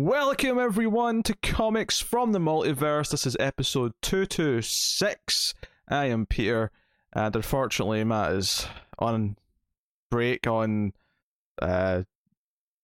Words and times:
Welcome 0.00 0.60
everyone 0.60 1.24
to 1.24 1.34
Comics 1.42 1.98
from 1.98 2.30
the 2.30 2.38
Multiverse. 2.38 3.10
This 3.10 3.26
is 3.26 3.36
episode 3.40 3.94
226. 4.02 5.54
I 5.88 6.04
am 6.04 6.24
Peter, 6.24 6.70
and 7.12 7.34
unfortunately, 7.34 8.04
Matt 8.04 8.30
is 8.30 8.68
on 9.00 9.36
break 10.08 10.46
on 10.46 10.92
uh, 11.60 12.04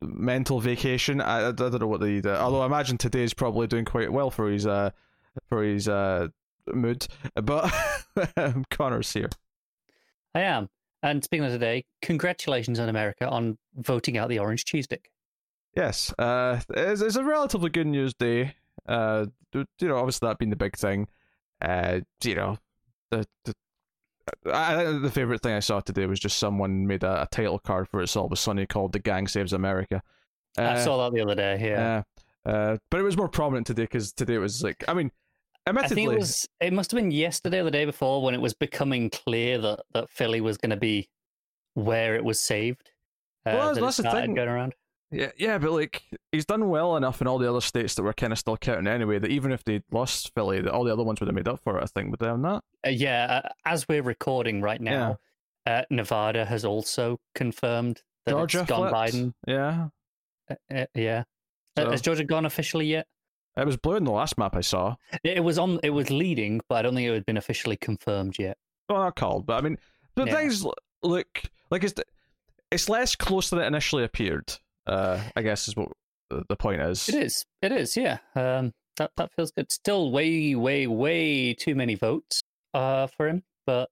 mental 0.03 0.59
vacation. 0.59 1.21
I, 1.21 1.51
I 1.51 1.53
don't 1.53 1.81
know 1.81 1.87
what 1.87 2.01
the 2.01 2.21
uh, 2.25 2.43
although 2.43 2.63
I 2.63 2.67
imagine 2.67 2.99
today 2.99 3.23
is 3.23 3.33
probably 3.33 3.69
doing 3.69 3.85
quite 3.85 4.13
well 4.13 4.33
for 4.33 4.51
his 4.51 4.67
uh 4.67 4.91
for 5.49 5.63
his 5.63 5.87
uh 5.87 6.27
mood. 6.67 7.07
But 7.37 7.73
Connor's 8.71 9.13
here. 9.13 9.31
I 10.35 10.41
am. 10.41 10.69
And 11.05 11.23
speaking 11.23 11.45
of 11.45 11.53
today, 11.53 11.85
congratulations 12.03 12.81
on 12.81 12.89
America 12.89 13.29
on 13.29 13.57
voting 13.77 14.19
out 14.19 14.29
the 14.31 14.41
orange 14.41 14.65
cheese 14.65 14.87
stick. 14.87 15.13
Yes, 15.77 16.13
uh, 16.19 16.61
it's, 16.71 17.01
it's 17.01 17.17
a 17.17 17.25
relatively 17.25 17.71
good 17.71 17.87
news 17.87 18.15
day. 18.15 18.55
Uh, 18.87 19.27
you 19.53 19.67
know, 19.83 19.97
obviously 19.97 20.29
that 20.29 20.39
being 20.39 20.51
the 20.51 20.57
big 20.57 20.77
thing. 20.77 21.09
Uh, 21.61 22.01
you 22.23 22.35
know, 22.35 22.59
the 23.11 23.27
the 23.45 23.55
I, 24.53 24.85
the 24.85 25.11
favorite 25.11 25.43
thing 25.43 25.55
I 25.55 25.61
saw 25.61 25.81
today 25.81 26.07
was 26.07 26.21
just 26.21 26.39
someone 26.39 26.87
made 26.87 27.03
a, 27.03 27.23
a 27.23 27.27
title 27.27 27.59
card 27.59 27.89
for 27.89 28.03
It's 28.03 28.17
Always 28.17 28.41
Sunny 28.41 28.67
called 28.67 28.93
"The 28.93 28.99
Gang 28.99 29.29
Saves 29.29 29.53
America." 29.53 30.03
Uh, 30.59 30.63
I 30.63 30.81
saw 30.81 31.03
that 31.05 31.15
the 31.15 31.23
other 31.23 31.35
day. 31.35 31.59
Yeah. 31.61 32.03
Uh, 32.47 32.77
but 32.91 33.01
it 33.01 33.03
was 33.03 33.17
more 33.17 33.29
prominent 33.29 33.67
today 33.67 33.85
because 33.85 34.13
today 34.13 34.35
it 34.35 34.39
was 34.39 34.63
like, 34.63 34.85
I 34.87 34.95
mean, 34.95 35.11
admittedly, 35.67 36.03
I 36.03 36.07
think 36.07 36.13
it 36.13 36.19
was. 36.19 36.49
It 36.61 36.73
must 36.73 36.91
have 36.91 37.01
been 37.01 37.11
yesterday 37.11 37.61
or 37.61 37.65
the 37.65 37.71
day 37.71 37.85
before 37.85 38.23
when 38.23 38.35
it 38.35 38.41
was 38.41 38.55
becoming 38.55 39.11
clear 39.11 39.59
that 39.59 39.81
that 39.95 40.11
Philly 40.11 40.41
was 40.41 40.59
going 40.59 40.71
to 40.71 40.77
be 40.77 41.09
where 41.75 42.15
it 42.15 42.25
was 42.25 42.39
saved. 42.41 42.91
Uh, 43.47 43.53
well, 43.55 43.75
that's, 43.75 43.97
that 43.97 44.13
the 44.13 44.21
thing. 44.21 44.35
Going 44.35 44.49
around. 44.49 44.75
Yeah, 45.15 45.31
yeah, 45.39 45.59
but 45.59 45.71
like 45.73 46.03
he's 46.33 46.45
done 46.45 46.69
well 46.69 46.97
enough 46.97 47.21
in 47.21 47.27
all 47.27 47.39
the 47.39 47.49
other 47.49 47.61
states 47.61 47.95
that 47.95 48.03
were 48.03 48.13
kind 48.13 48.33
of 48.33 48.39
still 48.39 48.57
counting 48.57 48.87
anyway. 48.89 49.19
That 49.19 49.31
even 49.31 49.53
if 49.53 49.63
they 49.65 49.83
lost 49.93 50.33
Philly, 50.35 50.61
that 50.61 50.73
all 50.73 50.85
the 50.85 50.93
other 50.93 51.05
ones 51.05 51.21
would 51.21 51.29
have 51.29 51.35
made 51.35 51.49
up 51.49 51.61
for 51.63 51.79
it. 51.79 51.83
I 51.83 51.87
think 51.87 52.11
would 52.11 52.21
they 52.21 52.27
have 52.27 52.39
not? 52.41 52.65
Uh, 52.87 52.91
yeah, 52.91 53.41
uh, 53.45 53.49
as 53.65 53.87
we're 53.89 54.03
recording 54.03 54.61
right 54.61 54.81
now, 54.81 55.19
yeah. 55.67 55.79
uh, 55.81 55.83
Nevada 55.91 56.45
has 56.45 56.65
also 56.65 57.21
confirmed 57.35 58.03
that 58.27 58.33
Georgia 58.33 58.61
it's 58.61 58.69
gone 58.69 58.91
flipped. 58.91 59.15
Biden. 59.15 59.33
Yeah, 59.47 59.89
uh, 60.51 60.87
yeah. 60.95 61.25
Uh, 61.77 61.85
So- 61.85 61.91
has 61.91 62.03
Georgia 62.03 62.25
gone 62.25 62.47
officially 62.47 62.87
yet? 62.87 63.07
it 63.57 63.65
was 63.67 63.77
blue 63.77 63.95
in 63.95 64.03
the 64.05 64.11
last 64.11 64.37
map 64.37 64.57
I 64.57 64.63
saw. 64.63 64.97
It 65.23 65.45
was 65.45 65.59
on. 65.59 65.79
It 65.85 65.91
was 65.91 66.11
leading, 66.11 66.61
but 66.69 66.75
I 66.77 66.83
don't 66.83 66.95
think 66.97 67.09
it 67.09 67.15
had 67.15 67.27
been 67.27 67.37
officially 67.37 67.77
confirmed 67.77 68.37
yet. 68.39 68.59
Well, 68.89 68.99
not 68.99 69.15
called, 69.17 69.47
but 69.47 69.55
I 69.55 69.61
mean, 69.61 69.79
the 70.17 70.25
Yeah. 70.25 70.35
things 70.35 70.65
look 71.03 71.43
like 71.71 71.85
it's 71.85 71.95
it's 72.73 72.89
less 72.89 73.15
close 73.15 73.51
than 73.51 73.61
it 73.61 73.67
initially 73.67 74.03
appeared. 74.03 74.53
Uh, 74.87 75.21
I 75.37 75.43
guess 75.43 75.69
is 75.69 75.77
what 75.77 75.89
the 76.31 76.57
point 76.57 76.81
is. 76.83 77.09
It 77.09 77.15
is. 77.15 77.45
It 77.63 77.73
is. 77.73 77.97
Yeah. 77.97 78.19
Um. 78.35 78.73
That 78.97 79.11
that 79.17 79.33
feels 79.35 79.51
good. 79.51 79.73
Still, 79.73 80.13
way, 80.13 80.55
way, 80.55 80.87
way 80.87 81.55
too 81.55 81.75
many 81.75 81.95
votes. 81.97 82.43
Uh, 82.75 83.07
for 83.07 83.29
him, 83.29 83.45
but 83.67 83.89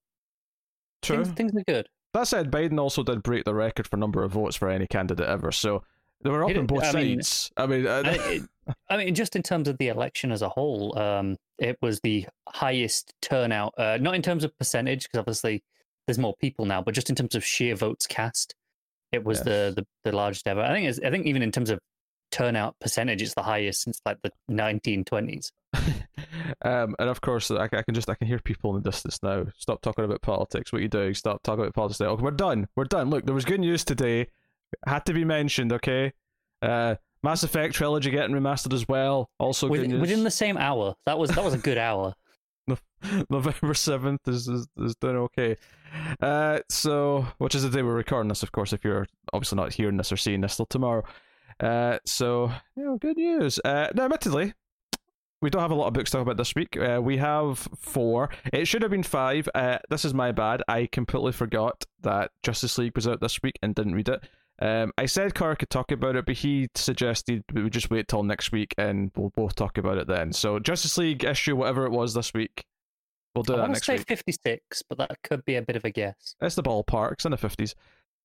True. 1.03 1.25
things, 1.25 1.37
things 1.37 1.53
are 1.55 1.65
good. 1.65 1.89
That 2.15 2.27
said, 2.27 2.51
Biden 2.51 2.81
also 2.81 3.05
did 3.05 3.23
break 3.23 3.45
the 3.45 3.55
record 3.55 3.87
for 3.87 3.97
number 3.97 4.25
of 4.25 4.33
votes 4.33 4.57
for 4.57 4.69
any 4.69 4.89
candidate 4.89 5.29
ever. 5.29 5.53
So 5.53 5.85
they 6.23 6.31
were 6.31 6.45
up 6.45 6.57
on 6.57 6.67
both 6.67 6.83
I 6.83 6.93
mean- 6.93 7.23
sides. 7.23 7.53
I 7.57 7.67
mean, 7.67 7.87
uh, 7.87 8.03
I, 8.05 8.11
it, 8.33 8.43
I 8.91 8.97
mean, 8.97 9.15
just 9.15 9.37
in 9.37 9.43
terms 9.45 9.69
of 9.69 9.79
the 9.79 9.87
election 9.87 10.33
as 10.33 10.43
a 10.43 10.49
whole, 10.49 10.99
um, 10.99 11.37
it 11.59 11.79
was 11.81 12.01
the 12.01 12.27
highest 12.49 13.15
turnout. 13.23 13.73
Uh, 13.79 13.99
not 14.01 14.17
in 14.17 14.23
terms 14.23 14.43
of 14.43 14.57
percentage, 14.59 15.05
because 15.05 15.19
obviously 15.21 15.63
there's 16.09 16.19
more 16.19 16.35
people 16.41 16.65
now, 16.65 16.83
but 16.83 16.95
just 16.95 17.09
in 17.09 17.15
terms 17.15 17.37
of 17.37 17.45
sheer 17.45 17.77
votes 17.77 18.09
cast, 18.09 18.57
it 19.13 19.25
was 19.25 19.39
Yes. 19.39 19.45
the, 19.45 19.73
the 19.77 20.11
the 20.11 20.17
largest 20.17 20.47
ever. 20.49 20.61
I 20.63 20.73
think. 20.73 20.89
It's, 20.89 20.99
I 21.05 21.11
think 21.11 21.27
even 21.27 21.43
in 21.43 21.53
terms 21.53 21.71
of 21.71 21.79
turnout 22.31 22.75
percentage, 22.81 23.21
it's 23.23 23.35
the 23.35 23.43
highest 23.43 23.83
since 23.83 24.01
like 24.07 24.19
the 24.23 24.31
1920s. 24.51 25.51
um, 26.65 26.95
and 26.99 27.09
of 27.09 27.21
course, 27.21 27.51
I, 27.51 27.65
I 27.65 27.69
can 27.83 27.95
just 27.95 28.09
I 28.09 28.15
can 28.15 28.27
hear 28.27 28.39
people 28.39 28.75
in 28.77 28.83
the 28.83 28.91
distance 28.91 29.19
now. 29.23 29.45
Stop 29.59 29.83
talking 29.83 30.05
about 30.05 30.23
politics. 30.23 30.73
What 30.73 30.79
are 30.81 30.83
you 30.83 30.89
doing? 30.89 31.15
Stop 31.15 31.43
talking 31.43 31.63
about 31.63 31.75
politics. 31.75 32.01
Okay, 32.01 32.23
we're 32.23 32.31
done. 32.31 32.69
We're 32.77 32.85
done. 32.85 33.11
Look, 33.11 33.25
there 33.27 33.35
was 33.35 33.45
good 33.45 33.61
news 33.61 33.85
today. 33.85 34.29
Had 34.87 35.05
to 35.07 35.13
be 35.13 35.25
mentioned. 35.25 35.73
Okay. 35.73 36.13
Uh, 36.61 36.97
Mass 37.25 37.43
Effect 37.45 37.75
trilogy 37.75 38.11
getting 38.11 38.35
remastered 38.35 38.73
as 38.73 38.87
well. 38.89 39.29
Also 39.39 39.67
good 39.69 39.73
Within, 39.73 39.91
news. 39.93 40.01
within 40.01 40.25
the 40.25 40.31
same 40.31 40.57
hour, 40.57 40.95
that 41.07 41.19
was 41.19 41.31
that 41.31 41.45
was 41.45 41.55
a 41.55 41.59
good 41.59 41.79
hour. 41.79 42.15
November 43.31 43.75
seventh 43.75 44.27
is, 44.29 44.49
is 44.49 44.67
is 44.79 44.95
doing 44.97 45.17
okay. 45.17 45.57
Uh, 46.21 46.61
so 46.69 47.27
which 47.39 47.55
is 47.55 47.63
the 47.63 47.71
day 47.71 47.83
we're 47.83 47.95
recording 47.95 48.29
this, 48.29 48.43
of 48.43 48.53
course. 48.53 48.73
If 48.73 48.85
you're 48.85 49.07
obviously 49.33 49.57
not 49.57 49.73
hearing 49.73 49.97
this 49.97 50.13
or 50.13 50.17
seeing 50.17 50.41
this 50.41 50.57
till 50.57 50.67
tomorrow. 50.67 51.05
Uh, 51.61 51.99
so 52.05 52.51
you 52.77 52.85
know, 52.85 52.97
good 52.99 53.17
news. 53.17 53.59
Uh, 53.65 53.89
now, 53.95 54.05
admittedly, 54.05 54.55
we 55.41 55.51
don't 55.51 55.63
have 55.63 55.71
a 55.71 55.75
lot 55.77 55.89
of 55.89 55.93
books 55.93 56.11
to 56.11 56.17
talk 56.17 56.23
about 56.23 56.37
this 56.37 56.55
week. 56.55 56.77
Uh, 56.77 57.01
we 57.03 57.17
have 57.19 57.59
four. 57.77 58.31
It 58.53 58.67
should 58.67 58.83
have 58.83 58.91
been 58.91 59.03
five. 59.03 59.49
Uh, 59.55 59.79
this 59.91 60.05
is 60.05 60.15
my 60.15 60.33
bad. 60.33 60.63
I 60.69 60.89
completely 60.91 61.33
forgot 61.33 61.85
that 62.03 62.31
Justice 62.43 62.79
League 62.79 62.95
was 62.95 63.09
out 63.09 63.21
this 63.21 63.43
week 63.43 63.59
and 63.63 63.75
didn't 63.75 63.95
read 63.95 64.09
it. 64.09 64.25
Um, 64.61 64.93
I 64.97 65.07
said 65.07 65.35
Carr 65.35 65.57
could 65.57 65.71
talk 65.71 65.91
about 65.91 66.15
it, 66.15 66.25
but 66.25 66.37
he 66.37 66.69
suggested 66.77 67.43
we 67.53 67.69
just 67.69 67.91
wait 67.91 68.07
till 68.07 68.23
next 68.23 68.53
week 68.53 68.75
and 68.79 69.11
we'll 69.17 69.31
both 69.31 69.57
talk 69.57 69.77
about 69.77 69.99
it 69.99 70.07
then. 70.07 70.33
So 70.33 70.61
Justice 70.61 70.97
League 70.99 71.25
issue, 71.25 71.57
whatever 71.57 71.85
it 71.85 71.91
was 71.91 72.15
this 72.15 72.33
week, 72.33 72.65
we'll 73.35 73.43
do 73.43 73.55
I 73.55 73.57
that 73.57 73.63
want 73.63 73.71
to 73.75 73.77
next 73.77 73.87
say 73.87 73.97
week. 73.99 74.07
56, 74.09 74.83
but 74.89 74.99
that 74.99 75.11
could 75.25 75.45
be 75.45 75.57
a 75.57 75.63
bit 75.63 75.77
of 75.77 75.85
a 75.85 75.91
guess. 75.91 76.35
It's 76.41 76.55
the 76.55 76.63
ballpark. 76.63 77.13
It's 77.13 77.25
in 77.25 77.31
the 77.31 77.37
fifties. 77.37 77.75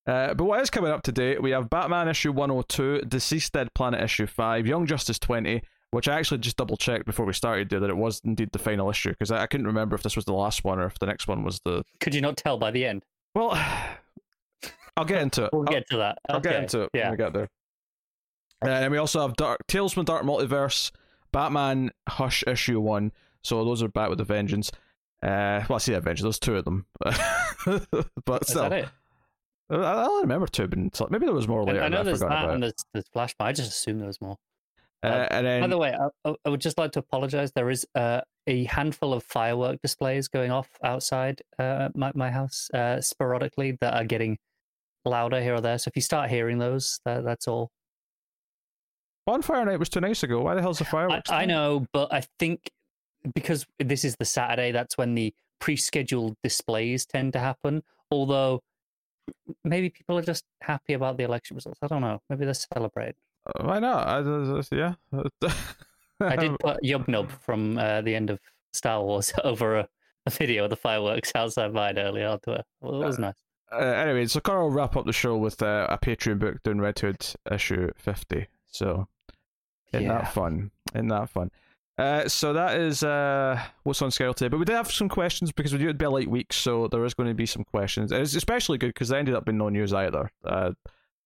Uh, 0.06 0.32
but 0.34 0.44
what 0.44 0.60
is 0.62 0.70
coming 0.70 0.90
up 0.90 1.02
today? 1.02 1.36
We 1.38 1.50
have 1.50 1.68
Batman 1.68 2.08
issue 2.08 2.32
one 2.32 2.48
hundred 2.50 2.68
two, 2.68 3.00
DCeased 3.06 3.52
Dead 3.52 3.68
Planet 3.74 4.02
issue 4.02 4.26
five, 4.26 4.66
Young 4.66 4.86
Justice 4.86 5.18
twenty, 5.18 5.62
which 5.90 6.08
I 6.08 6.18
actually 6.18 6.38
just 6.38 6.56
double 6.56 6.76
checked 6.78 7.04
before 7.04 7.26
we 7.26 7.32
started 7.34 7.68
there 7.68 7.80
that 7.80 7.90
it 7.90 7.96
was 7.96 8.20
indeed 8.24 8.50
the 8.52 8.58
final 8.58 8.88
issue 8.88 9.10
because 9.10 9.30
I, 9.30 9.42
I 9.42 9.46
couldn't 9.46 9.66
remember 9.66 9.94
if 9.96 10.02
this 10.02 10.16
was 10.16 10.24
the 10.24 10.32
last 10.32 10.64
one 10.64 10.78
or 10.78 10.86
if 10.86 10.98
the 10.98 11.06
next 11.06 11.28
one 11.28 11.44
was 11.44 11.60
the. 11.64 11.82
Could 12.00 12.14
you 12.14 12.20
not 12.22 12.36
tell 12.38 12.56
by 12.58 12.70
the 12.70 12.84
end? 12.86 13.04
Well, 13.34 13.50
I'll 14.96 15.04
get 15.04 15.20
into 15.22 15.44
it. 15.44 15.50
We'll 15.52 15.62
I'll- 15.68 15.72
get 15.74 15.88
to 15.90 15.96
that. 15.98 16.18
I'll 16.28 16.40
get 16.40 16.62
into 16.62 16.82
it 16.82 16.90
Yeah. 16.94 17.04
when 17.04 17.10
we 17.12 17.16
get 17.18 17.32
there. 17.32 17.48
Uh, 18.64 18.70
and 18.70 18.90
we 18.90 18.98
also 18.98 19.20
have 19.20 19.36
Dark 19.36 19.66
Tales 19.68 19.92
from 19.92 20.04
Dark 20.04 20.24
Multiverse, 20.24 20.90
Batman 21.32 21.90
Hush 22.08 22.42
issue 22.46 22.80
one. 22.80 23.12
So 23.42 23.64
those 23.64 23.82
are 23.84 23.88
back 23.88 24.08
with 24.10 24.20
a 24.20 24.24
vengeance. 24.24 24.72
Uh, 25.22 25.64
well, 25.68 25.76
I 25.76 25.78
see 25.78 25.94
a 25.94 26.00
vengeance. 26.00 26.22
There's 26.22 26.38
two 26.38 26.56
of 26.56 26.64
them, 26.64 26.86
but 28.24 28.42
Is 28.42 28.48
still, 28.48 28.62
that 28.68 28.72
it? 28.72 28.88
I, 29.70 29.74
I 29.76 30.04
don't 30.04 30.22
remember 30.22 30.46
two. 30.46 30.68
Being, 30.68 30.90
maybe 31.10 31.26
there 31.26 31.34
was 31.34 31.48
more 31.48 31.62
I- 31.62 31.64
later. 31.64 31.82
I 31.82 31.88
know 31.88 31.98
that 31.98 32.04
there's 32.04 32.20
that 32.20 32.26
about. 32.26 32.50
and 32.50 32.62
there's, 32.62 32.74
there's 32.92 33.04
Flashpoint. 33.14 33.34
I 33.40 33.52
just 33.52 33.70
assume 33.70 33.98
there 33.98 34.06
was 34.06 34.20
more. 34.20 34.36
uh, 35.02 35.26
and 35.30 35.44
then 35.46 35.60
By 35.62 35.66
the 35.66 35.78
way, 35.78 35.92
I, 35.94 36.28
I- 36.30 36.34
I 36.44 36.48
would 36.48 36.60
just 36.60 36.78
like 36.78 36.92
to 36.92 37.00
apologize. 37.00 37.50
There 37.52 37.68
is 37.68 37.84
uh, 37.96 38.20
a 38.46 38.64
handful 38.64 39.12
of 39.12 39.24
firework 39.24 39.80
displays 39.82 40.28
going 40.28 40.50
off 40.52 40.68
outside 40.84 41.42
uh, 41.58 41.88
my, 41.96 42.12
my 42.14 42.30
house 42.30 42.68
uh, 42.72 43.00
sporadically 43.00 43.76
that 43.80 43.94
are 43.94 44.04
getting 44.04 44.38
louder 45.04 45.40
here 45.42 45.54
or 45.54 45.60
there. 45.60 45.78
So 45.78 45.88
if 45.88 45.96
you 45.96 46.02
start 46.02 46.30
hearing 46.30 46.58
those, 46.58 47.00
that, 47.04 47.24
that's 47.24 47.48
all. 47.48 47.70
Bonfire 49.26 49.64
Night 49.64 49.78
was 49.78 49.88
two 49.88 50.00
nights 50.00 50.22
ago. 50.22 50.40
Why 50.40 50.54
the 50.54 50.62
hell's 50.62 50.78
the 50.78 50.86
I, 50.86 50.90
fireworks? 50.90 51.30
I 51.30 51.40
thing? 51.40 51.48
know, 51.48 51.86
but 51.92 52.12
I 52.12 52.22
think 52.38 52.70
because 53.34 53.66
this 53.78 54.04
is 54.04 54.16
the 54.16 54.24
Saturday, 54.24 54.72
that's 54.72 54.96
when 54.98 55.14
the 55.14 55.34
pre-scheduled 55.60 56.36
displays 56.42 57.04
tend 57.06 57.32
to 57.34 57.38
happen. 57.38 57.82
Although 58.10 58.62
maybe 59.64 59.90
people 59.90 60.18
are 60.18 60.22
just 60.22 60.44
happy 60.62 60.94
about 60.94 61.16
the 61.16 61.24
election 61.24 61.56
results. 61.56 61.78
I 61.82 61.86
don't 61.86 62.00
know. 62.00 62.20
Maybe 62.30 62.44
they're 62.44 62.54
celebrating. 62.54 63.14
Uh, 63.46 63.64
Why 63.64 63.78
not? 63.78 64.06
I, 64.06 64.18
uh, 64.18 64.62
yeah. 64.72 64.94
I 66.20 66.36
did 66.36 66.58
put 66.60 66.82
Yub 66.82 67.08
Nub 67.08 67.30
from 67.42 67.78
uh, 67.78 68.00
the 68.02 68.14
end 68.14 68.30
of 68.30 68.40
Star 68.72 69.02
Wars 69.02 69.32
over 69.44 69.76
a, 69.78 69.88
a 70.26 70.30
video 70.30 70.64
of 70.64 70.70
the 70.70 70.76
fireworks 70.76 71.32
outside 71.34 71.72
mine 71.72 71.98
earlier 71.98 72.28
on 72.28 72.38
Twitter. 72.40 72.64
Well, 72.80 73.02
it 73.02 73.06
was 73.06 73.18
nice. 73.18 73.34
Uh, 73.70 73.76
anyway, 73.78 74.26
so 74.26 74.40
Carl 74.40 74.64
will 74.68 74.70
wrap 74.74 74.96
up 74.96 75.04
the 75.04 75.12
show 75.12 75.36
with 75.36 75.62
uh, 75.62 75.86
a 75.90 75.98
Patreon 75.98 76.38
book 76.38 76.62
doing 76.62 76.80
Red 76.80 76.98
Hood 76.98 77.26
issue 77.50 77.90
50. 77.98 78.46
So, 78.70 79.08
isn't 79.92 80.06
Yeah. 80.06 80.22
that 80.22 80.32
fun? 80.32 80.70
Isn't 80.94 81.08
that 81.08 81.28
fun? 81.28 81.50
Uh, 81.98 82.28
so 82.28 82.52
that 82.52 82.78
is 82.78 83.02
uh, 83.02 83.60
what's 83.82 84.00
on 84.00 84.10
schedule 84.10 84.32
today. 84.32 84.48
But 84.48 84.58
we 84.58 84.64
did 84.64 84.76
have 84.76 84.90
some 84.90 85.08
questions 85.08 85.50
because 85.50 85.72
we 85.72 85.80
do 85.80 85.88
it 85.88 85.98
be 85.98 86.04
a 86.04 86.10
light 86.10 86.28
week, 86.28 86.52
so 86.52 86.86
there 86.86 87.04
is 87.04 87.12
going 87.12 87.28
to 87.28 87.34
be 87.34 87.46
some 87.46 87.64
questions. 87.64 88.12
It's 88.12 88.36
especially 88.36 88.78
good 88.78 88.94
because 88.94 89.08
there 89.08 89.18
ended 89.18 89.34
up 89.34 89.44
being 89.44 89.58
no 89.58 89.68
news 89.68 89.92
either. 89.92 90.30
Uh, 90.44 90.72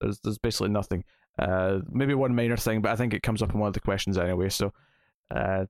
there's, 0.00 0.18
there's 0.20 0.38
basically 0.38 0.70
nothing. 0.70 1.04
Uh, 1.38 1.80
maybe 1.90 2.14
one 2.14 2.34
minor 2.34 2.56
thing, 2.56 2.80
but 2.80 2.90
I 2.90 2.96
think 2.96 3.12
it 3.12 3.22
comes 3.22 3.42
up 3.42 3.52
in 3.52 3.60
one 3.60 3.68
of 3.68 3.74
the 3.74 3.80
questions 3.80 4.16
anyway. 4.16 4.48
So, 4.48 4.72
uh, 5.30 5.66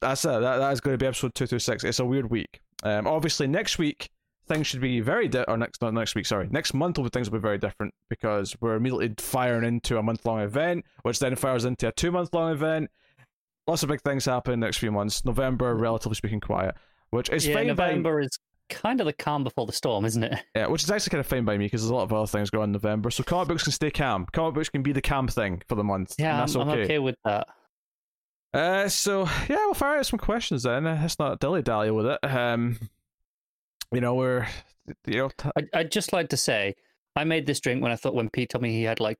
that's 0.00 0.24
it. 0.24 0.28
That, 0.28 0.58
that 0.58 0.72
is 0.72 0.80
going 0.80 0.94
to 0.94 0.98
be 0.98 1.06
episode 1.06 1.34
226. 1.34 1.84
It's 1.84 1.98
a 1.98 2.04
weird 2.04 2.30
week. 2.30 2.60
Um, 2.84 3.06
obviously, 3.06 3.48
next 3.48 3.78
week, 3.78 4.10
things 4.46 4.66
should 4.66 4.80
be 4.80 5.00
very 5.00 5.28
di- 5.28 5.44
or 5.46 5.58
next 5.58 5.82
not 5.82 5.92
next 5.92 6.14
week 6.14 6.24
sorry 6.24 6.48
next 6.50 6.72
month 6.72 6.96
will 6.96 7.04
be 7.04 7.10
things 7.10 7.30
will 7.30 7.38
be 7.38 7.42
very 7.42 7.58
different 7.58 7.92
because 8.08 8.56
we're 8.62 8.76
immediately 8.76 9.12
firing 9.18 9.62
into 9.62 9.98
a 9.98 10.02
month 10.02 10.24
long 10.24 10.40
event 10.40 10.82
which 11.02 11.18
then 11.18 11.36
fires 11.36 11.66
into 11.66 11.86
a 11.86 11.92
two 11.92 12.10
month 12.10 12.32
long 12.32 12.50
event 12.50 12.90
lots 13.68 13.82
of 13.82 13.88
big 13.88 14.00
things 14.02 14.24
happen 14.24 14.58
next 14.58 14.78
few 14.78 14.90
months 14.90 15.24
november 15.24 15.74
relatively 15.74 16.14
speaking 16.14 16.40
quiet 16.40 16.74
which 17.10 17.30
is 17.30 17.46
yeah, 17.46 17.54
fine 17.54 17.74
by 17.74 17.88
November 17.88 18.20
is 18.20 18.38
kind 18.68 19.00
of 19.00 19.06
the 19.06 19.12
calm 19.12 19.44
before 19.44 19.66
the 19.66 19.72
storm, 19.72 20.04
isn't 20.04 20.22
it? 20.22 20.44
Yeah, 20.54 20.66
which 20.66 20.82
is 20.82 20.90
actually 20.90 21.10
kind 21.10 21.20
of 21.20 21.26
fine 21.26 21.44
by 21.44 21.56
me 21.56 21.66
because 21.66 21.82
there's 21.82 21.90
a 21.90 21.94
lot 21.94 22.02
of 22.02 22.12
other 22.12 22.26
things 22.26 22.50
going 22.50 22.62
on 22.62 22.68
in 22.68 22.72
November. 22.72 23.10
So 23.10 23.22
comic 23.22 23.48
books 23.48 23.64
can 23.64 23.72
stay 23.72 23.90
calm. 23.90 24.26
Comic 24.32 24.54
books 24.54 24.68
can 24.68 24.82
be 24.82 24.92
the 24.92 25.00
calm 25.00 25.28
thing 25.28 25.62
for 25.68 25.74
the 25.74 25.84
month. 25.84 26.14
and 26.18 26.24
Yeah, 26.24 26.36
that's 26.38 26.54
I'm, 26.54 26.68
I'm 26.68 26.80
okay 26.80 26.98
with 26.98 27.16
that. 27.24 27.48
Uh, 28.52 28.88
so 28.88 29.28
yeah, 29.48 29.56
we'll 29.56 29.74
fire 29.74 29.98
out 29.98 30.06
some 30.06 30.18
questions 30.18 30.62
then. 30.62 30.86
Uh, 30.86 30.98
Let's 31.00 31.18
not 31.18 31.40
dilly 31.40 31.62
dally 31.62 31.90
with 31.90 32.06
it. 32.06 32.18
Um, 32.22 32.78
you 33.92 34.00
know, 34.00 34.14
we're 34.14 34.46
you 35.06 35.16
know, 35.16 35.30
t- 35.36 35.50
I, 35.56 35.80
I'd 35.80 35.92
just 35.92 36.12
like 36.12 36.30
to 36.30 36.36
say, 36.36 36.74
I 37.14 37.24
made 37.24 37.46
this 37.46 37.60
drink 37.60 37.82
when 37.82 37.92
I 37.92 37.96
thought 37.96 38.14
when 38.14 38.30
Pete 38.30 38.50
told 38.50 38.62
me 38.62 38.70
he 38.70 38.84
had 38.84 39.00
like, 39.00 39.18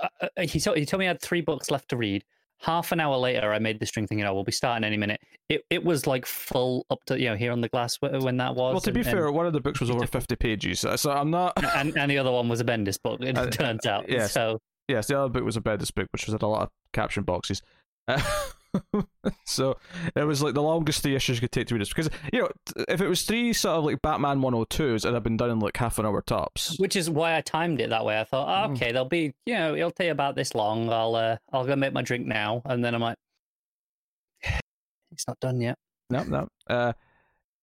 uh, 0.00 0.08
uh, 0.20 0.42
he 0.42 0.60
told 0.60 0.76
he 0.76 0.86
told 0.86 1.00
me 1.00 1.06
I 1.06 1.08
had 1.08 1.20
three 1.20 1.40
books 1.40 1.70
left 1.70 1.88
to 1.90 1.96
read. 1.96 2.24
Half 2.58 2.92
an 2.92 3.00
hour 3.00 3.16
later, 3.16 3.52
I 3.52 3.58
made 3.58 3.78
this 3.80 3.90
drink 3.90 4.08
thinking, 4.08 4.26
"Oh, 4.26 4.34
we'll 4.34 4.44
be 4.44 4.52
starting 4.52 4.84
any 4.84 4.96
minute." 4.96 5.20
It 5.48 5.62
it 5.70 5.84
was 5.84 6.06
like 6.06 6.24
full 6.24 6.86
up 6.90 7.04
to 7.06 7.18
you 7.20 7.28
know 7.28 7.36
here 7.36 7.52
on 7.52 7.60
the 7.60 7.68
glass 7.68 7.98
when 8.00 8.36
that 8.38 8.54
was. 8.54 8.72
well, 8.72 8.80
to 8.80 8.92
be 8.92 9.00
and, 9.00 9.08
fair, 9.08 9.30
one 9.30 9.46
of 9.46 9.52
the 9.52 9.60
books 9.60 9.80
was 9.80 9.90
over 9.90 10.06
fifty 10.06 10.36
pages, 10.36 10.80
so, 10.80 11.10
I'm 11.10 11.30
not. 11.30 11.52
and, 11.56 11.66
and 11.66 11.98
and 11.98 12.10
the 12.10 12.18
other 12.18 12.32
one 12.32 12.48
was 12.48 12.60
a 12.60 12.64
Bendis 12.64 13.00
book. 13.00 13.20
It 13.20 13.36
Uh, 13.38 13.50
turns 13.50 13.84
out. 13.86 14.08
yes. 14.08 14.32
So 14.32 14.60
yes, 14.88 15.08
the 15.08 15.18
other 15.18 15.28
book 15.28 15.44
was 15.44 15.56
a 15.56 15.60
Bendis 15.60 15.94
book, 15.94 16.08
which 16.12 16.26
was 16.26 16.32
had 16.32 16.42
a 16.42 16.46
lot 16.46 16.62
of 16.62 16.70
caption 16.92 17.24
boxes. 17.24 17.62
Uh, 18.08 18.20
so 19.44 19.76
it 20.14 20.24
was 20.24 20.42
like 20.42 20.54
the 20.54 20.62
longest 20.62 21.02
three 21.02 21.14
issues 21.14 21.40
could 21.40 21.52
take 21.52 21.66
to 21.68 21.74
read 21.74 21.80
this 21.80 21.88
because 21.88 22.10
you 22.32 22.40
know 22.40 22.48
if 22.88 23.00
it 23.00 23.08
was 23.08 23.22
three 23.22 23.52
sort 23.52 23.76
of 23.76 23.84
like 23.84 24.02
Batman 24.02 24.40
102s, 24.40 24.96
it'd 24.96 25.14
have 25.14 25.22
been 25.22 25.36
done 25.36 25.50
in 25.50 25.58
like 25.58 25.76
half 25.76 25.98
an 25.98 26.06
hour 26.06 26.22
tops. 26.22 26.78
which 26.78 26.96
is 26.96 27.08
why 27.10 27.36
I 27.36 27.40
timed 27.40 27.80
it 27.80 27.90
that 27.90 28.04
way. 28.04 28.18
I 28.18 28.24
thought, 28.24 28.68
oh, 28.68 28.72
okay, 28.72 28.92
they'll 28.92 29.04
be, 29.04 29.34
you 29.44 29.54
know, 29.54 29.74
it'll 29.74 29.90
take 29.90 30.10
about 30.10 30.34
this 30.34 30.54
long. 30.54 30.90
I'll 30.90 31.14
uh, 31.14 31.36
I'll 31.52 31.64
go 31.64 31.76
make 31.76 31.92
my 31.92 32.02
drink 32.02 32.26
now, 32.26 32.62
and 32.64 32.84
then 32.84 32.94
I'm 32.94 33.00
like, 33.00 33.18
it's 35.12 35.26
not 35.26 35.40
done 35.40 35.60
yet. 35.60 35.78
No, 36.10 36.22
no. 36.24 36.48
Uh, 36.68 36.92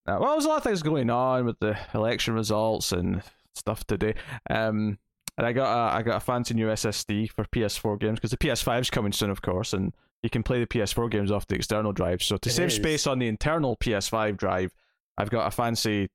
no. 0.07 0.19
Well, 0.19 0.31
there's 0.31 0.45
a 0.45 0.49
lot 0.49 0.57
of 0.57 0.63
things 0.63 0.83
going 0.83 1.09
on 1.09 1.45
with 1.45 1.59
the 1.59 1.77
election 1.93 2.33
results 2.33 2.91
and 2.91 3.21
stuff 3.55 3.85
today. 3.85 4.15
Um, 4.49 4.97
and 5.37 5.47
I 5.47 5.53
got 5.53 5.73
a, 5.73 5.95
I 5.97 6.01
got 6.03 6.17
a 6.17 6.19
fancy 6.19 6.53
new 6.53 6.67
SSD 6.67 7.31
for 7.31 7.45
PS4 7.45 7.99
games 7.99 8.19
because 8.19 8.31
the 8.31 8.37
PS5 8.37 8.81
is 8.81 8.89
coming 8.89 9.11
soon, 9.11 9.29
of 9.29 9.41
course, 9.41 9.73
and 9.73 9.93
you 10.23 10.29
can 10.29 10.41
play 10.41 10.59
the 10.59 10.67
PS4 10.67 11.11
games 11.11 11.29
off 11.31 11.45
the 11.47 11.55
external 11.55 11.91
drive. 11.91 12.23
So 12.23 12.37
to 12.37 12.49
It 12.49 12.53
save 12.53 12.67
is. 12.69 12.75
space 12.75 13.05
on 13.05 13.19
the 13.19 13.27
internal 13.27 13.75
PS5 13.77 14.37
drive, 14.37 14.71
I've 15.17 15.29
got 15.29 15.45
a 15.47 15.51
fancy, 15.51 16.09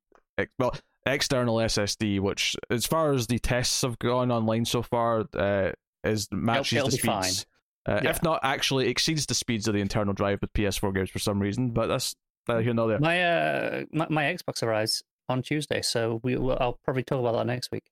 well, 0.59 0.75
external 1.07 1.57
SSD, 1.57 2.19
which, 2.21 2.57
as 2.71 2.87
far 2.87 3.13
as 3.13 3.27
the 3.29 3.39
tests 3.39 3.83
have 3.83 3.99
gone 3.99 4.33
online 4.33 4.65
so 4.65 4.83
far, 4.83 5.25
uh, 5.35 5.71
is 6.05 6.27
matches 6.33 6.73
it'll 6.79 6.89
the 6.89 6.97
be 6.97 7.03
fine. 7.03 7.23
speeds. 7.23 7.47
Uh, 7.87 8.01
Yeah. 8.03 8.11
If 8.11 8.23
not, 8.23 8.41
actually 8.43 8.89
exceeds 8.89 9.27
the 9.27 9.35
speeds 9.35 9.69
of 9.69 9.75
the 9.75 9.81
internal 9.81 10.13
drive 10.15 10.41
with 10.41 10.53
PS4 10.53 10.93
games 10.95 11.11
for 11.11 11.19
some 11.19 11.39
reason. 11.41 11.71
But 11.71 11.87
that's 11.87 12.15
uh, 12.49 12.59
here 12.59 12.75
nor 12.75 12.89
there. 12.89 12.99
My 12.99 13.23
uh, 13.23 13.85
my, 13.93 14.07
my 14.11 14.25
Xbox 14.25 14.63
arrives 14.63 15.03
on 15.29 15.43
Tuesday, 15.43 15.83
so 15.83 16.21
we 16.23 16.37
will, 16.37 16.57
I'll 16.61 16.79
probably 16.85 17.03
talk 17.03 17.21
about 17.21 17.35
that 17.37 17.47
next 17.47 17.71
week. 17.71 17.85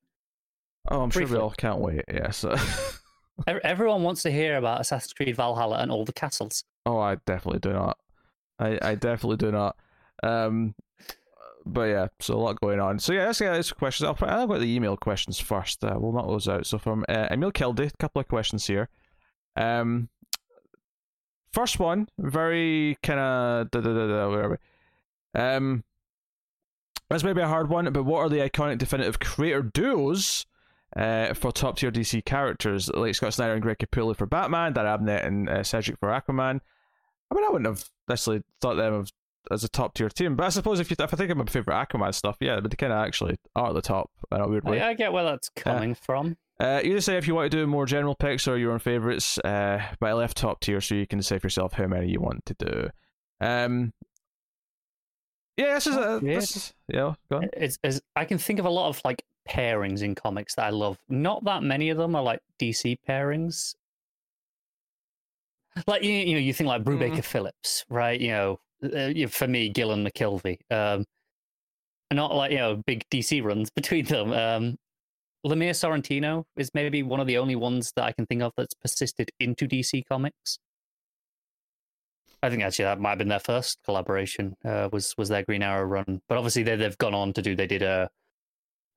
Oh, 0.89 1.01
I'm 1.01 1.09
sure 1.11 1.21
Briefly. 1.21 1.37
we 1.37 1.41
all 1.43 1.51
can't 1.51 1.79
wait. 1.79 2.01
Yeah. 2.11 2.31
So, 2.31 2.55
Everyone 3.45 4.03
wants 4.03 4.23
to 4.23 4.31
hear 4.31 4.57
about 4.57 4.81
Assassin's 4.81 5.13
Creed 5.13 5.35
Valhalla 5.35 5.77
and 5.77 5.91
all 5.91 6.05
the 6.05 6.13
castles. 6.13 6.63
oh, 6.85 6.97
I 6.99 7.15
definitely 7.25 7.59
do 7.59 7.73
not. 7.73 7.97
I 8.59 8.79
I 8.81 8.95
definitely 8.95 9.37
do 9.37 9.51
not. 9.51 9.75
Um, 10.23 10.73
but 11.65 11.83
yeah, 11.83 12.07
so 12.19 12.33
a 12.35 12.37
lot 12.37 12.59
going 12.61 12.79
on. 12.79 12.97
So 12.99 13.13
yeah, 13.13 13.25
let's 13.25 13.39
get 13.39 13.53
into 13.53 13.75
questions. 13.75 14.07
I'll 14.07 14.29
I'll 14.29 14.47
go 14.47 14.57
the 14.57 14.73
email 14.73 14.97
questions 14.97 15.39
first. 15.39 15.83
Uh, 15.83 15.95
we'll 15.99 16.13
knock 16.13 16.27
those 16.27 16.47
out. 16.47 16.65
So 16.65 16.77
from 16.77 17.05
uh, 17.09 17.27
Emil 17.29 17.51
Kildy, 17.51 17.87
a 17.87 17.91
couple 17.99 18.19
of 18.19 18.27
questions 18.27 18.65
here. 18.65 18.89
Um, 19.55 20.09
first 21.51 21.79
one, 21.79 22.07
very 22.17 22.97
kind 23.03 23.19
of 23.19 23.71
da 23.71 23.81
da 23.81 23.93
da 23.93 24.07
da. 24.07 24.29
Where 24.29 24.43
are 24.43 24.49
we? 24.49 25.39
Um, 25.39 25.83
this 27.09 27.23
may 27.23 27.33
be 27.33 27.41
a 27.41 27.47
hard 27.47 27.69
one, 27.69 27.91
but 27.93 28.03
what 28.03 28.19
are 28.19 28.29
the 28.29 28.39
iconic 28.39 28.77
definitive 28.79 29.19
creator 29.19 29.61
duos? 29.61 30.45
Uh, 30.95 31.33
for 31.33 31.51
top 31.51 31.77
tier 31.77 31.91
DC 31.91 32.23
characters, 32.25 32.89
like 32.89 33.15
Scott 33.15 33.33
Snyder 33.33 33.53
and 33.53 33.61
Greg 33.61 33.77
Capullo 33.77 34.15
for 34.15 34.25
Batman, 34.25 34.73
Dan 34.73 34.85
Abnett 34.85 35.25
and 35.25 35.49
uh, 35.49 35.63
Cedric 35.63 35.99
for 35.99 36.09
Aquaman. 36.09 36.61
I 37.29 37.35
mean, 37.35 37.43
I 37.43 37.49
wouldn't 37.49 37.67
have 37.67 37.89
necessarily 38.07 38.43
thought 38.61 38.75
them 38.75 38.93
of, 38.93 39.11
as 39.51 39.63
a 39.63 39.69
top 39.69 39.93
tier 39.93 40.09
team, 40.09 40.35
but 40.35 40.45
I 40.45 40.49
suppose 40.49 40.79
if 40.79 40.89
you 40.89 40.95
if 40.99 41.13
I 41.13 41.17
think 41.17 41.31
of 41.31 41.37
my 41.37 41.45
favorite 41.45 41.75
Aquaman 41.75 42.13
stuff, 42.13 42.37
yeah, 42.39 42.59
but 42.59 42.71
they 42.71 42.75
kind 42.75 42.93
of 42.93 43.05
actually 43.05 43.37
are 43.55 43.69
at 43.69 43.73
the 43.73 43.81
top 43.81 44.09
in 44.31 44.41
a 44.41 44.47
weird 44.47 44.63
way. 44.63 44.81
I, 44.81 44.89
I 44.89 44.93
get 44.93 45.11
where 45.11 45.23
that's 45.23 45.49
coming 45.49 45.95
from. 45.95 46.37
Uh, 46.59 46.81
you 46.83 46.93
just 46.93 47.05
say 47.05 47.17
if 47.17 47.27
you 47.27 47.35
want 47.35 47.51
to 47.51 47.55
do 47.55 47.67
more 47.67 47.85
general 47.85 48.15
picks 48.15 48.47
or 48.47 48.57
your 48.57 48.71
own 48.71 48.79
favorites, 48.79 49.37
uh, 49.39 49.79
but 49.99 50.07
I 50.07 50.13
left 50.13 50.37
top 50.37 50.59
tier 50.59 50.81
so 50.81 50.95
you 50.95 51.05
can 51.05 51.21
say 51.21 51.37
for 51.37 51.45
yourself 51.47 51.73
how 51.73 51.85
many 51.85 52.09
you 52.09 52.19
want 52.19 52.45
to 52.47 52.55
do. 52.55 52.89
Um, 53.39 53.93
yeah, 55.55 55.75
this 55.75 55.87
is 55.87 55.95
a 55.95 56.19
this 56.21 56.73
yeah. 56.87 57.13
Go 57.29 57.37
on. 57.37 57.49
It's, 57.53 57.77
it's, 57.83 58.01
I 58.15 58.25
can 58.25 58.37
think 58.37 58.59
of 58.59 58.65
a 58.65 58.69
lot 58.69 58.89
of 58.89 59.01
like 59.05 59.23
pairings 59.47 60.01
in 60.01 60.15
comics 60.15 60.55
that 60.55 60.65
I 60.65 60.69
love. 60.69 60.97
Not 61.09 61.43
that 61.45 61.63
many 61.63 61.89
of 61.89 61.97
them 61.97 62.15
are 62.15 62.23
like 62.23 62.39
DC 62.59 62.97
pairings. 63.07 63.75
Like 65.85 66.03
you, 66.03 66.11
you 66.11 66.33
know, 66.33 66.39
you 66.39 66.53
think 66.53 66.67
like 66.67 66.83
Brubaker 66.83 67.23
Phillips, 67.23 67.85
right? 67.89 68.19
You 68.19 68.29
know, 68.29 68.59
uh, 68.83 69.27
for 69.27 69.47
me, 69.47 69.69
Gillen 69.69 70.05
McKelvey. 70.05 70.57
Um, 70.71 71.05
not 72.11 72.33
like 72.33 72.51
you 72.51 72.57
know 72.57 72.81
big 72.85 73.05
DC 73.11 73.43
runs 73.43 73.69
between 73.75 74.05
them. 74.05 74.31
Um, 74.31 74.77
Lemire 75.45 75.71
Sorrentino 75.71 76.45
is 76.57 76.71
maybe 76.73 77.03
one 77.03 77.19
of 77.19 77.27
the 77.27 77.37
only 77.37 77.55
ones 77.55 77.93
that 77.95 78.05
I 78.05 78.11
can 78.11 78.25
think 78.25 78.41
of 78.41 78.53
that's 78.57 78.73
persisted 78.73 79.31
into 79.39 79.67
DC 79.67 80.03
Comics. 80.07 80.59
I 82.43 82.49
think 82.49 82.63
actually 82.63 82.85
that 82.85 82.99
might 82.99 83.09
have 83.09 83.17
been 83.19 83.29
their 83.29 83.39
first 83.39 83.79
collaboration. 83.83 84.55
Uh, 84.63 84.89
was 84.91 85.13
was 85.17 85.29
their 85.29 85.43
Green 85.43 85.63
Arrow 85.63 85.85
run, 85.85 86.21
but 86.27 86.37
obviously 86.37 86.63
they 86.63 86.75
they've 86.75 86.97
gone 86.97 87.13
on 87.13 87.33
to 87.33 87.41
do. 87.41 87.55
They 87.55 87.67
did 87.67 87.81
a, 87.81 88.09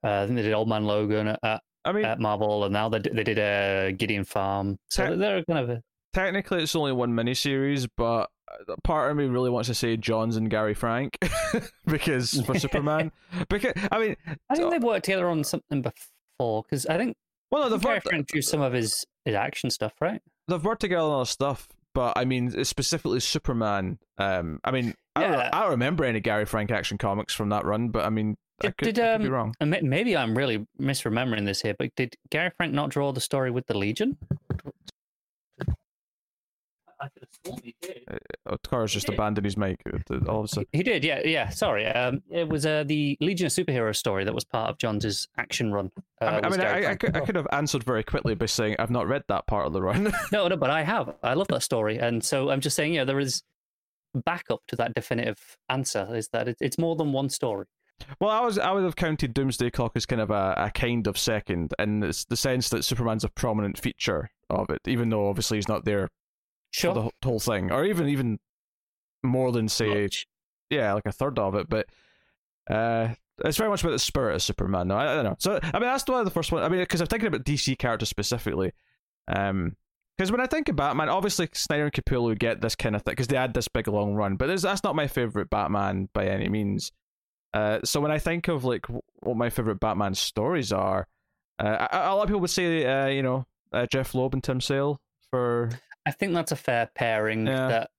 uh, 0.05 0.23
I 0.23 0.27
think 0.27 0.37
they 0.37 0.43
did 0.43 0.53
Old 0.53 0.69
Man 0.69 0.85
Logan 0.85 1.37
at, 1.43 1.61
I 1.85 1.93
mean, 1.93 2.05
at 2.05 2.21
Marvel, 2.21 2.65
and 2.65 2.73
now 2.73 2.89
they 2.89 2.99
they 2.99 3.25
did 3.25 3.39
a 3.39 3.93
Gideon 3.97 4.25
Falls. 4.25 4.77
So 4.89 5.11
Te- 5.11 5.17
they're 5.17 5.45
kind 5.45 5.59
of 5.59 5.71
a, 5.71 5.83
technically 6.15 6.63
it's 6.63 6.75
only 6.77 6.93
one 6.93 7.13
miniseries, 7.13 7.89
but 7.97 8.29
uh, 8.69 8.75
part 8.85 9.11
of 9.11 9.17
me 9.17 9.25
really 9.27 9.51
wants 9.51 9.69
to 9.69 9.75
say 9.75 9.97
Johns 9.97 10.37
and 10.37 10.51
Gary 10.51 10.75
Frank 10.75 11.17
because 11.87 12.41
for 12.43 12.59
Superman. 12.59 13.13
Because 13.49 13.73
I 13.91 13.99
mean, 13.99 14.17
I 14.49 14.55
think 14.57 14.65
So- 14.65 14.71
they 14.71 14.79
worked 14.79 15.05
together 15.05 15.29
on 15.29 15.45
something 15.45 15.83
before 15.83 16.63
because 16.65 16.87
I 16.87 16.97
think 16.99 17.17
well, 17.51 17.63
no, 17.63 17.69
the 17.69 17.77
they've 17.77 17.83
Gary 17.83 17.95
worked, 17.97 18.09
Frank 18.09 18.27
drew 18.29 18.43
some 18.43 18.61
of 18.61 18.73
his 18.73 19.05
his 19.25 19.35
action 19.35 19.71
stuff, 19.71 19.93
right? 20.01 20.21
they've 20.49 20.65
worked 20.65 20.81
together 20.81 21.03
on 21.03 21.13
other 21.21 21.25
stuff, 21.27 21.69
but 21.95 22.15
I 22.17 22.25
mean, 22.25 22.65
specifically 22.65 23.21
Superman. 23.21 23.99
Um, 24.19 24.59
I 24.65 24.71
mean, 24.73 24.95
I, 25.15 25.23
don't, 25.23 25.33
Yeah. 25.33 25.51
I 25.53 25.61
don't 25.63 25.71
remember 25.71 26.05
any 26.05 26.19
Gary 26.21 26.45
Frank 26.45 26.71
action 26.73 26.99
comics 26.99 27.33
from 27.35 27.51
that 27.51 27.65
run, 27.65 27.91
but 27.91 28.05
I 28.05 28.11
mean, 28.11 28.37
I 28.63 28.71
could, 28.71 28.95
did, 28.95 28.99
I 28.99 29.13
could 29.13 29.23
be 29.23 29.27
um, 29.29 29.33
wrong. 29.33 29.55
Maybe 29.61 30.17
I'm 30.17 30.37
really 30.37 30.67
misremembering 30.81 31.47
this 31.47 31.63
here, 31.63 31.75
but 31.79 31.95
did 31.97 32.17
Gary 32.31 32.51
Frank 32.57 32.73
not 32.75 32.91
draw 32.91 33.13
the 33.13 33.21
story 33.21 33.51
with 33.51 33.67
the 33.67 33.77
Legion? 33.77 34.17
I 37.01 37.09
could 37.09 37.23
have 37.23 37.31
sworn 37.45 37.61
he 37.65 37.75
did. 37.81 38.05
Oh, 38.47 38.57
Carr's 38.63 38.93
just 38.93 39.07
did. 39.07 39.15
abandoned 39.15 39.47
his 39.47 39.57
mic. 39.57 39.81
uh, 39.87 40.19
All 40.29 40.41
of 40.41 40.45
a 40.45 40.49
sudden. 40.49 40.67
He 40.73 40.83
did, 40.83 41.03
yeah, 41.03 41.21
yeah. 41.25 41.49
Sorry, 41.49 41.87
um, 41.87 42.23
it 42.31 42.47
was 42.49 42.67
uh, 42.67 42.85
the 42.87 43.17
Legion 43.21 43.47
of 43.47 43.53
Superheroes 43.53 43.97
story 43.97 44.25
that 44.25 44.35
was 44.35 44.45
part 44.45 44.69
of 44.69 44.79
John's 44.79 45.29
action 45.39 45.73
run. 45.73 45.91
Uh, 46.21 46.25
I 46.25 46.35
mean, 46.35 46.45
I, 46.45 46.49
mean 46.51 46.61
I, 46.61 46.91
I, 46.91 46.95
could, 46.97 47.17
I 47.17 47.21
could 47.21 47.37
have 47.37 47.47
answered 47.53 47.85
very 47.85 48.03
quickly 48.05 48.35
by 48.35 48.47
saying 48.47 48.77
I've 48.79 48.91
not 48.91 49.09
read 49.09 49.23
that 49.29 49.47
part 49.47 49.67
of 49.67 49.73
the 49.73 49.81
run. 49.83 50.13
No, 50.33 50.47
no, 50.47 50.57
but 50.57 50.71
I 50.71 50.83
have. 50.83 51.15
I 51.23 51.35
love 51.35 51.49
that 51.49 51.63
story, 51.63 51.99
and 51.99 52.23
so 52.23 52.51
I'm 52.51 52.61
just 52.61 52.77
saying, 52.77 52.93
yeah, 52.93 53.05
there 53.05 53.19
is 53.21 53.43
backup 54.25 54.61
to 54.69 54.77
that 54.77 54.95
definitive 54.95 55.57
answer. 55.71 56.07
Is 56.15 56.29
that 56.29 56.49
it, 56.49 56.57
it's 56.61 56.79
more 56.79 56.97
than 56.97 57.13
one 57.13 57.31
story. 57.31 57.67
Well, 58.21 58.31
I 58.31 58.41
was 58.41 58.59
I 58.59 58.73
would 58.73 58.85
have 58.85 58.97
counted 58.97 59.35
Doomsday 59.35 59.71
Clock 59.71 59.93
as 59.95 60.07
kind 60.07 60.21
of 60.21 60.31
a, 60.31 60.55
a 60.57 60.71
kind 60.71 61.07
of 61.07 61.19
second, 61.19 61.75
in 61.79 62.03
it's 62.03 62.25
the 62.25 62.37
sense 62.37 62.69
that 62.71 62.85
Superman's 62.85 63.25
a 63.25 63.29
prominent 63.29 63.79
feature 63.79 64.31
of 64.49 64.71
it, 64.71 64.81
even 64.87 65.11
though 65.11 65.29
obviously 65.29 65.59
he's 65.59 65.69
not 65.69 65.85
there 65.85 66.09
Sure. 66.73 66.95
for 66.95 67.03
the 67.03 67.11
whole 67.29 67.41
thing, 67.41 67.71
or 67.73 67.85
even 67.85 68.09
even 68.09 68.39
more 69.23 69.53
than 69.53 69.69
say 69.69 70.03
Much. 70.05 70.27
yeah, 70.71 70.93
like 70.93 71.07
a 71.07 71.13
third 71.13 71.39
of 71.39 71.55
it. 71.55 71.69
But 71.69 71.87
uh, 72.71 73.09
it's 73.45 73.57
very 73.57 73.71
much 73.71 73.83
about 73.83 73.91
the 73.93 73.99
spirit 73.99 74.35
of 74.37 74.43
Superman. 74.43 74.89
No, 74.89 74.97
I, 74.97 75.13
I 75.13 75.15
don't 75.17 75.25
know. 75.25 75.37
So 75.39 75.59
I 75.63 75.73
mean, 75.79 75.83
that's 75.83 76.07
one 76.07 76.21
of 76.21 76.25
the 76.25 76.31
first 76.31 76.53
one. 76.53 76.63
I 76.63 76.69
mean, 76.69 76.81
because 76.81 77.01
I'm 77.01 77.07
thinking 77.07 77.27
about 77.29 77.45
DC 77.45 77.77
characters 77.79 78.09
specifically. 78.09 78.73
Um, 79.29 79.77
because 80.17 80.31
when 80.31 80.41
I 80.43 80.47
think 80.47 80.69
of 80.69 80.77
Batman, 80.77 81.09
obviously 81.09 81.49
Snyder 81.55 81.85
and 81.85 81.93
Capullo 81.95 82.39
get 82.39 82.61
this 82.61 82.77
kind 82.77 82.95
of 82.95 83.01
thing 83.03 83.13
because 83.13 83.29
they 83.29 83.37
had 83.39 83.55
this 83.55 83.69
big 83.69 83.89
long 83.89 84.15
run. 84.15 84.37
But 84.37 84.61
that's 84.61 84.85
not 84.85 84.95
my 84.95 85.07
favorite 85.07 85.49
Batman 85.49 86.11
by 86.13 86.27
any 86.27 86.49
means. 86.51 86.93
Uh, 87.53 87.81
so 87.85 88.01
when 88.01 88.11
I 88.11 88.19
think 88.19 88.49
of 88.49 88.65
like 88.65 88.87
what 89.21 89.37
my 89.37 89.51
favorite 89.51 89.81
Batman 89.81 90.15
stories 90.15 90.73
are, 90.73 91.07
uh, 91.59 91.89
a, 91.93 91.97
a 91.97 92.15
lot 92.15 92.23
of 92.23 92.29
people 92.29 92.41
would 92.41 92.51
say, 92.51 92.87
uh, 92.87 93.07
you 93.07 93.23
know, 93.23 93.47
uh, 93.73 93.87
Jeph 93.87 94.15
Loeb 94.15 94.35
and 94.35 94.43
Tim 94.43 94.61
Sale 94.61 95.01
for 95.31 95.71
I 96.07 96.13
think 96.13 96.33
that's 96.33 96.53
a 96.53 96.57
fair 96.57 96.91
pairing 96.95 97.47
Yeah. 97.47 97.69
that 97.69 97.91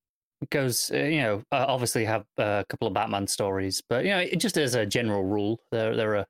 goes, 0.49 0.89
uh, 0.93 0.97
you 0.97 1.21
know, 1.21 1.43
obviously 1.51 2.05
have 2.05 2.25
uh, 2.39 2.63
a 2.63 2.65
couple 2.67 2.87
of 2.87 2.93
Batman 2.93 3.27
stories, 3.27 3.81
but, 3.87 4.05
you 4.05 4.11
know, 4.11 4.19
it 4.19 4.37
just 4.37 4.57
as 4.57 4.73
a 4.75 4.85
general 4.85 5.23
rule, 5.23 5.59
they're, 5.71 5.95
they're 5.95 6.15
a, 6.15 6.27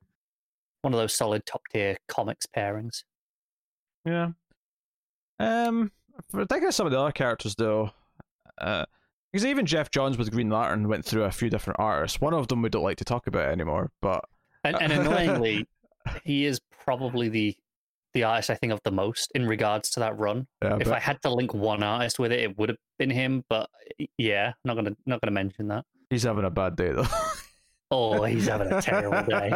one 0.82 0.94
of 0.94 1.00
those 1.00 1.14
solid 1.14 1.46
top 1.46 1.62
tier 1.72 1.96
comics 2.08 2.46
pairings. 2.46 3.04
Yeah. 4.04 4.32
Um, 5.40 5.92
for 6.30 6.46
thinking 6.46 6.68
of 6.68 6.76
some 6.76 6.88
of 6.88 6.92
the 6.92 7.00
other 7.00 7.12
characters 7.12 7.56
though, 7.56 7.92
uh, 8.58 8.86
Because 9.32 9.46
even 9.46 9.66
Geoff 9.66 9.92
Johns 9.92 10.18
with 10.18 10.32
Green 10.32 10.50
Lantern 10.50 10.88
went 10.90 11.06
through 11.06 11.24
a 11.24 11.32
few 11.32 11.50
different 11.50 11.80
artists. 11.80 12.20
One 12.20 12.34
of 12.34 12.48
them 12.50 12.62
we 12.62 12.70
don't 12.70 12.84
like 12.84 12.98
to 12.98 13.06
talk 13.06 13.28
about 13.28 13.50
anymore, 13.50 13.92
but 14.02 14.26
And, 14.64 14.76
and 14.82 14.92
annoyingly, 14.94 15.68
he 16.24 16.46
is 16.46 16.60
probably 16.84 17.30
the 17.30 17.56
the 18.14 18.24
artist 18.24 18.50
I 18.50 18.56
think 18.56 18.74
of 18.74 18.82
the 18.84 18.92
most 18.92 19.32
in 19.34 19.48
regards 19.48 19.90
to 19.92 20.02
that 20.02 20.18
run. 20.18 20.46
yeah, 20.62 20.76
if 20.76 20.84
but 20.84 20.94
I 20.94 21.00
had 21.00 21.22
to 21.22 21.34
link 21.34 21.54
one 21.54 21.82
artist 21.82 22.20
with 22.20 22.34
it, 22.34 22.42
it 22.42 22.58
would 22.58 22.68
have 22.68 22.78
been 23.00 23.10
him. 23.10 23.46
But 23.50 23.70
yeah, 24.18 24.52
not 24.66 24.76
gonna 24.76 24.96
not 25.06 25.22
gonna 25.22 25.32
mention 25.32 25.70
that. 25.70 25.86
he's 26.10 26.24
having 26.24 26.44
a 26.44 26.50
bad 26.50 26.76
day 26.76 26.92
though. 26.92 27.06
Oh, 27.94 28.24
he's 28.24 28.48
having 28.48 28.72
a 28.72 28.82
terrible 28.82 29.22
day. 29.30 29.52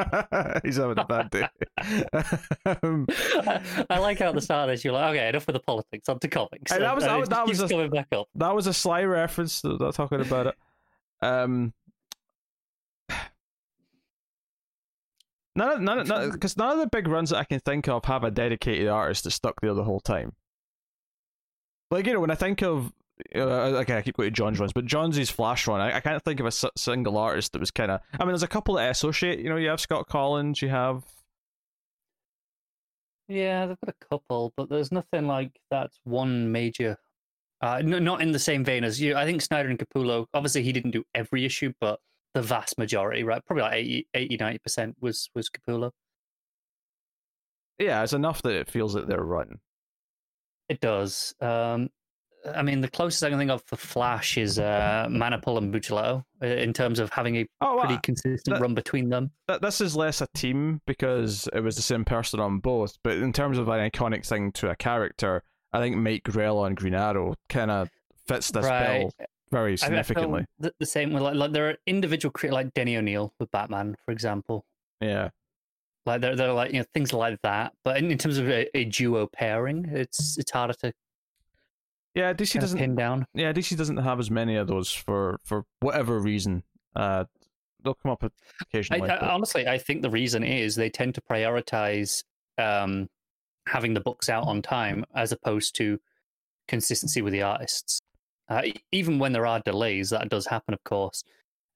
he's 0.65 0.75
having 0.75 0.99
a 0.99 1.05
bad 1.05 1.29
day. 1.29 1.47
um, 2.83 3.05
I, 3.09 3.85
I 3.89 3.99
like 3.99 4.19
how 4.19 4.27
at 4.29 4.35
the 4.35 4.41
start 4.41 4.69
of 4.69 4.73
this 4.73 4.83
you're 4.83 4.93
like, 4.93 5.15
okay, 5.15 5.29
enough 5.29 5.47
with 5.47 5.53
the 5.55 5.61
politics, 5.61 6.09
on 6.09 6.19
to 6.19 6.27
comics. 6.27 6.71
Hey, 6.71 6.79
that 6.79 6.93
was- 6.93 7.05
and 7.05 7.11
that 7.13 7.19
was- 7.19 7.29
that 7.29 7.47
was 7.47 7.61
a- 7.61 7.69
coming 7.69 7.89
back 7.89 8.07
up. 8.11 8.27
that 8.35 8.53
was 8.53 8.67
a 8.67 8.73
sly 8.73 9.03
reference. 9.03 9.61
to- 9.61 9.77
Not 9.79 9.95
talking 9.95 10.19
about 10.19 10.47
it. 10.47 10.55
Um, 11.21 11.73
none 15.55 15.69
of 15.71 15.81
none 15.81 15.99
of 16.11 16.31
because 16.33 16.57
none 16.57 16.71
of 16.71 16.79
the 16.79 16.87
big 16.87 17.07
runs 17.07 17.29
that 17.29 17.37
I 17.37 17.43
can 17.45 17.59
think 17.59 17.87
of 17.87 18.05
have 18.05 18.23
a 18.23 18.31
dedicated 18.31 18.87
artist 18.87 19.23
that 19.23 19.31
stuck 19.31 19.61
there 19.61 19.73
the 19.73 19.83
whole 19.83 19.99
time. 20.01 20.33
Like 21.91 22.05
you 22.07 22.13
know, 22.13 22.19
when 22.19 22.31
I 22.31 22.35
think 22.35 22.61
of 22.63 22.91
uh, 23.35 23.39
okay, 23.39 23.97
I 23.97 24.01
keep 24.01 24.17
going 24.17 24.27
to 24.27 24.31
John's 24.31 24.59
runs, 24.59 24.73
but 24.73 24.85
John's 24.85 25.17
is 25.17 25.29
Flash 25.29 25.67
run, 25.67 25.79
I, 25.81 25.97
I 25.97 25.99
can't 25.99 26.23
think 26.23 26.39
of 26.39 26.45
a 26.45 26.47
s- 26.47 26.65
single 26.77 27.17
artist 27.17 27.53
that 27.53 27.59
was 27.59 27.71
kind 27.71 27.91
of. 27.91 28.01
I 28.13 28.19
mean, 28.19 28.29
there's 28.29 28.43
a 28.43 28.47
couple 28.47 28.75
that 28.75 28.83
I 28.85 28.87
associate. 28.87 29.39
You 29.39 29.49
know, 29.49 29.55
you 29.55 29.69
have 29.69 29.79
Scott 29.79 30.07
Kolins, 30.09 30.61
you 30.61 30.69
have 30.69 31.03
Yeah, 33.27 33.65
they've 33.65 33.79
got 33.83 33.95
a 34.01 34.05
couple, 34.09 34.53
but 34.55 34.69
there's 34.69 34.91
nothing 34.91 35.27
like 35.27 35.59
that's 35.71 35.99
one 36.03 36.51
major. 36.51 36.97
Uh, 37.61 37.81
no, 37.83 37.97
not 37.99 38.21
in 38.21 38.31
the 38.31 38.39
same 38.39 38.63
vein 38.63 38.83
as 38.83 39.01
you. 39.01 39.15
I 39.15 39.25
think 39.25 39.41
Snyder 39.41 39.69
and 39.69 39.79
Capullo. 39.79 40.27
Obviously, 40.33 40.61
he 40.63 40.71
didn't 40.71 40.91
do 40.91 41.03
every 41.15 41.45
issue, 41.45 41.73
but 41.79 41.99
the 42.33 42.41
vast 42.41 42.77
majority, 42.77 43.23
right? 43.23 43.43
Probably 43.45 43.63
like 43.63 43.73
80, 43.73 44.07
80 44.13 44.37
90% 44.37 44.93
was 45.01 45.29
was 45.33 45.49
Capullo. 45.49 45.91
yeah, 47.79 48.03
it's 48.03 48.13
enough 48.13 48.41
that 48.43 48.53
it 48.53 48.69
feels 48.69 48.95
like 48.95 49.07
they're 49.07 49.23
run. 49.23 49.59
It 50.69 50.79
does. 50.79 51.33
Um, 51.41 51.89
I 52.53 52.61
mean, 52.61 52.81
the 52.81 52.87
closest 52.89 53.23
I 53.23 53.29
can 53.29 53.39
think 53.39 53.49
of 53.51 53.63
for 53.65 53.75
Flash 53.75 54.37
is 54.37 54.59
uh, 54.59 55.07
Manapul 55.09 55.57
and 55.57 55.73
Buccellato 55.73 56.23
uh, 56.43 56.45
in 56.47 56.73
terms 56.73 56.99
of 56.99 57.09
having 57.11 57.37
a 57.37 57.47
Oh, 57.61 57.77
pretty 57.79 57.93
well, 57.95 58.01
consistent 58.03 58.55
that- 58.55 58.61
run 58.61 58.73
between 58.75 59.09
them. 59.09 59.31
th- 59.47 59.61
this 59.61 59.81
is 59.81 59.95
less 59.95 60.21
a 60.21 60.27
team 60.35 60.81
because 60.85 61.47
it 61.53 61.61
was 61.61 61.75
the 61.75 61.81
same 61.81 62.05
person 62.05 62.39
on 62.39 62.59
both. 62.59 62.97
But 63.03 63.13
in 63.17 63.33
terms 63.33 63.57
of 63.57 63.67
an 63.69 63.89
iconic 63.89 64.25
thing 64.27 64.51
to 64.53 64.69
a 64.69 64.75
character, 64.75 65.43
I 65.73 65.79
think 65.79 65.95
Mike 65.97 66.23
Grell 66.23 66.59
on 66.59 66.75
Green 66.75 66.93
Arrow 66.93 67.35
kind 67.49 67.71
of 67.71 67.89
fits 68.27 68.51
this 68.51 68.65
right. 68.65 68.99
bill 69.01 69.13
very 69.51 69.71
I- 69.71 69.73
I 69.73 69.77
feel 69.77 69.85
significantly. 69.87 70.45
The, 70.59 70.85
same 70.85 71.13
with 71.13 71.23
like, 71.23 71.35
like 71.35 71.51
there 71.51 71.69
are 71.69 71.77
individual 71.87 72.31
cre- 72.31 72.47
like 72.49 72.73
Denny 72.73 72.97
O'Neil 72.97 73.33
with 73.39 73.51
Batman, 73.51 73.95
for 74.05 74.11
example. 74.11 74.65
Yeah, 75.01 75.29
Like 76.05 76.21
they're, 76.21 76.35
they're 76.35 76.53
like 76.53 76.71
you 76.73 76.79
know 76.79 76.85
things 76.93 77.11
like 77.13 77.39
that. 77.43 77.73
But 77.83 77.97
in, 77.97 78.11
in 78.11 78.17
terms 78.17 78.37
of 78.37 78.47
a, 78.49 78.65
a 78.77 78.85
duo 78.85 79.27
pairing, 79.27 79.85
it's 79.91 80.37
it's 80.37 80.51
harder 80.51 80.73
to 80.81 80.93
yeah. 82.15 82.33
DC 82.33 82.59
doesn't. 82.59 82.79
pin 82.79 82.95
down. 82.95 83.25
Yeah, 83.33 83.53
DC 83.53 83.77
doesn't 83.77 83.97
have 83.97 84.19
as 84.19 84.31
many 84.31 84.55
of 84.55 84.67
those 84.67 84.91
for 84.91 85.39
for 85.43 85.65
whatever 85.79 86.19
reason. 86.19 86.63
Uh, 86.95 87.25
they'll 87.83 87.95
come 87.95 88.11
up 88.11 88.23
occasionally. 88.61 89.03
I, 89.03 89.07
but- 89.07 89.21
honestly, 89.21 89.67
I 89.67 89.77
think 89.77 90.01
the 90.01 90.09
reason 90.09 90.43
is 90.43 90.75
they 90.75 90.89
tend 90.89 91.15
to 91.15 91.21
prioritize 91.21 92.23
um, 92.57 93.07
having 93.67 93.93
the 93.93 94.01
books 94.01 94.29
out 94.29 94.47
on 94.47 94.61
time 94.61 95.05
as 95.15 95.31
opposed 95.31 95.75
to 95.75 95.99
consistency 96.67 97.21
with 97.21 97.33
the 97.33 97.43
artists. 97.43 98.01
Uh, 98.47 98.61
even 98.91 99.19
when 99.19 99.33
there 99.33 99.45
are 99.45 99.61
delays, 99.65 100.11
that 100.11 100.29
does 100.29 100.47
happen, 100.47 100.73
of 100.73 100.83
course. 100.83 101.23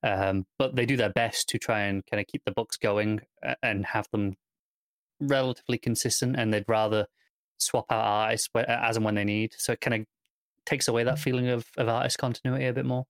Um, 0.03 0.45
but 0.57 0.75
they 0.75 0.85
do 0.85 0.95
their 0.95 1.11
best 1.11 1.49
to 1.49 1.57
try 1.57 1.81
and 1.81 2.05
kind 2.05 2.21
of 2.21 2.27
keep 2.27 2.43
the 2.45 2.51
books 2.51 2.77
going 2.77 3.21
and 3.63 3.85
have 3.85 4.07
them 4.11 4.35
relatively 5.19 5.77
consistent. 5.77 6.35
And 6.37 6.53
they'd 6.53 6.65
rather 6.67 7.07
swap 7.57 7.85
out 7.91 8.03
artists 8.03 8.49
as 8.55 8.95
and 8.95 9.05
when 9.05 9.15
they 9.15 9.25
need. 9.25 9.53
So 9.57 9.73
it 9.73 9.81
kind 9.81 10.01
of 10.01 10.07
takes 10.69 10.87
away 10.87 11.03
that 11.03 11.19
feeling 11.19 11.47
of, 11.49 11.65
of 11.77 11.87
artist 11.89 12.17
continuity 12.17 12.65
a 12.65 12.73
bit 12.73 12.85
more. 12.85 13.05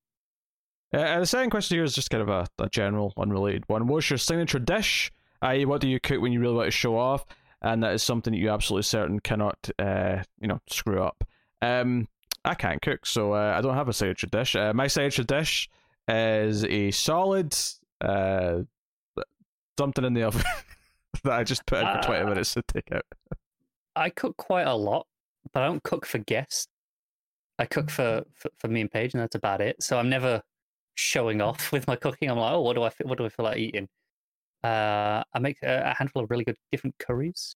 Uh, 0.93 0.97
and 0.99 1.21
the 1.21 1.27
second 1.27 1.49
question 1.51 1.75
here 1.77 1.83
is 1.83 1.93
just 1.93 2.09
kind 2.09 2.21
of 2.23 2.29
a, 2.29 2.47
a 2.63 2.69
general, 2.69 3.13
unrelated 3.17 3.63
one. 3.67 3.87
What's 3.87 4.09
your 4.09 4.17
signature 4.17 4.57
dish? 4.59 5.11
I.e., 5.41 5.65
what 5.65 5.81
do 5.81 5.87
you 5.87 5.99
cook 5.99 6.21
when 6.21 6.31
you 6.31 6.39
really 6.39 6.55
want 6.55 6.67
to 6.67 6.71
show 6.71 6.97
off? 6.97 7.25
And 7.61 7.83
that 7.83 7.93
is 7.93 8.01
something 8.01 8.31
that 8.33 8.39
you 8.39 8.49
absolutely 8.49 8.83
certain 8.83 9.19
cannot, 9.19 9.69
uh, 9.77 10.23
you 10.41 10.47
know, 10.47 10.59
screw 10.69 11.03
up. 11.03 11.23
Um, 11.61 12.07
I 12.45 12.55
can't 12.55 12.81
cook, 12.81 13.05
so 13.05 13.33
uh, 13.33 13.53
I 13.57 13.61
don't 13.61 13.75
have 13.75 13.89
a 13.89 13.93
signature 13.93 14.27
dish. 14.27 14.55
Uh, 14.55 14.73
my 14.73 14.87
signature 14.87 15.23
dish 15.23 15.69
is 16.07 16.63
a 16.65 16.89
solid 16.91 17.53
uh, 18.01 18.59
something 19.77 20.05
in 20.05 20.13
the 20.13 20.23
oven 20.23 20.41
that 21.23 21.33
I 21.33 21.43
just 21.43 21.65
put 21.65 21.79
in 21.79 21.85
for 21.85 22.01
twenty 22.01 22.23
Ah. 22.23 22.29
minutes 22.29 22.53
to 22.53 22.61
take 22.63 22.91
out. 22.93 23.03
I 23.95 24.09
cook 24.09 24.37
quite 24.37 24.67
a 24.67 24.75
lot, 24.75 25.05
but 25.53 25.63
I 25.63 25.67
don't 25.67 25.83
cook 25.83 26.05
for 26.05 26.17
guests. 26.19 26.67
I 27.59 27.65
cook 27.65 27.91
for, 27.91 28.23
for, 28.33 28.49
for 28.57 28.67
me 28.69 28.81
and 28.81 28.89
Paige, 28.89 29.13
and 29.13 29.21
that's 29.21 29.35
about 29.35 29.61
it. 29.61 29.83
So 29.83 29.99
I'm 29.99 30.09
never 30.09 30.41
showing 30.95 31.41
off 31.41 31.71
with 31.71 31.85
my 31.87 31.95
cooking. 31.95 32.29
I'm 32.31 32.37
like, 32.37 32.53
oh, 32.53 32.61
what 32.61 32.75
do 32.75 32.83
I 32.83 32.89
fe- 32.89 33.03
what 33.05 33.17
do 33.17 33.25
I 33.25 33.29
feel 33.29 33.43
like 33.45 33.57
eating? 33.57 33.87
Uh, 34.63 35.23
I 35.33 35.39
make 35.39 35.57
a, 35.61 35.91
a 35.91 35.93
handful 35.93 36.23
of 36.23 36.31
really 36.31 36.43
good 36.45 36.57
different 36.71 36.97
curries. 36.97 37.55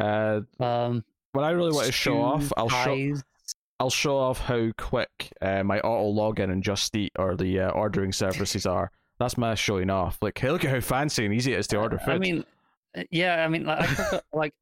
Uh, 0.00 0.40
Um, 0.58 1.04
when 1.32 1.44
I 1.44 1.50
really 1.50 1.72
want 1.72 1.86
to 1.86 1.92
show 1.92 2.20
off, 2.20 2.52
I'll 2.56 2.68
show. 2.68 3.14
I'll 3.80 3.90
show 3.90 4.16
off 4.16 4.38
how 4.40 4.70
quick 4.78 5.32
uh, 5.42 5.62
my 5.64 5.80
auto 5.80 6.12
login 6.12 6.50
and 6.50 6.62
Just 6.62 6.94
Eat 6.96 7.12
or 7.18 7.36
the 7.36 7.60
uh, 7.60 7.70
ordering 7.70 8.12
services 8.12 8.66
are. 8.66 8.90
That's 9.18 9.36
my 9.36 9.54
showing 9.56 9.90
off. 9.90 10.18
Like, 10.22 10.38
hey, 10.38 10.50
look 10.50 10.64
at 10.64 10.70
how 10.70 10.80
fancy 10.80 11.24
and 11.24 11.34
easy 11.34 11.52
it 11.52 11.58
is 11.58 11.66
to 11.68 11.78
order 11.78 11.98
food. 11.98 12.14
I 12.14 12.18
mean, 12.18 12.44
uh, 12.96 13.02
yeah, 13.10 13.44
I 13.44 13.48
mean, 13.48 13.64
like, 13.64 13.82
I 13.82 13.94
cook, 13.94 14.24
like 14.32 14.54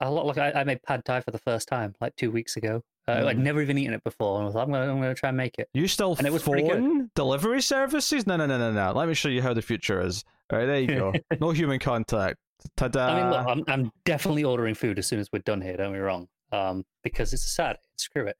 a 0.00 0.10
lot. 0.10 0.26
Like 0.26 0.38
I, 0.38 0.60
I 0.60 0.64
made 0.64 0.82
pad 0.82 1.04
thai 1.04 1.20
for 1.20 1.30
the 1.30 1.38
first 1.38 1.68
time 1.68 1.94
like 2.00 2.16
two 2.16 2.30
weeks 2.30 2.56
ago. 2.56 2.82
Uh, 3.06 3.26
I'd 3.26 3.36
Mm. 3.36 3.40
never 3.42 3.60
even 3.60 3.76
eaten 3.76 3.92
it 3.92 4.02
before, 4.02 4.36
and 4.36 4.44
I 4.44 4.46
was 4.46 4.54
like, 4.54 4.66
I'm 4.66 4.72
gonna, 4.72 4.90
I'm 4.90 4.98
gonna 4.98 5.14
try 5.14 5.28
and 5.28 5.36
make 5.36 5.58
it. 5.58 5.68
you 5.74 5.86
still 5.88 6.14
and 6.16 6.26
it 6.26 6.32
was 6.32 6.42
phone 6.42 7.10
delivery 7.14 7.60
services? 7.60 8.26
No, 8.26 8.36
no, 8.36 8.46
no, 8.46 8.56
no, 8.56 8.72
no. 8.72 8.92
Let 8.92 9.08
me 9.08 9.14
show 9.14 9.28
you 9.28 9.42
how 9.42 9.52
the 9.52 9.60
future 9.62 10.00
is. 10.00 10.24
All 10.50 10.58
right, 10.58 10.64
there 10.66 10.80
you 10.80 10.86
go. 10.86 11.12
no 11.40 11.50
human 11.50 11.78
contact. 11.78 12.38
Ta-da! 12.78 13.08
I 13.08 13.14
mean, 13.22 13.30
look, 13.30 13.46
I'm, 13.46 13.62
I'm 13.68 13.92
definitely 14.06 14.44
ordering 14.44 14.74
food 14.74 14.98
as 14.98 15.06
soon 15.06 15.20
as 15.20 15.28
we're 15.32 15.40
done 15.40 15.60
here. 15.60 15.76
Don't 15.76 15.92
be 15.92 15.98
wrong, 15.98 16.28
um, 16.50 16.84
because 17.02 17.34
it's 17.34 17.44
a 17.44 17.50
Saturday. 17.50 17.80
Screw 17.96 18.26
it. 18.26 18.36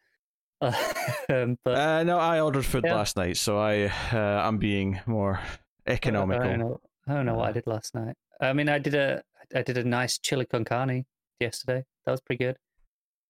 um, 0.63 1.59
but 1.65 1.75
uh, 1.77 2.03
no, 2.05 2.19
I 2.19 2.41
ordered 2.41 2.65
food 2.65 2.85
Yeah. 2.87 2.95
last 2.95 3.17
night, 3.17 3.37
so 3.37 3.59
I 3.59 3.93
uh, 4.13 4.17
I'm 4.47 4.57
being 4.57 4.99
more 5.07 5.41
economical. 5.87 6.43
I 6.43 6.49
don't 6.49 6.59
know. 6.59 6.81
I 7.07 7.13
don't 7.15 7.27
know 7.27 7.35
what 7.35 7.49
I 7.51 7.53
did 7.53 7.67
last 7.67 7.95
night. 7.95 8.17
I 8.41 8.53
mean, 8.55 8.69
I 8.71 8.79
did 8.79 8.95
a 8.95 9.23
I 9.55 9.61
did 9.63 9.77
a 9.77 9.85
nice 9.85 10.17
chili 10.19 10.47
con 10.47 10.65
carne 10.65 11.05
yesterday. 11.39 11.85
That 12.07 12.13
was 12.13 12.23
pretty 12.23 12.43
good. 12.45 12.57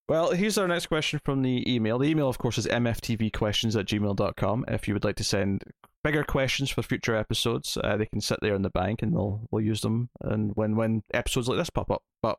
Well, 0.09 0.33
here's 0.33 0.59
our 0.59 0.69
next 0.69 0.87
question 0.87 1.21
from 1.25 1.43
the 1.43 1.65
email. 1.73 1.99
The 1.99 2.09
email, 2.09 2.29
of 2.29 2.37
course, 2.39 2.59
is 2.59 2.67
mftvquestions 2.67 3.79
at 3.79 3.87
gmail.com. 3.87 4.65
If 4.69 4.87
you 4.87 4.95
would 4.95 5.05
like 5.05 5.17
to 5.17 5.25
send 5.25 5.65
bigger 6.03 6.23
questions 6.25 6.71
for 6.71 6.83
future 6.83 7.17
episodes, 7.17 7.79
uh, 7.83 7.97
they 7.97 8.05
can 8.07 8.21
sit 8.21 8.39
there 8.43 8.55
in 8.55 8.61
the 8.63 8.69
bank 8.71 9.01
and 9.01 9.13
we'll, 9.13 9.41
we'll 9.51 9.65
use 9.65 9.81
them 9.81 10.11
and 10.21 10.55
when, 10.57 10.77
when 10.77 11.03
episodes 11.15 11.49
like 11.49 11.57
this 11.57 11.71
pop 11.71 11.91
up. 11.91 12.03
But 12.21 12.39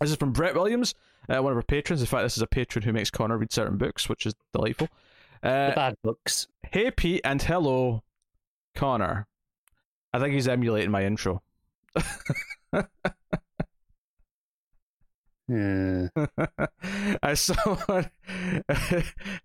this 0.00 0.10
is 0.10 0.16
from 0.16 0.32
Brett 0.32 0.54
Williams, 0.56 0.94
uh, 1.28 1.40
one 1.40 1.52
of 1.52 1.56
our 1.56 1.62
patrons. 1.62 2.00
In 2.00 2.08
fact, 2.08 2.24
this 2.24 2.36
is 2.36 2.42
a 2.42 2.48
patron 2.48 2.82
who 2.82 2.92
makes 2.92 3.10
Connor 3.10 3.38
read 3.38 3.52
certain 3.52 3.78
books, 3.78 4.08
which 4.08 4.26
is 4.26 4.34
delightful. 4.52 4.88
The 5.42 5.48
Uh, 5.48 5.74
bad 5.74 5.94
books. 6.02 6.48
hey, 6.72 6.90
Pete, 6.90 7.20
and 7.24 7.40
hello, 7.40 8.02
Connor. 8.74 9.28
I 10.12 10.18
think 10.18 10.34
he's 10.34 10.48
emulating 10.48 10.90
my 10.90 11.04
intro. 11.04 11.42
Hmm. 15.50 16.06
As 17.24 17.40
someone 17.40 18.08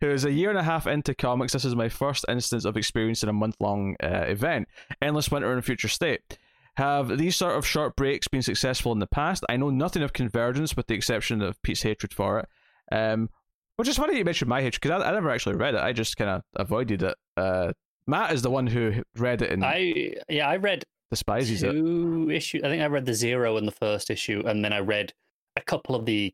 who 0.02 0.10
is 0.12 0.24
a 0.24 0.32
year 0.32 0.52
and 0.52 0.60
a 0.60 0.64
half 0.64 0.86
into 0.86 1.16
comics, 1.16 1.54
this 1.54 1.66
is 1.66 1.76
my 1.76 1.90
first 1.90 2.26
instance 2.30 2.64
of 2.64 2.78
experiencing 2.78 3.28
a 3.28 3.34
month 3.34 3.56
long 3.60 3.96
uh, 4.04 4.26
event. 4.28 4.68
Endless 5.02 5.32
Winter 5.32 5.52
in 5.52 5.62
Future 5.64 5.88
State. 5.88 6.38
Have 6.78 7.18
these 7.18 7.36
sort 7.36 7.58
of 7.58 7.66
short 7.66 7.96
breaks 7.96 8.28
been 8.28 8.44
successful 8.44 8.92
in 8.92 9.00
the 9.00 9.08
past? 9.08 9.44
I 9.50 9.58
know 9.58 9.72
nothing 9.72 10.04
of 10.04 10.14
Convergence 10.14 10.78
with 10.78 10.86
the 10.86 10.94
exception 10.94 11.42
of 11.42 11.60
Pete's 11.64 11.82
hatred 11.82 12.14
for 12.14 12.40
it. 12.40 12.50
Um, 12.92 13.30
which 13.78 13.88
is 13.88 13.98
funny 13.98 14.14
that 14.14 14.20
you 14.20 14.26
mentioned 14.26 14.50
my 14.50 14.62
hatred 14.62 14.82
because 14.82 15.02
I, 15.02 15.10
I 15.10 15.12
never 15.12 15.32
actually 15.32 15.56
read 15.56 15.74
it. 15.74 15.82
I 15.82 15.92
just 15.92 16.18
kind 16.18 16.30
of 16.30 16.44
avoided 16.56 17.02
it. 17.02 17.16
Uh, 17.36 17.72
Matt 18.06 18.32
is 18.32 18.44
the 18.44 18.52
one 18.52 18.68
who 18.68 19.02
read 19.18 19.42
it 19.42 19.52
and 19.52 19.66
I 19.66 20.14
yeah, 20.30 20.48
I 20.48 20.58
read 20.58 20.86
despises 21.10 21.64
it. 21.64 21.76
Issue. 22.32 22.60
I 22.64 22.68
think 22.68 22.84
I 22.84 22.88
read 22.88 23.06
the 23.06 23.14
zero 23.14 23.58
in 23.58 23.66
the 23.66 23.72
first 23.72 24.10
issue, 24.10 24.44
and 24.46 24.64
then 24.64 24.74
I 24.74 24.80
read 24.80 25.14
a 25.56 25.62
couple 25.62 25.96
of 25.96 26.06
the 26.06 26.34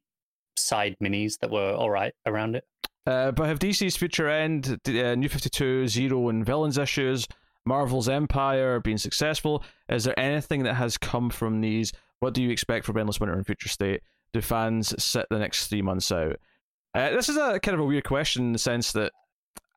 side 0.58 0.96
minis 1.02 1.40
that 1.40 1.50
were 1.50 1.74
all 1.74 1.90
right 1.90 2.14
around 2.26 2.56
it. 2.56 2.66
Uh, 3.08 3.32
but 3.32 3.48
have 3.48 3.60
DC's 3.60 3.98
Futures 3.98 4.32
End, 4.32 4.80
uh, 4.88 5.16
New 5.16 5.30
52, 5.30 5.88
Zero, 5.88 6.30
and 6.30 6.46
Villains 6.46 6.78
issues, 6.78 7.28
Marvel's 7.66 8.08
Empyre 8.08 8.84
been 8.84 8.98
successful? 8.98 9.64
Is 9.90 10.04
there 10.04 10.20
anything 10.20 10.64
that 10.64 10.76
has 10.76 10.98
come 10.98 11.30
from 11.30 11.62
these? 11.62 11.92
What 12.20 12.34
do 12.34 12.44
you 12.44 12.50
expect 12.50 12.86
from 12.86 12.98
Endless 12.98 13.20
Winter 13.20 13.36
and 13.36 13.46
Future 13.46 13.70
State? 13.70 14.02
Do 14.34 14.42
fans 14.42 14.94
sit 15.04 15.26
the 15.30 15.40
next 15.40 15.68
three 15.68 15.82
months 15.82 16.12
out? 16.12 16.38
Uh, 16.94 17.10
this 17.12 17.30
is 17.30 17.38
a 17.38 17.60
kind 17.60 17.76
of 17.76 17.82
a 17.82 17.86
weird 17.86 18.04
question 18.04 18.46
in 18.46 18.54
the 18.54 18.60
sense 18.60 18.92
that 18.94 19.12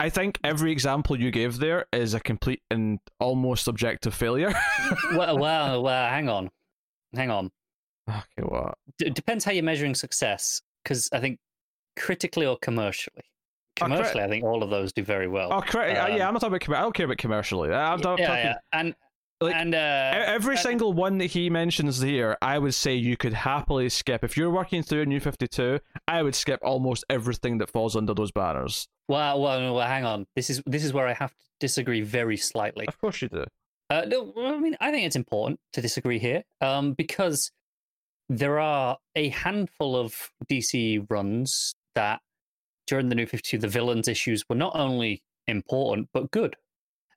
I 0.01 0.11
think 0.11 0.39
every 0.43 0.73
example 0.73 1.19
you 1.19 1.31
gave 1.31 1.59
there 1.59 1.87
is 1.93 2.15
a 2.15 2.21
complete 2.21 2.63
and 2.71 2.99
almost 3.21 3.69
objective 3.69 4.15
failure. 4.15 4.53
well, 5.13 5.39
well, 5.39 5.83
well, 5.83 6.09
hang 6.09 6.29
on, 6.29 6.51
hang 7.15 7.31
on. 7.31 7.51
Okay, 8.09 8.43
what? 8.43 8.75
D- 8.99 9.11
depends 9.11 9.45
how 9.45 9.53
you're 9.53 9.65
measuring 9.65 9.95
success, 9.95 10.61
because 10.83 11.09
I 11.13 11.21
think 11.21 11.39
critically 11.97 12.47
or 12.47 12.59
commercially. 12.59 13.23
Commercially, 13.77 14.23
I 14.23 14.29
think 14.29 14.45
all 14.45 14.63
of 14.63 14.71
those 14.71 14.93
do 14.93 15.03
very 15.03 15.27
well. 15.27 15.49
Oh, 15.51 15.57
um, 15.57 15.67
yeah, 15.75 16.29
I'm 16.29 16.35
not 16.35 16.41
talking 16.41 16.49
about. 16.49 16.61
Com- 16.61 16.75
I 16.75 16.81
don't 16.81 16.95
care 16.95 17.07
about 17.07 17.19
commercially. 17.19 17.73
I'm 17.73 18.01
not 18.01 18.21
yeah, 18.21 18.27
talking. 18.27 18.45
yeah. 18.45 18.55
and 18.73 18.95
like, 19.41 19.55
and 19.57 19.75
uh, 19.75 20.25
every 20.27 20.55
and, 20.55 20.61
single 20.61 20.93
one 20.93 21.19
that 21.19 21.27
he 21.27 21.51
mentions 21.51 22.01
here, 22.01 22.37
I 22.41 22.59
would 22.59 22.75
say 22.75 22.95
you 22.95 23.17
could 23.17 23.33
happily 23.33 23.89
skip. 23.89 24.23
If 24.23 24.37
you're 24.37 24.51
working 24.51 24.83
through 24.83 25.03
a 25.03 25.07
new 25.07 25.19
52, 25.19 25.81
I 26.07 26.23
would 26.23 26.35
skip 26.35 26.61
almost 26.63 27.05
everything 27.11 27.59
that 27.59 27.71
falls 27.71 27.97
under 27.97 28.15
those 28.15 28.31
banners. 28.31 28.87
Well, 29.09 29.41
well, 29.41 29.75
well, 29.75 29.87
hang 29.87 30.05
on. 30.05 30.27
This 30.37 30.51
is 30.51 30.63
this 30.67 30.85
is 30.85 30.93
where 30.93 31.09
I 31.09 31.15
have 31.15 31.33
to 31.33 31.45
disagree 31.61 32.01
very 32.01 32.37
slightly. 32.37 32.87
Of 32.87 32.99
course 33.01 33.21
you 33.23 33.29
do. 33.29 33.45
Uh, 33.91 34.03
no, 34.07 34.33
I 34.39 34.59
mean, 34.59 34.77
I 34.81 34.91
think 34.91 35.07
it's 35.07 35.17
important 35.17 35.61
to 35.73 35.83
disagree 35.83 36.19
here 36.19 36.45
um, 36.61 36.95
because 36.95 37.51
there 38.29 38.59
are 38.59 38.99
a 39.15 39.29
handful 39.31 39.97
of 39.97 40.31
DC 40.51 41.07
runs 41.11 41.75
that 41.95 42.21
during 42.87 43.09
the 43.09 43.15
New 43.15 43.27
52, 43.27 43.59
the 43.59 43.69
villains 43.69 44.09
issues 44.09 44.45
were 44.49 44.57
not 44.57 44.77
only 44.77 45.23
important, 45.47 46.09
but 46.13 46.31
good. 46.31 46.57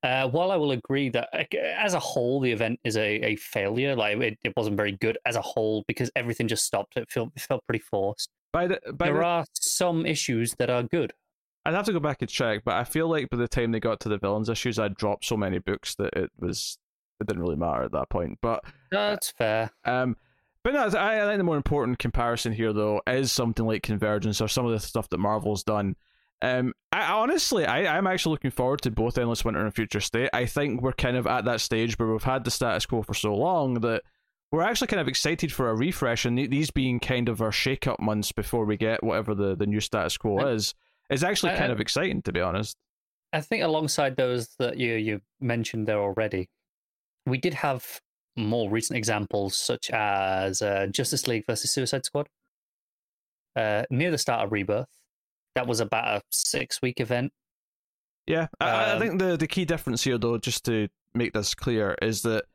Uh, 0.03 0.27
while 0.29 0.51
I 0.51 0.55
will 0.57 0.71
agree 0.71 1.09
that 1.09 1.29
as 1.77 1.93
a 1.93 1.99
whole, 1.99 2.39
the 2.39 2.51
event 2.51 2.79
is 2.83 2.97
a, 2.97 3.25
a 3.25 3.35
failure, 3.35 3.95
like 3.95 4.17
it, 4.17 4.37
it 4.43 4.53
wasn't 4.55 4.77
very 4.77 4.91
good 4.91 5.17
as 5.25 5.35
a 5.35 5.41
whole 5.41 5.83
because 5.87 6.11
everything 6.15 6.47
just 6.47 6.65
stopped. 6.65 6.95
It 6.95 7.09
felt, 7.09 7.31
it 7.35 7.41
felt 7.41 7.65
pretty 7.67 7.83
forced. 7.83 8.29
By 8.53 8.67
the, 8.67 8.79
by 8.93 9.07
there 9.07 9.15
the, 9.15 9.25
are 9.25 9.45
some 9.53 10.05
issues 10.05 10.53
that 10.59 10.69
are 10.69 10.83
good. 10.83 11.13
I'd 11.65 11.73
have 11.73 11.85
to 11.85 11.93
go 11.93 11.99
back 11.99 12.21
and 12.21 12.29
check, 12.29 12.61
but 12.63 12.75
I 12.75 12.83
feel 12.83 13.09
like 13.09 13.29
by 13.29 13.37
the 13.37 13.47
time 13.47 13.71
they 13.71 13.79
got 13.79 13.99
to 14.01 14.09
the 14.09 14.17
villains 14.17 14.49
issues, 14.49 14.79
I'd 14.79 14.95
dropped 14.95 15.25
so 15.25 15.35
many 15.35 15.59
books 15.59 15.95
that 15.95 16.13
it 16.13 16.31
was 16.39 16.77
it 17.19 17.27
didn't 17.27 17.41
really 17.41 17.57
matter 17.57 17.83
at 17.83 17.91
that 17.91 18.09
point. 18.09 18.37
But 18.41 18.63
that's 18.91 19.31
fair. 19.31 19.71
Um, 19.83 20.15
but 20.67 20.73
no, 20.73 20.99
I, 20.99 21.23
I 21.23 21.25
think 21.25 21.37
the 21.37 21.45
more 21.45 21.55
important 21.55 21.97
comparison 21.97 22.51
here, 22.51 22.73
though, 22.73 23.01
is 23.07 23.31
something 23.31 23.65
like 23.65 23.83
Convergence 23.83 24.41
or 24.41 24.49
some 24.49 24.65
of 24.65 24.73
the 24.73 24.81
stuff 24.81 25.07
that 25.07 25.17
Marvel's 25.17 25.63
done. 25.63 25.95
Um, 26.41 26.73
I 26.91 27.13
honestly, 27.13 27.65
I, 27.65 27.97
I'm 27.97 28.05
actually 28.05 28.31
looking 28.31 28.51
forward 28.51 28.81
to 28.81 28.91
both 28.91 29.17
Endless 29.17 29.45
Winter 29.45 29.63
and 29.63 29.73
Future 29.73 30.01
State. 30.01 30.29
I 30.33 30.45
think 30.45 30.81
we're 30.81 30.91
kind 30.91 31.15
of 31.15 31.25
at 31.25 31.45
that 31.45 31.61
stage 31.61 31.97
where 31.97 32.09
we've 32.09 32.21
had 32.21 32.43
the 32.43 32.51
status 32.51 32.85
quo 32.85 33.01
for 33.01 33.13
so 33.13 33.33
long 33.33 33.75
that 33.75 34.01
we're 34.51 34.61
actually 34.61 34.87
kind 34.87 34.99
of 34.99 35.07
excited 35.07 35.53
for 35.53 35.69
a 35.69 35.73
refresh, 35.73 36.25
and 36.25 36.37
these 36.37 36.69
being 36.69 36.99
kind 36.99 37.29
of 37.29 37.41
our 37.41 37.53
shake-up 37.53 38.01
months 38.01 38.33
before 38.33 38.65
we 38.65 38.75
get 38.75 39.01
whatever 39.01 39.33
the, 39.33 39.55
the 39.55 39.67
new 39.67 39.79
status 39.79 40.17
quo 40.17 40.39
I, 40.39 40.49
is, 40.51 40.75
is 41.09 41.23
actually 41.23 41.53
kind 41.53 41.71
I, 41.71 41.75
of 41.75 41.79
exciting, 41.79 42.23
to 42.23 42.33
be 42.33 42.41
honest. 42.41 42.75
I 43.31 43.39
think 43.39 43.63
alongside 43.63 44.17
those 44.17 44.49
that 44.59 44.77
you 44.77 44.95
you 44.95 45.21
mentioned 45.39 45.87
there 45.87 46.01
already, 46.01 46.49
we 47.25 47.37
did 47.37 47.53
have 47.53 48.01
more 48.37 48.69
recent 48.69 48.97
examples, 48.97 49.57
such 49.57 49.89
as 49.89 50.61
uh, 50.61 50.87
Justice 50.91 51.27
League 51.27 51.45
versus 51.45 51.71
Suicide 51.71 52.05
Squad. 52.05 52.29
Uh, 53.55 53.83
near 53.89 54.11
the 54.11 54.17
start 54.17 54.45
of 54.45 54.51
Rebirth, 54.51 54.87
that 55.55 55.65
was 55.65 55.79
about 55.79 56.07
a 56.07 56.21
six-week 56.29 56.99
event. 56.99 57.33
Yeah, 58.27 58.47
I, 58.59 58.69
um, 58.69 58.95
I 58.95 58.99
think 58.99 59.19
the 59.19 59.37
the 59.37 59.47
key 59.47 59.65
difference 59.65 60.03
here, 60.03 60.17
though, 60.17 60.37
just 60.37 60.63
to 60.65 60.89
make 61.15 61.33
this 61.33 61.55
clear, 61.55 61.97
is 62.01 62.21
that 62.21 62.45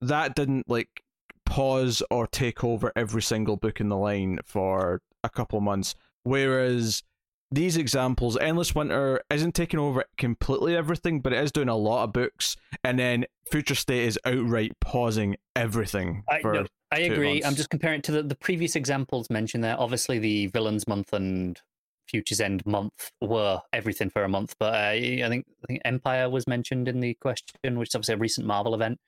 that 0.00 0.34
didn't 0.34 0.68
like 0.68 1.04
pause 1.46 2.02
or 2.10 2.26
take 2.26 2.64
over 2.64 2.92
every 2.96 3.22
single 3.22 3.56
book 3.56 3.80
in 3.80 3.88
the 3.88 3.96
line 3.96 4.38
for 4.44 5.00
a 5.22 5.28
couple 5.28 5.60
months, 5.60 5.94
whereas 6.24 7.02
these 7.50 7.76
examples, 7.76 8.36
Endless 8.36 8.74
Winter 8.74 9.22
isn't 9.30 9.54
taking 9.54 9.80
over 9.80 10.04
completely 10.16 10.76
everything, 10.76 11.20
but 11.20 11.32
it 11.32 11.42
is 11.42 11.52
doing 11.52 11.68
a 11.68 11.76
lot 11.76 12.04
of 12.04 12.12
books, 12.12 12.56
and 12.84 12.98
then 12.98 13.26
Future 13.50 13.74
State 13.74 14.04
is 14.04 14.18
outright 14.24 14.72
pausing 14.80 15.36
everything. 15.56 16.24
I, 16.28 16.40
no, 16.44 16.66
I 16.90 17.00
agree. 17.00 17.34
Months. 17.34 17.46
I'm 17.46 17.54
just 17.54 17.70
comparing 17.70 18.00
it 18.00 18.04
to 18.04 18.12
the, 18.12 18.22
the 18.22 18.34
previous 18.34 18.76
examples 18.76 19.30
mentioned 19.30 19.64
there. 19.64 19.78
Obviously, 19.78 20.18
the 20.18 20.48
Villains 20.48 20.86
Month 20.86 21.12
and 21.12 21.60
Futures 22.08 22.40
End 22.40 22.64
month 22.66 23.12
were 23.20 23.60
everything 23.72 24.10
for 24.10 24.24
a 24.24 24.28
month, 24.28 24.54
but 24.58 24.74
uh, 24.74 24.88
I 24.88 25.26
think 25.28 25.46
I 25.64 25.66
think 25.66 25.82
Empyre 25.84 26.30
was 26.30 26.46
mentioned 26.46 26.88
in 26.88 27.00
the 27.00 27.14
question, 27.14 27.78
which 27.78 27.90
is 27.90 27.94
obviously 27.94 28.14
a 28.14 28.18
recent 28.18 28.46
Marvel 28.46 28.74
event. 28.74 28.98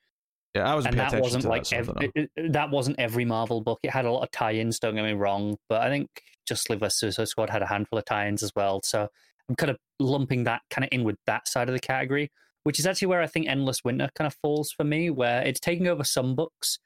Yeah, 0.55 0.71
I 0.71 0.75
was, 0.75 0.85
and 0.85 0.99
that 0.99 1.21
wasn't 1.21 1.45
like 1.45 1.69
that, 1.69 1.77
every, 1.77 2.13
it, 2.15 2.53
that 2.53 2.71
wasn't 2.71 2.99
every 2.99 3.25
Marvel 3.25 3.61
book. 3.61 3.79
It 3.85 3.91
had 3.91 4.05
a 4.05 4.11
lot 4.11 4.25
of 4.25 4.33
tie-ins. 4.33 4.81
Don't 4.81 4.97
get 4.97 5.05
me 5.05 5.13
wrong, 5.13 5.57
but 5.69 5.81
I 5.81 5.89
think 5.89 6.09
Justice 6.51 6.69
League 6.69 6.81
vs 6.81 6.99
Suicide 6.99 7.29
Squad 7.29 7.51
had 7.51 7.63
a 7.63 7.67
handful 7.67 7.99
of 7.99 8.05
tie-ins 8.05 8.43
as 8.43 8.53
well. 8.55 8.83
So 8.85 9.09
I'm 9.49 9.57
kind 9.57 9.71
of 9.71 9.79
lumping 9.99 10.45
that 10.45 10.63
kind 10.71 10.85
of 10.85 10.91
in 10.93 11.05
with 11.05 11.17
that 11.27 11.49
side 11.49 11.69
of 11.69 11.75
the 11.75 11.81
category, 11.81 12.31
which 12.65 12.79
is 12.79 12.87
actually 12.87 13.09
where 13.09 13.23
I 13.23 13.27
think 13.27 13.49
Endless 13.49 13.83
Winter 13.85 14.11
kind 14.15 14.27
of 14.27 14.35
falls 14.43 14.71
for 14.71 14.85
me, 14.85 15.11
where 15.11 15.43
it's 15.43 15.61
taking 15.61 15.89
over 15.89 16.05
some 16.05 16.35
books, 16.35 16.79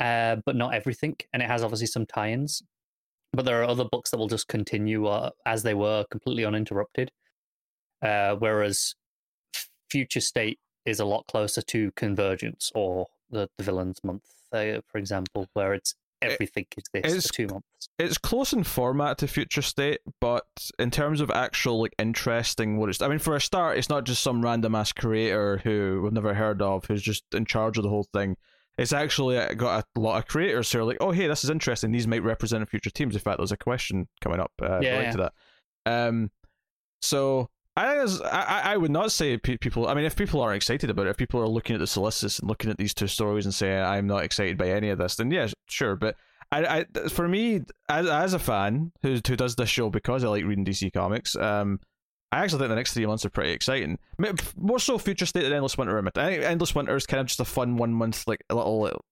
uh, 0.00 0.36
but 0.44 0.56
not 0.56 0.74
everything, 0.74 1.16
and 1.32 1.42
it 1.42 1.48
has 1.48 1.62
obviously 1.62 1.86
some 1.86 2.06
tie-ins. 2.06 2.62
But 3.32 3.44
there 3.44 3.60
are 3.60 3.68
other 3.68 3.84
books 3.84 4.10
that 4.10 4.18
will 4.18 4.28
just 4.28 4.48
continue 4.48 5.06
uh, 5.06 5.30
as 5.44 5.62
they 5.62 5.74
were, 5.74 6.04
completely 6.10 6.44
uninterrupted. 6.44 7.10
Uh, 8.02 8.36
whereas 8.36 8.94
Future 9.90 10.20
State 10.20 10.58
is 10.84 11.00
a 11.00 11.04
lot 11.04 11.26
closer 11.28 11.62
to 11.62 11.90
Convergence 11.96 12.72
or 12.74 13.06
the, 13.30 13.48
the 13.58 13.64
Villains 13.64 14.02
Month, 14.04 14.24
uh, 14.52 14.80
for 14.86 14.98
example, 14.98 15.48
where 15.54 15.74
it's 15.74 15.94
everything 16.22 16.66
is 16.94 17.14
this 17.14 17.28
two 17.30 17.46
months. 17.46 17.88
It's 17.98 18.18
close 18.18 18.52
in 18.52 18.64
format 18.64 19.18
to 19.18 19.28
Future 19.28 19.62
State, 19.62 20.00
but 20.20 20.46
in 20.78 20.90
terms 20.90 21.20
of 21.20 21.30
actual 21.30 21.80
like 21.82 21.94
interesting 21.98 22.76
what 22.78 22.88
it's 22.88 23.00
I 23.02 23.08
mean 23.08 23.18
for 23.18 23.36
a 23.36 23.40
start, 23.40 23.78
it's 23.78 23.88
not 23.88 24.04
just 24.04 24.22
some 24.22 24.42
random 24.42 24.74
ass 24.74 24.92
creator 24.92 25.58
who 25.58 26.00
we've 26.02 26.12
never 26.12 26.34
heard 26.34 26.62
of 26.62 26.84
who's 26.86 27.02
just 27.02 27.24
in 27.34 27.44
charge 27.44 27.76
of 27.76 27.82
the 27.82 27.90
whole 27.90 28.06
thing. 28.12 28.36
It's 28.78 28.92
actually 28.92 29.38
uh, 29.38 29.54
got 29.54 29.86
a 29.96 30.00
lot 30.00 30.18
of 30.18 30.26
creators 30.26 30.70
who 30.70 30.80
are 30.80 30.84
like, 30.84 30.98
oh 31.00 31.10
hey, 31.10 31.26
this 31.26 31.44
is 31.44 31.50
interesting. 31.50 31.92
These 31.92 32.06
might 32.06 32.22
represent 32.22 32.68
future 32.68 32.90
teams. 32.90 33.14
In 33.14 33.20
fact, 33.20 33.38
there's 33.38 33.52
a 33.52 33.56
question 33.56 34.08
coming 34.20 34.40
up 34.40 34.52
uh, 34.60 34.80
yeah, 34.80 35.00
yeah. 35.00 35.12
to 35.12 35.18
that. 35.18 35.32
Um, 35.86 36.30
so 37.00 37.48
I, 37.76 38.06
I, 38.24 38.60
I 38.72 38.76
would 38.76 38.90
not 38.90 39.12
say 39.12 39.36
people. 39.36 39.86
I 39.86 39.94
mean, 39.94 40.04
if 40.04 40.16
people 40.16 40.40
are 40.40 40.54
excited 40.54 40.88
about 40.88 41.06
it, 41.06 41.10
if 41.10 41.16
people 41.18 41.40
are 41.40 41.48
looking 41.48 41.74
at 41.74 41.80
the 41.80 41.86
solicits 41.86 42.38
and 42.38 42.48
looking 42.48 42.70
at 42.70 42.78
these 42.78 42.94
two 42.94 43.06
stories 43.06 43.44
and 43.44 43.54
saying 43.54 43.82
I'm 43.82 44.06
not 44.06 44.24
excited 44.24 44.56
by 44.56 44.70
any 44.70 44.88
of 44.88 44.98
this, 44.98 45.16
then 45.16 45.30
yeah, 45.30 45.48
sure. 45.66 45.94
But 45.94 46.16
I, 46.50 46.86
I 46.96 47.08
for 47.08 47.28
me, 47.28 47.62
as, 47.88 48.06
as 48.06 48.32
a 48.32 48.38
fan 48.38 48.92
who 49.02 49.20
who 49.26 49.36
does 49.36 49.56
this 49.56 49.68
show 49.68 49.90
because 49.90 50.24
I 50.24 50.28
like 50.28 50.44
reading 50.44 50.64
DC 50.64 50.90
comics, 50.92 51.36
um, 51.36 51.80
I 52.32 52.38
actually 52.38 52.60
think 52.60 52.70
the 52.70 52.76
next 52.76 52.94
three 52.94 53.06
months 53.06 53.26
are 53.26 53.30
pretty 53.30 53.52
exciting. 53.52 53.98
More 54.56 54.78
so, 54.78 54.96
Future 54.96 55.26
State 55.26 55.42
than 55.42 55.52
Endless 55.52 55.76
Winter. 55.76 55.98
I 55.98 56.10
think 56.10 56.44
Endless 56.44 56.74
Winter 56.74 56.96
is 56.96 57.06
kind 57.06 57.20
of 57.20 57.26
just 57.26 57.40
a 57.40 57.44
fun 57.44 57.76
one 57.76 57.92
month, 57.92 58.26
like 58.26 58.42
a 58.48 58.54
little 58.54 59.02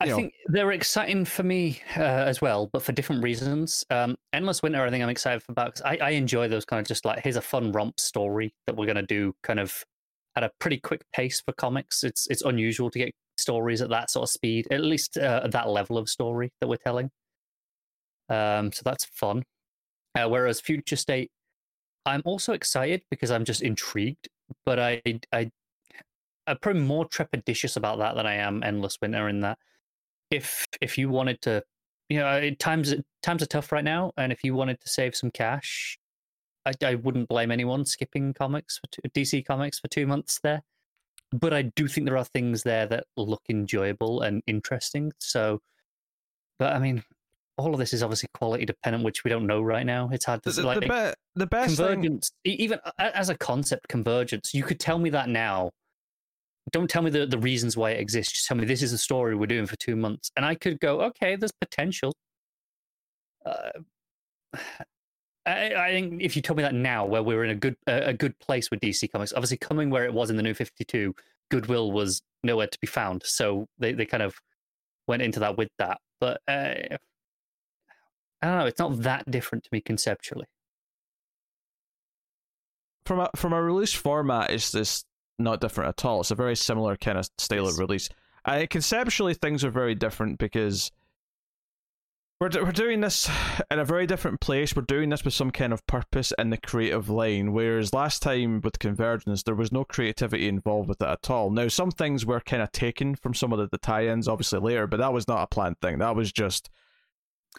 I 0.00 0.06
know. 0.06 0.16
think 0.16 0.34
they're 0.46 0.70
exciting 0.70 1.24
for 1.24 1.42
me 1.42 1.80
uh, 1.96 2.02
as 2.02 2.40
well, 2.40 2.68
but 2.72 2.82
for 2.82 2.92
different 2.92 3.22
reasons. 3.22 3.84
Um, 3.90 4.16
Endless 4.32 4.62
Winter, 4.62 4.84
I 4.84 4.90
think 4.90 5.02
I'm 5.02 5.08
excited 5.08 5.42
about 5.48 5.74
because 5.74 5.82
I, 5.82 5.98
I, 6.00 6.10
enjoy 6.10 6.46
those 6.46 6.64
kind 6.64 6.80
of 6.80 6.86
just 6.86 7.04
like 7.04 7.20
here's 7.24 7.36
a 7.36 7.40
fun 7.40 7.72
romp 7.72 7.98
story 7.98 8.54
that 8.66 8.76
we're 8.76 8.86
going 8.86 8.96
to 8.96 9.02
do 9.02 9.34
kind 9.42 9.58
of 9.58 9.84
at 10.36 10.44
a 10.44 10.50
pretty 10.60 10.78
quick 10.78 11.02
pace 11.12 11.40
for 11.40 11.52
comics. 11.52 12.04
It's 12.04 12.28
it's 12.28 12.42
unusual 12.42 12.90
to 12.90 12.98
get 12.98 13.12
stories 13.36 13.82
at 13.82 13.88
that 13.90 14.10
sort 14.10 14.24
of 14.24 14.30
speed, 14.30 14.68
at 14.70 14.82
least 14.82 15.18
uh, 15.18 15.40
at 15.42 15.50
that 15.50 15.68
level 15.68 15.98
of 15.98 16.08
story 16.08 16.52
that 16.60 16.68
we're 16.68 16.76
telling. 16.76 17.10
Um, 18.28 18.70
so 18.70 18.82
that's 18.84 19.04
fun. 19.06 19.42
Uh, 20.14 20.28
whereas 20.28 20.60
Future 20.60 20.96
State, 20.96 21.30
I'm 22.06 22.22
also 22.24 22.52
excited 22.52 23.02
because 23.10 23.32
I'm 23.32 23.44
just 23.44 23.62
intrigued, 23.62 24.28
but 24.64 24.78
I 24.78 25.02
I 25.32 25.50
I'm 26.46 26.58
probably 26.58 26.82
more 26.82 27.08
trepidatious 27.08 27.76
about 27.76 27.98
that 27.98 28.14
than 28.14 28.26
I 28.26 28.34
am 28.34 28.62
Endless 28.62 28.98
Winter 29.02 29.28
in 29.28 29.40
that 29.40 29.58
if 30.30 30.66
if 30.80 30.98
you 30.98 31.08
wanted 31.08 31.40
to, 31.42 31.62
you 32.08 32.18
know, 32.18 32.50
times 32.58 32.94
times 33.22 33.42
are 33.42 33.46
tough 33.46 33.72
right 33.72 33.84
now, 33.84 34.12
and 34.16 34.32
if 34.32 34.44
you 34.44 34.54
wanted 34.54 34.80
to 34.80 34.88
save 34.88 35.16
some 35.16 35.30
cash, 35.30 35.98
I, 36.66 36.72
I 36.84 36.94
wouldn't 36.96 37.28
blame 37.28 37.50
anyone 37.50 37.84
skipping 37.84 38.34
comics 38.34 38.78
for 38.78 38.86
two, 38.90 39.02
DC 39.08 39.44
comics 39.46 39.78
for 39.78 39.88
two 39.88 40.06
months 40.06 40.40
there. 40.42 40.62
But 41.32 41.52
I 41.52 41.62
do 41.62 41.86
think 41.88 42.06
there 42.06 42.16
are 42.16 42.24
things 42.24 42.62
there 42.62 42.86
that 42.86 43.04
look 43.16 43.42
enjoyable 43.50 44.22
and 44.22 44.42
interesting. 44.46 45.12
So, 45.18 45.60
but 46.58 46.74
I 46.74 46.78
mean, 46.78 47.04
all 47.58 47.74
of 47.74 47.78
this 47.78 47.92
is 47.92 48.02
obviously 48.02 48.30
quality 48.32 48.64
dependent, 48.64 49.04
which 49.04 49.24
we 49.24 49.28
don't 49.28 49.46
know 49.46 49.60
right 49.60 49.84
now. 49.84 50.08
It's 50.10 50.24
hard 50.24 50.42
to 50.44 50.52
the, 50.52 50.62
like 50.62 50.80
the, 50.80 50.86
be- 50.86 51.40
the 51.40 51.46
best 51.46 51.76
convergence. 51.76 52.30
Thing... 52.44 52.56
Even 52.58 52.78
as 52.98 53.28
a 53.28 53.36
concept, 53.36 53.88
convergence. 53.88 54.54
You 54.54 54.62
could 54.62 54.80
tell 54.80 54.98
me 54.98 55.10
that 55.10 55.28
now, 55.28 55.72
don't 56.72 56.88
tell 56.88 57.02
me 57.02 57.10
the, 57.10 57.26
the 57.26 57.38
reasons 57.38 57.76
why 57.76 57.90
it 57.90 58.00
exists. 58.00 58.32
Just 58.32 58.46
tell 58.46 58.56
me 58.56 58.64
this 58.64 58.82
is 58.82 58.92
a 58.92 58.98
story 58.98 59.34
we're 59.34 59.46
doing 59.46 59.66
for 59.66 59.76
two 59.76 59.96
months. 59.96 60.30
And 60.36 60.44
I 60.44 60.54
could 60.54 60.80
go, 60.80 61.00
okay, 61.02 61.36
there's 61.36 61.52
potential. 61.52 62.14
Uh, 63.44 63.70
I, 65.46 65.74
I, 65.74 65.90
think 65.92 66.20
if 66.20 66.36
you 66.36 66.42
told 66.42 66.58
me 66.58 66.62
that 66.62 66.74
now, 66.74 67.06
where 67.06 67.22
we're 67.22 67.42
in 67.42 67.50
a 67.50 67.54
good 67.54 67.74
a 67.86 68.12
good 68.12 68.38
place 68.38 68.70
with 68.70 68.80
DC 68.80 69.10
Comics, 69.10 69.32
obviously 69.32 69.56
coming 69.56 69.88
where 69.88 70.04
it 70.04 70.12
was 70.12 70.28
in 70.28 70.36
the 70.36 70.42
New 70.42 70.52
Fifty 70.52 70.84
Two, 70.84 71.14
goodwill 71.50 71.90
was 71.90 72.20
nowhere 72.44 72.66
to 72.66 72.78
be 72.80 72.86
found. 72.86 73.22
So 73.24 73.66
they, 73.78 73.94
they 73.94 74.04
kind 74.04 74.22
of 74.22 74.34
went 75.06 75.22
into 75.22 75.40
that 75.40 75.56
with 75.56 75.70
that. 75.78 75.98
But 76.20 76.42
uh, 76.46 76.74
I 78.42 78.46
don't 78.46 78.58
know, 78.58 78.66
it's 78.66 78.78
not 78.78 79.00
that 79.02 79.30
different 79.30 79.64
to 79.64 79.70
me 79.72 79.80
conceptually. 79.80 80.46
from 83.08 83.20
a 83.20 83.30
from 83.34 83.54
a 83.54 83.62
release 83.62 83.94
format, 83.94 84.50
it's 84.50 84.70
this 84.70 85.04
not 85.38 85.60
different 85.60 85.88
at 85.88 86.04
all. 86.04 86.20
It's 86.20 86.30
a 86.30 86.34
very 86.34 86.56
similar 86.56 86.96
kind 86.96 87.18
of 87.18 87.28
style 87.38 87.64
Yes. 87.64 87.74
of 87.74 87.78
release. 87.78 88.08
Uh, 88.44 88.66
conceptually, 88.68 89.34
things 89.34 89.64
are 89.64 89.70
very 89.70 89.94
different 89.94 90.38
because 90.38 90.90
we're 92.40 92.48
do- 92.48 92.62
we're 92.64 92.72
doing 92.72 93.00
this 93.00 93.28
in 93.70 93.78
a 93.78 93.84
very 93.84 94.06
different 94.06 94.40
place. 94.40 94.74
We're 94.74 94.82
doing 94.82 95.08
this 95.10 95.24
with 95.24 95.34
some 95.34 95.50
kind 95.50 95.72
of 95.72 95.84
purpose 95.86 96.32
in 96.38 96.50
the 96.50 96.56
creative 96.56 97.08
line. 97.08 97.52
Whereas 97.52 97.92
last 97.92 98.22
time 98.22 98.60
with 98.62 98.78
Convergence, 98.78 99.42
there 99.42 99.54
was 99.54 99.72
no 99.72 99.84
creativity 99.84 100.48
involved 100.48 100.88
with 100.88 101.02
it 101.02 101.08
at 101.08 101.30
all. 101.30 101.50
Now, 101.50 101.68
some 101.68 101.90
things 101.90 102.24
were 102.24 102.40
kind 102.40 102.62
of 102.62 102.70
taken 102.72 103.16
from 103.16 103.34
some 103.34 103.52
of 103.52 103.58
the, 103.58 103.68
the 103.70 103.78
tie-ins, 103.78 104.28
obviously 104.28 104.60
later, 104.60 104.86
but 104.86 104.98
that 104.98 105.12
was 105.12 105.26
not 105.28 105.42
a 105.42 105.46
planned 105.48 105.80
thing. 105.80 105.98
That 105.98 106.14
was 106.16 106.30
just 106.32 106.70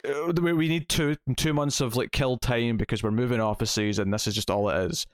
uh, 0.07 0.31
we 0.41 0.53
we 0.53 0.67
need 0.69 0.87
two 0.87 1.17
two 1.35 1.53
months 1.53 1.81
of 1.81 1.95
like 1.95 2.11
kill 2.11 2.37
time 2.37 2.77
because 2.77 3.03
we're 3.03 3.11
moving 3.11 3.41
offices, 3.41 3.99
and 3.99 4.13
this 4.13 4.27
is 4.27 4.35
just 4.35 4.49
all 4.49 4.69
it 4.69 4.91
is. 4.91 5.05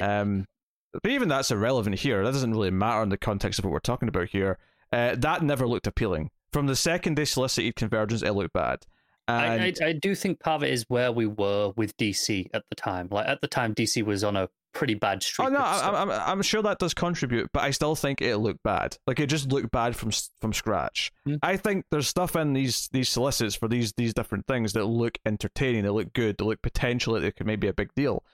Um, 0.00 0.46
but 0.92 1.10
even 1.10 1.28
that's 1.28 1.50
irrelevant 1.50 1.98
here. 1.98 2.24
That 2.24 2.32
doesn't 2.32 2.50
really 2.50 2.70
matter 2.70 3.02
in 3.02 3.08
the 3.08 3.18
context 3.18 3.58
of 3.58 3.64
what 3.64 3.72
we're 3.72 3.80
talking 3.80 4.08
about 4.08 4.28
here. 4.28 4.58
Uh, 4.92 5.14
that 5.18 5.42
never 5.42 5.66
looked 5.66 5.86
appealing. 5.86 6.30
From 6.52 6.66
the 6.66 6.76
second 6.76 7.16
they 7.16 7.24
solicited 7.24 7.76
Convergence, 7.76 8.22
it 8.22 8.32
looked 8.32 8.54
bad. 8.54 8.86
And 9.28 9.62
I, 9.62 9.66
I, 9.66 9.88
I 9.88 9.92
do 9.92 10.14
think 10.14 10.40
part 10.40 10.62
of 10.62 10.68
it 10.68 10.72
is 10.72 10.86
where 10.88 11.12
we 11.12 11.26
were 11.26 11.72
with 11.76 11.94
DC 11.98 12.48
at 12.54 12.64
the 12.70 12.74
time. 12.74 13.08
Like 13.10 13.28
at 13.28 13.42
the 13.42 13.46
time, 13.46 13.74
DC 13.74 14.02
was 14.02 14.24
on 14.24 14.36
a 14.36 14.48
pretty 14.72 14.94
bad 14.94 15.22
streak. 15.22 15.48
Oh 15.48 15.50
no, 15.50 15.58
I, 15.58 16.02
I'm 16.02 16.10
I'm 16.10 16.42
sure 16.42 16.62
that 16.62 16.78
does 16.78 16.94
contribute, 16.94 17.50
but 17.52 17.62
I 17.62 17.70
still 17.70 17.94
think 17.94 18.22
it 18.22 18.38
looked 18.38 18.62
bad. 18.62 18.96
Like 19.06 19.20
it 19.20 19.26
just 19.26 19.52
looked 19.52 19.70
bad 19.70 19.94
from 19.94 20.10
from 20.40 20.54
scratch. 20.54 21.12
Hmm. 21.26 21.34
I 21.42 21.58
think 21.58 21.84
there's 21.90 22.08
stuff 22.08 22.36
in 22.36 22.54
these 22.54 22.88
these 22.92 23.10
solicits 23.10 23.54
for 23.54 23.68
these 23.68 23.92
these 23.94 24.14
different 24.14 24.46
things 24.46 24.72
that 24.72 24.84
look 24.84 25.18
entertaining, 25.26 25.82
they 25.82 25.90
look 25.90 26.14
good, 26.14 26.38
they 26.38 26.44
look 26.44 26.62
potentially 26.62 27.20
they 27.20 27.32
could 27.32 27.46
maybe 27.46 27.68
a 27.68 27.74
big 27.74 27.94
deal. 27.94 28.24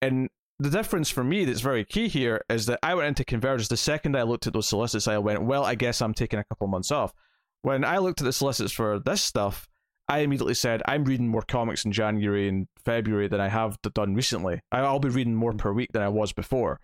And 0.00 0.30
the 0.60 0.68
difference 0.70 1.08
for 1.08 1.24
me 1.24 1.46
that's 1.46 1.62
very 1.62 1.84
key 1.86 2.06
here 2.06 2.44
is 2.50 2.66
that 2.66 2.78
I 2.82 2.94
went 2.94 3.08
into 3.08 3.24
Convergence 3.24 3.68
the 3.68 3.78
second 3.78 4.14
I 4.14 4.22
looked 4.22 4.46
at 4.46 4.52
those 4.52 4.68
solicits, 4.68 5.08
I 5.08 5.16
went, 5.16 5.42
well, 5.42 5.64
I 5.64 5.74
guess 5.74 6.02
I'm 6.02 6.12
taking 6.12 6.38
a 6.38 6.44
couple 6.44 6.66
months 6.68 6.90
off. 6.90 7.14
When 7.62 7.82
I 7.82 7.96
looked 7.98 8.20
at 8.20 8.24
the 8.24 8.32
solicits 8.32 8.70
for 8.70 8.98
this 8.98 9.22
stuff, 9.22 9.66
I 10.06 10.18
immediately 10.18 10.54
said, 10.54 10.82
I'm 10.86 11.04
reading 11.04 11.28
more 11.28 11.42
comics 11.42 11.86
in 11.86 11.92
January 11.92 12.46
and 12.46 12.68
February 12.84 13.26
than 13.26 13.40
I 13.40 13.48
have 13.48 13.78
done 13.94 14.14
recently. 14.14 14.60
I'll 14.70 14.98
be 14.98 15.08
reading 15.08 15.34
more 15.34 15.54
per 15.54 15.72
week 15.72 15.92
than 15.92 16.02
I 16.02 16.08
was 16.08 16.32
before, 16.32 16.78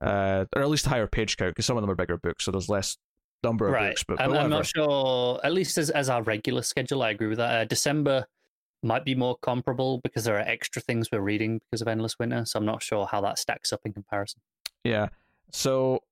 uh, 0.00 0.46
or 0.56 0.62
at 0.62 0.68
least 0.70 0.86
a 0.86 0.90
higher 0.90 1.06
page 1.06 1.36
count 1.36 1.50
because 1.50 1.66
some 1.66 1.76
of 1.76 1.82
them 1.82 1.90
are 1.90 1.96
bigger 1.96 2.16
books, 2.16 2.46
so 2.46 2.50
there's 2.50 2.70
less 2.70 2.96
number 3.42 3.66
of 3.66 3.74
right. 3.74 3.90
books. 3.90 4.04
But, 4.04 4.18
but 4.18 4.24
I'm, 4.24 4.32
I'm 4.32 4.50
not 4.50 4.66
sure. 4.66 5.38
At 5.44 5.52
least 5.52 5.76
as 5.76 5.90
as 5.90 6.08
our 6.08 6.22
regular 6.22 6.62
schedule, 6.62 7.02
I 7.02 7.10
agree 7.10 7.26
with 7.26 7.38
that. 7.38 7.60
Uh, 7.60 7.64
December 7.64 8.26
might 8.82 9.04
be 9.04 9.14
more 9.14 9.36
comparable 9.42 10.00
because 10.02 10.24
there 10.24 10.36
are 10.36 10.40
extra 10.40 10.80
things 10.80 11.08
we're 11.10 11.20
reading 11.20 11.60
because 11.70 11.82
of 11.82 11.88
Endless 11.88 12.18
Winter. 12.18 12.44
So 12.46 12.58
I'm 12.58 12.66
not 12.66 12.82
sure 12.82 13.06
how 13.06 13.20
that 13.22 13.38
stacks 13.38 13.72
up 13.72 13.80
in 13.84 13.92
comparison. 13.92 14.40
Yeah. 14.84 15.08
So, 15.50 16.02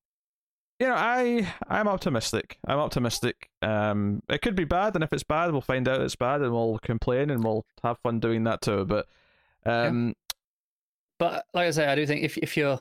you 0.81 0.87
know, 0.87 0.94
I 0.94 1.52
I'm 1.68 1.88
optimistic. 1.88 2.59
I'm 2.66 2.79
optimistic. 2.79 3.50
Um, 3.62 4.22
it 4.29 4.42
could 4.42 4.55
be 4.55 4.64
bad, 4.64 4.94
and 4.94 5.05
if 5.05 5.12
it's 5.12 5.22
bad, 5.22 5.52
we'll 5.52 5.61
find 5.61 5.88
out 5.88 6.00
it's 6.00 6.16
bad, 6.16 6.42
and 6.42 6.52
we'll 6.52 6.79
complain, 6.79 7.31
and 7.31 7.42
we'll 7.42 7.64
have 7.83 7.98
fun 7.98 8.20
doing 8.20 8.44
that 8.44 8.62
too. 8.62 8.85
But, 8.85 9.07
um, 9.64 10.14
But 11.18 11.46
like 11.55 11.68
I 11.68 11.70
say, 11.70 11.87
I 11.87 11.94
do 11.94 12.07
think 12.07 12.24
if 12.24 12.37
if 12.38 12.57
you're 12.57 12.79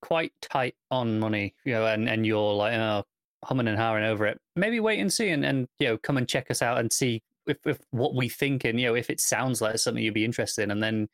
quite 0.00 0.32
tight 0.40 0.74
on 0.90 1.18
money, 1.18 1.54
you 1.64 1.72
know, 1.72 1.86
and, 1.86 2.08
and 2.08 2.26
you're 2.26 2.54
like 2.54 2.74
oh, 2.74 3.04
humming 3.44 3.68
and 3.68 3.78
hawing 3.78 4.04
over 4.04 4.26
it, 4.26 4.40
maybe 4.56 4.80
wait 4.80 5.00
and 5.00 5.12
see, 5.12 5.28
and, 5.28 5.44
and 5.44 5.68
you 5.78 5.88
know, 5.88 5.98
come 5.98 6.16
and 6.16 6.28
check 6.28 6.50
us 6.50 6.62
out 6.62 6.78
and 6.78 6.92
see 6.92 7.22
if, 7.46 7.58
if 7.66 7.78
what 7.90 8.14
we 8.14 8.28
think, 8.28 8.64
and 8.64 8.80
you 8.80 8.86
know, 8.86 8.94
if 8.94 9.10
it 9.10 9.20
sounds 9.20 9.60
like 9.60 9.78
something 9.78 10.02
you'd 10.02 10.14
be 10.14 10.24
interested 10.24 10.62
in, 10.62 10.70
and 10.70 10.82
then 10.82 11.08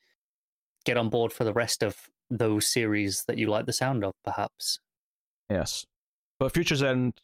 get 0.84 0.96
on 0.96 1.08
board 1.10 1.32
for 1.32 1.44
the 1.44 1.52
rest 1.52 1.82
of 1.82 1.96
those 2.30 2.66
series 2.66 3.24
that 3.26 3.38
you 3.38 3.48
like 3.48 3.66
the 3.66 3.72
sound 3.72 4.04
of, 4.04 4.12
perhaps. 4.24 4.78
yes. 5.50 5.84
But 6.38 6.52
Futures 6.54 6.82
End, 6.82 7.14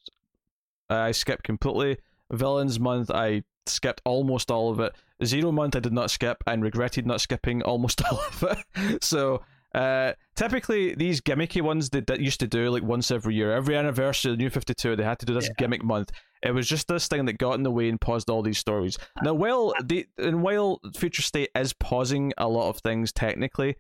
I 0.91 1.13
skipped 1.13 1.45
completely. 1.45 1.99
Villains 2.33 2.79
Month, 2.79 3.11
I 3.11 3.45
skipped 3.65 4.03
almost 4.05 4.51
all 4.51 4.71
of 4.71 4.79
it. 4.81 4.93
Zero 5.25 5.53
Month, 5.53 5.75
I 5.77 5.81
did 5.81 5.93
not 5.93 6.11
skip, 6.11 6.43
and 6.47 6.63
regretted 6.63 7.07
not 7.07 7.21
skipping 7.21 7.63
almost 7.63 8.03
all 8.11 8.21
of 8.21 8.45
it. 8.77 9.03
so. 9.05 9.43
Uh, 9.75 10.15
typically, 10.37 10.95
these 10.95 11.21
gimmicky 11.21 11.61
ones 11.61 11.91
they, 11.91 12.01
that 12.01 12.19
used 12.19 12.41
to 12.41 12.47
do 12.47 12.71
like 12.71 12.83
once 12.83 13.11
every 13.11 13.35
year, 13.35 13.53
every 13.53 13.77
anniversary 13.77 14.33
of 14.33 14.39
the 14.39 14.43
New 14.43 14.49
Fifty 14.49 14.73
Two, 14.73 14.97
they 14.97 15.03
had 15.03 15.19
to 15.19 15.27
do 15.27 15.35
this 15.35 15.49
Yeah. 15.49 15.53
gimmick 15.59 15.85
month. 15.85 16.11
It 16.43 16.53
was 16.53 16.69
just 16.69 16.89
this 16.89 17.09
thing 17.09 17.25
that 17.27 17.39
got 17.39 17.55
in 17.55 17.63
the 17.63 17.71
way 17.71 17.89
and 17.89 18.01
paused 18.01 18.31
all 18.31 18.43
these 18.43 18.59
stories. 18.59 18.99
Now, 19.23 19.35
while 19.35 19.75
the 19.83 20.07
and 20.19 20.43
while 20.43 20.81
Future 20.97 21.23
State 21.23 21.51
is 21.55 21.73
pausing 21.73 22.33
a 22.39 22.49
lot 22.49 22.69
of 22.69 22.79
things 22.79 23.13
technically, 23.13 23.77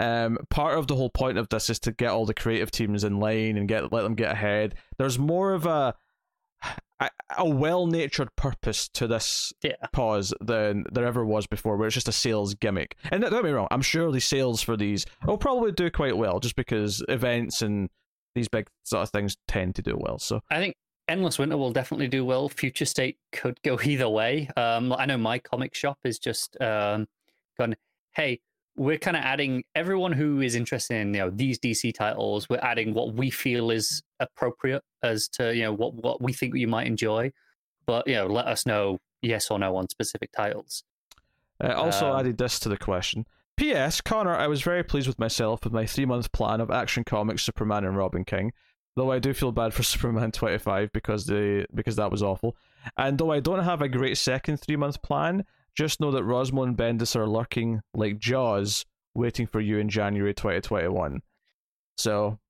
um, 0.00 0.38
part 0.50 0.78
of 0.78 0.86
the 0.86 0.96
whole 0.96 1.10
point 1.10 1.38
of 1.38 1.48
this 1.48 1.68
is 1.70 1.78
to 1.80 1.92
get 1.92 2.10
all 2.10 2.26
the 2.26 2.34
creative 2.34 2.70
teams 2.70 3.04
in 3.04 3.18
line 3.20 3.56
and 3.56 3.68
get 3.68 3.92
let 3.92 4.02
them 4.02 4.14
get 4.14 4.32
ahead. 4.32 4.74
There's 4.96 5.18
more 5.18 5.52
of 5.52 5.66
a 5.66 5.94
a, 7.00 7.10
a 7.36 7.48
well-natured 7.48 8.34
purpose 8.34 8.88
to 8.88 9.06
this 9.06 9.52
Yeah. 9.62 9.76
pause 9.92 10.34
than 10.40 10.84
there 10.90 11.06
ever 11.06 11.24
was 11.24 11.46
before, 11.46 11.76
where 11.76 11.86
it's 11.86 11.94
just 11.94 12.08
a 12.08 12.12
sales 12.12 12.54
gimmick. 12.54 12.96
And 13.12 13.20
don't 13.22 13.30
get 13.30 13.44
me 13.44 13.50
wrong, 13.50 13.68
I'm 13.70 13.82
sure 13.82 14.10
the 14.10 14.20
sales 14.20 14.62
for 14.62 14.76
these 14.76 15.06
will 15.24 15.38
probably 15.38 15.70
do 15.70 15.90
quite 15.90 16.16
well, 16.16 16.40
just 16.40 16.56
because 16.56 17.04
events 17.08 17.62
and 17.62 17.88
these 18.34 18.48
big 18.48 18.66
sort 18.82 19.04
of 19.04 19.10
things 19.10 19.36
tend 19.46 19.76
to 19.76 19.82
do 19.82 19.96
well. 19.96 20.18
So 20.18 20.40
I 20.50 20.58
think 20.58 20.74
Endless 21.08 21.38
Winter 21.38 21.56
will 21.56 21.72
definitely 21.72 22.08
do 22.08 22.24
well. 22.24 22.48
Future 22.48 22.84
State 22.84 23.18
could 23.32 23.60
go 23.62 23.78
either 23.84 24.08
way. 24.08 24.48
Um, 24.56 24.92
I 24.92 25.06
know 25.06 25.16
my 25.18 25.38
comic 25.38 25.74
shop 25.74 25.98
is 26.04 26.18
just 26.18 26.60
um, 26.60 27.06
gone. 27.58 27.74
Hey, 28.12 28.40
we're 28.76 28.98
kind 28.98 29.16
of 29.16 29.24
adding 29.24 29.64
everyone 29.74 30.12
who 30.12 30.40
is 30.40 30.54
interested 30.54 30.94
in 30.94 31.14
you 31.14 31.20
know 31.20 31.30
these 31.30 31.58
DC 31.58 31.94
titles. 31.94 32.48
We're 32.48 32.58
adding 32.58 32.94
what 32.94 33.14
we 33.14 33.30
feel 33.30 33.70
is 33.70 34.02
appropriate 34.20 34.82
as 35.02 35.28
to 35.28 35.54
you 35.54 35.62
know 35.62 35.72
what 35.72 35.94
what 35.94 36.22
we 36.22 36.32
think 36.32 36.54
you 36.54 36.68
might 36.68 36.86
enjoy. 36.86 37.32
But 37.86 38.06
you 38.06 38.14
know, 38.14 38.26
let 38.26 38.46
us 38.46 38.66
know 38.66 38.98
yes 39.22 39.50
or 39.50 39.58
no 39.58 39.76
on 39.76 39.88
specific 39.88 40.30
titles. 40.32 40.84
Uh, 41.62 41.72
also 41.72 42.12
Um, 42.12 42.20
added 42.20 42.38
this 42.38 42.60
to 42.60 42.68
the 42.68 42.76
question. 42.76 43.26
P.S. 43.56 44.00
Connor, 44.00 44.36
I 44.36 44.46
was 44.46 44.62
very 44.62 44.84
pleased 44.84 45.08
with 45.08 45.18
myself 45.18 45.64
with 45.64 45.72
my 45.72 45.84
three 45.84 46.06
month 46.06 46.30
plan 46.30 46.60
of 46.60 46.70
Action 46.70 47.02
Comics, 47.02 47.42
Superman, 47.42 47.84
and 47.84 47.96
Robin 47.96 48.24
King. 48.24 48.52
Though 48.98 49.12
I 49.12 49.20
do 49.20 49.32
feel 49.32 49.52
bad 49.52 49.72
for 49.72 49.82
Superman 49.84 50.32
twenty 50.32 50.58
five 50.58 50.90
because 50.92 51.24
they 51.24 51.64
because 51.72 51.94
that 51.96 52.10
was 52.10 52.20
awful. 52.20 52.56
And 52.96 53.16
though 53.16 53.30
I 53.30 53.38
don't 53.38 53.62
have 53.62 53.80
a 53.80 53.88
great 53.88 54.18
second 54.18 54.56
three 54.56 54.74
month 54.74 55.00
plan, 55.02 55.44
just 55.76 56.00
know 56.00 56.10
that 56.10 56.24
Rossmo 56.24 56.64
and 56.64 56.76
Bendis 56.76 57.14
are 57.14 57.28
lurking 57.28 57.80
like 57.94 58.18
Jaws, 58.18 58.84
waiting 59.14 59.46
for 59.46 59.60
you 59.60 59.78
in 59.78 59.88
January 59.88 60.34
twenty 60.34 60.60
twenty 60.60 60.88
one. 60.88 61.22
So 61.96 62.40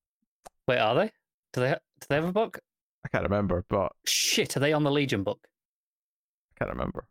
Wait, 0.67 0.79
are 0.79 0.95
they? 0.95 1.13
Do 1.53 1.61
they 1.61 1.73
do 1.73 2.07
they 2.09 2.15
have 2.15 2.25
a 2.25 2.33
book? 2.33 2.61
I 3.05 3.09
can't 3.09 3.25
remember, 3.25 3.67
but 3.69 3.93
Shit, 4.07 4.57
are 4.57 4.61
they 4.61 4.73
on 4.73 4.85
the 4.85 4.91
Legion 4.91 5.25
book? 5.25 5.47
I 6.55 6.65
can't 6.65 6.71
remember. 6.71 7.09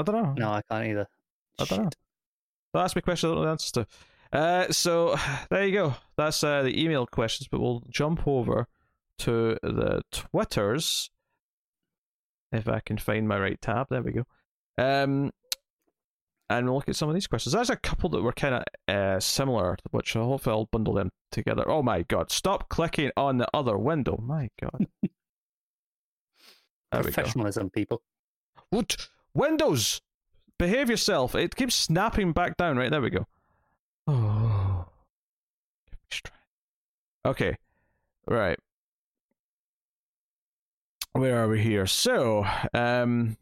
I 0.00 0.02
don't 0.02 0.16
know. 0.16 0.34
No, 0.36 0.50
I 0.50 0.62
can't 0.68 0.84
either. 0.84 1.06
I 1.60 1.64
don't 1.64 1.84
know. 1.84 1.90
Don't 2.74 2.82
ask 2.82 2.96
me 2.96 3.02
questions 3.02 3.30
I 3.30 3.34
don't 3.34 3.42
know 3.42 3.44
the 3.44 3.50
answers 3.52 3.72
to. 3.72 3.86
Uh, 4.32 4.70
so 4.70 5.16
there 5.50 5.66
you 5.66 5.72
go. 5.72 5.94
That's 6.16 6.42
uh, 6.42 6.62
the 6.62 6.82
email 6.82 7.06
questions, 7.06 7.48
but 7.48 7.60
we'll 7.60 7.82
jump 7.88 8.26
over 8.26 8.66
to 9.20 9.58
the 9.62 10.02
Twitters. 10.12 11.10
If 12.50 12.68
I 12.68 12.80
can 12.80 12.96
find 12.96 13.28
my 13.28 13.38
right 13.38 13.60
tab, 13.60 13.88
there 13.90 14.02
we 14.02 14.12
go. 14.12 14.24
Um, 14.78 15.32
and 16.48 16.66
we'll 16.66 16.76
look 16.76 16.88
at 16.88 16.96
some 16.96 17.10
of 17.10 17.14
these 17.14 17.26
questions. 17.26 17.52
There's 17.52 17.68
a 17.68 17.76
couple 17.76 18.08
that 18.10 18.22
were 18.22 18.32
kind 18.32 18.54
of 18.54 18.94
uh, 18.94 19.20
similar, 19.20 19.76
which 19.90 20.16
I 20.16 20.20
hopefully 20.20 20.54
I'll 20.54 20.64
bundle 20.66 20.94
them 20.94 21.10
together. 21.30 21.68
Oh 21.68 21.82
my 21.82 22.02
god! 22.02 22.30
Stop 22.30 22.70
clicking 22.70 23.10
on 23.16 23.36
the 23.36 23.48
other 23.52 23.76
window. 23.76 24.18
My 24.22 24.50
god. 24.60 24.86
There 26.90 27.02
we 27.02 27.10
go. 27.10 27.12
Professionalism, 27.12 27.68
people. 27.68 28.00
What? 28.70 29.08
Windows! 29.34 30.00
Behave 30.58 30.88
yourself. 30.88 31.34
It 31.34 31.54
keeps 31.54 31.74
snapping 31.74 32.32
back 32.32 32.56
down. 32.56 32.78
Right, 32.78 32.90
there 32.90 33.02
we 33.02 33.10
go. 33.10 33.26
Oh. 34.08 34.86
Okay. 37.26 37.56
Right. 38.26 38.58
Where 41.12 41.42
are 41.42 41.48
we 41.48 41.60
here? 41.60 41.86
So, 41.86 42.46
um, 42.72 43.36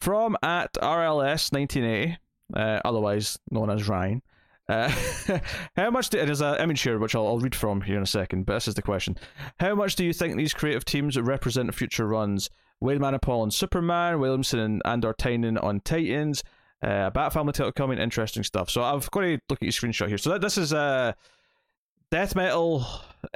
from 0.00 0.36
at 0.42 0.72
RLS1980, 0.74 2.16
uh, 2.54 2.80
otherwise 2.84 3.38
known 3.52 3.70
as 3.70 3.88
Ryan, 3.88 4.22
uh, 4.68 4.92
how 5.76 5.90
much 5.90 6.10
do, 6.10 6.18
it 6.18 6.28
is 6.28 6.40
an 6.40 6.56
image 6.56 6.82
here 6.82 6.98
which 6.98 7.14
I'll, 7.14 7.26
I'll 7.26 7.38
read 7.38 7.54
from 7.54 7.82
here 7.82 7.96
in 7.96 8.02
a 8.02 8.06
second, 8.06 8.46
but 8.46 8.54
this 8.54 8.68
is 8.68 8.74
the 8.74 8.82
question. 8.82 9.16
How 9.60 9.76
much 9.76 9.94
do 9.94 10.04
you 10.04 10.12
think 10.12 10.36
these 10.36 10.54
creative 10.54 10.84
teams 10.84 11.16
represent 11.16 11.72
future 11.72 12.08
runs? 12.08 12.50
Waid 12.82 12.98
Manapul 12.98 13.42
on 13.42 13.52
Superman, 13.52 14.18
Williamson 14.18 14.58
and 14.58 14.82
Andor 14.84 15.14
Tynion 15.14 15.62
on 15.62 15.80
Titans, 15.80 16.42
uh, 16.82 17.10
Bat 17.10 17.32
Family 17.32 17.52
title 17.52 17.72
coming, 17.72 17.98
interesting 17.98 18.42
stuff. 18.42 18.70
So 18.70 18.82
I've 18.82 19.10
got 19.10 19.20
to 19.20 19.38
look 19.48 19.58
at 19.58 19.62
your 19.62 19.72
screenshot 19.72 20.08
here. 20.08 20.18
So 20.18 20.30
that, 20.30 20.40
this 20.40 20.58
is 20.58 20.72
uh, 20.72 21.12
Death 22.10 22.34
Metal, 22.34 22.84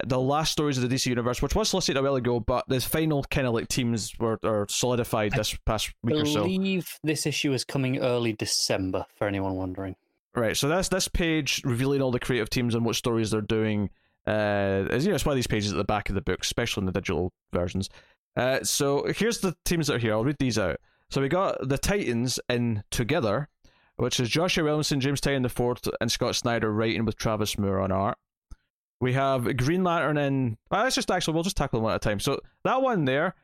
the 0.04 0.20
last 0.20 0.52
stories 0.52 0.78
of 0.78 0.88
the 0.88 0.94
DC 0.94 1.06
universe, 1.06 1.40
which 1.40 1.54
was 1.54 1.68
solicited 1.68 1.98
a 1.98 2.02
while 2.02 2.16
ago, 2.16 2.40
but 2.40 2.64
the 2.68 2.80
final 2.80 3.22
kind 3.24 3.46
of 3.46 3.54
like 3.54 3.68
teams 3.68 4.12
were 4.18 4.38
are 4.42 4.66
solidified 4.68 5.32
this 5.32 5.56
past 5.64 5.94
week 6.02 6.22
or 6.22 6.26
so. 6.26 6.40
I 6.40 6.42
believe 6.42 6.98
this 7.02 7.24
issue 7.24 7.52
is 7.52 7.64
coming 7.64 7.98
early 7.98 8.32
December 8.32 9.06
for 9.14 9.26
anyone 9.28 9.54
wondering. 9.54 9.96
Right. 10.34 10.56
So 10.56 10.68
that's 10.68 10.88
this 10.88 11.08
page 11.08 11.62
revealing 11.64 12.02
all 12.02 12.10
the 12.10 12.20
creative 12.20 12.50
teams 12.50 12.74
and 12.74 12.84
what 12.84 12.96
stories 12.96 13.30
they're 13.30 13.40
doing. 13.40 13.88
Uh, 14.26 14.84
as 14.90 15.06
you 15.06 15.10
know, 15.10 15.14
it's 15.14 15.24
one 15.24 15.32
of 15.32 15.36
these 15.36 15.46
pages 15.46 15.72
at 15.72 15.78
the 15.78 15.84
back 15.84 16.08
of 16.08 16.14
the 16.14 16.20
book, 16.20 16.40
especially 16.42 16.82
in 16.82 16.86
the 16.86 16.92
digital 16.92 17.32
versions. 17.52 17.88
Uh, 18.36 18.62
so 18.62 19.06
here's 19.16 19.38
the 19.38 19.56
teams 19.64 19.86
that 19.86 19.94
are 19.94 19.98
here. 19.98 20.12
I'll 20.12 20.24
read 20.24 20.36
these 20.38 20.58
out. 20.58 20.76
So 21.10 21.20
we 21.20 21.28
got 21.28 21.68
the 21.68 21.78
Titans 21.78 22.40
in 22.48 22.82
Together, 22.90 23.48
which 23.96 24.20
is 24.20 24.28
Joshua 24.28 24.64
Williamson, 24.64 25.00
James 25.00 25.20
Tynion 25.20 25.42
the 25.42 25.48
fourth, 25.48 25.88
and 26.00 26.10
Scott 26.10 26.34
Snyder 26.34 26.72
writing 26.72 27.04
with 27.04 27.16
Travis 27.16 27.58
Moore 27.58 27.80
on 27.80 27.92
art. 27.92 28.18
We 29.00 29.12
have 29.12 29.56
Green 29.56 29.84
Lantern 29.84 30.16
in. 30.16 30.58
Well, 30.70 30.82
let's 30.82 30.96
just 30.96 31.10
actually 31.10 31.34
we'll 31.34 31.42
just 31.42 31.56
tackle 31.56 31.78
them 31.78 31.84
one 31.84 31.92
at 31.92 31.96
a 31.96 32.08
time. 32.08 32.18
So 32.18 32.40
that 32.64 32.82
one 32.82 33.04
there, 33.04 33.34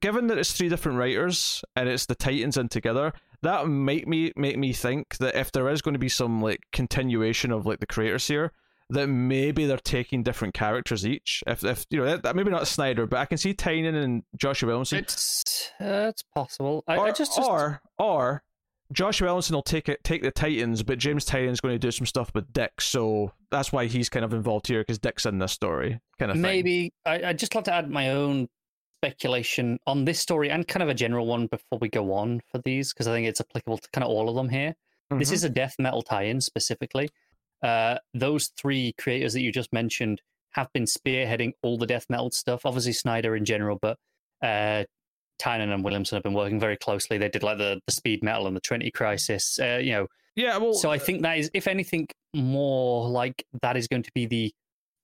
given 0.00 0.26
that 0.26 0.38
it's 0.38 0.52
three 0.52 0.68
different 0.68 0.98
writers 0.98 1.64
and 1.76 1.88
it's 1.88 2.06
the 2.06 2.14
Titans 2.14 2.56
in 2.56 2.68
together, 2.68 3.12
that 3.42 3.66
might 3.68 4.06
me 4.06 4.32
make 4.36 4.58
me 4.58 4.72
think 4.72 5.16
that 5.18 5.36
if 5.36 5.52
there 5.52 5.68
is 5.68 5.80
going 5.80 5.94
to 5.94 5.98
be 5.98 6.08
some 6.08 6.42
like 6.42 6.60
continuation 6.72 7.52
of 7.52 7.66
like 7.66 7.80
the 7.80 7.86
creators 7.86 8.26
here, 8.26 8.52
that 8.90 9.06
maybe 9.08 9.66
they're 9.66 9.76
taking 9.78 10.22
different 10.22 10.54
characters 10.54 11.06
each. 11.06 11.42
If 11.46 11.64
if 11.64 11.86
you 11.90 12.04
know 12.04 12.16
that, 12.16 12.36
maybe 12.36 12.50
not 12.50 12.66
Snyder, 12.66 13.06
but 13.06 13.18
I 13.18 13.24
can 13.24 13.38
see 13.38 13.54
Tynion 13.54 13.94
and 13.94 14.22
Joshua 14.36 14.68
Williamson. 14.68 14.98
It's 14.98 15.70
uh, 15.80 16.08
it's 16.10 16.22
possible. 16.34 16.84
I, 16.86 16.96
or, 16.96 17.06
I 17.06 17.10
just, 17.12 17.36
just 17.36 17.48
or 17.48 17.80
or 17.98 18.42
Joshua 18.92 19.26
Williamson 19.28 19.54
will 19.54 19.62
take 19.62 19.88
it 19.88 20.02
take 20.04 20.22
the 20.22 20.30
Titans, 20.30 20.82
but 20.82 20.98
James 20.98 21.24
Tynion's 21.24 21.60
going 21.60 21.74
to 21.74 21.78
do 21.78 21.90
some 21.90 22.06
stuff 22.06 22.30
with 22.34 22.52
Dick, 22.52 22.80
so 22.80 23.32
that's 23.50 23.72
why 23.72 23.86
he's 23.86 24.08
kind 24.08 24.24
of 24.24 24.32
involved 24.34 24.66
here 24.66 24.80
because 24.80 24.98
Dick's 24.98 25.26
in 25.26 25.38
this 25.38 25.52
story, 25.52 26.00
kind 26.18 26.30
of 26.30 26.34
thing. 26.36 26.42
maybe 26.42 26.92
I 27.06 27.22
I 27.28 27.32
just 27.32 27.54
like 27.54 27.64
to 27.64 27.72
add 27.74 27.88
my 27.90 28.10
own 28.10 28.48
speculation 29.02 29.78
on 29.86 30.04
this 30.04 30.20
story 30.20 30.50
and 30.50 30.66
kind 30.68 30.82
of 30.82 30.88
a 30.90 30.94
general 30.94 31.26
one 31.26 31.46
before 31.46 31.78
we 31.80 31.88
go 31.88 32.12
on 32.12 32.40
for 32.50 32.60
these 32.64 32.92
because 32.92 33.06
I 33.08 33.12
think 33.14 33.26
it's 33.26 33.40
applicable 33.40 33.78
to 33.78 33.88
kind 33.92 34.04
of 34.04 34.10
all 34.10 34.28
of 34.28 34.34
them 34.34 34.48
here. 34.50 34.74
This 35.10 35.30
Mhm. 35.30 35.34
is 35.34 35.44
a 35.44 35.48
death 35.48 35.74
metal 35.78 36.02
tie-in 36.02 36.40
specifically. 36.40 37.08
Uh, 37.62 37.98
those 38.14 38.50
three 38.56 38.94
creators 38.98 39.32
that 39.34 39.42
you 39.42 39.52
just 39.52 39.72
mentioned 39.72 40.20
have 40.52 40.72
been 40.72 40.84
spearheading 40.84 41.52
all 41.62 41.78
the 41.78 41.86
death 41.86 42.06
metal 42.08 42.30
stuff. 42.30 42.64
Obviously 42.64 42.92
Snyder 42.92 43.36
in 43.36 43.44
general, 43.44 43.78
but 43.80 43.96
uh, 44.42 44.84
Tynion 45.40 45.72
and 45.72 45.84
Williamson 45.84 46.16
have 46.16 46.22
been 46.22 46.34
working 46.34 46.60
very 46.60 46.76
closely. 46.76 47.18
They 47.18 47.28
did 47.28 47.42
like 47.42 47.58
the, 47.58 47.80
the 47.86 47.92
speed 47.92 48.22
metal 48.22 48.46
and 48.46 48.56
the 48.56 48.60
Trinity 48.60 48.90
Crisis. 48.90 49.58
Uh, 49.60 49.78
you 49.82 49.92
know, 49.92 50.06
yeah. 50.36 50.56
Well, 50.58 50.74
so 50.74 50.90
I 50.90 50.98
think 50.98 51.22
that 51.22 51.38
is, 51.38 51.50
if 51.54 51.66
anything, 51.66 52.08
more 52.34 53.08
like 53.08 53.44
that 53.62 53.76
is 53.76 53.88
going 53.88 54.02
to 54.04 54.12
be 54.14 54.26
the 54.26 54.52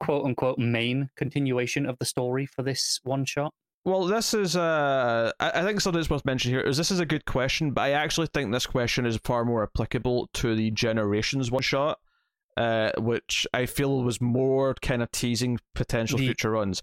quote 0.01 0.25
unquote 0.25 0.59
main 0.59 1.11
continuation 1.17 1.87
of 1.87 1.99
the 1.99 2.05
story 2.05 2.47
for 2.47 2.63
this 2.63 3.01
one 3.03 3.25
shot. 3.25 3.53
Well, 3.85 4.07
this 4.07 4.35
is 4.35 4.57
uh, 4.57 5.33
I 5.39 5.61
I 5.61 5.63
think 5.63 5.81
something 5.81 6.01
that's 6.01 6.11
worth 6.11 6.25
mentioning 6.25 6.59
here 6.59 6.67
is 6.67 6.77
this 6.77 6.91
is 6.91 7.01
a 7.01 7.07
good 7.07 7.25
question, 7.25 7.71
but 7.71 7.83
I 7.83 7.91
actually 7.93 8.27
think 8.35 8.53
this 8.53 8.67
question 8.67 9.07
is 9.07 9.19
far 9.25 9.45
more 9.45 9.63
applicable 9.63 10.29
to 10.35 10.57
the 10.57 10.71
Generations 10.73 11.51
one 11.51 11.63
shot, 11.63 12.01
uh, 12.57 12.93
which 12.99 13.47
I 13.55 13.67
feel 13.67 14.03
was 14.03 14.21
more 14.21 14.75
kind 14.83 15.03
of 15.03 15.11
teasing 15.13 15.59
potential 15.75 16.19
The- 16.19 16.27
future 16.27 16.51
runs. 16.51 16.83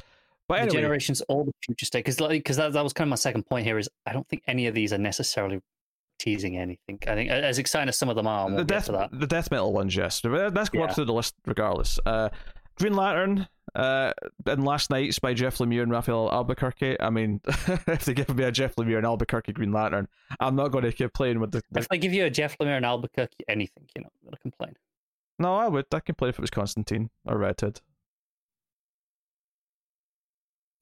But 0.50 0.66
the 0.66 0.72
generations 0.76 1.22
all 1.30 1.46
the 1.46 1.54
future 1.66 1.86
state, 1.86 2.04
because 2.06 2.18
because 2.18 2.58
that, 2.58 2.74
that 2.74 2.84
was 2.84 2.92
kind 2.92 3.08
of 3.08 3.10
my 3.12 3.16
second 3.16 3.44
point 3.46 3.66
here 3.66 3.78
is 3.80 3.90
I 4.06 4.12
don't 4.12 4.28
think 4.28 4.44
any 4.46 4.68
of 4.68 4.76
these 4.76 4.92
are 4.92 4.98
necessarily 4.98 5.62
teasing 6.20 6.58
anything. 6.58 7.00
I 7.08 7.16
think 7.16 7.30
as 7.32 7.60
exciting 7.60 7.88
as 7.90 7.98
some 7.98 8.10
of 8.10 8.16
them 8.18 8.28
are, 8.28 8.50
the 8.50 8.56
we'll 8.58 8.66
get 8.66 8.86
death 8.86 8.88
that. 8.88 9.10
the 9.18 9.26
death 9.26 9.50
metal 9.52 9.72
ones, 9.72 9.96
yes, 9.96 10.22
let's 10.24 10.70
go 10.70 10.80
Yeah. 10.80 10.86
up 10.86 10.96
through 10.96 11.06
the 11.06 11.14
list 11.14 11.36
regardless. 11.46 11.98
Uh, 12.06 12.30
Green 12.76 12.94
Lantern, 12.94 13.48
uh, 13.76 14.12
and 14.46 14.66
Last 14.66 14.90
Nights 14.90 15.18
by 15.20 15.34
Jeff 15.34 15.60
Lemire 15.60 15.84
and 15.84 15.92
Rafael 15.92 16.30
Albuquerque. 16.32 17.00
I 17.00 17.10
mean, 17.10 17.40
if 17.88 18.04
they 18.06 18.14
give 18.14 18.36
me 18.36 18.44
a 18.44 18.52
Jeff 18.52 18.76
Lemire 18.76 18.98
and 18.98 19.06
Albuquerque 19.06 19.54
Green 19.54 19.72
Lantern, 19.72 20.08
I'm 20.40 20.56
not 20.56 20.70
going 20.70 20.84
to 20.84 20.92
complain 20.92 21.40
with 21.40 21.52
the. 21.52 21.62
the 21.72 21.80
If 21.80 21.88
I 21.90 21.98
give 21.98 22.14
you 22.14 22.26
a 22.26 22.30
Jeff 22.30 22.58
Lemire 22.58 22.78
and 22.78 22.86
Albuquerque 22.86 23.46
anything, 23.48 23.86
you're 23.96 24.04
not 24.04 24.12
going 24.24 24.34
to 24.34 24.40
complain. 24.42 24.76
No, 25.40 25.56
I 25.56 25.68
would. 25.68 25.86
I 25.92 26.00
can 26.00 26.16
play 26.16 26.30
if 26.30 26.36
it 26.36 26.42
was 26.42 26.50
Constantine 26.50 27.10
or 27.26 27.38
Red 27.38 27.60
Hood. 27.60 27.82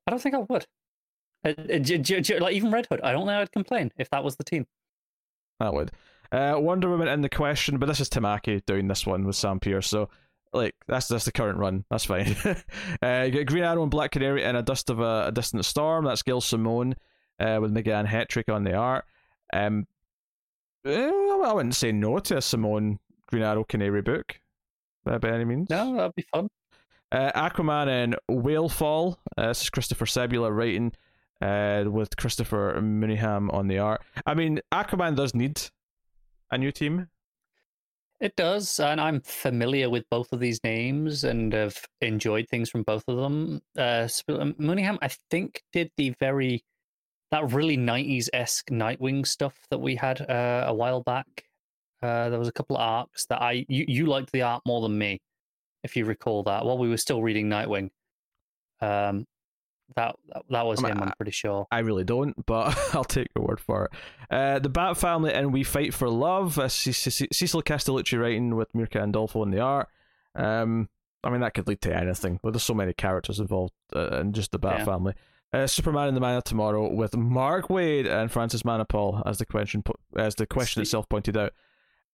I 0.07 0.11
don't 0.11 0.21
think 0.21 0.35
I 0.35 0.39
would. 0.39 0.65
Uh, 1.45 1.49
uh, 1.49 1.79
j- 1.79 1.97
j- 1.97 2.21
j- 2.21 2.39
like 2.39 2.53
even 2.53 2.71
Red 2.71 2.87
Hood, 2.89 3.01
I 3.01 3.11
don't 3.11 3.25
think 3.25 3.31
I'd 3.37 3.51
complain 3.51 3.91
if 3.97 4.09
that 4.09 4.23
was 4.23 4.35
the 4.35 4.43
team. 4.43 4.67
I 5.59 5.69
would. 5.69 5.91
Uh, 6.31 6.55
Wonder 6.57 6.89
Woman 6.89 7.07
in 7.07 7.21
the 7.21 7.29
question, 7.29 7.77
but 7.77 7.87
this 7.87 7.99
is 7.99 8.09
Tamaki 8.09 8.65
doing 8.65 8.87
this 8.87 9.05
one 9.05 9.25
with 9.25 9.35
Sam 9.35 9.59
Pierce, 9.59 9.87
so 9.87 10.09
like 10.53 10.75
that's 10.87 11.07
that's 11.07 11.25
the 11.25 11.31
current 11.31 11.57
run. 11.57 11.85
That's 11.89 12.05
fine. 12.05 12.35
uh, 13.03 13.23
you 13.25 13.31
get 13.31 13.47
Green 13.47 13.63
Arrow 13.63 13.81
and 13.81 13.91
Black 13.91 14.11
Canary 14.11 14.43
in 14.43 14.55
a 14.55 14.61
dust 14.61 14.89
of 14.89 14.99
a, 14.99 15.27
a 15.27 15.31
distant 15.31 15.65
storm. 15.65 16.05
That's 16.05 16.23
Gail 16.23 16.41
Simone 16.41 16.95
uh, 17.39 17.59
with 17.61 17.73
Meghan 17.73 18.07
Hetrick 18.07 18.53
on 18.53 18.63
the 18.63 18.73
art. 18.73 19.05
Um, 19.53 19.87
eh, 20.85 21.09
I 21.09 21.51
wouldn't 21.53 21.75
say 21.75 21.91
no 21.91 22.19
to 22.19 22.37
a 22.37 22.41
Simone 22.41 22.99
Green 23.31 23.43
Arrow 23.43 23.63
Canary 23.63 24.01
book 24.01 24.39
uh, 25.05 25.17
by 25.17 25.29
any 25.29 25.45
means. 25.45 25.69
No, 25.69 25.95
that'd 25.95 26.15
be 26.15 26.25
fun. 26.33 26.49
Uh, 27.11 27.31
Aquaman 27.33 27.87
and 27.87 28.15
Whalefall. 28.29 29.17
Uh, 29.37 29.47
this 29.47 29.61
is 29.61 29.69
Christopher 29.69 30.05
Sebela 30.05 30.53
writing 30.53 30.91
uh, 31.41 31.89
with 31.89 32.15
Christopher 32.17 32.75
Mooneyham 32.81 33.53
on 33.53 33.67
the 33.67 33.79
art. 33.79 34.01
I 34.25 34.33
mean, 34.33 34.59
Aquaman 34.71 35.15
does 35.15 35.33
need 35.33 35.61
a 36.51 36.57
new 36.57 36.71
team. 36.71 37.07
It 38.19 38.35
does, 38.35 38.79
and 38.79 39.01
I'm 39.01 39.21
familiar 39.21 39.89
with 39.89 40.05
both 40.11 40.31
of 40.31 40.39
these 40.39 40.63
names 40.63 41.23
and 41.23 41.53
have 41.53 41.81
enjoyed 42.01 42.47
things 42.49 42.69
from 42.69 42.83
both 42.83 43.03
of 43.07 43.17
them. 43.17 43.61
Uh, 43.75 44.07
um, 44.29 44.53
Mooneyham, 44.59 44.99
I 45.01 45.09
think, 45.31 45.63
did 45.73 45.89
the 45.97 46.13
very 46.19 46.63
that 47.31 47.51
really 47.51 47.77
'90s 47.77 48.29
esque 48.31 48.69
Nightwing 48.69 49.25
stuff 49.25 49.57
that 49.71 49.79
we 49.79 49.95
had 49.95 50.21
uh, 50.29 50.65
a 50.67 50.73
while 50.73 51.01
back. 51.01 51.45
Uh, 52.01 52.29
there 52.29 52.39
was 52.39 52.47
a 52.47 52.51
couple 52.51 52.75
of 52.77 52.81
arcs 52.81 53.25
that 53.27 53.41
I 53.41 53.65
you, 53.69 53.85
you 53.87 54.05
liked 54.07 54.31
the 54.31 54.41
art 54.41 54.63
more 54.65 54.81
than 54.81 54.97
me, 54.97 55.21
if 55.83 55.95
you 55.95 56.05
recall 56.05 56.43
that. 56.43 56.65
While 56.65 56.77
we 56.77 56.89
were 56.89 56.97
still 56.97 57.21
reading 57.21 57.47
Nightwing, 57.47 57.89
um, 58.81 59.27
that 59.95 60.15
that, 60.49 60.65
was 60.65 60.83
I 60.83 60.87
mean, 60.87 60.97
him. 60.97 61.03
I'm 61.03 61.13
pretty 61.17 61.31
sure. 61.31 61.67
I 61.71 61.79
really 61.79 62.03
don't, 62.03 62.33
but 62.45 62.77
I'll 62.95 63.03
take 63.03 63.27
your 63.35 63.45
word 63.45 63.59
for 63.59 63.85
it. 63.85 63.91
Uh, 64.33 64.59
the 64.59 64.69
Bat 64.69 64.97
Family 64.97 65.33
and 65.33 65.51
We 65.53 65.63
Fight 65.63 65.93
for 65.93 66.09
Love. 66.09 66.57
Uh, 66.57 66.69
C- 66.69 66.91
C- 66.93 67.27
Cecil 67.31 67.61
Castellucci 67.63 68.19
writing 68.19 68.55
with 68.55 68.71
Mirka 68.73 69.01
Andolfo 69.01 69.43
in 69.43 69.51
the 69.51 69.59
art. 69.59 69.87
Um, 70.33 70.89
I 71.23 71.29
mean, 71.29 71.41
that 71.41 71.53
could 71.53 71.67
lead 71.67 71.81
to 71.81 71.95
anything. 71.95 72.39
But 72.41 72.53
there's 72.53 72.63
so 72.63 72.73
many 72.73 72.93
characters 72.93 73.39
involved 73.39 73.73
uh, 73.95 74.19
in 74.21 74.33
just 74.33 74.51
the 74.51 74.59
Bat 74.59 74.79
Yeah. 74.79 74.85
Family. 74.85 75.13
Uh, 75.53 75.67
Superman 75.67 76.07
and 76.07 76.15
the 76.15 76.21
Man 76.21 76.37
of 76.37 76.45
Tomorrow 76.45 76.93
with 76.93 77.15
Mark 77.17 77.67
Waid 77.67 78.07
and 78.09 78.31
Francis 78.31 78.63
Manapul 78.63 79.21
as 79.25 79.37
the 79.37 79.45
question 79.45 79.83
po- 79.83 79.95
as 80.15 80.35
the 80.35 80.47
question 80.47 80.79
See- 80.79 80.87
itself 80.87 81.09
pointed 81.09 81.35
out. 81.37 81.51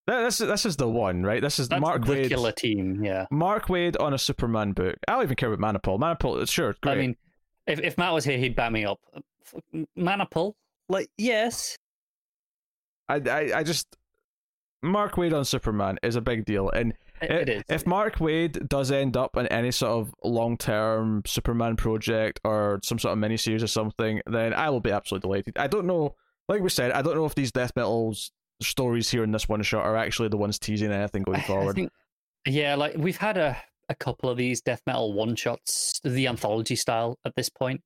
Th- 0.09 0.23
This 0.25 0.41
is 0.41 0.47
this 0.47 0.65
is 0.65 0.75
the 0.77 0.87
one, 0.87 1.23
right? 1.23 1.41
This 1.41 1.59
is 1.59 1.67
That's 1.69 1.81
Mark 1.81 2.05
the 2.05 2.11
Waid. 2.13 2.29
killer 2.29 2.51
team. 2.51 3.03
Yeah. 3.03 3.25
Mark 3.31 3.67
Waid 3.67 3.95
on 3.99 4.13
a 4.13 4.17
Superman 4.17 4.71
book. 4.71 4.95
I 5.07 5.13
don't 5.13 5.23
even 5.23 5.35
care 5.35 5.51
about 5.51 5.75
Manapul. 5.75 5.99
Manapul, 5.99 6.49
sure, 6.49 6.75
great. 6.81 6.93
I 6.93 6.95
mean, 7.01 7.15
if 7.65 7.79
if 7.79 7.97
Matt 7.97 8.13
was 8.13 8.23
here, 8.25 8.37
he'd 8.37 8.55
back 8.55 8.71
me 8.71 8.85
up. 8.85 8.99
Manapul, 9.97 10.53
like 10.89 11.09
yes, 11.17 11.77
I, 13.09 13.15
I, 13.15 13.51
I 13.59 13.63
just 13.63 13.95
Mark 14.83 15.15
Waid 15.15 15.33
on 15.35 15.45
Superman 15.45 15.97
is 16.03 16.15
a 16.15 16.21
big 16.21 16.45
deal, 16.45 16.69
and 16.69 16.93
it, 17.21 17.31
it 17.31 17.49
is. 17.49 17.63
if 17.69 17.87
Mark 17.87 18.17
Waid 18.17 18.67
does 18.69 18.91
end 18.91 19.17
up 19.17 19.35
in 19.37 19.47
any 19.47 19.71
sort 19.71 19.91
of 20.07 20.13
long 20.23 20.57
term 20.57 21.23
Superman 21.25 21.75
project 21.75 22.39
or 22.43 22.79
some 22.83 22.99
sort 22.99 23.17
of 23.17 23.19
miniseries 23.23 23.63
or 23.63 23.67
something, 23.67 24.21
then 24.27 24.53
I 24.53 24.69
will 24.69 24.81
be 24.81 24.91
absolutely 24.91 25.27
delighted. 25.27 25.57
I 25.57 25.67
don't 25.67 25.85
know, 25.87 26.15
like 26.47 26.61
we 26.61 26.69
said, 26.69 26.91
I 26.91 27.01
don't 27.01 27.15
know 27.15 27.25
if 27.25 27.35
these 27.35 27.51
Death 27.51 27.71
Metals 27.75 28.31
stories 28.61 29.09
here 29.09 29.23
in 29.23 29.31
this 29.31 29.47
one 29.47 29.61
shot 29.61 29.85
are 29.85 29.95
actually 29.95 30.29
the 30.29 30.37
ones 30.37 30.59
teasing 30.59 30.91
anything 30.91 31.23
going 31.23 31.41
forward. 31.41 31.75
think, 31.75 31.91
yeah, 32.45 32.75
like 32.75 32.95
we've 32.97 33.17
had 33.17 33.37
a, 33.37 33.57
a 33.89 33.95
couple 33.95 34.29
of 34.29 34.37
these 34.37 34.61
death 34.61 34.81
metal 34.85 35.13
one 35.13 35.35
shots, 35.35 35.99
the 36.03 36.27
anthology 36.27 36.75
style 36.75 37.17
at 37.25 37.35
this 37.35 37.49
point, 37.49 37.81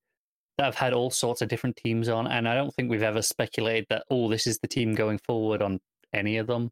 that 0.57 0.65
have 0.65 0.75
had 0.75 0.93
all 0.93 1.09
sorts 1.09 1.41
of 1.41 1.49
different 1.49 1.75
teams 1.77 2.09
on, 2.09 2.27
and 2.27 2.47
I 2.47 2.55
don't 2.55 2.73
think 2.73 2.89
we've 2.89 3.03
ever 3.03 3.21
speculated 3.21 3.87
that 3.89 4.03
oh, 4.09 4.29
this 4.29 4.47
is 4.47 4.59
the 4.59 4.67
team 4.67 4.95
going 4.95 5.19
forward 5.25 5.61
on 5.61 5.79
any 6.13 6.37
of 6.37 6.47
them. 6.47 6.71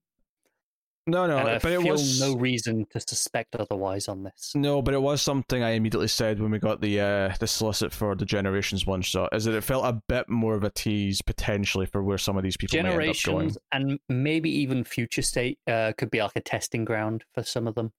No, 1.10 1.28
no, 1.28 1.38
and 1.38 1.50
I 1.50 1.60
but 1.60 1.72
it 1.72 1.84
was 1.84 2.20
no 2.20 2.36
reason 2.36 2.86
to 2.92 3.00
suspect 3.00 3.56
otherwise 3.56 4.08
on 4.08 4.24
this. 4.24 4.54
No, 4.56 4.82
but 4.82 4.94
it 4.94 5.02
was 5.02 5.22
something 5.22 5.64
I 5.64 5.72
immediately 5.72 6.08
said 6.08 6.40
when 6.40 6.52
we 6.52 6.60
got 6.60 6.82
the 6.82 7.00
uh, 7.02 7.36
the 7.40 7.48
solicit 7.48 7.92
for 7.92 8.16
the 8.16 8.26
Generations 8.26 8.86
one 8.86 9.02
shot. 9.02 9.34
Is 9.34 9.46
that 9.46 9.54
it 9.56 9.64
felt 9.64 9.86
a 9.86 10.02
bit 10.08 10.30
more 10.30 10.56
of 10.56 10.64
a 10.64 10.70
tease 10.70 11.22
potentially 11.22 11.86
for 11.86 12.04
where 12.04 12.18
some 12.18 12.38
of 12.38 12.44
these 12.44 12.58
people 12.58 12.76
may 12.76 12.80
end 12.80 12.90
up 12.90 12.94
going. 12.96 13.14
Generations 13.14 13.58
and 13.72 14.00
maybe 14.08 14.50
even 14.50 14.84
future 14.84 15.22
state 15.22 15.60
uh, 15.68 15.94
could 15.98 16.12
be 16.12 16.22
like 16.22 16.36
a 16.36 16.42
testing 16.42 16.86
ground 16.86 17.24
for 17.34 17.44
some 17.44 17.68
of 17.68 17.76
them. 17.76 17.92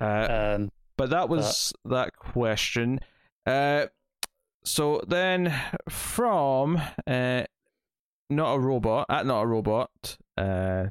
Uh, 0.00 0.54
Um, 0.56 0.70
but 0.96 1.10
that 1.10 1.28
was 1.28 1.72
that 1.84 2.16
question. 2.16 3.00
Uh, 3.44 3.86
so 4.64 5.02
then 5.06 5.54
from 5.88 6.80
uh, 7.06 7.44
not 8.30 8.54
a 8.54 8.58
robot 8.58 9.06
at 9.08 9.26
not 9.26 9.42
a 9.42 9.46
robot. 9.46 10.18
Uh, 10.36 10.86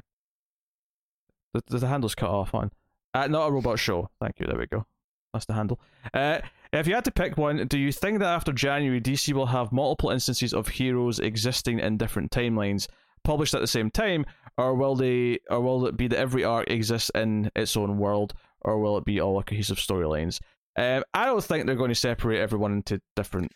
the, 1.56 1.72
the, 1.72 1.78
the 1.78 1.86
handle's 1.86 2.14
cut 2.14 2.30
off 2.30 2.54
on 2.54 2.70
at 3.14 3.30
not 3.30 3.48
a 3.48 3.50
robot 3.50 3.78
show. 3.78 4.10
Thank 4.20 4.38
you. 4.38 4.46
There 4.46 4.58
we 4.58 4.66
go. 4.66 4.86
That's 5.32 5.46
the 5.46 5.54
handle. 5.54 5.80
Uh, 6.14 6.38
if 6.72 6.86
you 6.86 6.94
had 6.94 7.04
to 7.04 7.10
pick 7.10 7.36
one, 7.36 7.66
do 7.66 7.78
you 7.78 7.92
think 7.92 8.20
that 8.20 8.28
after 8.28 8.52
January, 8.52 9.00
DC 9.00 9.32
will 9.32 9.46
have 9.46 9.72
multiple 9.72 10.10
instances 10.10 10.52
of 10.52 10.68
heroes 10.68 11.18
existing 11.18 11.78
in 11.78 11.96
different 11.96 12.30
timelines, 12.30 12.86
published 13.24 13.54
at 13.54 13.60
the 13.60 13.66
same 13.66 13.90
time, 13.90 14.24
or 14.56 14.74
will 14.74 14.94
they, 14.94 15.38
or 15.50 15.60
will 15.60 15.86
it 15.86 15.96
be 15.96 16.08
that 16.08 16.18
every 16.18 16.44
arc 16.44 16.70
exists 16.70 17.10
in 17.14 17.50
its 17.54 17.76
own 17.76 17.98
world, 17.98 18.34
or 18.62 18.80
will 18.80 18.96
it 18.98 19.04
be 19.04 19.20
all 19.20 19.38
a 19.38 19.44
cohesive 19.44 19.78
storylines? 19.78 20.40
Um, 20.78 21.04
I 21.14 21.26
don't 21.26 21.42
think 21.42 21.66
they're 21.66 21.74
going 21.74 21.90
to 21.90 21.94
separate 21.94 22.40
everyone 22.40 22.72
into 22.72 23.00
different 23.14 23.52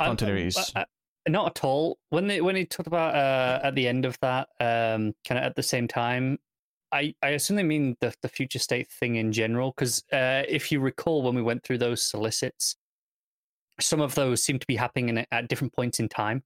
continuities. 0.00 0.72
I, 0.74 0.82
I, 0.82 0.84
not 1.28 1.56
at 1.56 1.64
all. 1.64 1.98
When 2.10 2.26
they 2.26 2.40
when 2.40 2.56
he 2.56 2.64
talked 2.64 2.86
about 2.86 3.14
uh, 3.14 3.60
at 3.62 3.74
the 3.74 3.88
end 3.88 4.04
of 4.04 4.18
that, 4.20 4.48
um, 4.60 5.14
kind 5.26 5.38
of 5.38 5.44
at 5.44 5.56
the 5.56 5.62
same 5.62 5.88
time, 5.88 6.38
I 6.92 7.14
I 7.22 7.30
assume 7.30 7.56
they 7.56 7.62
mean 7.62 7.96
the 8.00 8.14
the 8.22 8.28
future 8.28 8.58
state 8.58 8.90
thing 8.90 9.16
in 9.16 9.32
general. 9.32 9.72
Because 9.72 10.04
uh, 10.12 10.42
if 10.48 10.70
you 10.70 10.80
recall, 10.80 11.22
when 11.22 11.34
we 11.34 11.42
went 11.42 11.62
through 11.64 11.78
those 11.78 12.02
solicits, 12.02 12.76
some 13.80 14.00
of 14.00 14.14
those 14.14 14.42
seem 14.42 14.58
to 14.58 14.66
be 14.66 14.76
happening 14.76 15.08
in, 15.08 15.26
at 15.32 15.48
different 15.48 15.72
points 15.72 15.98
in 16.00 16.08
time. 16.08 16.42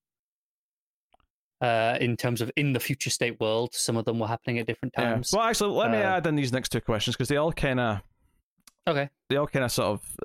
Uh, 1.60 1.98
in 2.00 2.16
terms 2.16 2.40
of 2.40 2.52
in 2.54 2.72
the 2.72 2.78
future 2.78 3.10
state 3.10 3.40
world, 3.40 3.74
some 3.74 3.96
of 3.96 4.04
them 4.04 4.20
were 4.20 4.28
happening 4.28 4.60
at 4.60 4.66
different 4.66 4.94
times. 4.94 5.32
Yeah. 5.32 5.40
Well, 5.40 5.48
actually, 5.48 5.70
let 5.74 5.90
me 5.90 5.96
Uh, 5.98 6.02
add 6.02 6.26
in 6.28 6.36
these 6.36 6.52
next 6.52 6.68
two 6.68 6.80
questions 6.80 7.16
because 7.16 7.28
they 7.28 7.36
all 7.36 7.52
kind 7.52 7.80
of 7.80 8.00
Okay. 8.86 9.10
they 9.28 9.36
all 9.36 9.48
kind 9.48 9.64
of 9.64 9.72
sort 9.72 9.88
of 9.88 10.16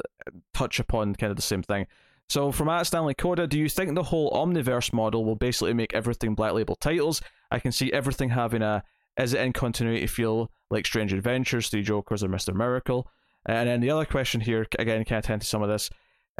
touch 0.53 0.79
upon 0.79 1.15
kind 1.15 1.31
of 1.31 1.35
the 1.35 1.41
same 1.41 1.63
thing. 1.63 1.87
So, 2.29 2.51
from 2.51 2.69
at 2.69 2.87
Stanley 2.87 3.13
Coda, 3.13 3.45
do 3.45 3.59
you 3.59 3.69
think 3.69 3.93
the 3.93 4.03
whole 4.03 4.31
Omniverse 4.31 4.91
model 4.91 5.23
will 5.23 5.35
basically 5.35 5.73
make 5.73 5.93
everything 5.93 6.33
Black 6.33 6.53
Label 6.53 6.75
titles? 6.75 7.21
I 7.51 7.59
can 7.59 7.71
see 7.71 7.93
everything 7.93 8.29
having 8.29 8.61
a 8.61 8.83
is 9.19 9.35
it 9.35 9.41
in 9.41 9.53
continuity 9.53 10.07
feel 10.07 10.49
like 10.71 10.87
Strange 10.87 11.13
Adventures, 11.13 11.69
Three 11.69 11.83
Jokers, 11.83 12.23
or 12.23 12.29
Mister 12.29 12.53
Miracle. 12.53 13.07
And 13.45 13.69
then 13.69 13.81
the 13.81 13.91
other 13.91 14.05
question 14.05 14.41
here, 14.41 14.65
again, 14.79 15.03
can 15.05 15.15
I 15.15 15.19
attend 15.19 15.41
to 15.41 15.47
some 15.47 15.61
of 15.61 15.69
this? 15.69 15.89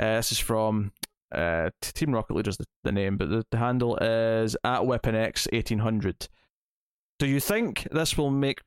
Uh, 0.01 0.15
this 0.15 0.31
is 0.31 0.39
from 0.39 0.91
uh, 1.31 1.69
Team 1.81 2.11
Rocket 2.15 2.33
Leader's 2.33 2.57
the, 2.57 2.65
the 2.83 2.91
name, 2.91 3.17
but 3.17 3.29
the, 3.29 3.45
the 3.51 3.57
handle 3.57 3.97
is 3.97 4.57
at 4.63 4.85
Weapon 4.85 5.13
X 5.13 5.47
eighteen 5.53 5.79
hundred. 5.79 6.27
Do 7.19 7.27
you 7.27 7.39
think 7.39 7.87
this 7.91 8.17
will 8.17 8.31
make? 8.31 8.61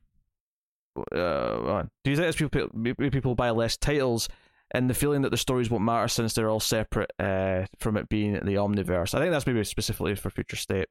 Uh, 1.12 1.83
do 2.05 2.11
you 2.11 2.16
think 2.16 2.29
this 2.29 2.37
people 2.37 2.68
people 3.11 3.35
buy 3.35 3.50
less 3.50 3.76
titles 3.76 4.29
and 4.72 4.90
the 4.90 4.94
feeling 4.94 5.22
that 5.22 5.31
the 5.31 5.37
stories 5.37 5.70
won't 5.70 5.85
matter 5.85 6.09
since 6.09 6.35
they're 6.35 6.50
all 6.50 6.61
separate 6.61 7.12
uh, 7.18 7.66
from 7.79 7.96
it 7.96 8.09
being 8.09 8.35
the 8.35 8.55
Omniverse. 8.55 9.14
I 9.14 9.20
think 9.20 9.31
that's 9.31 9.46
maybe 9.46 9.62
specifically 9.64 10.14
for 10.14 10.31
Future 10.31 10.57
State. 10.57 10.88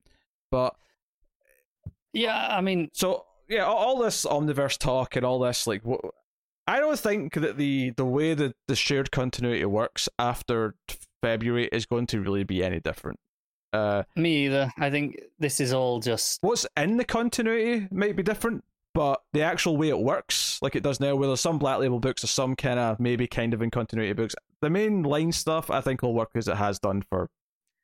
But 0.51 0.75
Yeah, 2.13 2.47
I 2.49 2.61
mean, 2.61 2.89
so 2.93 3.25
yeah, 3.49 3.65
all, 3.65 3.99
this 3.99 4.25
Omniverse 4.25 4.77
talk 4.77 5.15
and 5.15 5.25
all 5.25 5.39
this 5.39 5.67
like, 5.67 5.83
wh- 5.83 6.07
I 6.67 6.79
don't 6.79 6.97
think 6.97 7.33
that 7.35 7.57
the 7.57 7.91
the 7.91 8.05
way 8.05 8.33
that 8.33 8.55
the 8.67 8.75
shared 8.75 9.11
continuity 9.11 9.65
works 9.65 10.09
after 10.17 10.75
February 11.21 11.69
is 11.71 11.85
going 11.85 12.07
to 12.07 12.21
really 12.21 12.43
be 12.43 12.63
any 12.63 12.79
different. 12.79 13.19
Uh, 13.73 14.03
me 14.15 14.45
either. 14.45 14.71
I 14.77 14.89
think 14.89 15.19
this 15.37 15.59
is 15.59 15.73
all 15.73 15.99
just 15.99 16.41
what's 16.41 16.65
in 16.77 16.97
the 16.97 17.03
continuity 17.03 17.87
might 17.91 18.15
be 18.15 18.23
different, 18.23 18.63
but 18.95 19.21
the 19.33 19.41
actual 19.41 19.75
way 19.75 19.89
it 19.89 19.99
works, 19.99 20.57
like 20.61 20.73
it 20.73 20.81
does 20.81 21.01
now, 21.01 21.17
where 21.17 21.27
there's 21.27 21.41
some 21.41 21.59
Black 21.59 21.79
Label 21.79 21.99
books 21.99 22.23
or 22.23 22.27
some 22.27 22.55
kind 22.55 22.79
of 22.79 22.97
maybe 22.97 23.27
kind 23.27 23.53
of 23.53 23.61
in 23.61 23.69
continuity 23.69 24.13
books, 24.13 24.35
the 24.61 24.69
main 24.69 25.03
line 25.03 25.33
stuff 25.33 25.69
I 25.69 25.81
think 25.81 26.01
will 26.01 26.13
work 26.13 26.31
as 26.33 26.47
it 26.47 26.55
has 26.55 26.79
done 26.79 27.03
for 27.09 27.29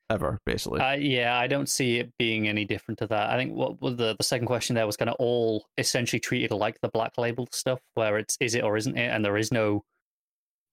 ever, 0.10 0.40
basically. 0.46 0.80
Uh, 0.80 0.94
yeah, 0.94 1.38
I 1.38 1.48
don't 1.48 1.68
see 1.68 2.00
it 2.00 2.14
being 2.18 2.48
any 2.48 2.64
different 2.64 2.98
to 3.00 3.08
that. 3.08 3.30
I 3.30 3.36
think 3.36 3.54
what 3.54 3.82
was 3.82 3.98
the, 3.98 4.16
the 4.18 4.24
second 4.24 4.48
question 4.48 4.74
there 4.74 4.88
was 4.88 4.96
kind 4.96 5.10
of 5.10 5.18
all 5.20 5.66
essentially 5.78 6.22
treated 6.22 6.52
like 6.52 6.80
the 6.82 6.90
black 6.90 7.18
label 7.18 7.50
stuff, 7.52 7.82
where 7.96 8.18
it's 8.18 8.38
is 8.40 8.56
it 8.56 8.64
or 8.64 8.78
isn't 8.78 8.98
it, 8.98 9.10
and 9.10 9.24
there 9.24 9.38
is 9.38 9.52
no 9.52 9.84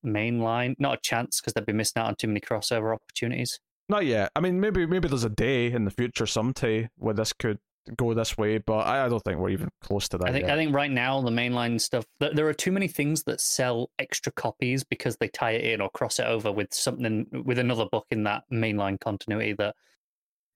main 0.05 0.39
line, 0.41 0.77
not 0.79 0.99
a 0.99 1.01
chance 1.03 1.41
because 1.41 1.53
they'd 1.53 1.67
be 1.67 1.73
missing 1.73 2.01
out 2.01 2.07
on 2.07 2.15
too 2.15 2.29
many 2.29 2.41
crossover 2.41 2.95
opportunities. 2.95 3.59
Not 3.89 4.07
yet. 4.07 4.31
I 4.37 4.41
mean, 4.41 4.61
maybe 4.61 4.87
maybe 4.87 5.09
there's 5.09 5.25
a 5.25 5.31
day 5.31 5.73
in 5.73 5.85
the 5.85 5.91
future 5.91 6.27
someday 6.27 6.91
where 6.97 7.15
this 7.15 7.33
could 7.33 7.59
go 7.97 8.15
this 8.15 8.37
way, 8.37 8.59
but 8.59 8.79
I, 8.79 9.07
I 9.07 9.09
don't 9.09 9.23
think 9.23 9.39
we're 9.39 9.51
even 9.51 9.69
close 9.81 10.09
to 10.11 10.19
that. 10.19 10.29
I 10.29 10.33
think 10.33 10.47
yet. 10.47 10.53
I 10.53 10.57
think 10.57 10.75
right 10.75 10.91
now 10.91 11.21
the 11.21 11.31
mainline 11.31 11.81
stuff 11.81 12.05
th- 12.21 12.35
there 12.35 12.49
are 12.49 12.55
too 12.55 12.73
many 12.73 12.89
things 12.89 13.25
that 13.25 13.41
sell 13.41 13.91
extra 13.99 14.33
copies 14.33 14.85
because 14.85 15.17
they 15.17 15.29
tie 15.29 15.53
it 15.53 15.65
in 15.65 15.81
or 15.81 15.91
cross 15.91 16.19
it 16.19 16.27
over 16.27 16.53
with 16.53 16.73
something 16.73 17.27
with 17.45 17.59
another 17.59 17.87
book 17.91 18.07
in 18.11 18.25
that 18.25 18.45
mainline 18.53 19.01
continuity 19.01 19.55
that 19.55 19.75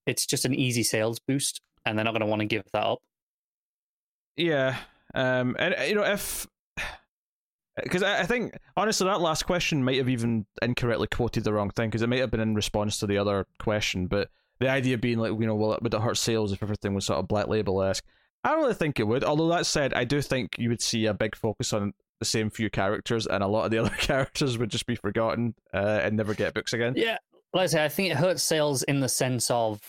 it's 0.06 0.26
just 0.26 0.44
an 0.44 0.54
easy 0.54 0.82
sales 0.82 1.18
boost 1.20 1.60
and 1.84 1.96
they're 1.96 2.04
not 2.04 2.12
going 2.12 2.20
to 2.20 2.26
want 2.26 2.40
to 2.40 2.46
give 2.46 2.64
that 2.72 2.84
up. 2.84 2.98
Yeah. 4.36 4.76
Um. 5.14 5.56
And 5.58 5.74
you 5.88 5.94
know 5.94 6.04
if. 6.04 6.46
Because 7.82 8.02
I 8.02 8.20
I 8.20 8.26
think 8.26 8.54
honestly 8.76 9.06
that 9.06 9.22
last 9.22 9.46
question 9.46 9.82
might 9.82 9.96
have 9.96 10.10
even 10.10 10.44
incorrectly 10.60 11.06
quoted 11.06 11.44
the 11.44 11.54
wrong 11.54 11.70
thing 11.70 11.88
because 11.88 12.02
it 12.02 12.06
might 12.06 12.20
have 12.20 12.30
been 12.30 12.38
in 12.38 12.54
response 12.54 12.98
to 12.98 13.06
the 13.06 13.16
other 13.16 13.46
question, 13.58 14.08
but 14.08 14.28
the 14.62 14.70
idea 14.70 14.96
being 14.98 15.18
like 15.18 15.32
you 15.32 15.46
know 15.46 15.54
well 15.54 15.78
would 15.82 15.92
it 15.92 16.00
hurt 16.00 16.16
sales 16.16 16.52
if 16.52 16.62
everything 16.62 16.94
was 16.94 17.04
sort 17.06 17.18
of 17.18 17.28
black 17.28 17.48
label 17.48 17.82
esque? 17.82 18.04
I 18.44 18.50
don't 18.50 18.60
really 18.62 18.74
think 18.74 18.98
it 18.98 19.04
would. 19.06 19.22
Although 19.22 19.48
that 19.48 19.66
said, 19.66 19.94
I 19.94 20.04
do 20.04 20.20
think 20.20 20.56
you 20.58 20.68
would 20.68 20.82
see 20.82 21.06
a 21.06 21.14
big 21.14 21.36
focus 21.36 21.72
on 21.72 21.92
the 22.18 22.24
same 22.24 22.50
few 22.50 22.70
characters, 22.70 23.26
and 23.26 23.42
a 23.42 23.46
lot 23.46 23.64
of 23.66 23.70
the 23.70 23.78
other 23.82 23.90
characters 23.98 24.58
would 24.58 24.70
just 24.70 24.86
be 24.86 24.96
forgotten 24.96 25.54
uh, 25.72 26.00
and 26.02 26.16
never 26.16 26.34
get 26.34 26.54
books 26.54 26.72
again. 26.72 26.94
Yeah, 26.96 27.18
like 27.52 27.64
I 27.64 27.66
say, 27.66 27.84
I 27.84 27.88
think 27.88 28.10
it 28.10 28.16
hurts 28.16 28.42
sales 28.42 28.82
in 28.84 29.00
the 29.00 29.08
sense 29.08 29.50
of 29.50 29.80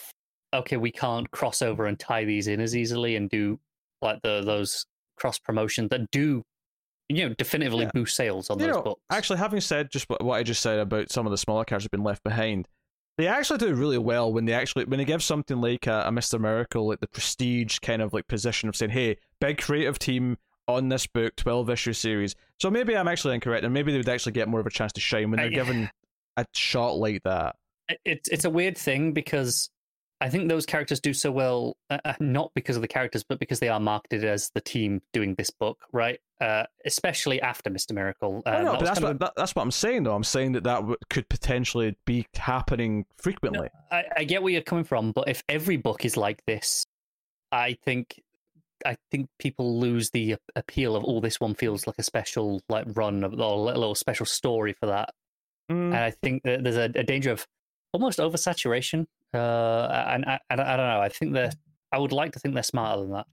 okay, 0.54 0.78
we 0.78 0.92
can't 0.92 1.30
cross 1.32 1.64
over 1.64 1.88
and 1.88 1.98
tie 2.00 2.26
these 2.26 2.48
in 2.48 2.62
as 2.62 2.76
easily 2.76 3.16
and 3.16 3.28
do 3.30 3.60
like 4.04 4.22
the 4.22 4.42
those 4.44 4.86
cross 5.18 5.40
promotions 5.40 5.90
that 5.90 6.12
do 6.12 6.44
you 7.10 7.28
know 7.28 7.34
definitively 7.36 7.86
Yeah. 7.86 7.92
boost 7.94 8.16
sales 8.16 8.50
on 8.52 8.60
You 8.60 8.68
those 8.68 8.76
know, 8.76 8.82
books. 8.84 9.02
Actually, 9.10 9.40
having 9.40 9.62
said 9.62 9.90
just 9.92 10.08
what, 10.10 10.24
what 10.24 10.36
I 10.36 10.44
just 10.44 10.62
said 10.62 10.78
about 10.80 11.12
some 11.12 11.26
of 11.26 11.32
the 11.32 11.38
smaller 11.38 11.66
characters 11.66 11.88
being 11.90 12.04
left 12.04 12.24
behind, 12.24 12.68
they 13.18 13.28
actually 13.28 13.60
do 13.60 13.74
really 13.74 13.98
well 13.98 14.32
when 14.32 14.46
they 14.46 14.54
actually 14.54 14.86
when 14.86 14.98
they 14.98 15.06
give 15.06 15.22
something 15.22 15.62
like 15.62 15.88
a, 15.88 16.04
a 16.08 16.12
Mister 16.12 16.40
Miracle 16.40 16.88
like 16.88 17.00
the 17.00 17.08
prestige 17.08 17.80
kind 17.80 18.02
of 18.02 18.14
like 18.14 18.28
position 18.28 18.70
of 18.70 18.76
saying, 18.76 18.92
"Hey, 18.92 19.18
big 19.40 19.60
creative 19.60 20.00
team 20.00 20.38
on 20.68 20.90
this 20.90 21.06
book, 21.06 21.36
twelve 21.36 21.70
issue 21.70 21.94
series." 21.94 22.36
So 22.60 22.72
maybe 22.72 22.96
I'm 22.96 23.08
actually 23.08 23.36
incorrect, 23.36 23.64
and 23.64 23.74
maybe 23.74 23.92
they 23.92 24.00
would 24.00 24.10
actually 24.10 24.32
get 24.32 24.48
more 24.48 24.60
of 24.60 24.66
a 24.66 24.72
chance 24.72 24.94
to 24.94 25.02
shine 25.02 25.30
when 25.30 25.38
they're 25.38 25.52
yeah. 25.52 25.64
given 25.64 25.90
a 26.38 26.46
shot 26.54 26.98
like 26.98 27.24
that. 27.24 27.56
It's 28.06 28.30
it's 28.30 28.46
a 28.46 28.50
weird 28.50 28.78
thing 28.78 29.12
because 29.12 29.70
I 30.24 30.30
think 30.30 30.48
those 30.48 30.66
characters 30.66 31.00
do 31.00 31.14
so 31.14 31.32
well, 31.32 31.76
uh, 31.90 31.98
uh, 32.06 32.14
not 32.20 32.52
because 32.56 32.78
of 32.78 32.82
the 32.82 32.88
characters, 32.88 33.24
but 33.24 33.40
because 33.40 33.60
they 33.60 33.68
are 33.68 33.80
marketed 33.80 34.24
as 34.24 34.50
the 34.56 34.62
team 34.62 35.02
doing 35.12 35.36
this 35.36 35.50
book, 35.50 35.80
right? 35.92 36.20
Uh, 36.44 36.66
especially 36.86 37.42
after 37.42 37.70
Mister 37.70 37.94
Miracle. 37.94 38.44
Oh, 38.46 38.52
no, 38.52 38.64
that 38.64 38.80
but 38.80 38.80
that's 38.86 39.00
kind 39.00 39.04
of 39.06 39.10
what 39.12 39.20
that, 39.20 39.34
that's 39.38 39.56
what 39.56 39.62
I'm 39.62 39.72
saying 39.72 40.04
though. 40.04 40.16
I'm 40.16 40.26
saying 40.26 40.52
that 40.54 40.66
that 40.66 40.80
w- 40.82 40.98
could 41.10 41.30
potentially 41.30 41.96
be 42.06 42.28
happening 42.36 43.06
frequently. 43.18 43.70
I, 43.90 44.04
I 44.18 44.24
get 44.26 44.44
where 44.44 44.52
you're 44.52 44.62
coming 44.62 44.84
from, 44.84 45.14
but 45.14 45.30
if 45.30 45.42
every 45.48 45.78
book 45.78 46.04
is 46.04 46.18
like 46.18 46.44
this, 46.46 46.86
I 47.54 47.78
think 47.86 48.22
I 48.86 48.98
think 49.10 49.30
people 49.40 49.80
lose 49.80 50.10
the 50.10 50.36
appeal 50.58 50.98
of 50.98 51.06
oh, 51.08 51.22
this 51.22 51.40
one 51.40 51.56
feels 51.56 51.88
like 51.88 51.96
a 51.98 52.04
special 52.04 52.62
like 52.68 52.88
run 52.94 53.24
of, 53.24 53.34
or 53.34 53.72
a 53.72 53.80
little 53.80 53.96
special 53.96 54.26
story 54.26 54.74
for 54.74 54.88
that. 54.88 55.12
Mm. 55.72 55.94
And 55.94 55.96
I 55.96 56.12
think 56.12 56.44
that 56.44 56.64
there's 56.64 56.76
a, 56.76 56.92
a 56.96 57.04
danger 57.04 57.32
of 57.32 57.48
almost 57.94 58.20
oversaturation. 58.20 59.06
Uh, 59.34 59.88
and 60.10 60.26
I, 60.26 60.40
I, 60.50 60.56
don't- 60.58 60.68
I 60.68 60.76
don't 60.76 60.88
know. 60.90 61.02
I 61.02 61.10
think 61.10 61.34
that 61.36 61.56
I 61.94 62.00
would 62.00 62.12
like 62.12 62.34
to 62.34 62.40
think 62.40 62.54
they're 62.54 62.64
smarter 62.64 63.04
than 63.04 63.12
that. 63.12 63.28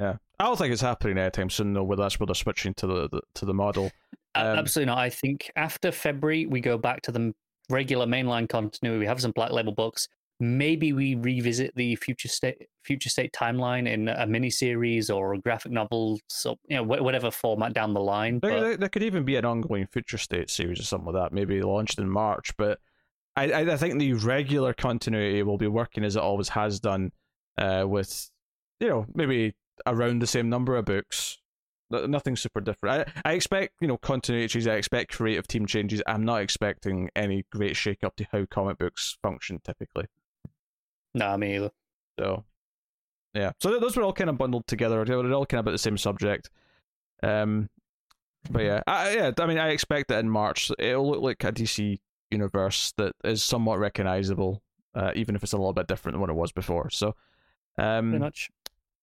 Yeah, 0.00 0.16
I 0.42 0.46
don't 0.46 0.56
think 0.56 0.72
it's 0.72 0.82
happening 0.82 1.18
anytime 1.18 1.50
soon 1.50 1.72
though. 1.72 1.84
Where 1.84 1.96
that's 1.96 2.18
where 2.18 2.26
they're 2.26 2.34
switching 2.34 2.74
to 2.74 2.86
the, 2.88 3.08
the 3.08 3.20
to 3.34 3.44
the 3.44 3.54
model. 3.54 3.92
Um, 4.34 4.58
Absolutely 4.58 4.86
not. 4.86 4.98
I 4.98 5.08
think 5.08 5.48
after 5.54 5.92
February, 5.92 6.46
we 6.46 6.60
go 6.60 6.76
back 6.76 7.02
to 7.02 7.12
the 7.12 7.32
regular 7.70 8.06
mainline 8.06 8.48
continuity. 8.48 8.98
We 8.98 9.06
have 9.06 9.20
some 9.20 9.30
black 9.30 9.52
label 9.52 9.72
books. 9.72 10.08
Maybe 10.40 10.92
we 10.92 11.14
revisit 11.14 11.76
the 11.76 11.94
future 11.94 12.26
state 12.26 12.66
future 12.82 13.08
state 13.08 13.32
timeline 13.32 13.86
in 13.86 14.08
a 14.08 14.26
mini 14.26 14.50
series 14.50 15.10
or 15.10 15.34
a 15.34 15.38
graphic 15.38 15.70
novel, 15.70 16.18
so 16.28 16.56
you 16.66 16.76
know 16.76 16.84
wh- 16.84 17.02
whatever 17.02 17.30
format 17.30 17.72
down 17.72 17.94
the 17.94 18.00
line. 18.00 18.40
There, 18.40 18.50
But 18.50 18.80
there, 18.80 18.88
could 18.88 19.04
even 19.04 19.24
be 19.24 19.36
an 19.36 19.44
ongoing 19.44 19.86
future 19.86 20.18
state 20.18 20.50
series 20.50 20.80
or 20.80 20.82
something 20.82 21.12
like 21.12 21.22
that, 21.22 21.32
maybe 21.32 21.62
launched 21.62 22.00
in 22.00 22.10
March. 22.10 22.50
But 22.56 22.80
I, 23.36 23.52
I, 23.52 23.74
I 23.74 23.76
think 23.76 24.00
the 24.00 24.14
regular 24.14 24.74
continuity 24.74 25.44
will 25.44 25.58
be 25.58 25.68
working 25.68 26.02
as 26.02 26.16
it 26.16 26.22
always 26.22 26.48
has 26.48 26.80
done, 26.80 27.12
uh, 27.58 27.84
with 27.86 28.28
you 28.80 28.88
know 28.88 29.06
maybe 29.14 29.54
around 29.86 30.20
the 30.20 30.26
same 30.26 30.48
number 30.48 30.76
of 30.76 30.84
books. 30.84 31.38
No- 31.90 32.06
Nothing 32.06 32.36
super 32.36 32.60
different. 32.60 33.08
I, 33.24 33.30
I 33.30 33.32
expect 33.34 33.74
you 33.80 33.88
know 33.88 33.96
continuity 33.98 34.48
changes. 34.48 34.66
I 34.68 34.74
expect 34.76 35.12
creative 35.16 35.46
team 35.46 35.66
changes. 35.66 36.02
I'm 36.06 36.24
not 36.24 36.40
expecting 36.42 37.10
any 37.14 37.44
great 37.52 37.76
shake 37.76 38.02
up 38.04 38.16
to 38.16 38.26
how 38.32 38.46
comic 38.46 38.78
books 38.78 39.18
function 39.22 39.60
typically. 39.64 40.06
no, 41.14 41.26
I 41.26 41.36
mean 41.36 41.56
either. 41.56 41.70
So, 42.18 42.44
yeah. 43.34 43.52
So 43.60 43.70
th- 43.70 43.80
those 43.80 43.96
were 43.96 44.02
all 44.02 44.12
kind 44.12 44.30
of 44.30 44.38
bundled 44.38 44.66
together. 44.66 45.04
They 45.04 45.14
were 45.14 45.32
all 45.32 45.46
kind 45.46 45.58
of 45.60 45.64
about 45.64 45.72
the 45.72 45.78
same 45.78 45.98
subject. 45.98 46.50
Um, 47.22 47.68
but 48.50 48.62
yeah, 48.64 48.82
I, 48.86 49.14
yeah. 49.14 49.30
I 49.38 49.46
mean, 49.46 49.58
I 49.58 49.68
expect 49.68 50.08
that 50.08 50.20
in 50.20 50.28
March 50.30 50.70
it'll 50.78 51.10
look 51.10 51.22
like 51.22 51.44
a 51.44 51.52
DC 51.52 52.00
universe 52.30 52.92
that 52.96 53.14
is 53.24 53.42
somewhat 53.44 53.78
recognizable, 53.78 54.62
uh, 54.94 55.12
even 55.14 55.36
if 55.36 55.42
it's 55.42 55.52
a 55.52 55.56
little 55.58 55.72
bit 55.72 55.86
different 55.86 56.14
than 56.14 56.20
what 56.20 56.30
it 56.30 56.34
was 56.36 56.52
before. 56.52 56.90
So, 56.90 57.14
um, 57.78 58.10
Pretty 58.10 58.24
much. 58.24 58.50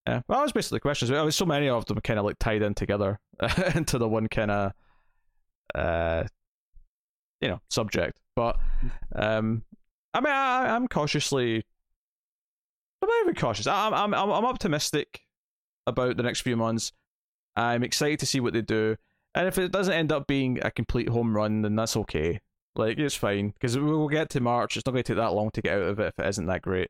Yeah. 0.08 0.22
Well, 0.28 0.40
that 0.40 0.44
was 0.44 0.52
basically 0.52 0.78
the 0.78 0.82
questions. 0.82 1.10
There 1.10 1.24
was 1.24 1.36
so 1.36 1.46
many 1.46 1.70
of 1.70 1.86
them 1.86 2.00
kind 2.02 2.20
of 2.20 2.26
like 2.26 2.40
tied 2.40 2.62
in 2.62 2.74
together 2.74 3.20
into 3.76 3.98
the 3.98 4.08
one 4.08 4.28
kind 4.28 4.52
of, 4.52 4.74
uh, 5.76 6.24
you 7.42 7.50
know, 7.50 7.62
subject. 7.70 8.20
But, 8.36 8.58
um, 9.16 9.64
I 10.14 10.22
mean, 10.22 10.34
I, 10.34 10.76
I'm 10.76 10.88
cautiously 10.88 11.64
I'm 13.02 13.10
very 13.26 13.36
cautious. 13.36 13.68
I'm 13.68 13.94
I'm 13.94 14.14
I'm 14.14 14.32
I'm 14.32 14.46
optimistic 14.46 15.22
about 15.88 16.18
the 16.18 16.24
next 16.24 16.42
few 16.42 16.58
months. 16.58 16.92
I'm 17.56 17.84
excited 17.84 18.20
to 18.20 18.26
see 18.26 18.40
what 18.40 18.54
they 18.54 18.62
do, 18.62 18.98
and 19.36 19.48
if 19.48 19.58
it 19.58 19.72
doesn't 19.72 19.94
end 19.94 20.12
up 20.12 20.28
being 20.28 20.60
a 20.62 20.72
complete 20.72 21.10
home 21.10 21.36
run, 21.36 21.62
then 21.62 21.76
that's 21.76 21.98
okay. 21.98 22.42
Like 22.76 22.98
it's 22.98 23.16
fine 23.16 23.50
because 23.50 23.78
we'll 23.78 24.08
get 24.08 24.30
to 24.32 24.42
March. 24.42 24.78
It's 24.78 24.86
not 24.86 24.94
going 24.94 25.04
to 25.04 25.14
take 25.14 25.18
that 25.18 25.34
long 25.34 25.52
to 25.52 25.62
get 25.62 25.74
out 25.74 25.84
of 25.84 26.00
it 26.00 26.14
if 26.18 26.20
it 26.20 26.30
isn't 26.30 26.46
that 26.48 26.62
great. 26.62 26.90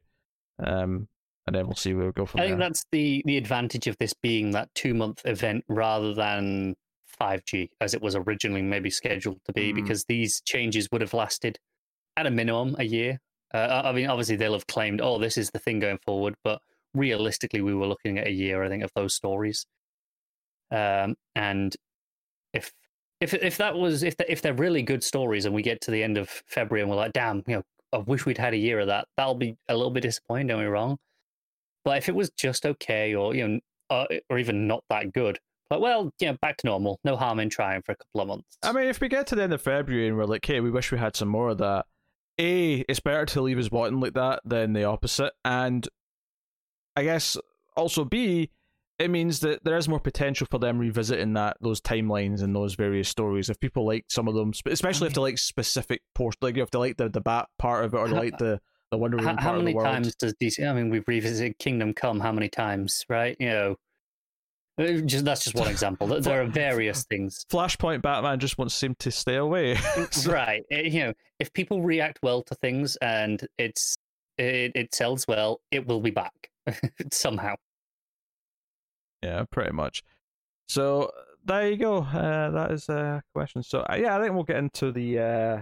Um, 0.63 1.07
and 1.49 1.55
then 1.55 1.67
we'll 1.67 1.75
see 1.75 1.93
where 1.93 2.05
we 2.07 2.11
go 2.13 2.25
from 2.25 2.39
I 2.39 2.43
there. 2.43 2.49
think 2.51 2.59
that's 2.59 2.85
the 2.91 3.21
the 3.25 3.37
advantage 3.37 3.87
of 3.87 3.97
this 3.99 4.13
being 4.13 4.51
that 4.51 4.69
two 4.75 4.93
month 4.93 5.21
event 5.25 5.65
rather 5.67 6.13
than 6.13 6.75
5G 7.19 7.69
as 7.81 7.93
it 7.93 8.01
was 8.01 8.15
originally 8.15 8.61
maybe 8.61 8.89
scheduled 8.89 9.39
to 9.45 9.53
be, 9.53 9.71
Mm. 9.73 9.75
because 9.75 10.05
these 10.05 10.41
changes 10.41 10.87
would 10.91 11.01
have 11.01 11.13
lasted 11.13 11.57
at 12.17 12.25
a 12.27 12.31
minimum 12.31 12.75
a 12.79 12.83
year. 12.85 13.19
Uh, 13.53 13.57
I 13.83 13.89
I 13.89 13.91
mean, 13.93 14.07
obviously 14.07 14.35
they'll 14.35 14.53
have 14.53 14.67
claimed, 14.67 15.01
"Oh, 15.01 15.17
this 15.17 15.37
is 15.37 15.49
the 15.51 15.59
thing 15.59 15.79
going 15.79 15.97
forward," 16.05 16.35
but 16.43 16.61
realistically, 16.93 17.61
we 17.61 17.73
were 17.73 17.87
looking 17.87 18.17
at 18.19 18.27
a 18.27 18.31
year, 18.31 18.63
I 18.63 18.69
think, 18.69 18.83
of 18.83 18.91
those 18.95 19.15
stories. 19.15 19.65
Um, 20.71 21.15
and 21.35 21.75
if 22.53 22.71
if 23.21 23.33
if 23.33 23.57
that 23.57 23.75
was 23.75 24.03
if 24.03 24.15
they, 24.17 24.25
if 24.29 24.41
they're 24.41 24.53
really 24.53 24.83
good 24.83 25.03
stories, 25.03 25.45
and 25.45 25.53
we 25.55 25.61
get 25.63 25.81
to 25.81 25.91
the 25.91 26.03
end 26.03 26.17
of 26.17 26.29
February 26.47 26.81
and 26.83 26.89
we're 26.89 26.95
like, 26.97 27.13
"Damn, 27.13 27.43
you 27.47 27.55
know, 27.57 27.63
I 27.91 27.97
wish 27.97 28.25
we'd 28.25 28.37
had 28.37 28.53
a 28.53 28.57
year 28.57 28.79
of 28.79 28.87
that," 28.87 29.07
that'll 29.17 29.35
be 29.35 29.57
a 29.67 29.75
little 29.75 29.91
bit 29.91 30.01
disappointing. 30.03 30.47
Don't 30.47 30.59
me 30.61 30.67
wrong. 30.67 30.97
But 31.85 31.97
if 31.97 32.09
it 32.09 32.15
was 32.15 32.29
just 32.31 32.65
okay, 32.65 33.15
or 33.15 33.35
you 33.35 33.47
know, 33.47 33.59
uh, 33.89 34.05
or 34.29 34.37
even 34.37 34.67
not 34.67 34.83
that 34.89 35.13
good, 35.13 35.39
like 35.69 35.81
well, 35.81 36.11
yeah, 36.19 36.33
back 36.41 36.57
to 36.57 36.67
normal. 36.67 36.99
No 37.03 37.15
harm 37.15 37.39
in 37.39 37.49
trying 37.49 37.81
for 37.81 37.91
a 37.91 37.95
couple 37.95 38.21
of 38.21 38.27
months. 38.27 38.57
I 38.63 38.71
mean, 38.71 38.85
if 38.85 39.01
we 39.01 39.07
get 39.07 39.27
to 39.27 39.35
the 39.35 39.43
end 39.43 39.53
of 39.53 39.61
February 39.61 40.07
and 40.07 40.17
we're 40.17 40.25
like, 40.25 40.45
hey, 40.45 40.59
we 40.59 40.71
wish 40.71 40.91
we 40.91 40.97
had 40.97 41.15
some 41.15 41.27
more 41.27 41.49
of 41.49 41.59
that, 41.59 41.85
A, 42.39 42.85
it's 42.89 42.99
better 42.99 43.25
to 43.27 43.41
leave 43.41 43.59
us 43.59 43.71
wanting 43.71 43.99
like 43.99 44.13
that 44.13 44.41
than 44.43 44.73
the 44.73 44.85
opposite. 44.85 45.33
And 45.45 45.87
I 46.95 47.03
guess 47.03 47.37
also 47.75 48.03
B, 48.03 48.49
it 48.97 49.09
means 49.09 49.39
that 49.39 49.63
there 49.63 49.77
is 49.77 49.87
more 49.87 49.99
potential 49.99 50.47
for 50.49 50.59
them 50.59 50.77
revisiting 50.77 51.33
that 51.33 51.57
those 51.61 51.79
timelines 51.79 52.41
and 52.41 52.55
those 52.55 52.75
various 52.75 53.07
stories. 53.07 53.49
If 53.49 53.59
people 53.59 53.85
like 53.85 54.05
some 54.09 54.27
of 54.27 54.35
them, 54.35 54.53
sp- 54.53 54.73
especially 54.73 55.07
if 55.07 55.13
they 55.13 55.21
like 55.21 55.37
specific 55.37 56.01
portions, 56.15 56.41
like 56.41 56.57
if 56.57 56.71
they 56.71 56.79
like 56.79 56.97
the, 56.97 57.09
the 57.09 57.21
bat 57.21 57.47
part 57.57 57.85
of 57.85 57.93
it 57.93 57.97
or 57.97 58.07
like 58.09 58.37
the, 58.37 58.59
the 58.91 58.97
Wonder 58.97 59.17
Woman 59.17 59.37
how, 59.37 59.43
how 59.43 59.51
many 59.53 59.61
of 59.61 59.65
the 59.67 59.73
world. 59.75 59.87
times 59.87 60.15
does 60.15 60.33
DC? 60.41 60.67
I 60.67 60.73
mean, 60.73 60.89
we've 60.89 61.07
revisited 61.07 61.57
Kingdom 61.59 61.93
Come 61.93 62.19
how 62.19 62.31
many 62.31 62.49
times, 62.49 63.05
right? 63.09 63.35
You 63.39 63.49
know, 63.49 63.75
uh, 64.79 65.01
just 65.05 65.25
that's 65.25 65.43
just 65.43 65.55
one 65.55 65.67
example. 65.71 66.07
There- 66.07 66.41
are 66.41 66.45
various 66.45 67.03
things, 67.05 67.45
Flashpoint 67.51 68.01
Batman 68.01 68.39
just 68.39 68.57
wants 68.57 68.81
him 68.81 68.95
to 68.99 69.11
stay 69.11 69.35
away. 69.35 69.77
Right? 70.27 70.63
uh, 70.71 70.77
You 70.77 70.99
know, 71.05 71.13
if 71.39 71.53
people 71.53 71.81
react 71.81 72.19
well 72.23 72.41
to 72.43 72.55
things 72.55 72.95
and 72.97 73.45
it's 73.57 73.97
it, 74.37 74.71
it 74.75 74.95
sells 74.95 75.27
well, 75.27 75.61
it 75.71 75.85
will 75.85 75.99
be 76.01 76.11
back 76.11 76.49
somehow. 77.11 77.55
Yeah, 79.21 79.43
pretty 79.51 79.73
much. 79.73 80.01
So 80.69 81.11
there 81.43 81.69
you 81.69 81.77
go. 81.77 81.97
Uh, 82.03 82.49
that 82.51 82.71
is 82.71 82.87
a 82.89 83.21
question. 83.33 83.63
So 83.63 83.79
uh, 83.81 83.97
yeah, 83.99 84.17
I 84.17 84.21
think 84.21 84.33
we'll 84.33 84.43
get 84.43 84.57
into 84.57 84.91
the 84.93 85.19
uh, 85.19 85.61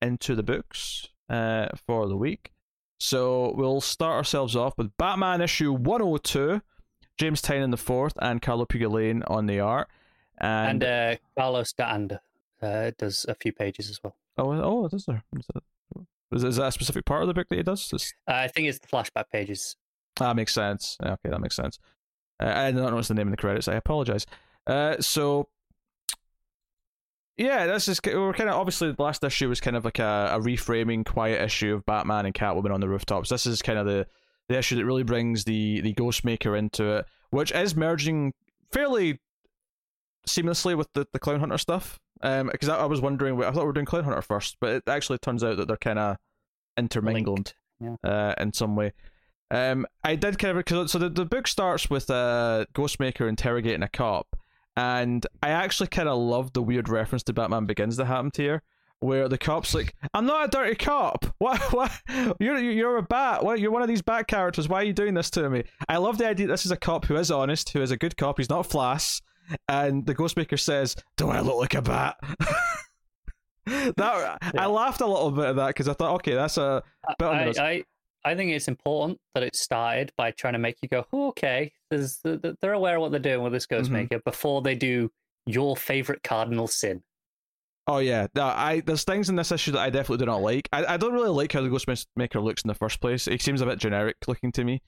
into 0.00 0.34
the 0.36 0.42
books 0.44 1.08
uh, 1.28 1.68
for 1.86 2.08
the 2.08 2.16
week. 2.16 2.50
So 3.00 3.52
we'll 3.56 3.80
start 3.80 4.16
ourselves 4.16 4.54
off 4.56 4.78
with 4.78 4.96
Batman 4.96 5.40
issue 5.40 5.72
102, 5.72 6.62
James 7.18 7.42
Tynion 7.42 7.70
the 7.70 7.76
fourth, 7.76 8.14
and 8.22 8.40
Carlo 8.40 8.64
Pagulayan 8.66 9.22
on 9.28 9.46
the 9.46 9.60
art. 9.60 9.88
And, 10.38 10.82
And, 10.82 10.84
uh, 10.84 11.16
Carlos 11.38 11.72
de 11.72 12.20
uh, 12.62 12.90
does 12.98 13.26
a 13.28 13.34
few 13.34 13.52
pages 13.52 13.90
as 13.90 14.00
well. 14.02 14.16
oh, 14.38 14.52
oh, 14.52 14.86
is 14.92 15.04
there? 15.06 15.22
Is 15.38 15.46
that, 15.52 15.62
is, 16.32 16.44
is 16.44 16.56
that 16.56 16.68
a 16.68 16.72
specific 16.72 17.04
part 17.04 17.22
of 17.22 17.28
the 17.28 17.34
book 17.34 17.48
that 17.50 17.56
he 17.56 17.62
does? 17.62 17.88
Just- 17.88 18.14
Uh, 18.28 18.32
I 18.34 18.48
think 18.48 18.68
it's 18.68 18.78
the 18.78 18.86
flashback 18.88 19.24
pages. 19.30 19.76
That 20.16 20.36
makes 20.36 20.54
sense. 20.54 20.96
Okay, 21.02 21.28
that 21.30 21.40
makes 21.40 21.56
sense. 21.56 21.78
Uh, 22.40 22.52
I 22.54 22.70
did 22.70 22.80
not 22.80 22.90
notice 22.90 23.08
the 23.08 23.14
name 23.14 23.26
in 23.26 23.32
the 23.32 23.36
credits. 23.36 23.68
I 23.68 23.74
apologize. 23.74 24.26
Uh, 24.66 24.96
so 25.00 25.48
yeah, 27.36 27.66
this 27.66 27.88
is 27.88 28.00
we're 28.04 28.32
kind 28.32 28.50
of 28.50 28.56
obviously 28.56 28.92
the 28.92 29.02
last 29.02 29.24
issue 29.24 29.48
was 29.48 29.60
kind 29.60 29.76
of 29.76 29.84
like 29.84 29.98
a, 29.98 30.30
a 30.32 30.40
reframing, 30.40 31.04
quiet 31.04 31.42
issue 31.42 31.74
of 31.74 31.86
Batman 31.86 32.26
and 32.26 32.34
Catwoman 32.34 32.72
on 32.72 32.80
the 32.80 32.88
rooftops. 32.88 33.28
This 33.28 33.46
is 33.46 33.62
kind 33.62 33.78
of 33.78 33.86
the 33.86 34.06
the 34.48 34.58
issue 34.58 34.76
that 34.76 34.84
really 34.84 35.02
brings 35.02 35.44
the 35.44 35.80
the 35.80 35.94
Ghostmaker 35.94 36.56
into 36.56 36.98
it, 36.98 37.06
which 37.30 37.52
is 37.52 37.74
merging 37.74 38.32
fairly 38.70 39.20
seamlessly 40.28 40.76
with 40.76 40.92
the, 40.94 41.06
the 41.12 41.18
Clown 41.18 41.40
Hunter 41.40 41.58
stuff. 41.58 41.98
Um, 42.22 42.48
because 42.50 42.68
I, 42.68 42.78
I 42.78 42.84
was 42.86 43.00
wondering, 43.00 43.42
I 43.42 43.50
thought 43.50 43.62
we 43.62 43.66
were 43.66 43.72
doing 43.72 43.86
Clown 43.86 44.04
Hunter 44.04 44.22
first, 44.22 44.56
but 44.60 44.70
it 44.70 44.82
actually 44.86 45.18
turns 45.18 45.44
out 45.44 45.58
that 45.58 45.68
they're 45.68 45.76
kind 45.76 45.98
of 45.98 46.16
intermingled 46.76 47.52
Linked, 47.80 48.04
uh, 48.04 48.34
in 48.38 48.52
some 48.52 48.76
way. 48.76 48.92
Um, 49.50 49.86
I 50.02 50.16
did 50.16 50.38
kind 50.38 50.56
of 50.56 50.64
cause, 50.64 50.92
so 50.92 50.98
the, 50.98 51.10
the 51.10 51.26
book 51.26 51.46
starts 51.46 51.90
with 51.90 52.08
uh, 52.08 52.64
Ghostmaker 52.74 53.28
interrogating 53.28 53.82
a 53.82 53.88
cop, 53.88 54.38
and 54.76 55.26
I 55.42 55.50
actually 55.50 55.88
kind 55.88 56.08
of 56.08 56.18
love 56.18 56.52
the 56.52 56.62
weird 56.62 56.88
reference 56.88 57.22
to 57.24 57.32
Batman 57.32 57.66
Begins 57.66 57.96
that 57.96 58.06
happened 58.06 58.36
here, 58.36 58.62
where 59.00 59.28
the 59.28 59.38
cop's 59.38 59.74
like, 59.74 59.94
"I'm 60.12 60.26
not 60.26 60.46
a 60.46 60.48
dirty 60.48 60.74
cop. 60.74 61.26
What? 61.38 61.60
What? 61.72 61.92
You're 62.40 62.58
you're 62.58 62.96
a 62.96 63.02
bat. 63.02 63.44
What? 63.44 63.60
You're 63.60 63.70
one 63.70 63.82
of 63.82 63.88
these 63.88 64.02
bat 64.02 64.26
characters. 64.26 64.68
Why 64.68 64.80
are 64.80 64.84
you 64.84 64.92
doing 64.92 65.14
this 65.14 65.30
to 65.30 65.48
me?" 65.50 65.64
I 65.88 65.98
love 65.98 66.18
the 66.18 66.28
idea. 66.28 66.46
This 66.46 66.64
is 66.64 66.72
a 66.72 66.76
cop 66.76 67.04
who 67.04 67.16
is 67.16 67.30
honest, 67.30 67.70
who 67.70 67.82
is 67.82 67.90
a 67.90 67.96
good 67.96 68.16
cop. 68.16 68.38
He's 68.38 68.50
not 68.50 68.66
Flash, 68.66 69.20
and 69.68 70.06
the 70.06 70.14
Ghostmaker 70.14 70.58
says, 70.58 70.96
"Do 71.16 71.30
I 71.30 71.40
look 71.40 71.56
like 71.56 71.74
a 71.74 71.82
bat?" 71.82 72.16
that 73.66 74.38
I 74.58 74.66
laughed 74.66 75.00
a 75.00 75.06
little 75.06 75.30
bit 75.30 75.46
at 75.46 75.56
that 75.56 75.68
because 75.68 75.88
I 75.88 75.94
thought, 75.94 76.14
okay, 76.16 76.34
that's 76.34 76.58
a 76.58 76.82
But 77.18 77.34
I'm 77.34 77.52
I, 77.58 77.84
I 78.24 78.34
think 78.34 78.52
it's 78.52 78.68
important 78.68 79.18
that 79.34 79.42
it 79.42 79.56
started 79.56 80.12
by 80.16 80.30
trying 80.30 80.54
to 80.54 80.58
make 80.58 80.76
you 80.82 80.88
go, 80.88 81.06
oh, 81.12 81.28
okay, 81.28 81.72
there's, 81.90 82.18
th- 82.18 82.42
th- 82.42 82.56
they're 82.60 82.72
aware 82.72 82.96
of 82.96 83.02
what 83.02 83.10
they're 83.10 83.20
doing 83.20 83.42
with 83.42 83.52
this 83.52 83.66
Mm-hmm. 83.66 83.94
Ghostmaker 83.94 84.24
before 84.24 84.62
they 84.62 84.74
do 84.74 85.10
your 85.46 85.76
favorite 85.76 86.22
cardinal 86.22 86.66
sin. 86.66 87.02
Oh 87.86 87.98
yeah, 87.98 88.28
no, 88.34 88.44
I 88.44 88.80
there's 88.80 89.04
things 89.04 89.28
in 89.28 89.36
this 89.36 89.52
issue 89.52 89.72
that 89.72 89.80
I 89.80 89.90
definitely 89.90 90.24
do 90.24 90.26
not 90.26 90.40
like. 90.40 90.68
I, 90.72 90.94
I 90.94 90.96
don't 90.96 91.12
really 91.12 91.28
like 91.28 91.52
how 91.52 91.60
the 91.60 91.68
Ghostmaker 91.68 92.42
looks 92.42 92.62
in 92.62 92.68
the 92.68 92.74
first 92.74 93.00
place. 93.00 93.26
He 93.26 93.36
seems 93.36 93.60
a 93.60 93.66
bit 93.66 93.78
generic 93.78 94.16
looking 94.26 94.52
to 94.52 94.64
me. 94.64 94.80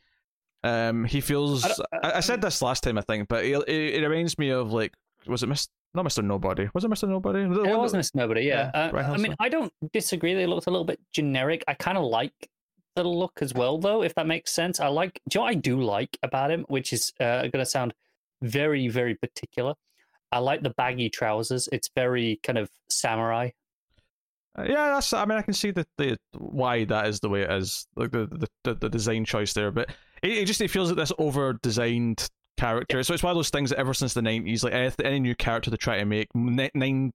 Um, 0.64 1.04
he 1.04 1.20
feels. 1.20 1.64
I 1.64 1.74
I, 2.02 2.16
I, 2.16 2.20
said 2.20 2.40
this 2.40 2.62
last 2.62 2.82
time, 2.82 2.96
I 2.96 3.02
think, 3.02 3.28
but 3.28 3.44
it, 3.44 3.68
it, 3.68 4.06
reminds 4.06 4.38
me 4.38 4.48
of 4.50 4.72
like, 4.72 4.94
was 5.26 5.42
it 5.42 5.48
Miss? 5.48 5.68
Not 5.94 6.04
Mister 6.04 6.22
Nobody. 6.22 6.68
Was 6.74 6.84
it 6.84 6.88
Mister 6.88 7.06
Nobody? 7.06 7.40
It 7.40 7.48
was 7.48 7.92
Mr. 7.92 8.14
Nobody, 8.14 8.42
yeah. 8.42 8.70
yeah, 8.74 8.90
Uh, 8.92 9.12
I 9.12 9.16
mean, 9.18 9.34
I 9.38 9.48
don't 9.48 9.72
disagree. 9.92 10.34
They 10.34 10.46
looked 10.46 10.66
a 10.66 10.70
little 10.70 10.84
bit 10.84 11.00
generic. 11.12 11.64
I 11.68 11.74
kind 11.74 11.96
of 11.96 12.04
like 12.04 12.34
the 12.96 13.04
look 13.04 13.38
as 13.40 13.54
well, 13.54 13.78
though, 13.78 14.02
if 14.02 14.14
that 14.16 14.26
makes 14.26 14.52
sense. 14.52 14.80
I 14.80 14.88
like, 14.88 15.20
do 15.28 15.38
you 15.38 15.40
know 15.40 15.44
what 15.44 15.50
I 15.52 15.54
do 15.54 15.80
like 15.80 16.18
about 16.22 16.50
him, 16.50 16.64
which 16.68 16.92
is 16.92 17.12
uh, 17.20 17.42
going 17.42 17.52
to 17.52 17.66
sound 17.66 17.94
very, 18.42 18.88
very 18.88 19.14
particular? 19.14 19.74
I 20.32 20.38
like 20.40 20.62
the 20.62 20.70
baggy 20.70 21.08
trousers. 21.08 21.68
It's 21.70 21.90
very 21.94 22.40
kind 22.42 22.58
of 22.58 22.68
samurai. 22.90 23.50
Uh, 24.58 24.64
yeah, 24.68 24.90
that's. 24.90 25.12
I 25.12 25.24
mean, 25.24 25.38
I 25.38 25.42
can 25.42 25.54
see 25.54 25.70
the, 25.70 25.86
the 25.98 26.18
why 26.32 26.84
that 26.84 27.06
is 27.06 27.20
the 27.20 27.28
way 27.28 27.42
it 27.42 27.50
is, 27.50 27.86
like 27.94 28.10
the 28.10 28.26
the, 28.26 28.48
the, 28.64 28.74
the 28.74 28.88
design 28.88 29.24
choice 29.24 29.52
there. 29.52 29.70
But 29.70 29.90
it, 30.22 30.32
it 30.32 30.44
just 30.46 30.60
it 30.60 30.70
feels 30.70 30.88
like 30.88 30.96
this 30.96 31.12
over 31.18 31.52
designed 31.62 32.28
character. 32.56 33.02
So 33.02 33.12
it's 33.12 33.22
one 33.22 33.30
of 33.30 33.36
those 33.36 33.50
things 33.50 33.70
that 33.70 33.78
ever 33.78 33.94
since 33.94 34.14
the 34.14 34.22
nineties, 34.22 34.64
like 34.64 34.72
any, 34.72 34.92
any 35.04 35.20
new 35.20 35.34
character 35.34 35.70
they 35.70 35.76
try 35.76 35.98
to 35.98 36.06
make, 36.06 36.28
nine, 36.34 37.12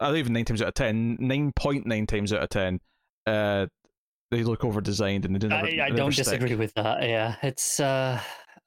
I 0.00 0.06
don't 0.08 0.16
even 0.16 0.32
nine 0.32 0.46
times 0.46 0.62
out 0.62 0.68
of 0.68 0.74
ten, 0.74 1.16
nine 1.20 1.52
point 1.54 1.86
nine 1.86 2.06
times 2.06 2.32
out 2.32 2.42
of 2.42 2.48
ten, 2.48 2.80
uh, 3.26 3.66
they 4.32 4.42
look 4.42 4.64
over 4.64 4.80
designed 4.80 5.26
and 5.26 5.34
they 5.34 5.38
didn't. 5.38 5.52
I, 5.52 5.84
I 5.86 5.90
don't 5.90 6.14
disagree 6.14 6.56
with 6.56 6.74
that. 6.74 7.02
Yeah, 7.02 7.36
it's. 7.42 7.78
uh 7.78 8.18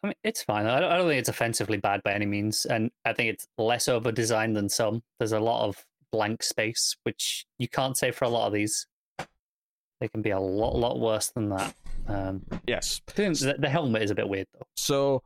I 0.04 0.08
mean, 0.10 0.16
it's 0.24 0.44
fine. 0.44 0.68
I 0.68 0.80
don't, 0.80 0.92
I 0.92 0.98
don't 0.98 1.08
think 1.08 1.20
it's 1.20 1.30
offensively 1.30 1.78
bad 1.78 2.04
by 2.04 2.14
any 2.14 2.28
means, 2.28 2.66
and 2.66 2.92
I 3.06 3.14
think 3.14 3.32
it's 3.34 3.48
less 3.58 3.88
over 3.88 4.12
designed 4.12 4.56
than 4.56 4.70
some. 4.70 5.02
There's 5.18 5.32
a 5.32 5.40
lot 5.40 5.68
of 5.68 5.84
blank 6.12 6.44
space, 6.44 6.96
which 7.04 7.48
you 7.58 7.68
can't 7.68 7.98
say 7.98 8.12
for 8.12 8.26
a 8.26 8.30
lot 8.30 8.46
of 8.46 8.54
these. 8.54 8.86
They 10.00 10.08
can 10.10 10.22
be 10.22 10.30
a 10.30 10.40
lot, 10.40 10.76
lot 10.76 11.00
worse 11.00 11.32
than 11.32 11.50
that. 11.50 11.74
Um, 12.08 12.44
Yes. 12.68 13.02
the, 13.16 13.56
the 13.58 13.70
helmet 13.70 14.04
is 14.04 14.12
a 14.12 14.16
bit 14.16 14.30
weird 14.30 14.46
though. 14.54 14.68
So, 14.76 15.24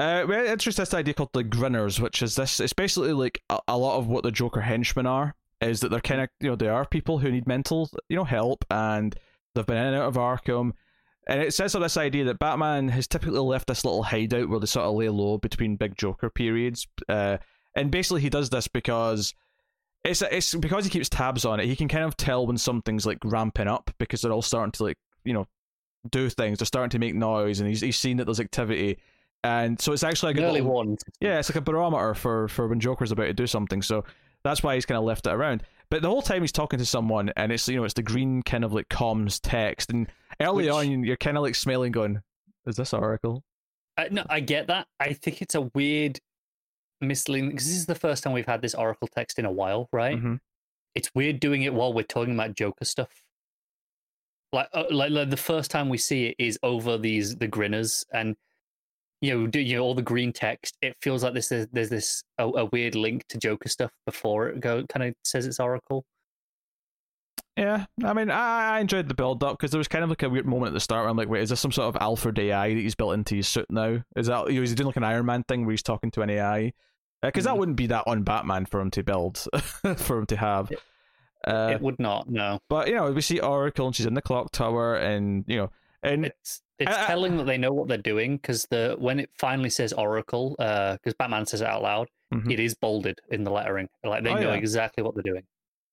uh, 0.00 0.24
we 0.28 0.36
introduced 0.36 0.78
this 0.78 0.94
idea 0.94 1.14
called 1.14 1.32
the 1.32 1.44
Grinners, 1.44 2.00
which 2.00 2.20
is 2.20 2.34
this. 2.34 2.58
It's 2.58 2.72
basically 2.72 3.12
like 3.12 3.40
a, 3.50 3.60
a 3.68 3.78
lot 3.78 3.98
of 3.98 4.08
what 4.08 4.24
the 4.24 4.32
Joker 4.32 4.62
henchmen 4.62 5.06
are. 5.06 5.36
Is 5.60 5.80
that 5.80 5.90
they're 5.90 6.00
kind 6.00 6.22
of 6.22 6.28
you 6.40 6.50
know 6.50 6.56
they 6.56 6.68
are 6.68 6.84
people 6.86 7.18
who 7.18 7.30
need 7.30 7.46
mental 7.46 7.88
you 8.08 8.16
know 8.16 8.24
help, 8.24 8.64
and 8.70 9.14
they've 9.54 9.66
been 9.66 9.76
in 9.76 9.94
and 9.94 9.96
out 9.96 10.08
of 10.08 10.14
Arkham. 10.14 10.72
And 11.26 11.42
it 11.42 11.52
sets 11.52 11.74
up 11.74 11.82
this 11.82 11.96
idea 11.98 12.24
that 12.24 12.38
Batman 12.38 12.88
has 12.88 13.06
typically 13.06 13.38
left 13.40 13.66
this 13.66 13.84
little 13.84 14.02
hideout 14.02 14.48
where 14.48 14.60
they 14.60 14.66
sort 14.66 14.86
of 14.86 14.94
lay 14.94 15.10
low 15.10 15.36
between 15.36 15.76
big 15.76 15.94
Joker 15.96 16.30
periods. 16.30 16.86
Uh, 17.08 17.36
and 17.76 17.90
basically, 17.90 18.22
he 18.22 18.30
does 18.30 18.48
this 18.48 18.66
because 18.66 19.34
it's 20.04 20.22
it's 20.22 20.54
because 20.54 20.84
he 20.84 20.90
keeps 20.90 21.10
tabs 21.10 21.44
on 21.44 21.60
it. 21.60 21.66
He 21.66 21.76
can 21.76 21.88
kind 21.88 22.04
of 22.04 22.16
tell 22.16 22.46
when 22.46 22.56
something's 22.56 23.04
like 23.04 23.18
ramping 23.24 23.68
up 23.68 23.90
because 23.98 24.22
they're 24.22 24.32
all 24.32 24.40
starting 24.42 24.72
to 24.72 24.84
like 24.84 24.96
you 25.24 25.34
know 25.34 25.46
do 26.10 26.30
things. 26.30 26.58
They're 26.60 26.66
starting 26.66 26.90
to 26.90 26.98
make 26.98 27.14
noise, 27.14 27.60
and 27.60 27.68
he's 27.68 27.82
he's 27.82 27.98
seen 27.98 28.16
that 28.16 28.24
there's 28.24 28.40
activity, 28.40 28.98
and 29.44 29.78
so 29.78 29.92
it's 29.92 30.02
actually 30.04 30.32
like 30.32 30.40
a 30.42 30.46
Early 30.46 30.60
little- 30.60 30.72
warning. 30.72 30.98
yeah, 31.20 31.38
it's 31.38 31.50
like 31.50 31.56
a 31.56 31.60
barometer 31.60 32.14
for 32.14 32.48
for 32.48 32.68
when 32.68 32.80
Joker's 32.80 33.12
about 33.12 33.24
to 33.26 33.34
do 33.34 33.46
something. 33.46 33.82
So 33.82 34.04
that's 34.44 34.62
why 34.62 34.76
he's 34.76 34.86
kind 34.86 34.96
of 34.98 35.04
left 35.04 35.26
it 35.26 35.30
around. 35.34 35.62
But 35.90 36.02
the 36.02 36.08
whole 36.08 36.22
time 36.22 36.42
he's 36.42 36.52
talking 36.52 36.78
to 36.78 36.84
someone, 36.86 37.30
and 37.36 37.50
it's 37.50 37.66
you 37.68 37.76
know 37.76 37.84
it's 37.84 37.94
the 37.94 38.02
green 38.02 38.42
kind 38.42 38.64
of 38.64 38.72
like 38.74 38.88
comms 38.88 39.40
text, 39.42 39.90
and 39.90 40.06
early 40.40 40.64
Which- 40.64 40.72
on, 40.72 41.04
you're 41.04 41.16
kind 41.16 41.36
of 41.36 41.42
like 41.42 41.54
smelling, 41.54 41.92
going, 41.92 42.20
"Is 42.66 42.76
this 42.76 42.92
Oracle?" 42.92 43.42
Uh, 43.96 44.04
no, 44.10 44.24
I 44.28 44.40
get 44.40 44.66
that. 44.68 44.86
I 45.00 45.12
think 45.14 45.40
it's 45.42 45.54
a 45.54 45.62
weird 45.74 46.20
misleading 47.00 47.50
because 47.50 47.66
this 47.66 47.76
is 47.76 47.86
the 47.86 47.94
first 47.94 48.22
time 48.22 48.32
we've 48.32 48.46
had 48.46 48.60
this 48.62 48.74
Oracle 48.74 49.08
text 49.08 49.38
in 49.38 49.44
a 49.44 49.50
while, 49.52 49.88
right? 49.92 50.16
Mhm. 50.18 50.40
It's 50.94 51.10
weird 51.14 51.40
doing 51.40 51.62
it 51.62 51.72
while 51.74 51.92
we're 51.92 52.02
talking 52.04 52.34
about 52.34 52.54
Joker 52.54 52.84
stuff. 52.84 53.22
Like, 54.52 54.68
uh, 54.72 54.84
like, 54.90 55.10
like 55.10 55.30
the 55.30 55.36
first 55.36 55.70
time 55.70 55.88
we 55.88 55.98
see 55.98 56.26
it 56.26 56.36
is 56.38 56.58
over 56.62 56.96
these 56.98 57.36
the 57.36 57.48
grinners 57.48 58.04
and 58.12 58.36
you 59.20 59.34
know, 59.36 59.46
do, 59.46 59.60
you 59.60 59.76
know 59.76 59.82
all 59.82 59.94
the 59.94 60.02
green 60.02 60.32
text. 60.32 60.76
It 60.82 60.96
feels 61.02 61.22
like 61.24 61.34
this. 61.34 61.48
There's, 61.48 61.66
there's 61.72 61.88
this 61.90 62.22
a, 62.38 62.44
a 62.46 62.64
weird 62.66 62.94
link 62.94 63.26
to 63.28 63.38
Joker 63.38 63.68
stuff 63.68 63.90
before 64.06 64.48
it 64.48 64.60
go 64.60 64.84
kind 64.88 65.08
of 65.08 65.14
says 65.24 65.46
it's 65.46 65.58
Oracle. 65.60 66.04
Yeah, 67.56 67.86
I 68.04 68.12
mean, 68.12 68.30
I, 68.30 68.76
I 68.76 68.80
enjoyed 68.80 69.08
the 69.08 69.14
build 69.14 69.42
up 69.42 69.58
because 69.58 69.72
there 69.72 69.78
was 69.78 69.88
kind 69.88 70.04
of 70.04 70.10
like 70.10 70.22
a 70.22 70.30
weird 70.30 70.46
moment 70.46 70.68
at 70.68 70.74
the 70.74 70.80
start 70.80 71.02
where 71.02 71.10
I'm 71.10 71.16
like, 71.16 71.28
wait, 71.28 71.42
is 71.42 71.50
this 71.50 71.58
some 71.58 71.72
sort 71.72 71.88
of 71.88 72.00
Alfred 72.00 72.38
AI 72.38 72.68
that 72.72 72.80
he's 72.80 72.94
built 72.94 73.14
into 73.14 73.34
his 73.34 73.48
suit 73.48 73.66
now? 73.68 74.00
Is 74.14 74.28
that 74.28 74.48
you 74.50 74.56
know, 74.60 74.62
is 74.62 74.70
he 74.70 74.76
doing 74.76 74.86
like 74.86 74.96
an 74.96 75.02
Iron 75.02 75.26
Man 75.26 75.42
thing 75.42 75.64
where 75.66 75.72
he's 75.72 75.82
talking 75.82 76.12
to 76.12 76.22
an 76.22 76.30
AI? 76.30 76.72
Because 77.20 77.44
that 77.44 77.54
Mhm. 77.54 77.58
wouldn't 77.58 77.76
be 77.76 77.88
that 77.88 78.04
on 78.06 78.22
Batman 78.22 78.64
for 78.66 78.80
him 78.80 78.92
to 78.92 79.02
build, 79.02 79.44
for 79.96 80.18
him 80.18 80.26
to 80.26 80.36
have. 80.36 80.70
It- 80.70 80.78
Uh, 81.46 81.70
it 81.72 81.80
would 81.80 81.98
not. 82.00 82.28
No, 82.28 82.58
but 82.68 82.88
you 82.88 82.94
know, 82.94 83.10
we 83.12 83.20
see 83.22 83.38
Oracle 83.40 83.86
and 83.86 83.94
she's 83.96 84.06
in 84.06 84.14
the 84.14 84.22
clock 84.22 84.50
tower, 84.52 84.96
and 84.96 85.44
you 85.48 85.56
know, 85.56 85.70
and 86.02 86.26
it's 86.26 86.62
it's 86.78 86.90
I- 86.90 87.04
I- 87.04 87.06
telling 87.06 87.36
that 87.38 87.44
they 87.44 87.58
know 87.58 87.72
what 87.72 87.88
they're 87.88 87.98
doing 87.98 88.36
because 88.36 88.66
the 88.70 88.96
when 88.98 89.20
it 89.20 89.30
finally 89.38 89.70
says 89.70 89.92
Oracle, 89.92 90.54
because 90.58 91.14
Batman 91.18 91.46
says 91.46 91.60
it 91.60 91.66
out 91.66 91.82
loud, 91.82 92.08
Mhm. 92.32 92.52
it 92.52 92.60
is 92.60 92.74
bolded 92.74 93.18
in 93.30 93.44
the 93.44 93.50
lettering. 93.50 93.88
Like 94.04 94.22
they 94.24 94.30
Oh, 94.30 94.34
know 94.34 94.50
yeah. 94.52 94.54
exactly 94.54 95.02
what 95.02 95.14
they're 95.14 95.22
doing. 95.22 95.44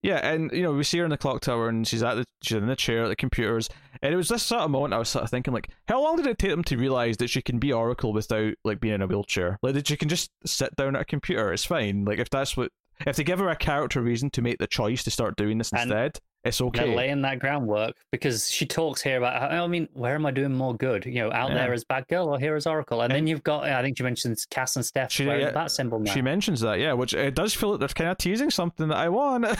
Yeah, 0.03 0.17
and 0.17 0.51
you 0.51 0.61
know, 0.61 0.71
we 0.73 0.83
see 0.83 0.99
her 0.99 1.03
in 1.03 1.09
the 1.09 1.17
clock 1.17 1.41
tower 1.41 1.67
and 1.67 1.87
she's 1.87 2.03
at 2.03 2.13
the 2.15 2.25
she's 2.43 2.57
in 2.57 2.67
the 2.67 2.75
chair 2.75 3.05
at 3.05 3.07
the 3.07 3.15
computers. 3.15 3.69
And 4.03 4.13
it 4.13 4.17
was 4.17 4.27
this 4.29 4.43
sort 4.43 4.61
of 4.61 4.69
moment 4.69 4.93
I 4.93 4.99
was 4.99 5.09
sort 5.09 5.23
of 5.23 5.31
thinking 5.31 5.51
like, 5.53 5.69
how 5.87 5.99
long 6.03 6.17
did 6.17 6.27
it 6.27 6.37
take 6.37 6.51
them 6.51 6.63
to 6.65 6.77
realise 6.77 7.17
that 7.17 7.29
she 7.31 7.41
can 7.41 7.57
be 7.57 7.73
Oracle 7.73 8.13
without 8.13 8.53
like 8.63 8.79
being 8.79 8.93
in 8.95 9.01
a 9.01 9.07
wheelchair? 9.07 9.57
Like 9.63 9.73
that 9.73 9.87
she 9.87 9.97
can 9.97 10.09
just 10.09 10.29
sit 10.45 10.75
down 10.75 10.95
at 10.95 11.01
a 11.01 11.05
computer, 11.05 11.51
it's 11.51 11.65
fine. 11.65 12.05
Like 12.05 12.19
if 12.19 12.29
that's 12.29 12.55
what 12.55 12.71
if 13.07 13.15
they 13.15 13.23
give 13.23 13.39
her 13.39 13.49
a 13.49 13.55
character 13.55 13.99
reason 14.01 14.29
to 14.31 14.41
make 14.43 14.59
the 14.59 14.67
choice 14.67 15.03
to 15.05 15.11
start 15.11 15.35
doing 15.37 15.57
this 15.57 15.71
And 15.71 15.81
instead, 15.83 16.19
it's 16.45 16.59
They're 16.59 16.67
okay. 16.67 16.95
laying 16.95 17.21
that 17.23 17.39
groundwork 17.39 17.95
because 18.11 18.49
she 18.49 18.65
talks 18.65 19.01
here 19.01 19.17
about. 19.17 19.51
How, 19.51 19.63
I 19.63 19.67
mean, 19.67 19.89
where 19.93 20.15
am 20.15 20.25
I 20.25 20.31
doing 20.31 20.53
more 20.53 20.75
good? 20.75 21.05
You 21.05 21.15
know, 21.15 21.31
out 21.31 21.49
Yeah. 21.49 21.55
there 21.55 21.73
as 21.73 21.83
Batgirl 21.83 22.27
or 22.27 22.39
here 22.39 22.55
as 22.55 22.67
Oracle, 22.67 23.01
and, 23.01 23.11
then 23.13 23.27
you've 23.27 23.43
got. 23.43 23.63
I 23.65 23.81
think 23.81 23.97
you 23.99 24.03
mentioned 24.03 24.37
Cass 24.49 24.75
and 24.75 24.85
Steph 24.85 25.11
She- 25.11 25.25
wearing 25.25 25.41
yeah, 25.41 25.47
the 25.47 25.53
bat 25.53 25.71
symbol 25.71 25.99
now. 25.99 26.13
She 26.13 26.21
mentions 26.21 26.61
that, 26.61 26.79
yeah, 26.79 26.93
which 26.93 27.13
it 27.13 27.33
does 27.35 27.53
feel 27.53 27.71
like 27.71 27.79
they're 27.79 27.87
kind 27.89 28.09
of 28.11 28.17
teasing 28.17 28.49
something 28.51 28.87
that 28.87 28.97
I 28.97 29.09
want. 29.09 29.45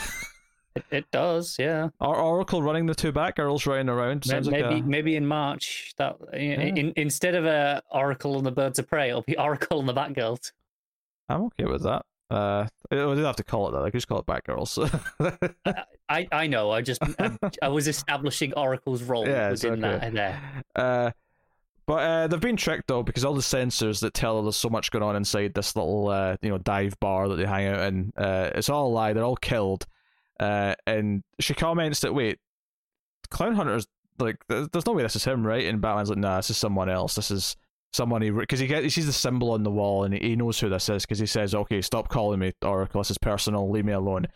It, 0.76 0.84
it 0.90 1.10
does, 1.10 1.56
yeah. 1.58 1.88
or 2.00 2.14
Oracle 2.16 2.62
running 2.62 2.84
the 2.84 2.94
two 2.94 3.10
Batgirls 3.10 3.66
running 3.66 3.88
around. 3.88 4.26
Sounds 4.26 4.50
Maybe 4.50 4.62
like 4.62 4.82
a, 4.82 4.86
maybe 4.86 5.16
in 5.16 5.26
March 5.26 5.94
that 5.96 6.16
Yeah. 6.34 6.38
in, 6.60 6.92
instead 6.96 7.34
of 7.34 7.46
a 7.46 7.82
Oracle 7.90 8.36
and 8.36 8.44
the 8.44 8.50
Birds 8.52 8.78
of 8.78 8.86
Prey, 8.86 9.08
it'll 9.08 9.22
be 9.22 9.38
Oracle 9.38 9.80
and 9.80 9.88
the 9.88 9.94
Batgirls. 9.94 10.52
I'm 11.30 11.44
okay 11.44 11.64
with 11.64 11.82
that. 11.84 12.04
Uh, 12.28 12.66
we 12.90 12.96
don't 12.96 13.18
have 13.22 13.36
to 13.36 13.44
call 13.44 13.68
it 13.68 13.72
that. 13.72 13.82
I 13.82 13.90
could 13.90 13.98
just 13.98 14.08
call 14.08 14.18
it 14.18 14.26
Batgirls. 14.26 15.54
I, 16.08 16.26
I 16.32 16.46
know. 16.46 16.70
I 16.70 16.82
just 16.82 17.00
I, 17.20 17.38
I 17.62 17.68
was 17.68 17.86
establishing 17.88 18.52
Oracle's 18.54 19.02
role 19.02 19.26
Yeah, 19.26 19.50
within 19.50 19.84
okay. 19.84 19.98
that 19.98 20.12
there. 20.12 20.40
Uh, 20.74 21.10
but 21.86 21.94
uh, 22.02 22.26
they've 22.26 22.40
been 22.40 22.56
tricked 22.56 22.88
though 22.88 23.04
because 23.04 23.24
all 23.24 23.34
the 23.34 23.40
sensors 23.42 24.00
that 24.00 24.12
tell 24.12 24.36
her 24.36 24.42
there's 24.42 24.56
so 24.56 24.68
much 24.68 24.90
going 24.90 25.04
on 25.04 25.14
inside 25.14 25.54
this 25.54 25.76
little 25.76 26.08
uh, 26.08 26.36
you 26.42 26.50
know 26.50 26.58
dive 26.58 26.98
bar 26.98 27.28
that 27.28 27.36
they 27.36 27.46
hang 27.46 27.66
out 27.68 27.80
in, 27.86 28.12
uh, 28.16 28.50
it's 28.56 28.68
all 28.68 28.88
a 28.88 28.92
lie. 28.92 29.12
They're 29.12 29.24
all 29.24 29.36
killed. 29.36 29.86
Uh, 30.40 30.74
and 30.86 31.22
she 31.38 31.54
comments 31.54 32.00
that 32.00 32.12
wait, 32.12 32.40
Clown 33.30 33.54
Hunter's 33.54 33.86
like 34.18 34.38
there's 34.48 34.86
no 34.86 34.92
way 34.92 35.02
this 35.04 35.14
is 35.14 35.24
him, 35.24 35.46
right? 35.46 35.66
And 35.66 35.80
Batman's 35.80 36.08
like, 36.10 36.18
nah, 36.18 36.38
this 36.38 36.50
is 36.50 36.56
someone 36.56 36.88
else. 36.88 37.14
This 37.14 37.30
is 37.30 37.56
someone 37.92 38.22
he 38.22 38.30
because 38.30 38.60
he, 38.60 38.66
get, 38.66 38.82
he 38.82 38.90
sees 38.90 39.06
the 39.06 39.12
symbol 39.12 39.50
on 39.52 39.62
the 39.62 39.70
wall 39.70 40.04
and 40.04 40.14
he, 40.14 40.36
knows 40.36 40.60
who 40.60 40.68
this 40.68 40.88
is 40.88 41.04
because 41.04 41.18
he 41.18 41.26
says, 41.26 41.54
okay, 41.54 41.80
stop 41.80 42.08
calling 42.08 42.38
me 42.38 42.52
Oracle. 42.62 43.00
This 43.00 43.10
is 43.10 43.18
personal. 43.18 43.70
Leave 43.70 43.84
me 43.84 43.92
alone. 43.92 44.26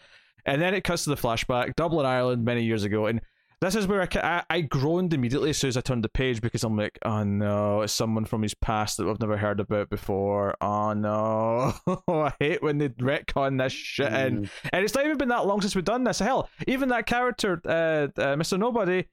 And 0.46 0.60
then 0.60 0.74
it 0.74 0.84
cuts 0.84 1.04
to 1.04 1.10
the 1.10 1.16
flashback, 1.16 1.74
Dublin, 1.76 2.06
Ireland, 2.06 2.44
many 2.44 2.64
years 2.64 2.84
ago, 2.84 3.06
and 3.06 3.20
this 3.60 3.74
is 3.74 3.86
where 3.86 4.00
I, 4.00 4.08
I, 4.14 4.42
I 4.48 4.60
groaned 4.62 5.12
immediately 5.12 5.50
as 5.50 5.58
soon 5.58 5.68
as 5.68 5.76
I 5.76 5.82
turned 5.82 6.02
the 6.02 6.08
page 6.08 6.40
because 6.40 6.64
I'm 6.64 6.78
like, 6.78 6.98
oh 7.04 7.24
no, 7.24 7.82
it's 7.82 7.92
someone 7.92 8.24
from 8.24 8.40
his 8.40 8.54
past 8.54 8.96
that 8.96 9.06
we've 9.06 9.20
never 9.20 9.36
heard 9.36 9.60
about 9.60 9.90
before. 9.90 10.56
Oh 10.62 10.94
no, 10.94 11.74
I 12.08 12.32
hate 12.40 12.62
when 12.62 12.78
they 12.78 12.88
retcon 12.88 13.62
this 13.62 13.72
shit 13.72 14.10
in. 14.12 14.44
Mm. 14.44 14.50
And 14.72 14.84
it's 14.84 14.94
not 14.94 15.04
even 15.04 15.18
been 15.18 15.28
that 15.28 15.46
long 15.46 15.60
since 15.60 15.74
we've 15.74 15.84
done 15.84 16.04
this. 16.04 16.20
Hell, 16.20 16.48
even 16.66 16.88
that 16.88 17.04
character, 17.04 17.60
uh, 17.66 18.08
uh, 18.18 18.36
Mr. 18.36 18.58
Nobody, 18.58 19.04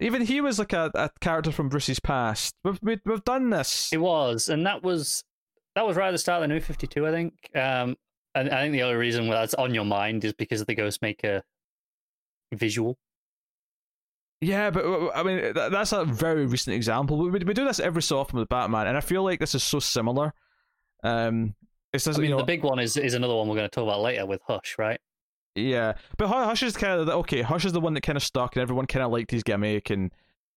even 0.00 0.22
he 0.22 0.40
was 0.40 0.58
like 0.58 0.72
a, 0.72 0.90
a 0.94 1.10
character 1.20 1.52
from 1.52 1.68
Bruce's 1.68 2.00
past. 2.00 2.54
We've, 2.64 2.78
we, 2.82 3.00
we've 3.04 3.24
done 3.24 3.50
this. 3.50 3.92
It 3.92 4.00
was, 4.00 4.48
and 4.48 4.66
that 4.66 4.82
was 4.82 5.24
that 5.74 5.86
was 5.86 5.96
right 5.96 6.08
at 6.08 6.12
the 6.12 6.18
start 6.18 6.42
of 6.42 6.48
the 6.48 6.54
new 6.54 6.60
Fifty 6.60 6.86
Two, 6.86 7.06
I 7.06 7.10
think. 7.10 7.34
Um, 7.54 7.96
and 8.34 8.50
I 8.50 8.62
think 8.62 8.72
the 8.72 8.82
only 8.82 8.96
reason 8.96 9.28
why 9.28 9.34
that's 9.34 9.54
on 9.54 9.74
your 9.74 9.84
mind 9.84 10.24
is 10.24 10.32
because 10.32 10.60
of 10.60 10.66
the 10.66 10.76
Ghostmaker 10.76 11.42
visual. 12.52 12.98
Yeah, 14.40 14.70
but 14.70 14.84
I 15.14 15.22
mean 15.22 15.52
that, 15.52 15.70
that's 15.70 15.92
a 15.92 16.04
very 16.04 16.46
recent 16.46 16.74
example. 16.74 17.18
We, 17.18 17.30
we 17.30 17.40
we 17.40 17.54
do 17.54 17.64
this 17.64 17.78
every 17.78 18.02
so 18.02 18.18
often 18.18 18.38
with 18.38 18.48
Batman, 18.48 18.86
and 18.86 18.96
I 18.96 19.00
feel 19.00 19.22
like 19.22 19.38
this 19.38 19.54
is 19.54 19.62
so 19.62 19.80
similar. 19.80 20.32
Um, 21.04 21.54
it's 21.92 22.04
just 22.04 22.18
I 22.18 22.22
mean, 22.22 22.30
you 22.30 22.36
know, 22.36 22.40
the 22.40 22.46
big 22.46 22.62
one 22.62 22.78
is 22.78 22.96
is 22.96 23.14
another 23.14 23.34
one 23.34 23.48
we're 23.48 23.56
going 23.56 23.68
to 23.68 23.74
talk 23.74 23.84
about 23.84 24.00
later 24.00 24.24
with 24.24 24.40
Hush, 24.46 24.76
right? 24.78 25.00
Yeah, 25.54 25.94
but 26.16 26.28
Hush 26.28 26.62
is 26.62 26.76
kind 26.76 27.00
of 27.00 27.08
okay. 27.08 27.42
Hush 27.42 27.64
is 27.64 27.72
the 27.72 27.80
one 27.80 27.94
that 27.94 28.02
kind 28.02 28.16
of 28.16 28.22
stuck, 28.22 28.56
and 28.56 28.62
everyone 28.62 28.86
kind 28.86 29.04
of 29.04 29.10
liked 29.10 29.30
his 29.30 29.42
gimmick 29.42 29.90
and 29.90 30.10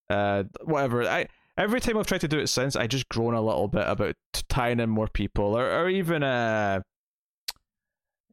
uh 0.09 0.43
whatever. 0.63 1.07
I 1.07 1.27
every 1.57 1.79
time 1.79 1.97
I've 1.97 2.07
tried 2.07 2.21
to 2.21 2.27
do 2.27 2.39
it 2.39 2.47
since, 2.47 2.75
I 2.75 2.87
just 2.87 3.09
grown 3.09 3.33
a 3.33 3.41
little 3.41 3.67
bit 3.67 3.85
about 3.87 4.15
tying 4.49 4.79
in 4.79 4.89
more 4.89 5.07
people, 5.07 5.57
or 5.57 5.69
or 5.69 5.89
even 5.89 6.23
uh. 6.23 6.81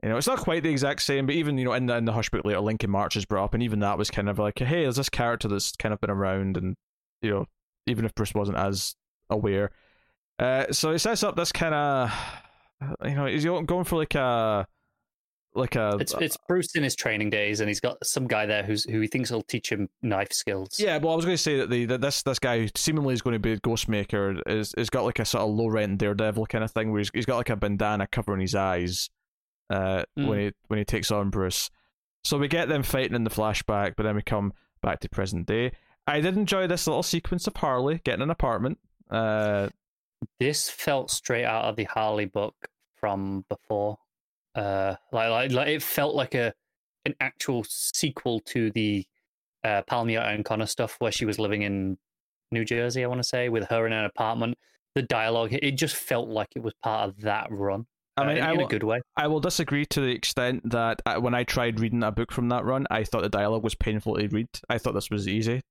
You 0.02 0.08
know, 0.08 0.16
it's 0.16 0.26
not 0.26 0.38
quite 0.38 0.62
the 0.62 0.70
exact 0.70 1.02
same, 1.02 1.26
but 1.26 1.34
even 1.34 1.58
you 1.58 1.64
know, 1.66 1.74
in 1.74 1.84
the 1.84 1.94
in 1.96 2.06
the 2.06 2.12
Hush 2.12 2.30
book 2.30 2.46
later, 2.46 2.60
Lincoln 2.60 2.90
March 2.90 3.16
is 3.16 3.26
brought 3.26 3.44
up, 3.44 3.54
and 3.54 3.62
even 3.62 3.80
that 3.80 3.98
was 3.98 4.10
kind 4.10 4.30
of 4.30 4.38
like, 4.38 4.58
hey, 4.58 4.84
there's 4.84 4.96
this 4.96 5.10
character 5.10 5.46
that's 5.46 5.72
kind 5.76 5.92
of 5.92 6.00
been 6.00 6.08
around, 6.08 6.56
and 6.56 6.74
you 7.20 7.30
know, 7.30 7.46
even 7.86 8.06
if 8.06 8.14
Bruce 8.14 8.32
wasn't 8.32 8.56
as 8.56 8.94
aware. 9.28 9.70
Uh, 10.38 10.72
so 10.72 10.90
it 10.90 11.00
sets 11.00 11.22
up 11.22 11.36
this 11.36 11.52
kind 11.52 11.74
of, 11.74 12.10
you 13.04 13.14
know, 13.14 13.26
he's 13.26 13.44
going 13.44 13.84
for 13.84 13.96
like 13.98 14.14
a, 14.14 14.66
like 15.54 15.74
a, 15.76 15.96
It's 16.00 16.14
it's 16.20 16.36
Bruce 16.48 16.74
in 16.76 16.82
his 16.82 16.94
training 16.94 17.30
days, 17.30 17.60
and 17.60 17.68
he's 17.68 17.80
got 17.80 17.96
some 18.06 18.26
guy 18.26 18.46
there 18.46 18.62
who's 18.62 18.84
who 18.84 19.00
he 19.00 19.08
thinks 19.08 19.30
will 19.30 19.42
teach 19.42 19.70
him 19.70 19.88
knife 20.02 20.32
skills. 20.32 20.76
yeah. 20.78 20.98
Well, 20.98 21.12
I 21.12 21.16
was 21.16 21.24
going 21.24 21.36
to 21.36 21.42
say 21.42 21.58
that 21.58 21.70
the 21.70 21.86
that 21.86 22.00
this 22.00 22.22
this 22.22 22.38
guy 22.38 22.60
who 22.60 22.68
seemingly 22.76 23.14
is 23.14 23.22
going 23.22 23.34
to 23.34 23.40
be 23.40 23.52
a 23.52 23.58
Ghostmaker 23.58 24.40
is 24.46 24.74
is 24.74 24.90
got 24.90 25.04
like 25.04 25.18
a 25.18 25.24
sort 25.24 25.42
of 25.42 25.50
low 25.50 25.68
rent 25.68 25.98
Daredevil 25.98 26.46
kind 26.46 26.62
of 26.64 26.70
thing 26.70 26.90
where 26.92 27.00
he's, 27.00 27.10
he's 27.12 27.26
got 27.26 27.36
like 27.36 27.50
a 27.50 27.56
bandana 27.56 28.06
covering 28.06 28.40
his 28.40 28.54
eyes, 28.54 29.10
uh, 29.70 30.04
Mm. 30.18 30.28
when 30.28 30.38
he 30.38 30.52
when 30.68 30.78
he 30.78 30.84
takes 30.84 31.10
on 31.10 31.30
Bruce. 31.30 31.70
So 32.22 32.36
we 32.38 32.48
get 32.48 32.68
them 32.68 32.82
fighting 32.82 33.14
in 33.16 33.24
the 33.24 33.30
flashback, 33.30 33.94
but 33.96 34.02
then 34.04 34.14
we 34.14 34.22
come 34.22 34.52
back 34.82 35.00
to 35.00 35.08
present 35.08 35.46
day. 35.46 35.72
I 36.06 36.20
did 36.20 36.36
enjoy 36.36 36.66
this 36.66 36.86
little 36.86 37.02
sequence 37.02 37.46
of 37.46 37.56
Harley 37.56 38.00
getting 38.04 38.22
an 38.22 38.30
apartment. 38.30 38.78
Uh, 39.10 39.68
This 40.38 40.68
felt 40.68 41.10
straight 41.10 41.44
out 41.44 41.64
of 41.64 41.76
the 41.76 41.84
Harley 41.84 42.26
book 42.26 42.54
from 42.96 43.44
before. 43.48 43.98
Uh, 44.54 44.96
like, 45.12 45.30
like, 45.30 45.52
like 45.52 45.68
it 45.68 45.82
felt 45.82 46.14
like 46.14 46.34
a 46.34 46.52
an 47.06 47.14
actual 47.20 47.64
sequel 47.66 48.40
to 48.40 48.70
the 48.72 49.06
uh, 49.64 49.82
Palmiotti 49.88 50.34
and 50.34 50.44
Conner 50.44 50.66
stuff, 50.66 50.96
where 50.98 51.12
she 51.12 51.24
was 51.24 51.38
living 51.38 51.62
in 51.62 51.98
New 52.52 52.64
Jersey. 52.64 53.04
I 53.04 53.06
want 53.06 53.20
to 53.20 53.28
say 53.28 53.48
with 53.48 53.68
her 53.68 53.86
in 53.86 53.92
an 53.92 54.04
apartment. 54.04 54.58
The 54.96 55.02
dialogue, 55.02 55.52
it 55.52 55.72
just 55.72 55.94
felt 55.94 56.28
like 56.28 56.48
it 56.56 56.64
was 56.64 56.74
part 56.82 57.08
of 57.08 57.20
that 57.20 57.46
run. 57.50 57.86
I 58.16 58.22
uh, 58.22 58.26
mean, 58.26 58.36
in, 58.38 58.42
I 58.42 58.50
in 58.50 58.58
will, 58.58 58.66
a 58.66 58.68
good 58.68 58.82
way. 58.82 59.00
I 59.16 59.28
will 59.28 59.38
disagree 59.38 59.86
to 59.86 60.00
the 60.00 60.10
extent 60.10 60.68
that 60.68 61.00
uh, 61.06 61.20
when 61.20 61.32
I 61.32 61.44
tried 61.44 61.78
reading 61.78 62.02
a 62.02 62.10
book 62.10 62.32
from 62.32 62.48
that 62.48 62.64
run, 62.64 62.88
I 62.90 63.04
thought 63.04 63.22
the 63.22 63.28
dialogue 63.28 63.62
was 63.62 63.76
painful 63.76 64.16
to 64.16 64.26
read. 64.26 64.48
I 64.68 64.78
thought 64.78 64.94
this 64.94 65.10
was 65.10 65.28
easy 65.28 65.62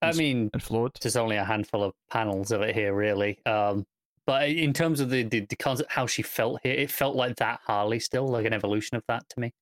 I 0.00 0.12
mean, 0.12 0.50
and 0.52 0.62
flowed. 0.62 0.96
there's 1.02 1.16
only 1.16 1.36
a 1.36 1.44
handful 1.44 1.82
of 1.82 1.92
panels 2.10 2.52
of 2.52 2.62
it 2.62 2.74
here, 2.74 2.94
really. 2.94 3.38
Um, 3.44 3.84
but 4.28 4.46
in 4.46 4.74
terms 4.74 5.00
of 5.00 5.08
the, 5.08 5.22
the, 5.22 5.40
the 5.40 5.56
concept, 5.56 5.90
how 5.90 6.04
she 6.06 6.20
felt 6.20 6.60
here, 6.62 6.74
it 6.74 6.90
felt 6.90 7.16
like 7.16 7.36
that 7.36 7.60
Harley 7.64 7.98
still, 7.98 8.28
like 8.28 8.44
an 8.44 8.52
evolution 8.52 8.94
of 8.98 9.02
that 9.08 9.26
to 9.30 9.40
me. 9.40 9.54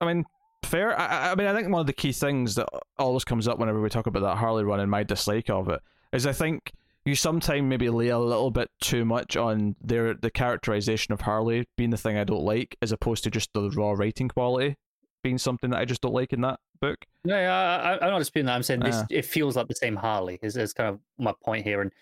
I 0.00 0.06
mean, 0.12 0.24
fair. 0.64 0.98
I- 0.98 1.30
I, 1.30 1.34
mean, 1.36 1.46
I 1.46 1.54
think 1.54 1.68
one 1.68 1.78
of 1.80 1.86
the 1.86 1.92
key 1.92 2.10
things 2.10 2.56
that 2.56 2.68
always 2.98 3.22
comes 3.22 3.46
up 3.46 3.60
whenever 3.60 3.80
we 3.80 3.90
talk 3.90 4.08
about 4.08 4.22
that 4.22 4.38
Harley 4.38 4.64
run 4.64 4.80
and 4.80 4.90
my 4.90 5.04
dislike 5.04 5.48
of 5.50 5.68
it 5.68 5.78
is 6.12 6.26
I 6.26 6.32
think 6.32 6.72
you 7.04 7.14
sometimes 7.14 7.62
maybe 7.62 7.88
lay 7.90 8.08
a 8.08 8.18
little 8.18 8.50
bit 8.50 8.72
too 8.80 9.04
much 9.04 9.36
on 9.36 9.76
their 9.80 10.14
the 10.14 10.32
characterization 10.32 11.14
of 11.14 11.20
Harley 11.20 11.68
being 11.76 11.90
the 11.90 11.96
thing 11.96 12.18
I 12.18 12.24
don't 12.24 12.42
like, 12.42 12.76
as 12.82 12.90
opposed 12.90 13.22
to 13.22 13.30
just 13.30 13.52
the 13.52 13.70
raw 13.70 13.92
writing 13.92 14.26
quality 14.30 14.74
being 15.22 15.38
something 15.38 15.70
that 15.70 15.78
I 15.78 15.84
just 15.84 16.00
don't 16.00 16.12
like 16.12 16.32
in 16.32 16.40
that 16.40 16.58
book. 16.80 17.04
No, 17.24 17.38
yeah, 17.38 17.98
I, 18.00 18.04
I'm 18.04 18.10
not 18.10 18.18
disputing 18.18 18.46
that. 18.46 18.56
I'm 18.56 18.64
saying 18.64 18.80
this. 18.80 18.96
Ah. 18.96 19.06
It 19.10 19.24
feels 19.24 19.54
like 19.54 19.68
the 19.68 19.76
same 19.76 19.94
Harley. 19.94 20.40
Is, 20.42 20.56
is 20.56 20.72
kind 20.72 20.88
of 20.88 20.98
my 21.18 21.32
point 21.44 21.64
here, 21.64 21.82
and 21.82 21.92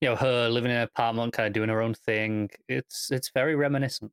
you 0.00 0.08
know, 0.08 0.16
her 0.16 0.48
living 0.48 0.70
in 0.70 0.76
an 0.78 0.82
apartment, 0.82 1.32
kind 1.32 1.46
of 1.46 1.52
doing 1.52 1.68
her 1.68 1.80
own 1.82 1.94
thing. 1.94 2.50
It's 2.68 3.10
it's 3.10 3.30
very 3.34 3.54
reminiscent. 3.54 4.12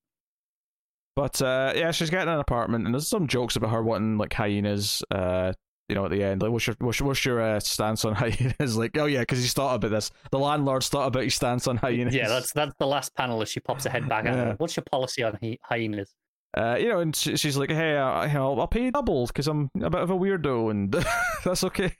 But 1.16 1.42
uh, 1.42 1.74
yeah, 1.76 1.92
she's 1.92 2.10
getting 2.10 2.32
an 2.32 2.40
apartment, 2.40 2.86
and 2.86 2.94
there's 2.94 3.08
some 3.08 3.28
jokes 3.28 3.56
about 3.56 3.72
her 3.72 3.82
wanting 3.82 4.18
like 4.18 4.34
hyenas. 4.34 5.04
Uh, 5.10 5.54
you 5.90 5.96
know, 5.96 6.04
at 6.06 6.12
the 6.12 6.22
end, 6.22 6.42
like, 6.42 6.52
what's 6.52 6.68
your 6.68 6.76
what's, 6.80 7.02
what's 7.02 7.24
your 7.26 7.42
uh, 7.42 7.60
stance 7.60 8.04
on 8.06 8.14
hyenas? 8.16 8.78
Like, 8.78 8.98
oh 8.98 9.06
yeah, 9.06 9.22
because 9.22 9.40
he's 9.40 9.54
thought 9.54 9.76
about 9.76 9.90
this. 9.92 10.12
The 10.32 10.38
landlord's 10.40 10.90
thought 10.90 11.08
about 11.08 11.24
his 11.24 11.34
stance 11.36 11.66
on 11.68 11.78
hyenas. 11.78 12.14
Yeah, 12.14 12.28
that's 12.28 12.52
that's 12.54 12.76
the 12.78 12.86
last 12.88 13.16
panel 13.16 13.42
as 13.42 13.50
she 13.50 13.60
pops 13.62 13.86
her 13.86 13.90
head 13.90 14.08
back 14.08 14.26
out. 14.26 14.36
Yeah. 14.36 14.54
What's 14.58 14.76
your 14.76 14.84
policy 14.92 15.24
on 15.24 15.38
hy- 15.42 15.58
hyenas? 15.64 16.14
Uh, 16.56 16.76
you 16.80 16.90
know, 16.90 17.00
and 17.00 17.16
she- 17.16 17.38
she's 17.38 17.58
like, 17.58 17.72
"Hey, 17.72 17.96
uh, 17.98 18.26
you 18.28 18.34
know, 18.34 18.60
I'll 18.60 18.68
pay 18.68 18.92
double 18.92 19.28
because 19.28 19.48
I'm 19.48 19.70
a 19.82 19.90
bit 19.90 20.02
of 20.02 20.10
a 20.10 20.16
weirdo, 20.16 20.70
and 20.72 20.92
that's 21.46 21.64
okay." 21.64 21.94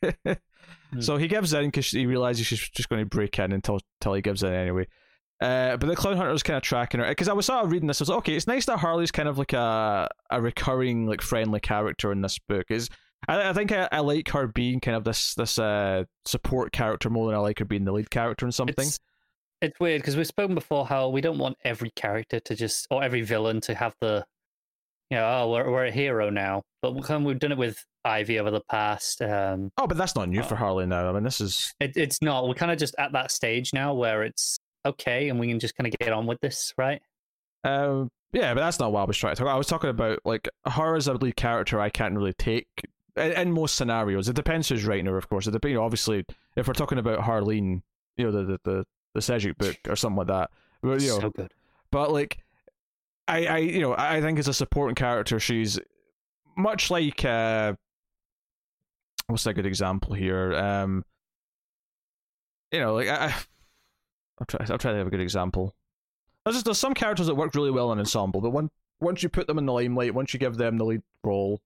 So 1.00 1.18
he 1.18 1.28
gives 1.28 1.54
in 1.54 1.66
because 1.66 1.90
he 1.90 2.06
realizes 2.06 2.46
she's 2.46 2.70
just 2.70 2.90
going 2.90 3.02
to 3.02 3.06
break 3.06 3.38
in 3.40 3.52
until 3.52 3.80
until 4.00 4.14
he 4.14 4.22
gives 4.22 4.44
in 4.44 4.54
anyway. 4.54 4.88
Uh, 5.40 5.78
but 5.78 5.88
the 5.88 5.96
clown 5.96 6.18
hunter 6.18 6.32
is 6.32 6.42
kind 6.42 6.58
of 6.58 6.64
tracking 6.64 7.00
her 7.00 7.08
because 7.08 7.28
I 7.28 7.34
was 7.34 7.46
sort 7.46 7.64
of 7.64 7.72
reading 7.72 7.88
this. 7.88 8.02
I 8.02 8.04
was 8.04 8.10
like, 8.10 8.18
okay, 8.20 8.36
it's 8.36 8.48
nice 8.48 8.66
that 8.66 8.80
Harley's 8.80 9.12
kind 9.12 9.30
of 9.30 9.38
like 9.38 9.54
a 9.54 10.10
a 10.32 10.42
recurring 10.42 11.06
like 11.06 11.22
friendly 11.22 11.60
character 11.60 12.12
in 12.12 12.22
this 12.22 12.40
book. 12.40 12.66
Is 12.70 12.90
I, 13.28 13.50
I 13.50 13.54
think 13.54 13.72
I, 13.72 13.88
I 13.92 14.00
like 14.00 14.30
her 14.30 14.48
being 14.48 14.80
kind 14.80 14.98
of 14.98 15.04
this 15.04 15.36
this 15.36 15.60
uh 15.60 16.06
support 16.26 16.72
character 16.72 17.10
more 17.10 17.28
than 17.28 17.36
I 17.36 17.40
like 17.40 17.60
her 17.60 17.66
being 17.66 17.86
the 17.86 17.92
lead 17.92 18.10
character 18.10 18.46
in 18.46 18.52
something. 18.52 18.88
It's, 18.88 19.00
it's 19.62 19.80
weird 19.80 20.02
because 20.02 20.16
we've 20.16 20.28
spoken 20.28 20.56
before 20.56 20.88
how 20.88 21.10
we 21.10 21.22
don't 21.22 21.38
want 21.38 21.58
every 21.64 21.92
character 21.92 22.40
to 22.40 22.56
just 22.56 22.88
or 22.90 23.04
every 23.04 23.22
villain 23.22 23.62
to 23.62 23.76
have 23.76 23.96
the 24.02 24.26
you 25.10 25.18
know 25.18 25.26
oh 25.26 25.52
we're 25.52 25.70
we're 25.72 25.86
a 25.86 25.92
hero 25.92 26.30
now, 26.30 26.64
but 26.82 26.94
we- 26.96 27.02
kind 27.02 27.22
of- 27.22 27.28
we've 27.28 27.40
done 27.40 27.52
it 27.52 27.58
with 27.58 27.84
Ivy 28.06 28.40
over 28.40 28.52
the 28.52 28.62
past. 28.70 29.22
Um, 29.22 29.72
Oh, 29.78 29.88
but 29.88 29.98
that's 29.98 30.16
not 30.16 30.30
new 30.30 30.40
Oh. 30.42 30.44
for 30.44 30.56
Harley 30.56 30.86
now. 30.86 31.10
I 31.10 31.12
mean, 31.14 31.24
this 31.24 31.42
is 31.42 31.74
it, 31.80 31.98
it's 31.98 32.22
not. 32.22 32.48
We're 32.48 32.54
kind 32.54 32.72
of 32.72 32.78
just 32.78 32.96
at 32.98 33.12
that 33.14 33.32
stage 33.32 33.74
now 33.74 33.94
where 33.94 34.24
it's 34.24 34.58
okay 34.86 35.28
and 35.30 35.40
we 35.40 35.48
can 35.50 35.60
just 35.60 35.76
kind 35.76 35.88
of 35.92 35.98
get 36.00 36.14
on 36.14 36.26
with 36.26 36.40
this, 36.40 36.74
right? 36.78 37.02
Um, 37.64 38.10
yeah, 38.32 38.54
but 38.54 38.62
that's 38.62 38.80
not 38.80 38.92
what 38.92 39.02
I 39.02 39.04
was 39.06 39.18
trying 39.18 39.36
to 39.36 39.42
talk. 39.44 39.50
I 39.52 39.58
was 39.58 39.68
talking 39.68 39.90
about 39.90 40.20
like 40.26 40.48
her 40.68 40.96
as 40.96 41.08
a 41.08 41.14
lead 41.14 41.36
character. 41.36 41.80
I 41.80 41.90
can't 41.90 42.16
really 42.16 42.34
take 42.34 42.68
in, 43.16 43.32
in 43.34 43.52
most 43.52 43.76
scenarios. 43.76 44.30
It 44.30 44.36
depends 44.36 44.70
who's 44.70 44.86
writing 44.86 45.06
her, 45.08 45.18
of 45.18 45.28
course. 45.30 45.48
It 45.48 45.52
depends. 45.52 45.72
You 45.74 45.78
know, 45.80 45.84
obviously, 45.86 46.26
if 46.56 46.68
we're 46.68 46.74
talking 46.74 46.98
about 47.00 47.20
Harleen, 47.20 47.82
you 48.16 48.26
know, 48.26 48.32
the 48.32 48.60
the 48.66 48.86
the, 49.16 49.22
the 49.22 49.54
book 49.58 49.78
or 49.90 49.96
something 49.96 50.18
like 50.18 50.28
that. 50.28 50.52
But, 50.82 51.02
you 51.02 51.10
know, 51.10 51.20
so 51.20 51.30
good. 51.32 51.52
but 51.92 52.12
like, 52.12 52.38
I 53.28 53.46
I 53.46 53.58
you 53.58 53.82
know 53.82 53.96
I 53.98 54.22
think 54.22 54.40
as 54.40 54.48
a 54.48 54.54
supporting 54.54 54.96
character, 54.96 55.40
she's 55.40 55.80
much 56.56 56.90
like 56.90 57.24
uh, 57.24 57.74
what's 59.28 59.46
a 59.46 59.54
good 59.54 59.66
example 59.66 60.14
here? 60.14 60.54
Um, 60.54 61.04
you 62.72 62.80
know, 62.80 62.96
like 62.96 63.08
I, 63.08 63.28
I 63.28 63.36
I'm 64.40 64.46
trying 64.48 64.72
I'm 64.72 64.78
trying 64.78 64.94
to 64.96 65.00
have 65.00 65.08
a 65.08 65.12
good 65.12 65.22
example. 65.22 65.76
There's 66.46 66.56
just 66.56 66.66
there's 66.66 66.78
some 66.78 66.94
characters 66.94 67.28
that 67.28 67.36
work 67.36 67.54
really 67.56 67.72
well 67.72 67.92
in 67.92 68.00
ensemble, 68.00 68.42
but 68.42 68.52
when 68.52 68.70
once 69.00 69.22
you 69.22 69.30
put 69.30 69.48
them 69.48 69.58
in 69.58 69.66
the 69.66 69.74
limelight, 69.74 70.14
once 70.14 70.34
you 70.34 70.40
give 70.40 70.58
them 70.58 70.78
the 70.78 70.86
lead 70.86 71.02
role, 71.24 71.62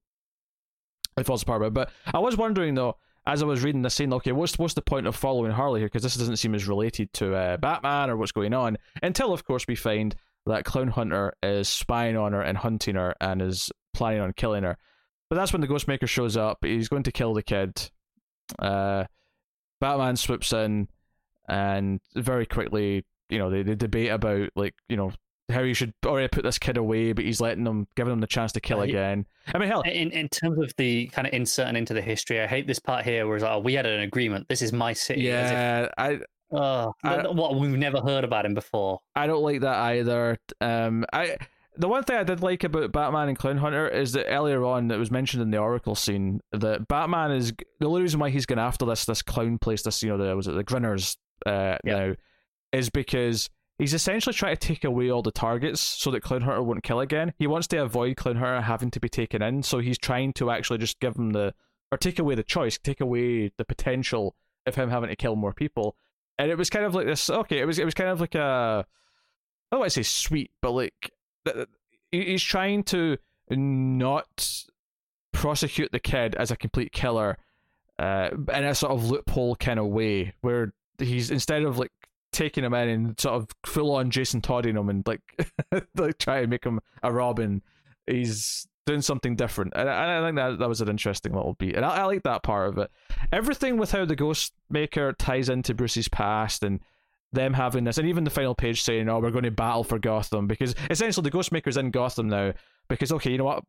it 1.17 1.25
falls 1.25 1.43
apart. 1.43 1.61
a 1.61 1.65
bit. 1.65 1.73
But 1.73 1.91
I 2.13 2.19
was 2.19 2.35
wondering 2.37 2.75
though, 2.75 2.97
as 3.25 3.43
I 3.43 3.45
was 3.45 3.63
reading 3.63 3.81
this 3.81 3.93
scene, 3.93 4.11
okay, 4.13 4.31
what's 4.31 4.57
what's 4.57 4.73
the 4.73 4.81
point 4.81 5.07
of 5.07 5.15
following 5.15 5.51
Harley 5.51 5.81
here? 5.81 5.87
Because 5.87 6.03
this 6.03 6.15
doesn't 6.15 6.37
seem 6.37 6.55
as 6.55 6.67
related 6.67 7.13
to 7.13 7.35
uh, 7.35 7.57
Batman 7.57 8.09
or 8.09 8.17
what's 8.17 8.31
going 8.31 8.53
on 8.53 8.77
until, 9.03 9.33
of 9.33 9.45
course, 9.45 9.67
we 9.67 9.75
find 9.75 10.15
that 10.45 10.65
Clown 10.65 10.89
Hunter 10.89 11.33
is 11.43 11.69
spying 11.69 12.17
on 12.17 12.33
her 12.33 12.41
and 12.41 12.57
hunting 12.57 12.95
her 12.95 13.15
and 13.21 13.41
is 13.41 13.71
planning 13.93 14.21
on 14.21 14.33
killing 14.33 14.63
her. 14.63 14.77
But 15.29 15.35
that's 15.35 15.53
when 15.53 15.61
the 15.61 15.67
Ghostmaker 15.67 16.07
shows 16.07 16.35
up. 16.35 16.59
He's 16.63 16.89
going 16.89 17.03
to 17.03 17.11
kill 17.11 17.33
the 17.33 17.43
kid. 17.43 17.89
Uh, 18.59 19.05
Batman 19.79 20.17
swoops 20.17 20.51
in, 20.51 20.89
and 21.47 22.01
very 22.15 22.45
quickly, 22.45 23.05
you 23.29 23.39
know, 23.39 23.49
they, 23.49 23.63
they 23.63 23.75
debate 23.75 24.11
about 24.11 24.49
like, 24.55 24.75
you 24.89 24.97
know, 24.97 25.11
how 25.49 25.61
you 25.61 25.73
should 25.73 25.93
already 26.05 26.27
put 26.27 26.43
this 26.43 26.57
kid 26.57 26.77
away, 26.77 27.13
but 27.13 27.25
he's 27.25 27.41
letting 27.41 27.63
them, 27.63 27.87
giving 27.95 28.11
them 28.11 28.21
the 28.21 28.27
chance 28.27 28.51
to 28.53 28.61
kill 28.61 28.81
again. 28.81 29.25
I 29.53 29.57
mean, 29.57 29.69
hell, 29.69 29.81
In 29.81 30.11
in 30.11 30.29
terms 30.29 30.59
of 30.59 30.73
the 30.77 31.07
kind 31.07 31.27
of 31.27 31.33
inserting 31.33 31.75
into 31.75 31.93
the 31.93 32.01
history, 32.01 32.41
I 32.41 32.47
hate 32.47 32.67
this 32.67 32.79
part 32.79 33.03
here 33.05 33.27
where 33.27 33.35
it's 33.35 33.43
like, 33.43 33.53
oh, 33.53 33.59
we 33.59 33.73
had 33.73 33.85
an 33.85 34.01
agreement. 34.01 34.47
This 34.49 34.61
is 34.61 34.71
my 34.71 34.93
city. 34.93 35.29
as 35.29 35.51
if, 35.51 35.57
yeah, 35.57 35.87
I 35.97 36.19
oh, 36.51 36.93
I- 37.03 37.27
what 37.29 37.55
we've 37.59 37.77
never 37.77 37.99
heard 38.01 38.23
about 38.23 38.45
him 38.45 38.53
before. 38.53 38.99
I 39.15 39.27
don't 39.27 39.43
like 39.43 39.61
that 39.61 39.77
either. 39.77 40.37
Um, 40.59 41.05
I 41.13 41.37
the 41.77 41.87
one 41.87 42.03
thing 42.03 42.17
I 42.17 42.23
did 42.23 42.41
like 42.41 42.63
about 42.65 42.91
Batman 42.91 43.29
and 43.29 43.37
Clown 43.37 43.57
Hunter 43.57 43.87
is 43.87 44.11
that 44.11 44.27
earlier 44.29 44.63
on 44.65 44.91
it 44.91 44.97
was 44.97 45.09
mentioned 45.09 45.41
in 45.41 45.51
the 45.51 45.57
Oracle 45.57 45.95
scene 45.95 46.41
that 46.51 46.87
Batman 46.87 47.31
is 47.31 47.53
the 47.79 47.87
only 47.87 48.01
reason 48.01 48.19
why 48.19 48.29
he's 48.29 48.45
going 48.45 48.59
after 48.59 48.85
this 48.85 49.05
this 49.05 49.21
clown 49.21 49.57
place, 49.57 49.81
this 49.83 50.03
you 50.03 50.09
know 50.09 50.17
the 50.17 50.35
was 50.35 50.47
it 50.47 50.51
the 50.51 50.63
Grinners 50.63 51.17
uh, 51.45 51.77
Yeah. 51.85 52.07
now, 52.07 52.13
is 52.73 52.89
because 52.89 53.49
he's 53.77 53.93
essentially 53.93 54.33
trying 54.33 54.55
to 54.57 54.67
take 54.67 54.83
away 54.83 55.09
all 55.09 55.21
the 55.21 55.31
targets 55.31 55.79
so 55.81 56.11
that 56.11 56.21
Clown 56.23 56.41
Hunter 56.41 56.61
won't 56.61 56.83
kill 56.83 56.99
again. 56.99 57.33
He 57.39 57.47
wants 57.47 57.67
to 57.69 57.77
avoid 57.77 58.17
Clown 58.17 58.35
Hunter 58.35 58.61
having 58.61 58.91
to 58.91 58.99
be 58.99 59.09
taken 59.09 59.41
in, 59.41 59.63
so 59.63 59.79
he's 59.79 59.97
trying 59.97 60.33
to 60.33 60.51
actually 60.51 60.77
just 60.79 60.99
give 60.99 61.15
him 61.15 61.31
the 61.31 61.53
or 61.91 61.97
take 61.97 62.19
away 62.19 62.35
the 62.35 62.43
choice, 62.43 62.77
take 62.77 62.99
away 63.01 63.51
the 63.57 63.65
potential 63.65 64.35
of 64.65 64.75
him 64.75 64.89
having 64.89 65.09
to 65.09 65.15
kill 65.15 65.35
more 65.37 65.53
people. 65.53 65.95
And 66.41 66.49
it 66.49 66.57
was 66.57 66.71
kind 66.71 66.85
of 66.85 66.95
like 66.95 67.05
this. 67.05 67.29
Okay, 67.29 67.59
it 67.59 67.65
was 67.65 67.77
it 67.77 67.85
was 67.85 67.93
kind 67.93 68.09
of 68.09 68.19
like 68.19 68.33
a 68.33 68.83
I 68.83 69.75
don't 69.75 69.81
want 69.81 69.91
to 69.91 69.93
say 69.93 70.01
sweet, 70.01 70.49
but 70.59 70.71
like 70.71 71.11
he's 72.11 72.41
trying 72.41 72.81
to 72.85 73.17
not 73.51 74.65
prosecute 75.33 75.91
the 75.91 75.99
kid 75.99 76.33
as 76.33 76.49
a 76.49 76.57
complete 76.57 76.93
killer, 76.93 77.37
uh, 77.99 78.31
in 78.55 78.63
a 78.63 78.73
sort 78.73 78.91
of 78.91 79.05
loophole 79.05 79.55
kind 79.55 79.79
of 79.79 79.85
way, 79.85 80.33
where 80.41 80.73
he's 80.97 81.29
instead 81.29 81.61
of 81.61 81.77
like 81.77 81.91
taking 82.31 82.63
him 82.63 82.73
in 82.73 82.89
and 82.89 83.19
sort 83.19 83.35
of 83.35 83.47
full 83.63 83.93
on 83.93 84.09
Jason 84.09 84.41
Todding 84.41 84.77
him 84.77 84.89
and 84.89 85.05
like 85.05 85.21
like 85.95 86.17
try 86.17 86.41
to 86.41 86.47
make 86.47 86.65
him 86.65 86.79
a 87.03 87.13
Robin, 87.13 87.61
he's 88.07 88.67
doing 88.85 89.01
something 89.01 89.35
different, 89.35 89.73
and 89.75 89.89
I, 89.89 90.19
I 90.19 90.25
think 90.25 90.35
that 90.37 90.59
that 90.59 90.69
was 90.69 90.81
an 90.81 90.89
interesting 90.89 91.33
little 91.33 91.53
beat, 91.53 91.75
and 91.75 91.85
I, 91.85 91.97
I 91.97 92.03
like 92.05 92.23
that 92.23 92.43
part 92.43 92.69
of 92.69 92.77
it. 92.77 92.91
Everything 93.31 93.77
with 93.77 93.91
how 93.91 94.05
the 94.05 94.15
Ghost 94.15 94.53
Maker 94.69 95.13
ties 95.13 95.49
into 95.49 95.73
Bruce's 95.73 96.07
past 96.07 96.63
and 96.63 96.79
them 97.33 97.53
having 97.53 97.83
this, 97.83 97.97
and 97.97 98.07
even 98.07 98.23
the 98.23 98.29
final 98.29 98.55
page 98.55 98.81
saying, 98.81 99.07
"Oh, 99.09 99.19
we're 99.19 99.31
going 99.31 99.43
to 99.43 99.51
battle 99.51 99.83
for 99.83 99.99
Gotham," 99.99 100.47
because 100.47 100.75
essentially 100.89 101.29
the 101.29 101.37
Ghostmaker's 101.37 101.77
in 101.77 101.91
Gotham 101.91 102.27
now. 102.27 102.53
Because 102.89 103.11
okay, 103.11 103.31
you 103.31 103.37
know 103.37 103.45
what? 103.45 103.63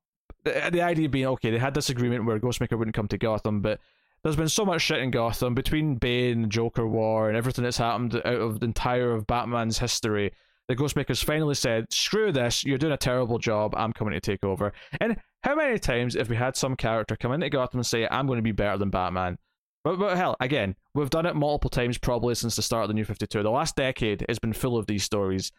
The, 0.45 0.71
the 0.73 0.83
idea 0.83 1.09
being 1.09 1.27
okay, 1.27 1.51
they 1.51 1.59
had 1.59 1.75
this 1.75 1.91
agreement 1.91 2.25
where 2.25 2.41
Ghostmaker 2.41 2.79
wouldn't 2.79 2.97
come 2.97 3.09
to 3.09 3.19
Gotham, 3.19 3.61
but 3.61 3.79
there's 4.23 4.37
been 4.37 4.49
so 4.49 4.65
much 4.65 4.83
shit 4.83 5.01
in 5.01 5.11
Gotham 5.11 5.55
between 5.55 5.97
Bane, 5.97 6.49
Joker 6.49 6.87
War, 6.87 7.29
and 7.29 7.37
everything 7.37 7.65
that's 7.65 7.79
happened 7.79 8.15
out 8.17 8.25
of 8.25 8.61
the 8.61 8.67
entire 8.67 9.13
of 9.13 9.27
Batman's 9.27 9.79
history. 9.79 10.33
The 10.69 10.77
Ghostmaker's 10.77 11.23
finally 11.23 11.55
said, 11.55 11.87
"Screw 11.93 12.33
this! 12.33 12.65
You're 12.65 12.79
doing 12.79 12.93
a 12.93 12.99
terrible 12.99 13.39
job. 13.39 13.75
I'm 13.77 13.93
coming 13.93 14.15
to 14.15 14.21
take 14.21 14.45
over." 14.45 14.73
And 15.01 15.17
how 15.43 15.55
many 15.55 15.79
times 15.79 16.15
have 16.15 16.31
we 16.31 16.37
had 16.37 16.57
some 16.57 16.77
character 16.77 17.17
come 17.17 17.33
into 17.33 17.51
Gotham 17.51 17.81
and 17.81 17.87
say, 17.87 18.07
"I'm 18.11 18.27
going 18.27 18.39
to 18.39 18.43
be 18.43 18.53
better 18.53 18.79
than 18.79 18.91
Batman"? 18.91 19.39
But, 19.85 19.99
but 19.99 20.17
hell, 20.17 20.37
again, 20.41 20.77
we've 20.95 21.11
done 21.11 21.27
it 21.27 21.35
multiple 21.35 21.71
times 21.71 21.99
probably 21.99 22.35
since 22.37 22.55
the 22.55 22.63
start 22.63 22.85
of 22.85 22.89
the 22.89 22.95
New 22.95 23.05
52. 23.05 23.43
The 23.43 23.51
last 23.51 23.75
decade 23.75 24.25
has 24.29 24.39
been 24.39 24.53
full 24.53 24.77
of 24.77 24.87
these 24.87 25.03
stories. 25.03 25.51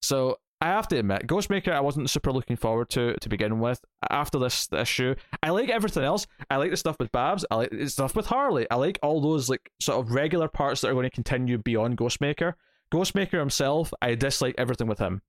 So 0.00 0.38
I 0.62 0.68
have 0.68 0.88
to 0.88 0.98
admit, 0.98 1.26
Ghostmaker, 1.26 1.72
I 1.72 1.80
wasn't 1.80 2.08
super 2.08 2.32
looking 2.32 2.56
forward 2.56 2.88
to 2.90 3.14
to 3.20 3.28
begin 3.28 3.60
with. 3.60 3.80
After 4.08 4.38
this 4.38 4.68
issue, 4.72 5.14
I 5.42 5.50
like 5.50 5.68
everything 5.68 6.04
else. 6.04 6.26
I 6.50 6.56
like 6.56 6.70
the 6.70 6.78
stuff 6.78 6.96
with 6.98 7.12
Babs. 7.12 7.44
I 7.50 7.56
like 7.56 7.70
the 7.70 7.88
stuff 7.90 8.16
with 8.16 8.26
Harley. 8.26 8.66
I 8.70 8.76
like 8.76 8.98
all 9.02 9.20
those 9.20 9.50
like 9.50 9.70
sort 9.80 10.00
of 10.00 10.12
regular 10.12 10.48
parts 10.48 10.80
that 10.80 10.88
are 10.88 10.94
going 10.94 11.04
to 11.04 11.10
continue 11.10 11.58
beyond 11.58 11.98
Ghostmaker. 11.98 12.54
Ghostmaker 12.92 13.38
himself, 13.38 13.92
I 14.00 14.14
dislike 14.14 14.54
everything 14.58 14.86
with 14.86 14.98
him. 14.98 15.22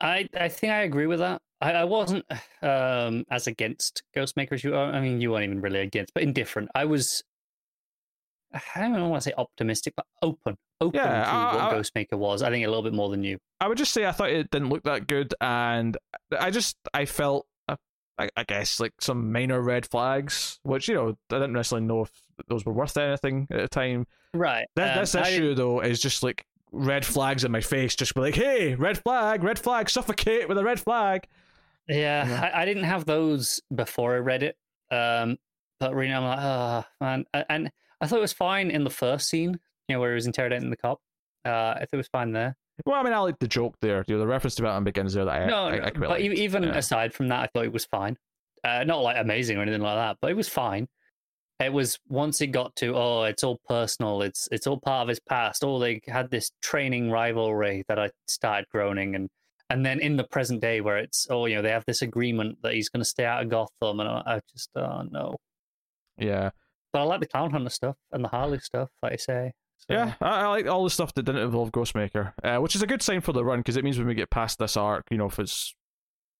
I 0.00 0.28
I 0.38 0.48
think 0.48 0.72
I 0.72 0.82
agree 0.82 1.06
with 1.06 1.18
that. 1.18 1.42
I, 1.60 1.72
I 1.72 1.84
wasn't 1.84 2.24
um, 2.62 3.24
as 3.30 3.46
against 3.46 4.02
Ghostmaker 4.16 4.52
as 4.52 4.64
you 4.64 4.74
are. 4.74 4.90
I 4.92 5.00
mean, 5.00 5.20
you 5.20 5.30
weren't 5.32 5.44
even 5.44 5.60
really 5.60 5.80
against, 5.80 6.14
but 6.14 6.22
indifferent. 6.22 6.70
I 6.74 6.86
was. 6.86 7.22
I 8.52 8.80
don't 8.80 9.08
want 9.10 9.22
to 9.22 9.28
say 9.30 9.34
optimistic, 9.38 9.92
but 9.96 10.06
open, 10.22 10.56
open 10.80 10.98
Yeah, 10.98 11.22
to 11.24 11.30
I- 11.30 11.54
what 11.54 11.62
I- 11.64 11.74
Ghostmaker 11.78 12.18
was. 12.18 12.42
I 12.42 12.50
think 12.50 12.64
a 12.66 12.68
little 12.68 12.82
bit 12.82 12.94
more 12.94 13.08
than 13.10 13.22
you. 13.22 13.38
I 13.60 13.68
would 13.68 13.78
just 13.78 13.92
say 13.92 14.06
I 14.06 14.12
thought 14.12 14.30
it 14.30 14.50
didn't 14.50 14.70
look 14.70 14.82
that 14.84 15.06
good, 15.06 15.34
and 15.40 15.96
I 16.36 16.50
just 16.50 16.76
I 16.94 17.04
felt 17.04 17.46
uh, 17.68 17.76
I, 18.18 18.30
I 18.36 18.44
guess 18.44 18.80
like 18.80 18.94
some 19.00 19.30
minor 19.30 19.60
red 19.60 19.86
flags, 19.86 20.58
which 20.62 20.88
you 20.88 20.94
know 20.94 21.10
I 21.30 21.34
didn't 21.34 21.52
necessarily 21.52 21.86
know 21.86 22.02
if 22.02 22.10
those 22.48 22.64
were 22.64 22.72
worth 22.72 22.96
anything 22.96 23.46
at 23.50 23.58
the 23.60 23.68
time. 23.68 24.06
Right. 24.34 24.66
This, 24.76 24.90
um, 24.90 24.98
this 25.00 25.14
I- 25.14 25.28
issue 25.28 25.54
though 25.54 25.80
is 25.80 26.00
just 26.00 26.22
like 26.22 26.44
red 26.72 27.04
flags 27.04 27.44
in 27.44 27.50
my 27.52 27.60
face, 27.60 27.94
just 27.96 28.14
be 28.14 28.20
like, 28.20 28.34
hey, 28.36 28.74
red 28.76 28.98
flag, 28.98 29.42
red 29.42 29.58
flag, 29.58 29.90
suffocate 29.90 30.48
with 30.48 30.56
a 30.58 30.64
red 30.64 30.78
flag. 30.80 31.26
Yeah, 31.88 32.26
Yeah. 32.28 32.50
I, 32.54 32.62
I 32.62 32.64
didn't 32.64 32.84
have 32.84 33.04
those 33.06 33.60
before 33.74 34.14
I 34.14 34.18
read 34.18 34.42
it. 34.42 34.56
Um, 34.90 35.36
but 35.80 35.94
reading, 35.94 36.14
I'm 36.16 36.24
like, 36.24 36.38
oh 36.40 36.84
man, 37.00 37.24
and 37.48 37.70
I 38.00 38.06
thought 38.06 38.18
it 38.18 38.22
was 38.22 38.32
fine 38.32 38.70
in 38.70 38.84
the 38.84 38.90
first 38.90 39.28
scene, 39.28 39.58
you 39.88 39.94
know, 39.94 40.00
where 40.00 40.10
he 40.10 40.14
was 40.14 40.26
interrogating 40.26 40.70
the 40.70 40.76
cop. 40.76 41.00
Uh, 41.44 41.50
I 41.50 41.78
thought 41.80 41.88
it 41.94 41.96
was 41.96 42.08
fine 42.08 42.32
there. 42.32 42.56
Well, 42.86 42.96
I 42.98 43.02
mean, 43.02 43.12
I 43.12 43.18
like 43.18 43.38
the 43.38 43.48
joke 43.48 43.74
there. 43.82 44.04
You 44.06 44.14
know, 44.14 44.20
the 44.20 44.26
reference 44.26 44.54
to 44.56 44.62
Batman 44.62 44.84
Begins 44.84 45.14
there 45.14 45.24
that 45.24 45.42
I, 45.42 45.46
no, 45.46 45.64
I, 45.66 45.86
I 45.86 45.90
but 45.90 46.20
even 46.20 46.62
Yeah. 46.62 46.76
aside 46.76 47.12
from 47.14 47.28
that, 47.28 47.40
I 47.40 47.46
thought 47.46 47.64
it 47.64 47.72
was 47.72 47.84
fine. 47.84 48.16
Uh, 48.62 48.84
not 48.84 48.98
like 49.02 49.16
amazing 49.18 49.56
or 49.58 49.62
anything 49.62 49.80
like 49.82 49.96
that, 49.96 50.18
but 50.20 50.30
it 50.30 50.36
was 50.36 50.48
fine. 50.48 50.86
It 51.60 51.72
was 51.72 51.98
once 52.08 52.40
it 52.40 52.48
got 52.48 52.74
to 52.76 52.96
oh, 52.96 53.24
it's 53.24 53.44
all 53.44 53.60
personal. 53.68 54.22
It's 54.22 54.48
it's 54.50 54.66
all 54.66 54.80
part 54.80 55.02
of 55.02 55.08
his 55.08 55.20
past. 55.20 55.62
Oh, 55.62 55.78
they 55.78 56.00
had 56.06 56.30
this 56.30 56.50
training 56.62 57.10
rivalry 57.10 57.84
that 57.88 57.98
I 57.98 58.08
started 58.28 58.66
groaning, 58.70 59.14
and 59.14 59.28
and 59.68 59.84
then 59.84 60.00
in 60.00 60.16
the 60.16 60.24
present 60.24 60.60
day 60.62 60.80
where 60.80 60.96
it's 60.98 61.26
oh, 61.30 61.46
you 61.46 61.56
know, 61.56 61.62
they 61.62 61.70
have 61.70 61.84
this 61.86 62.02
agreement 62.02 62.58
that 62.62 62.72
he's 62.72 62.88
going 62.88 63.02
to 63.02 63.08
stay 63.08 63.24
out 63.24 63.42
of 63.42 63.50
Gotham, 63.50 64.00
and 64.00 64.08
I, 64.08 64.22
I 64.26 64.40
just 64.52 64.70
oh 64.76 65.02
no, 65.10 65.36
Yeah, 66.18 66.50
But 66.92 67.00
I 67.00 67.02
like 67.04 67.20
the 67.20 67.26
Clown 67.28 67.50
Hunter 67.50 67.70
stuff 67.70 67.96
and 68.10 68.24
the 68.24 68.28
Harley 68.28 68.58
stuff, 68.60 68.88
like 69.02 69.12
I 69.12 69.16
say. 69.16 69.52
So, 69.76 69.94
yeah. 69.94 70.14
I, 70.20 70.40
I 70.42 70.46
like 70.48 70.66
all 70.66 70.84
the 70.84 70.90
stuff 70.90 71.14
that 71.14 71.22
didn't 71.24 71.42
involve 71.42 71.72
Ghostmaker, 71.72 72.32
uh, 72.42 72.58
which 72.58 72.74
is 72.74 72.82
a 72.82 72.86
good 72.86 73.00
sign 73.02 73.20
for 73.20 73.32
the 73.32 73.44
run 73.44 73.60
because 73.60 73.76
it 73.76 73.84
means 73.84 73.96
when 73.98 74.06
we 74.06 74.14
get 74.14 74.28
past 74.30 74.58
this 74.58 74.76
arc, 74.76 75.04
you 75.10 75.16
know, 75.18 75.26
if 75.26 75.38
it's 75.38 75.74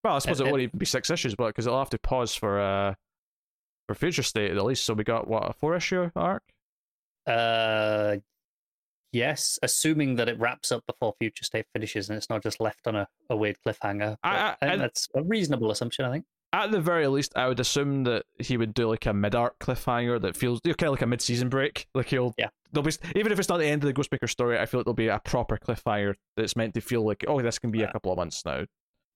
well, 0.02 0.16
I 0.16 0.18
suppose 0.18 0.40
It- 0.40 0.44
it, 0.44 0.46
it- 0.48 0.50
won't 0.50 0.62
even 0.62 0.78
be 0.78 0.86
six 0.86 1.10
issues, 1.10 1.34
but 1.34 1.48
because 1.48 1.66
it'll 1.66 1.78
have 1.78 1.90
to 1.90 1.98
pause 1.98 2.34
for 2.34 2.58
uh 2.60 2.94
for 3.90 3.94
future 3.96 4.22
state 4.22 4.52
at 4.56 4.64
least. 4.64 4.84
So 4.84 4.94
we 4.94 5.02
got 5.02 5.26
what 5.26 5.50
a 5.50 5.52
four 5.52 5.74
issue 5.74 6.10
arc. 6.14 6.44
Uh, 7.26 8.16
yes, 9.12 9.58
assuming 9.62 10.16
that 10.16 10.28
it 10.28 10.38
wraps 10.38 10.70
up 10.72 10.84
before 10.86 11.14
Future 11.18 11.44
State 11.44 11.66
finishes 11.72 12.08
and 12.08 12.16
it's 12.16 12.30
not 12.30 12.42
just 12.42 12.60
left 12.60 12.86
on 12.86 12.94
a, 12.96 13.08
a 13.28 13.36
weird 13.36 13.56
cliffhanger. 13.66 14.16
I- 14.22 14.54
I, 14.62 14.68
I- 14.72 14.76
that's 14.76 15.08
a 15.14 15.22
reasonable 15.22 15.70
assumption. 15.70 16.04
I 16.04 16.12
think. 16.12 16.24
At 16.52 16.72
the 16.72 16.80
very 16.80 17.06
least, 17.06 17.32
I 17.36 17.46
would 17.46 17.60
assume 17.60 18.02
that 18.04 18.24
he 18.40 18.56
would 18.56 18.74
do 18.74 18.88
like 18.88 19.06
a 19.06 19.12
mid 19.12 19.34
arc 19.36 19.58
cliffhanger 19.60 20.20
that 20.22 20.36
feels 20.36 20.60
you 20.64 20.70
know, 20.70 20.74
kind 20.74 20.88
of 20.88 20.92
like 20.94 21.02
a 21.02 21.06
mid 21.06 21.20
season 21.20 21.48
break. 21.48 21.86
Like 21.94 22.06
he'll 22.08 22.34
Yeah. 22.38 22.48
There'll 22.72 22.84
be 22.86 22.92
even 23.16 23.32
if 23.32 23.38
it's 23.40 23.48
not 23.48 23.58
the 23.58 23.66
end 23.66 23.82
of 23.84 23.86
the 23.88 23.92
Ghostmaker 24.00 24.28
story, 24.28 24.58
I 24.58 24.66
feel 24.66 24.80
like 24.80 24.84
there'll 24.86 24.94
be 24.94 25.08
a 25.08 25.20
proper 25.20 25.58
cliffhanger 25.58 26.14
that's 26.36 26.54
meant 26.56 26.74
to 26.74 26.80
feel 26.80 27.04
like 27.04 27.24
oh 27.28 27.40
this 27.42 27.58
can 27.58 27.70
be 27.72 27.82
a 27.82 27.90
couple 27.92 28.12
of 28.12 28.16
months 28.18 28.44
now. 28.44 28.64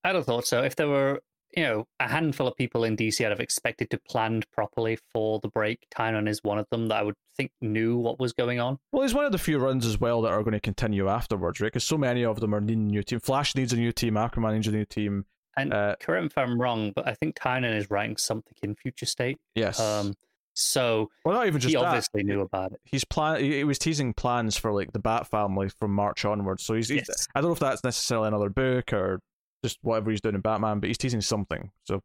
I'd 0.04 0.14
have 0.16 0.26
thought 0.26 0.46
so. 0.46 0.62
If 0.62 0.76
there 0.76 0.88
were, 0.88 1.20
you 1.56 1.62
know, 1.62 1.86
a 2.00 2.08
handful 2.08 2.46
of 2.48 2.56
people 2.56 2.84
in 2.84 2.96
DC 2.96 3.24
I'd 3.24 3.30
have 3.30 3.40
expected 3.40 3.90
to 3.90 3.98
planned 4.08 4.44
properly 4.52 4.98
for 5.12 5.40
the 5.40 5.48
break, 5.48 5.86
Tynion 5.96 6.28
is 6.28 6.40
one 6.42 6.58
of 6.58 6.66
them 6.70 6.88
that 6.88 6.96
I 6.98 7.02
would 7.02 7.14
think 7.36 7.50
knew 7.60 7.96
what 7.96 8.18
was 8.18 8.32
going 8.32 8.60
on. 8.60 8.78
Well, 8.92 9.02
he's 9.02 9.14
one 9.14 9.24
of 9.24 9.32
the 9.32 9.38
few 9.38 9.58
runs 9.58 9.86
as 9.86 10.00
well 10.00 10.22
that 10.22 10.32
are 10.32 10.42
going 10.42 10.52
to 10.52 10.60
continue 10.60 11.08
afterwards, 11.08 11.60
right? 11.60 11.68
Because 11.68 11.84
so 11.84 11.98
many 11.98 12.24
of 12.24 12.40
them 12.40 12.54
are 12.54 12.60
needing 12.60 12.88
a 12.88 12.90
new 12.92 13.02
team. 13.02 13.20
Flash 13.20 13.54
needs 13.54 13.72
a 13.72 13.76
new 13.76 13.92
team. 13.92 14.14
Aquaman 14.14 14.54
needs 14.54 14.68
a 14.68 14.72
new 14.72 14.84
team. 14.84 15.26
And 15.56 15.72
Uh, 15.72 15.94
correct 16.00 16.22
me 16.22 16.26
if 16.26 16.38
I'm 16.38 16.60
wrong, 16.60 16.92
but 16.94 17.06
I 17.06 17.14
think 17.14 17.36
Tynion 17.36 17.76
is 17.76 17.88
writing 17.90 18.16
something 18.16 18.54
in 18.62 18.74
Future 18.74 19.06
State. 19.06 19.38
yes. 19.54 19.78
Um, 19.78 20.14
so 20.56 21.10
well, 21.24 21.34
not 21.34 21.46
even 21.48 21.60
just 21.60 21.70
he 21.70 21.74
that. 21.76 21.84
obviously 21.84 22.22
knew 22.22 22.40
about 22.40 22.72
it. 22.72 22.80
He's 22.84 23.04
plan. 23.04 23.40
He 23.40 23.56
he 23.56 23.64
was 23.64 23.76
teasing 23.78 24.14
plans 24.14 24.56
for 24.56 24.72
like 24.72 24.92
the 24.92 25.00
Bat 25.00 25.26
Family 25.26 25.68
from 25.80 25.92
March 25.92 26.24
onwards. 26.24 26.64
So 26.64 26.74
he's. 26.74 26.88
he's 26.88 27.02
Yes. 27.08 27.26
I 27.34 27.40
don't 27.40 27.50
know 27.50 27.54
if 27.54 27.58
that's 27.58 27.82
necessarily 27.82 28.28
another 28.28 28.50
book 28.50 28.92
or 28.92 29.20
just 29.64 29.78
whatever 29.82 30.10
he's 30.12 30.20
doing 30.20 30.36
in 30.36 30.40
Batman, 30.42 30.78
but 30.78 30.86
he's 30.88 30.98
teasing 30.98 31.20
something. 31.22 31.72
So 31.84 32.00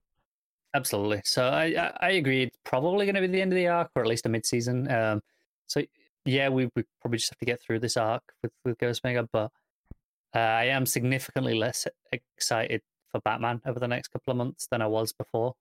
Absolutely. 0.73 1.21
So 1.25 1.45
I 1.47 1.65
I, 1.77 1.93
I 2.01 2.09
agree. 2.11 2.43
It's 2.43 2.57
probably 2.63 3.05
going 3.05 3.15
to 3.15 3.21
be 3.21 3.27
the 3.27 3.41
end 3.41 3.51
of 3.53 3.57
the 3.57 3.67
arc, 3.67 3.91
or 3.95 4.01
at 4.01 4.07
least 4.07 4.25
a 4.25 4.29
mid-season. 4.29 4.91
Um, 4.91 5.21
so 5.67 5.81
yeah, 6.25 6.49
we 6.49 6.69
we 6.75 6.83
probably 7.01 7.17
just 7.17 7.31
have 7.31 7.39
to 7.39 7.45
get 7.45 7.61
through 7.61 7.79
this 7.79 7.97
arc 7.97 8.23
with 8.43 8.51
with 8.65 8.77
Ghostmaker, 8.77 9.27
but 9.31 9.51
uh, 10.35 10.39
I 10.39 10.65
am 10.65 10.85
significantly 10.85 11.53
less 11.55 11.87
excited 12.11 12.81
for 13.11 13.19
Batman 13.21 13.61
over 13.65 13.79
the 13.79 13.87
next 13.87 14.09
couple 14.09 14.31
of 14.31 14.37
months 14.37 14.67
than 14.69 14.81
I 14.81 14.87
was 14.87 15.11
before. 15.13 15.55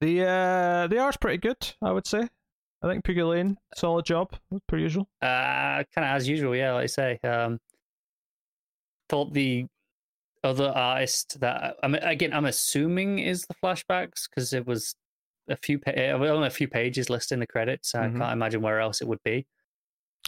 the 0.00 0.24
uh 0.24 0.86
the 0.88 0.98
art's 0.98 1.16
pretty 1.16 1.38
good, 1.38 1.74
I 1.82 1.92
would 1.92 2.06
say. 2.06 2.28
I 2.82 2.88
think 2.88 3.04
Pagulayan, 3.04 3.56
solid 3.76 4.04
job, 4.04 4.36
per 4.68 4.78
usual. 4.78 5.08
Uh, 5.20 5.82
kind 5.94 6.06
of 6.06 6.16
as 6.16 6.28
usual, 6.28 6.54
yeah. 6.54 6.74
Like 6.74 6.84
I 6.84 6.86
say, 6.86 7.18
um, 7.24 7.58
thought 9.08 9.32
the 9.32 9.66
other 10.44 10.72
artist 10.74 11.40
that 11.40 11.76
I 11.82 11.88
mean, 11.88 12.02
again, 12.02 12.32
I'm 12.32 12.44
assuming 12.46 13.18
is 13.18 13.42
the 13.46 13.54
flashbacks 13.62 14.28
because 14.28 14.52
it 14.52 14.66
was 14.66 14.94
a 15.48 15.56
few, 15.56 15.78
pa- 15.78 15.92
uh, 15.92 16.18
only 16.28 16.46
a 16.46 16.50
few 16.50 16.68
pages 16.68 17.08
listing 17.10 17.40
the 17.40 17.46
credits. 17.46 17.92
Mhm. 17.92 17.98
I 18.16 18.18
can't 18.18 18.32
imagine 18.32 18.60
where 18.62 18.80
else 18.80 19.00
it 19.00 19.08
would 19.08 19.22
be. 19.24 19.46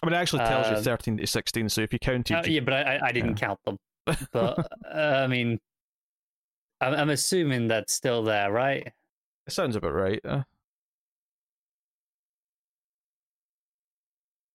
I 0.02 0.06
mean, 0.06 0.14
it 0.14 0.16
actually 0.18 0.44
tells 0.44 0.68
you 0.70 0.76
Um, 0.76 0.82
13 0.82 1.16
to 1.18 1.26
16, 1.26 1.68
so 1.68 1.82
if 1.82 1.92
you 1.92 1.98
counted. 1.98 2.36
Uh, 2.38 2.42
yeah, 2.46 2.60
but 2.60 2.72
I, 2.74 2.98
I- 3.08 3.12
didn't 3.12 3.34
count 3.36 3.60
them. 3.64 3.76
But 4.32 4.66
uh, 4.90 5.22
I 5.22 5.26
mean, 5.26 5.58
I'm, 6.80 6.94
I'm 6.94 7.10
assuming 7.10 7.68
that's 7.68 7.92
still 7.92 8.22
there, 8.24 8.50
right? 8.50 8.86
It 9.46 9.52
sounds 9.52 9.76
about 9.76 9.92
right. 9.92 10.20
Uh. 10.24 10.42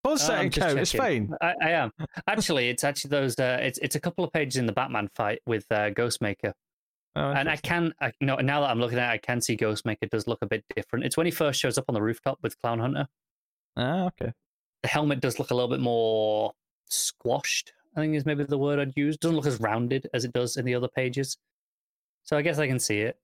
Well, 0.06 0.14
Uh, 0.14 0.18
set 0.18 0.38
I'm 0.40 0.50
just. 0.52 0.78
It's 0.78 0.92
checking. 0.92 1.28
fine. 1.30 1.38
I, 1.42 1.54
I 1.68 1.72
am 1.72 1.92
actually. 2.28 2.70
It's 2.70 2.84
actually 2.84 3.10
those. 3.10 3.38
Uh, 3.40 3.58
it's 3.62 3.80
it's 3.80 3.96
a 3.96 4.00
couple 4.00 4.24
of 4.24 4.32
pages 4.32 4.58
in 4.58 4.68
the 4.68 4.72
Batman 4.72 5.10
fight 5.16 5.40
with 5.46 5.66
uh, 5.72 5.90
Ghostmaker. 5.90 6.54
Oh, 7.18 7.32
and 7.32 7.50
I 7.50 7.56
can, 7.56 7.94
I, 8.02 8.12
no, 8.20 8.36
now 8.36 8.60
that 8.60 8.70
I'm 8.70 8.80
looking 8.80 9.00
at 9.00 9.10
it, 9.10 9.14
I 9.14 9.18
can 9.18 9.40
see 9.40 9.56
Ghostmaker 9.56 10.10
does 10.10 10.28
look 10.28 10.40
a 10.42 10.46
bit 10.46 10.66
different. 10.76 11.06
It's 11.06 11.16
when 11.16 11.26
he 11.26 11.32
first 11.32 11.62
shows 11.62 11.78
up 11.78 11.86
on 11.88 11.94
the 11.96 12.02
rooftop 12.02 12.40
with 12.44 12.60
Clown 12.60 12.80
Hunter. 12.80 13.08
Ah, 13.78 14.08
okay. 14.08 14.34
The 14.84 14.90
helmet 14.90 15.22
does 15.22 15.40
look 15.40 15.50
a 15.50 15.54
little 15.56 15.70
bit 15.70 15.80
more 15.80 16.52
squashed, 16.90 17.72
I 17.96 18.02
think 18.02 18.16
is 18.16 18.26
maybe 18.26 18.44
the 18.44 18.58
word 18.58 18.80
I'd 18.80 18.98
use. 18.98 19.16
Doesn't 19.18 19.36
look 19.38 19.46
as 19.46 19.62
rounded 19.62 20.10
as 20.14 20.26
it 20.26 20.34
does 20.34 20.58
in 20.58 20.66
the 20.66 20.76
other 20.76 20.90
pages. 20.90 21.38
So 22.24 22.36
I 22.36 22.42
guess 22.42 22.60
I 22.60 22.68
can 22.68 22.80
see 22.80 23.00
it, 23.00 23.18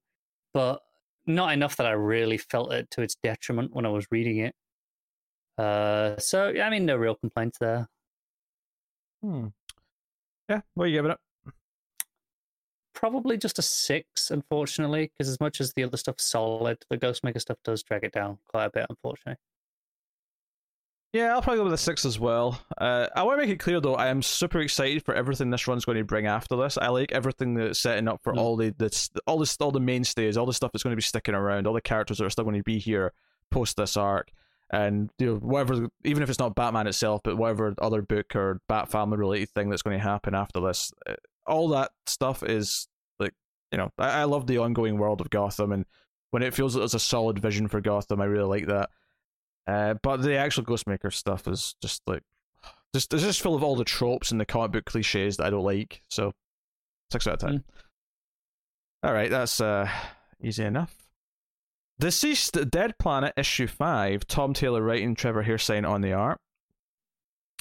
but 0.54 0.82
not 1.28 1.52
enough 1.52 1.76
that 1.76 1.86
I 1.86 1.92
really 1.92 2.38
felt 2.38 2.72
it 2.72 2.90
to 2.92 3.02
its 3.02 3.16
detriment 3.22 3.74
when 3.76 3.86
I 3.86 3.90
was 3.90 4.08
reading 4.10 4.38
it. 4.38 4.56
Uh, 5.62 6.18
so, 6.20 6.54
I 6.62 6.70
mean, 6.70 6.86
no 6.86 6.96
real 6.96 7.16
complaints 7.16 7.58
there. 7.60 7.88
Hmm. 9.24 9.48
Yeah, 10.50 10.62
what 10.74 10.86
are 10.86 10.88
you 10.88 10.98
giving 10.98 11.12
it? 11.12 11.18
Probably 12.94 13.38
just 13.38 13.58
a 13.60 13.62
six, 13.62 14.32
unfortunately, 14.32 15.12
because 15.18 15.30
as 15.30 15.40
much 15.40 15.62
as 15.62 15.74
the 15.74 15.84
other 15.84 15.98
stuff's 15.98 16.24
solid, 16.26 16.78
the 16.90 16.98
Ghostmaker 16.98 17.40
stuff 17.40 17.58
does 17.64 17.84
drag 17.84 18.04
it 18.04 18.12
down 18.12 18.38
quite 18.48 18.66
a 18.66 18.70
bit, 18.70 18.86
unfortunately. 18.90 19.40
Yeah, 21.14 21.34
I'll 21.34 21.42
probably 21.42 21.58
go 21.60 21.64
with 21.66 21.74
a 21.74 21.78
six 21.78 22.06
as 22.06 22.20
well. 22.20 22.62
Uh, 22.78 23.08
I 23.16 23.24
want 23.24 23.40
to 23.40 23.46
make 23.46 23.54
it 23.54 23.60
clear 23.60 23.82
though, 23.82 23.96
I 23.96 24.08
am 24.08 24.22
super 24.22 24.60
excited 24.60 25.04
for 25.04 25.14
everything 25.14 25.50
this 25.50 25.68
run's 25.68 25.84
going 25.84 25.98
to 25.98 26.06
bring 26.06 26.26
after 26.26 26.56
this. 26.56 26.78
I 26.78 26.88
like 26.88 27.12
everything 27.12 27.54
that's 27.54 27.80
setting 27.80 28.08
up 28.08 28.22
for 28.24 28.34
Mm. 28.34 28.38
all 28.38 28.56
the 28.56 28.74
that's 28.78 29.10
all 29.28 29.38
this 29.38 29.58
all 29.60 29.72
the 29.72 29.82
mainstays, 29.82 30.38
all 30.38 30.46
the 30.46 30.54
stuff 30.54 30.72
that's 30.72 30.84
going 30.84 30.94
to 30.94 30.96
be 30.98 31.02
sticking 31.02 31.36
around, 31.36 31.68
all 31.68 31.74
the 31.74 31.82
characters 31.82 32.20
that 32.20 32.26
are 32.26 32.30
still 32.30 32.46
going 32.46 32.56
to 32.56 32.64
be 32.64 32.80
here 32.80 33.12
post 33.50 33.76
this 33.76 33.98
arc, 33.98 34.32
and 34.72 35.10
you 35.20 35.26
know 35.26 35.36
whatever, 35.36 35.88
even 36.06 36.24
if 36.24 36.30
it's 36.30 36.40
not 36.40 36.56
Batman 36.56 36.88
itself, 36.88 37.22
but 37.24 37.38
whatever 37.38 37.76
other 37.80 38.02
book 38.02 38.36
or 38.36 38.62
Bat 38.68 38.90
Family 38.90 39.18
related 39.18 39.50
thing 39.50 39.70
that's 39.70 39.82
going 39.82 39.98
to 39.98 40.04
happen 40.04 40.34
after 40.34 40.62
this, 40.62 40.92
uh, 41.08 41.16
all 41.46 41.68
that 41.70 41.92
stuff 42.06 42.42
is 42.42 42.88
like 43.20 43.34
you 43.72 43.78
know 43.78 43.92
I, 44.00 44.22
I 44.22 44.24
love 44.24 44.48
the 44.48 44.60
ongoing 44.60 44.98
world 44.98 45.20
of 45.20 45.30
Gotham, 45.30 45.74
and 45.74 45.86
when 46.32 46.42
it 46.42 46.54
feels 46.54 46.74
like 46.74 46.82
there's 46.82 46.94
a 46.94 47.00
solid 47.00 47.40
vision 47.40 47.68
for 47.68 47.82
Gotham, 47.82 48.22
I 48.22 48.26
really 48.26 48.48
like 48.48 48.68
that. 48.68 48.90
Uh, 49.68 49.96
but 50.02 50.22
the 50.22 50.36
actual 50.36 50.64
Ghostmaker 50.64 51.14
stuff 51.14 51.48
is 51.48 51.76
just 51.82 52.02
like, 52.08 52.24
just 52.96 53.14
it's 53.14 53.24
just 53.24 53.42
full 53.42 53.56
of 53.56 53.64
all 53.64 53.76
the 53.76 53.84
tropes 53.84 54.32
and 54.32 54.40
the 54.40 54.46
comic 54.46 54.72
book 54.72 54.86
cliches 54.86 55.38
that 55.38 55.48
I 55.48 55.50
don't 55.50 55.66
like. 55.66 56.02
So, 56.10 56.34
six 57.12 57.28
out 57.28 57.36
of 57.36 57.40
ten. 57.40 57.64
All 59.04 59.14
right, 59.14 59.30
that's 59.30 59.60
uh 59.60 59.90
easy 60.42 60.64
enough. 60.64 60.96
DCeased 62.02 62.72
Dead 62.72 62.98
Planet 62.98 63.32
issue 63.38 63.68
five. 63.68 64.26
Tom 64.26 64.54
Taylor 64.54 64.82
writing, 64.82 65.14
Trevor 65.14 65.44
Hairsine 65.44 65.88
on 65.88 66.02
the 66.02 66.14
art. 66.14 66.40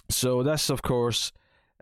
So 0.09 0.43
this, 0.43 0.70
of 0.70 0.80
course, 0.80 1.30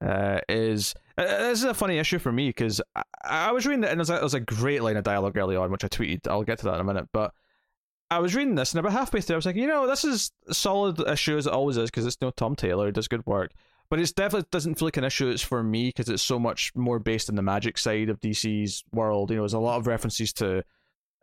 uh, 0.02 0.40
is 0.48 0.92
uh, 1.16 1.24
this 1.24 1.60
is 1.60 1.64
a 1.64 1.72
funny 1.72 1.98
issue 1.98 2.18
for 2.18 2.32
me 2.32 2.48
because 2.48 2.80
I, 2.96 3.02
I 3.24 3.52
was 3.52 3.64
reading 3.64 3.84
it 3.84 3.90
and 3.90 4.00
there's 4.00 4.10
a, 4.10 4.14
there's 4.14 4.34
a 4.34 4.40
great 4.40 4.82
line 4.82 4.96
of 4.96 5.04
dialogue 5.04 5.36
early 5.36 5.54
on, 5.54 5.70
which 5.70 5.84
I 5.84 5.88
tweeted. 5.88 6.26
I'll 6.26 6.42
get 6.42 6.58
to 6.58 6.64
that 6.66 6.74
in 6.74 6.80
a 6.80 6.84
minute, 6.84 7.08
but. 7.12 7.32
I 8.10 8.20
was 8.20 8.34
reading 8.34 8.54
this 8.54 8.72
and 8.72 8.80
about 8.80 8.92
halfway 8.92 9.20
through, 9.20 9.34
I 9.34 9.36
was 9.36 9.44
like, 9.44 9.54
you 9.54 9.66
know, 9.66 9.86
this 9.86 10.02
is 10.02 10.32
solid 10.50 10.98
issue 10.98 11.36
as 11.36 11.46
it 11.46 11.52
always 11.52 11.76
is 11.76 11.90
because 11.90 12.06
it's 12.06 12.16
no 12.22 12.30
Tom 12.30 12.56
Taylor, 12.56 12.86
he 12.86 12.92
does 12.92 13.06
good 13.06 13.26
work. 13.26 13.50
But 13.90 14.00
it's 14.00 14.12
definitely 14.12 14.48
doesn't 14.50 14.76
feel 14.78 14.86
like 14.86 14.96
an 14.96 15.04
issue 15.04 15.28
that's 15.28 15.42
for 15.42 15.62
me 15.62 15.88
because 15.88 16.08
it's 16.08 16.22
so 16.22 16.38
much 16.38 16.72
more 16.74 16.98
based 16.98 17.28
in 17.28 17.34
the 17.34 17.42
magic 17.42 17.76
side 17.76 18.08
of 18.08 18.18
DC's 18.18 18.82
world. 18.92 19.28
You 19.28 19.36
know, 19.36 19.42
there's 19.42 19.52
a 19.52 19.58
lot 19.58 19.76
of 19.76 19.86
references 19.86 20.32
to, 20.34 20.64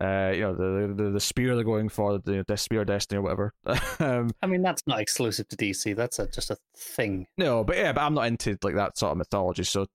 uh, 0.02 0.32
you 0.34 0.42
know, 0.42 0.54
the 0.54 0.94
the, 0.94 1.10
the 1.12 1.20
spear 1.20 1.56
they're 1.56 1.64
going 1.64 1.90
for, 1.90 2.18
the, 2.18 2.44
the 2.48 2.58
spear 2.58 2.82
of 2.82 2.88
destiny 2.88 3.20
or 3.20 3.22
whatever. 3.22 3.54
um, 4.00 4.32
I 4.42 4.48
mean, 4.48 4.62
that's 4.62 4.84
not 4.88 5.00
exclusive 5.00 5.48
to 5.50 5.58
DC. 5.58 5.96
That's 5.96 6.20
a, 6.20 6.28
just 6.28 6.52
a 6.52 6.58
thing. 6.78 7.28
no, 7.38 7.64
but 7.64 7.78
yeah, 7.78 7.94
but 7.94 8.02
I'm 8.02 8.14
not 8.14 8.28
into 8.28 8.58
like 8.62 8.76
that 8.76 8.98
sort 8.98 9.12
of 9.12 9.18
mythology, 9.18 9.64
so. 9.64 9.86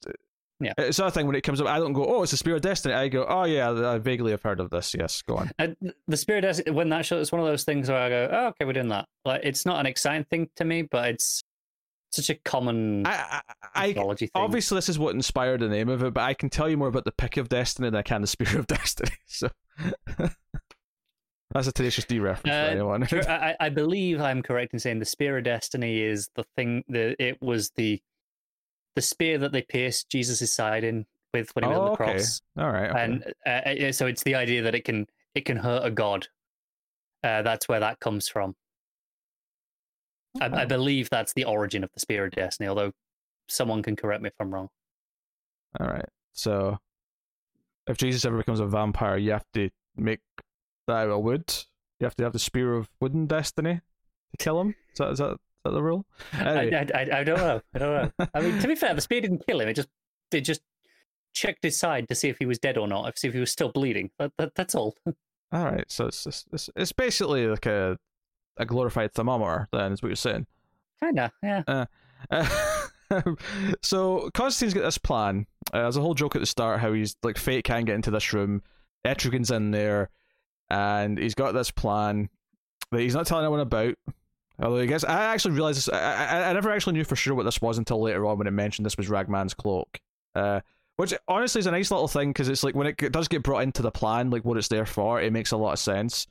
Yeah. 0.63 0.75
It's 0.77 0.99
another 0.99 1.15
thing 1.15 1.27
when 1.27 1.37
it 1.37 1.41
comes 1.41 1.59
up, 1.63 1.69
I 1.69 1.79
don't 1.79 1.95
go, 1.95 2.05
oh, 2.05 2.23
it's 2.23 2.33
the 2.33 2.37
Spear 2.37 2.57
of 2.57 2.61
Destiny. 2.61 2.93
I 2.93 3.09
go, 3.09 3.25
oh, 3.27 3.45
yeah, 3.45 3.71
I 3.71 3.97
vaguely 3.97 4.33
have 4.33 4.43
heard 4.43 4.61
of 4.61 4.69
this. 4.69 4.95
Yes, 4.95 5.23
go 5.23 5.39
on. 5.39 5.51
Uh, 5.59 5.69
the 6.07 6.19
Spear 6.19 6.37
of 6.37 6.43
Destiny, 6.43 6.71
when 6.73 6.91
that 6.91 7.07
show, 7.07 7.19
it's 7.19 7.33
one 7.33 7.41
of 7.41 7.47
those 7.47 7.65
things 7.65 7.89
where 7.89 7.97
I 7.97 8.09
go, 8.11 8.29
oh, 8.31 8.47
okay, 8.49 8.67
we're 8.67 8.75
doing 8.75 8.89
that. 8.89 9.07
Like, 9.25 9.41
it's 9.43 9.65
not 9.65 9.81
an 9.81 9.87
exciting 9.87 10.25
thing 10.25 10.51
to 10.57 10.67
me, 10.67 10.83
but 10.83 11.09
it's 11.09 11.43
such 12.11 12.31
a 12.31 12.35
common 12.35 13.07
I, 13.07 13.11
I, 13.13 13.41
I 13.75 13.87
mythology 13.89 14.27
thing. 14.27 14.43
obviously 14.43 14.77
this 14.77 14.89
is 14.89 14.99
what 14.99 15.15
inspired 15.15 15.61
the 15.61 15.69
name 15.69 15.89
of 15.89 16.03
it, 16.03 16.13
but 16.13 16.23
I 16.23 16.35
can 16.35 16.51
tell 16.51 16.69
you 16.69 16.77
more 16.77 16.89
about 16.89 17.05
the 17.05 17.13
pick 17.13 17.37
of 17.37 17.49
destiny 17.49 17.89
than 17.89 17.97
I 17.97 18.03
can 18.03 18.21
the 18.21 18.27
spear 18.27 18.59
of 18.59 18.67
destiny. 18.67 19.11
So 19.27 19.49
that's 21.53 21.67
a 21.67 21.73
tenacious 21.73 22.05
D 22.05 22.19
reference 22.21 22.55
Uh, 22.55 22.61
for 22.61 22.67
anyone. 22.67 23.03
I, 23.13 23.17
I 23.51 23.57
I 23.67 23.69
believe 23.69 24.21
I'm 24.21 24.43
correct 24.43 24.73
in 24.73 24.79
saying 24.79 24.99
the 24.99 25.05
spear 25.05 25.39
of 25.39 25.45
destiny 25.45 26.01
is 26.01 26.29
the 26.35 26.45
thing 26.57 26.85
that 26.89 27.17
it 27.19 27.41
was 27.43 27.71
the 27.77 28.01
the 28.97 29.03
spear 29.03 29.39
that 29.39 29.53
they 29.53 29.63
pierced 29.63 30.09
Jesus' 30.11 30.53
side 30.53 30.85
in 30.85 31.07
with 31.33 31.51
when 31.55 31.63
he 31.65 31.69
was 31.69 31.79
on 31.79 31.83
Oh, 31.83 31.87
the 31.87 31.91
okay. 31.93 32.13
cross, 32.19 32.41
All 32.59 32.71
right. 32.71 32.91
okay. 32.91 33.01
and 33.05 33.35
uh, 33.47 33.87
uh, 33.89 33.93
so 33.93 34.07
it's 34.07 34.25
the 34.25 34.35
idea 34.35 34.63
that 34.63 34.75
it 34.75 34.85
can 34.85 35.07
it 35.35 35.45
can 35.45 35.57
hurt 35.57 35.85
a 35.85 35.91
god. 35.91 36.27
Uh, 37.23 37.43
that's 37.43 37.69
where 37.69 37.81
that 37.81 38.01
comes 38.01 38.29
from. 38.29 38.57
I, 40.41 40.47
I 40.47 40.65
Oh. 40.65 40.67
believe 40.67 41.11
that's 41.11 41.33
the 41.35 41.45
origin 41.45 41.85
of 41.85 41.91
the 41.93 42.01
spear 42.01 42.25
of 42.27 42.33
destiny. 42.33 42.69
Although 42.69 42.93
someone 43.49 43.83
can 43.83 43.95
correct 43.97 44.23
me 44.23 44.29
if 44.29 44.35
I'm 44.41 44.53
wrong. 44.53 44.69
All 45.79 45.87
right. 45.87 46.09
So 46.33 46.79
if 47.91 47.97
Jesus 47.97 48.25
ever 48.25 48.39
becomes 48.39 48.61
a 48.61 48.67
vampire, 48.67 49.17
you 49.17 49.33
have 49.33 49.45
to 49.55 49.71
make 49.97 50.21
that 50.87 50.97
out 50.97 51.11
of 51.11 51.23
wood. 51.23 51.53
You 51.99 52.05
have 52.05 52.17
to 52.17 52.25
have 52.25 52.33
the 52.33 52.39
spear 52.39 52.75
of 52.75 52.89
wooden 53.01 53.27
destiny 53.27 53.75
to 54.31 54.37
kill 54.39 54.61
him. 54.61 54.75
Is 54.93 54.99
that 54.99 55.11
is 55.11 55.19
that, 55.19 55.33
is 55.33 55.39
that 55.65 55.71
the 55.73 55.83
rule? 55.83 56.07
Anyway. 56.33 56.89
I, 56.95 56.99
I, 56.99 57.21
I, 57.21 57.25
don't 57.25 57.39
know. 57.39 57.61
I 57.75 57.79
don't 57.79 58.13
know. 58.19 58.27
I 58.35 58.41
mean, 58.41 58.59
to 58.61 58.69
be 58.69 58.75
fair, 58.75 58.95
the 58.95 59.01
spear 59.01 59.21
didn't 59.21 59.47
kill 59.47 59.61
him. 59.61 59.69
It 59.69 59.75
just 59.75 59.89
it 60.33 60.43
just 60.43 60.63
checked 61.33 61.63
his 61.63 61.79
side 61.79 62.09
to 62.09 62.15
see 62.15 62.29
if 62.29 62.39
he 62.39 62.47
was 62.47 62.59
dead 62.59 62.79
or 62.79 62.89
not, 62.89 63.09
if 63.09 63.19
see 63.19 63.29
if 63.29 63.35
he 63.35 63.41
was 63.41 63.51
still 63.51 63.71
bleeding. 63.71 64.11
That, 64.19 64.33
that 64.39 64.55
that's 64.55 64.75
all. 64.75 64.97
All 65.53 65.65
right, 65.65 65.85
so 65.89 66.07
it's, 66.07 66.45
it's 66.53 66.71
it's 66.77 66.93
basically 66.93 67.49
like 67.49 67.67
a 67.67 67.99
a 68.57 68.65
glorified 68.65 69.13
thermometer. 69.13 69.67
Then 69.73 69.91
is 69.91 70.01
what 70.01 70.11
you're 70.11 70.15
saying. 70.15 70.47
Kinda, 71.03 71.33
yeah. 71.43 71.87
Uh, 72.31 72.47
so 73.83 74.31
Constantine's 74.33 74.75
got 74.75 74.83
this 74.83 74.99
plan. 74.99 75.47
Uh, 75.73 75.83
there's 75.83 75.97
a 75.97 76.01
whole 76.01 76.15
joke 76.15 76.35
at 76.37 76.41
the 76.41 76.47
start 76.47 76.81
how 76.81 76.93
he's 76.93 77.17
like 77.23 77.39
fate 77.39 77.65
can't 77.65 77.87
get 77.87 77.95
into 77.95 78.11
this 78.11 78.33
room. 78.33 78.63
Etrigan's 79.07 79.51
in 79.51 79.71
there, 79.71 80.11
and 80.69 81.19
he's 81.19 81.35
got 81.35 81.53
this 81.53 81.71
plan 81.71 82.29
that 82.91 83.01
he's 83.01 83.15
not 83.15 83.27
telling 83.27 83.45
anyone 83.45 83.61
about. 83.61 83.95
Although 84.63 84.81
I 84.81 84.87
guess 84.87 85.05
I 85.05 85.25
actually 85.25 85.55
realized 85.55 85.79
this. 85.79 85.89
I, 85.89 85.99
I, 86.27 86.51
I 86.51 86.53
never 86.53 86.71
actually 86.71 86.95
knew 86.95 87.05
for 87.05 87.17
sure 87.17 87.35
what 87.35 87.45
this 87.45 87.63
was 87.63 87.79
until 87.79 88.01
later 88.03 88.27
on 88.27 88.37
when 88.39 88.47
it 88.47 88.51
mentioned 88.53 88.85
this 88.85 88.97
was 88.97 89.09
Ragman's 89.09 89.55
cloak. 89.55 89.99
Uh, 90.35 90.61
which 90.97 91.15
honestly 91.29 91.61
is 91.61 91.67
a 91.67 91.71
nice 91.71 91.91
little 91.91 92.09
thing 92.09 92.29
because 92.29 92.49
it's 92.49 92.63
like 92.63 92.75
when 92.75 92.87
it 92.87 92.97
does 93.13 93.27
get 93.27 93.43
brought 93.43 93.63
into 93.63 93.81
the 93.81 93.91
plan, 93.91 94.29
like 94.29 94.45
what 94.45 94.59
it's 94.59 94.69
there 94.69 94.85
for, 94.85 95.19
it 95.21 95.33
makes 95.33 95.51
a 95.53 95.57
lot 95.57 95.73
of 95.73 95.79
sense. 95.79 96.27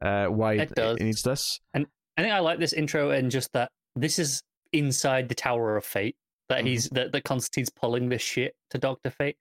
Uh, 0.00 0.26
why 0.26 0.54
It 0.54 0.74
does. 0.74 0.96
it 0.96 1.02
needs 1.04 1.22
this? 1.22 1.60
And 1.74 1.86
I 2.16 2.22
think 2.22 2.32
I 2.32 2.38
like 2.38 2.58
this 2.58 2.72
intro 2.72 3.10
and 3.10 3.30
just 3.30 3.52
that 3.52 3.70
this 3.94 4.18
is 4.18 4.42
inside 4.72 5.28
the 5.28 5.34
Tower 5.34 5.76
of 5.76 5.84
Fate 5.84 6.16
that 6.48 6.58
Mm-hmm. 6.58 6.66
he's 6.66 6.88
that, 6.90 7.12
that 7.12 7.24
Constantine's 7.24 7.70
pulling 7.70 8.08
this 8.08 8.22
shit 8.22 8.54
to 8.70 8.78
Doctor 8.78 9.10
Fate. 9.10 9.36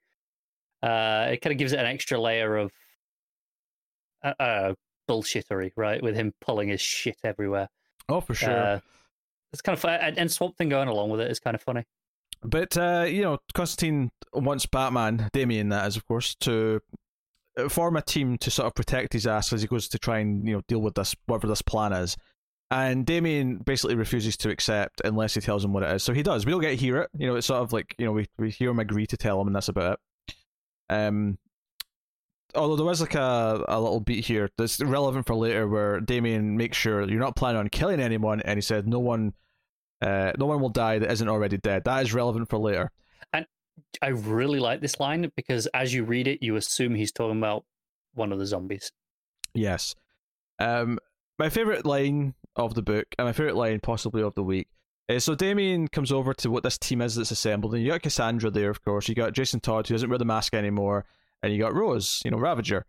Uh, 0.82 1.30
it 1.32 1.42
kind 1.42 1.52
of 1.52 1.58
gives 1.58 1.74
it 1.74 1.80
an 1.80 1.86
extra 1.86 2.20
layer 2.20 2.58
of 2.58 2.72
uh, 4.24 4.34
uh, 4.40 4.74
bullshittery, 5.10 5.72
right? 5.76 6.02
With 6.02 6.16
him 6.16 6.34
pulling 6.42 6.70
his 6.70 6.82
shit 6.82 7.18
everywhere. 7.24 7.70
Oh, 8.10 8.22
for 8.22 8.34
sure. 8.34 8.52
Uh, 8.52 8.80
it's 9.54 9.62
kind 9.62 9.74
of 9.74 9.80
fun, 9.80 10.00
and, 10.02 10.18
and 10.18 10.32
Swamp 10.32 10.58
Thing 10.58 10.70
going 10.70 10.88
along 10.88 11.10
with 11.10 11.22
it 11.22 11.32
is 11.32 11.40
kind 11.40 11.56
of 11.56 11.62
funny. 11.62 11.84
But 12.44 12.78
uh, 12.78 13.06
you 13.08 13.22
know, 13.22 13.40
Constantine 13.54 14.12
wants 14.34 14.66
Batman, 14.66 15.30
Damian, 15.34 15.70
that 15.70 15.88
is, 15.88 15.96
of 15.96 16.06
course, 16.06 16.36
to 16.42 16.82
uh, 17.58 17.70
form 17.70 17.96
a 17.96 18.02
team 18.02 18.38
to 18.40 18.52
sort 18.52 18.68
of 18.68 18.76
protect 18.76 19.14
his 19.14 19.26
ass 19.26 19.54
as 19.54 19.62
he 19.62 19.68
goes 19.68 19.88
to 19.90 19.98
try 19.98 20.20
and 20.20 20.46
you 20.48 20.56
know 20.56 20.62
deal 20.68 20.80
with 20.80 20.96
this 20.96 21.16
whatever 21.26 21.48
this 21.48 21.62
plan 21.62 21.94
is. 21.94 22.18
And 22.72 23.06
Damian 23.06 23.58
basically 23.58 23.96
refuses 23.96 24.36
to 24.38 24.50
accept 24.50 25.02
unless 25.06 25.36
he 25.36 25.42
tells 25.42 25.64
him 25.64 25.72
what 25.72 25.84
it 25.84 25.92
is. 25.92 26.04
So 26.04 26.14
he 26.14 26.24
does. 26.24 26.46
We 26.46 26.52
don't 26.52 26.62
get 26.62 26.72
to 26.72 26.76
hear 26.76 26.98
it. 26.98 27.10
You 27.18 27.28
know, 27.28 27.36
it's 27.36 27.48
sort 27.48 27.62
of 27.62 27.72
like 27.72 27.96
you 27.98 28.06
know 28.06 28.12
we 28.12 28.28
we 28.38 28.50
hear 28.50 28.72
him 28.72 28.80
agree 28.80 29.06
to 29.08 29.18
tell 29.18 29.40
him, 29.40 29.48
and 29.48 29.56
that's 29.56 29.70
about 29.70 30.00
it. 30.28 30.36
Um. 30.90 31.38
Although 32.56 32.78
there 32.78 32.86
was 32.86 33.02
like 33.02 33.16
a, 33.16 33.66
a 33.68 33.80
little 33.80 34.00
beat 34.00 34.26
here 34.26 34.50
that's 34.58 34.80
relevant 34.80 35.28
for 35.28 35.36
later, 35.36 35.68
where 35.68 36.00
Damian 36.00 36.56
makes 36.56 36.78
sure 36.78 37.08
you're 37.08 37.20
not 37.20 37.36
planning 37.36 37.60
on 37.60 37.68
killing 37.68 38.00
anyone, 38.00 38.40
and 38.42 38.58
he 38.58 38.62
said 38.62 38.88
no 38.88 39.00
one, 39.00 39.34
uh, 40.02 40.32
no 40.40 40.46
one 40.46 40.62
will 40.62 40.70
die 40.70 40.98
that 41.00 41.12
isn't 41.12 41.28
already 41.28 41.58
dead. 41.58 41.84
That 41.84 42.04
is 42.04 42.14
relevant 42.14 42.50
for 42.50 42.58
later. 42.58 42.92
And 43.34 43.46
I 44.02 44.08
really 44.08 44.62
like 44.62 44.80
this 44.80 45.02
line 45.02 45.30
because 45.36 45.68
as 45.68 45.94
you 45.94 46.06
read 46.06 46.28
it, 46.28 46.42
you 46.42 46.56
assume 46.56 46.96
he's 46.96 47.12
talking 47.12 47.38
about 47.38 47.66
one 48.14 48.32
of 48.32 48.40
the 48.40 48.46
zombies. 48.46 48.90
Yes. 49.54 49.94
Um, 50.58 50.98
my 51.38 51.50
favorite 51.50 51.86
line 51.86 52.36
of 52.56 52.74
the 52.74 52.82
book, 52.82 53.08
and 53.18 53.28
my 53.28 53.34
favorite 53.34 53.56
line 53.56 53.80
possibly 53.80 54.22
of 54.22 54.36
the 54.36 54.44
week, 54.44 54.68
is 55.08 55.24
so 55.24 55.36
Damian 55.36 55.88
comes 55.88 56.12
over 56.12 56.34
to 56.36 56.50
what 56.50 56.64
this 56.64 56.78
team 56.78 57.02
is 57.02 57.16
that's 57.16 57.32
assembled, 57.32 57.74
and 57.74 57.84
you 57.84 57.92
got 57.92 58.02
Cassandra 58.02 58.50
there, 58.50 58.70
of 58.70 58.84
course. 58.84 59.08
You 59.08 59.16
got 59.16 59.34
Jason 59.34 59.60
Todd, 59.60 59.88
who 59.88 59.94
doesn't 59.94 60.10
wear 60.10 60.18
the 60.18 60.26
mask 60.26 60.54
anymore, 60.54 61.06
and 61.44 61.54
you 61.54 61.60
got 61.60 61.76
Rose, 61.76 62.22
you 62.26 62.32
know, 62.32 62.38
Ravager. 62.38 62.86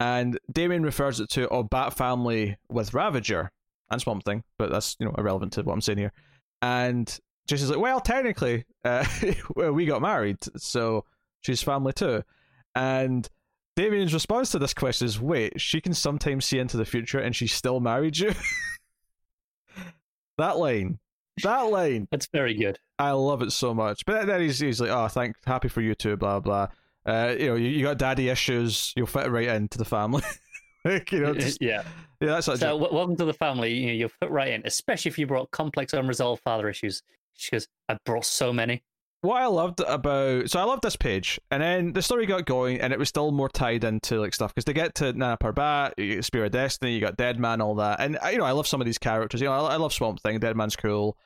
And 0.00 0.38
Damian 0.50 0.84
refers 0.84 1.20
it 1.20 1.28
to 1.30 1.48
a 1.48 1.64
Bat 1.64 1.94
family 1.94 2.56
with 2.68 2.94
Ravager 2.94 3.50
and 3.90 4.00
Swamp 4.00 4.24
Thing, 4.24 4.44
but 4.58 4.70
that's 4.70 4.96
you 4.98 5.06
know 5.06 5.14
irrelevant 5.18 5.54
to 5.54 5.62
what 5.62 5.72
I'm 5.72 5.80
saying 5.80 5.98
here. 5.98 6.12
And 6.62 7.18
Jason's 7.46 7.70
like, 7.70 7.80
well, 7.80 8.00
technically, 8.00 8.64
uh, 8.84 9.04
we 9.56 9.86
got 9.86 10.02
married, 10.02 10.38
so 10.56 11.04
she's 11.40 11.62
family 11.62 11.92
too. 11.92 12.22
And 12.74 13.28
Damian's 13.76 14.14
response 14.14 14.50
to 14.50 14.58
this 14.58 14.74
question 14.74 15.06
is, 15.06 15.20
wait, 15.20 15.60
she 15.60 15.80
can 15.80 15.94
sometimes 15.94 16.44
see 16.44 16.58
into 16.58 16.76
the 16.76 16.84
future 16.84 17.18
and 17.18 17.34
she 17.34 17.46
still 17.46 17.80
married 17.80 18.18
you? 18.18 18.32
that 20.38 20.58
line. 20.58 20.98
That 21.42 21.62
line. 21.62 22.08
That's 22.10 22.26
very 22.26 22.54
good. 22.54 22.78
I 22.98 23.12
love 23.12 23.42
it 23.42 23.52
so 23.52 23.74
much. 23.74 24.04
But 24.06 24.26
then 24.26 24.40
he's, 24.40 24.58
he's 24.58 24.80
like, 24.80 24.90
oh, 24.90 25.08
thank, 25.08 25.36
happy 25.46 25.68
for 25.68 25.80
you 25.80 25.94
too, 25.94 26.16
blah, 26.16 26.40
blah. 26.40 26.68
Uh, 27.06 27.34
you 27.38 27.46
know, 27.46 27.54
you, 27.54 27.68
you 27.68 27.84
got 27.84 27.98
daddy 27.98 28.28
issues, 28.28 28.92
you'll 28.96 29.06
fit 29.06 29.30
right 29.30 29.48
into 29.48 29.78
the 29.78 29.84
family. 29.84 30.22
like, 30.84 31.10
you 31.12 31.20
know, 31.20 31.34
just, 31.34 31.62
yeah. 31.62 31.82
yeah, 32.20 32.28
that's 32.28 32.46
such 32.46 32.58
So, 32.58 32.74
a, 32.74 32.92
welcome 32.92 33.16
to 33.16 33.24
the 33.24 33.32
family. 33.32 33.72
You 33.72 33.86
know, 33.86 33.92
you'll 33.92 34.08
fit 34.20 34.30
right 34.30 34.52
in, 34.52 34.62
especially 34.64 35.10
if 35.10 35.18
you 35.18 35.26
brought 35.26 35.50
complex, 35.50 35.92
unresolved 35.92 36.42
father 36.42 36.68
issues. 36.68 37.02
She 37.34 37.52
goes, 37.52 37.68
I 37.88 37.96
brought 38.04 38.24
so 38.24 38.52
many. 38.52 38.82
What 39.20 39.42
I 39.42 39.46
loved 39.46 39.80
about 39.80 40.48
so 40.48 40.60
I 40.60 40.62
loved 40.62 40.82
this 40.82 40.94
page, 40.94 41.40
and 41.50 41.60
then 41.60 41.92
the 41.92 42.02
story 42.02 42.24
got 42.24 42.46
going, 42.46 42.80
and 42.80 42.92
it 42.92 43.00
was 43.00 43.08
still 43.08 43.32
more 43.32 43.48
tied 43.48 43.82
into 43.82 44.20
like 44.20 44.32
stuff 44.32 44.54
because 44.54 44.64
they 44.64 44.72
get 44.72 44.94
to 44.96 45.12
Nanda 45.12 45.36
Parbat, 45.42 45.94
you 45.96 46.14
get 46.14 46.24
Spear 46.24 46.44
of 46.44 46.52
Destiny, 46.52 46.94
you 46.94 47.00
got 47.00 47.16
Dead 47.16 47.36
Man, 47.36 47.60
all 47.60 47.74
that, 47.76 47.98
and 48.00 48.16
you 48.30 48.38
know 48.38 48.44
I 48.44 48.52
love 48.52 48.68
some 48.68 48.80
of 48.80 48.84
these 48.84 48.98
characters. 48.98 49.40
You 49.40 49.48
know 49.48 49.54
I, 49.54 49.72
I 49.72 49.76
love 49.76 49.92
Swamp 49.92 50.22
Thing, 50.22 50.38
Dead 50.38 50.56
Man's 50.56 50.76
cool, 50.76 51.16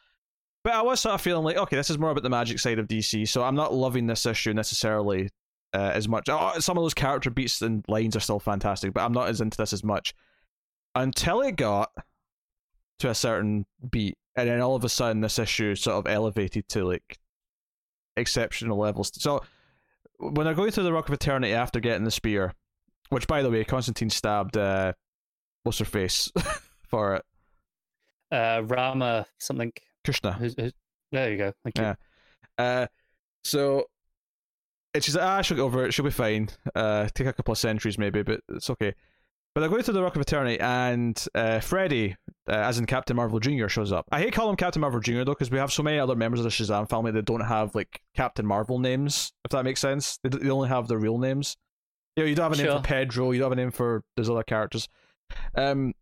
but 0.64 0.72
I 0.72 0.80
was 0.80 1.00
sort 1.00 1.14
of 1.14 1.20
feeling 1.20 1.44
like 1.44 1.58
okay, 1.58 1.76
this 1.76 1.90
is 1.90 1.98
more 1.98 2.10
about 2.10 2.22
the 2.22 2.30
magic 2.30 2.60
side 2.60 2.78
of 2.78 2.88
DC, 2.88 3.28
so 3.28 3.44
I'm 3.44 3.56
not 3.56 3.74
loving 3.74 4.06
this 4.06 4.24
issue 4.24 4.54
necessarily 4.54 5.28
uh, 5.74 5.90
as 5.92 6.08
much. 6.08 6.30
Oh, 6.30 6.52
some 6.60 6.78
of 6.78 6.84
those 6.84 6.94
character 6.94 7.28
beats 7.28 7.60
and 7.60 7.84
lines 7.88 8.16
are 8.16 8.20
still 8.20 8.40
fantastic, 8.40 8.94
but 8.94 9.02
I'm 9.04 9.12
not 9.12 9.28
as 9.28 9.42
into 9.42 9.58
this 9.58 9.74
as 9.74 9.84
much 9.84 10.14
until 10.94 11.42
it 11.42 11.56
got 11.56 11.90
to 13.00 13.10
a 13.10 13.14
certain 13.14 13.66
beat, 13.90 14.16
and 14.34 14.48
then 14.48 14.62
all 14.62 14.76
of 14.76 14.84
a 14.84 14.88
sudden 14.88 15.20
this 15.20 15.38
issue 15.38 15.74
sort 15.74 15.98
of 15.98 16.10
elevated 16.10 16.70
to 16.70 16.86
like 16.86 17.18
exceptional 18.16 18.78
levels. 18.78 19.10
So 19.20 19.42
when 20.18 20.44
they're 20.44 20.54
going 20.54 20.70
through 20.70 20.84
the 20.84 20.92
Rock 20.92 21.08
of 21.08 21.14
Eternity 21.14 21.52
after 21.52 21.80
getting 21.80 22.04
the 22.04 22.10
spear, 22.10 22.52
which 23.10 23.26
by 23.26 23.42
the 23.42 23.50
way, 23.50 23.64
Constantine 23.64 24.10
stabbed 24.10 24.56
uh 24.56 24.92
what's 25.64 25.78
her 25.78 25.84
face 25.84 26.30
for 26.88 27.16
it. 27.16 27.24
Uh, 28.30 28.62
Rama 28.64 29.26
something. 29.38 29.72
Krishna. 30.04 30.32
Who's, 30.32 30.54
who's, 30.58 30.72
there 31.12 31.30
you 31.30 31.38
go. 31.38 31.52
Thank 31.64 31.78
you. 31.78 31.84
Yeah. 31.84 31.94
Uh 32.58 32.86
so 33.44 33.86
and 34.94 35.02
she's 35.02 35.16
like, 35.16 35.24
ah, 35.24 35.42
she'll 35.42 35.56
get 35.56 35.62
over 35.62 35.86
it, 35.86 35.94
she'll 35.94 36.04
be 36.04 36.10
fine. 36.10 36.48
Uh 36.74 37.08
take 37.14 37.26
a 37.26 37.32
couple 37.32 37.52
of 37.52 37.58
centuries 37.58 37.98
maybe, 37.98 38.22
but 38.22 38.40
it's 38.48 38.70
okay. 38.70 38.94
But 39.54 39.60
they're 39.60 39.68
going 39.70 39.82
through 39.82 39.94
the 39.94 40.02
Rock 40.02 40.16
of 40.16 40.22
Eternity, 40.22 40.58
and 40.60 41.22
uh, 41.34 41.60
Freddy, 41.60 42.16
uh, 42.48 42.52
as 42.52 42.78
in 42.78 42.86
Captain 42.86 43.14
Marvel 43.14 43.38
Jr., 43.38 43.68
shows 43.68 43.92
up. 43.92 44.06
I 44.10 44.20
hate 44.20 44.32
calling 44.32 44.50
him 44.52 44.56
Captain 44.56 44.80
Marvel 44.80 44.98
Jr. 45.00 45.24
though, 45.24 45.32
because 45.32 45.50
we 45.50 45.58
have 45.58 45.70
so 45.70 45.82
many 45.82 45.98
other 45.98 46.16
members 46.16 46.40
of 46.40 46.44
the 46.44 46.50
Shazam 46.50 46.88
family 46.88 47.12
that 47.12 47.26
don't 47.26 47.40
have 47.40 47.74
like 47.74 48.00
Captain 48.16 48.46
Marvel 48.46 48.78
names. 48.78 49.32
If 49.44 49.50
that 49.50 49.64
makes 49.64 49.80
sense, 49.80 50.18
they, 50.22 50.30
they 50.30 50.48
only 50.48 50.70
have 50.70 50.88
their 50.88 50.98
real 50.98 51.18
names. 51.18 51.58
You 52.16 52.22
know, 52.22 52.28
you 52.30 52.34
don't 52.34 52.44
have 52.44 52.52
a 52.52 52.56
name 52.56 52.66
Sure. 52.66 52.78
for 52.78 52.84
Pedro. 52.84 53.30
You 53.32 53.40
don't 53.40 53.50
have 53.50 53.58
a 53.58 53.60
name 53.62 53.70
for 53.72 54.02
those 54.16 54.30
other 54.30 54.42
characters. 54.42 54.88
Um, 55.54 55.92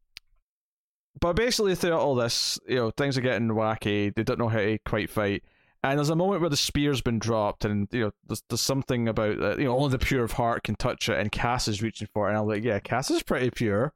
but 1.21 1.35
basically, 1.35 1.75
throughout 1.75 2.01
all 2.01 2.15
this, 2.15 2.57
you 2.69 2.77
know, 2.77 2.91
things 2.93 3.19
are 3.19 3.21
getting 3.21 3.49
wacky. 3.49 4.15
They 4.15 4.23
don't 4.23 4.39
know 4.39 4.49
how 4.49 4.59
to 4.59 4.79
quite 4.87 5.11
fight. 5.11 5.43
And 5.83 5.99
there's 5.99 6.11
a 6.11 6.17
moment 6.17 6.43
where 6.43 6.51
the 6.51 6.57
spear's 6.59 7.01
been 7.01 7.19
dropped, 7.19 7.65
and 7.65 7.89
you 7.91 8.01
know, 8.01 8.11
there's, 8.27 8.43
there's 8.51 8.61
something 8.61 9.09
about 9.09 9.43
uh, 9.43 9.57
you 9.57 9.65
know, 9.65 9.77
only 9.77 9.91
the 9.91 9.99
pure 9.99 10.25
of 10.25 10.33
heart 10.33 10.63
can 10.65 10.75
touch 10.75 11.09
it, 11.09 11.19
and 11.19 11.33
Cass 11.33 11.69
is 11.69 11.83
reaching 11.83 12.09
for 12.13 12.27
it, 12.27 12.31
and 12.31 12.39
I'm 12.39 12.47
like, 12.47 12.65
yeah, 12.65 12.81
Cass 12.81 13.11
is 13.11 13.23
pretty 13.23 13.51
pure. 13.51 13.95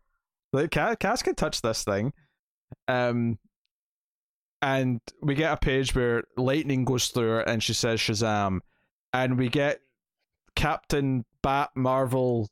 Like, 0.53 0.71
Cass, 0.71 0.97
Cass 0.99 1.23
can 1.23 1.35
touch 1.35 1.61
this 1.61 1.85
thing. 1.85 2.15
Um, 2.89 3.39
and 4.63 5.01
we 5.21 5.35
get 5.35 5.53
a 5.53 5.59
page 5.59 5.95
where 5.95 6.25
lightning 6.39 6.87
goes 6.87 7.09
through 7.09 7.41
it, 7.41 7.49
and 7.49 7.63
she 7.63 7.75
says 7.75 8.01
Shazam, 8.01 8.61
and 9.13 9.37
we 9.37 9.51
get 9.51 9.81
Captain 10.57 11.27
Bat 11.43 11.71
Marvel, 11.75 12.49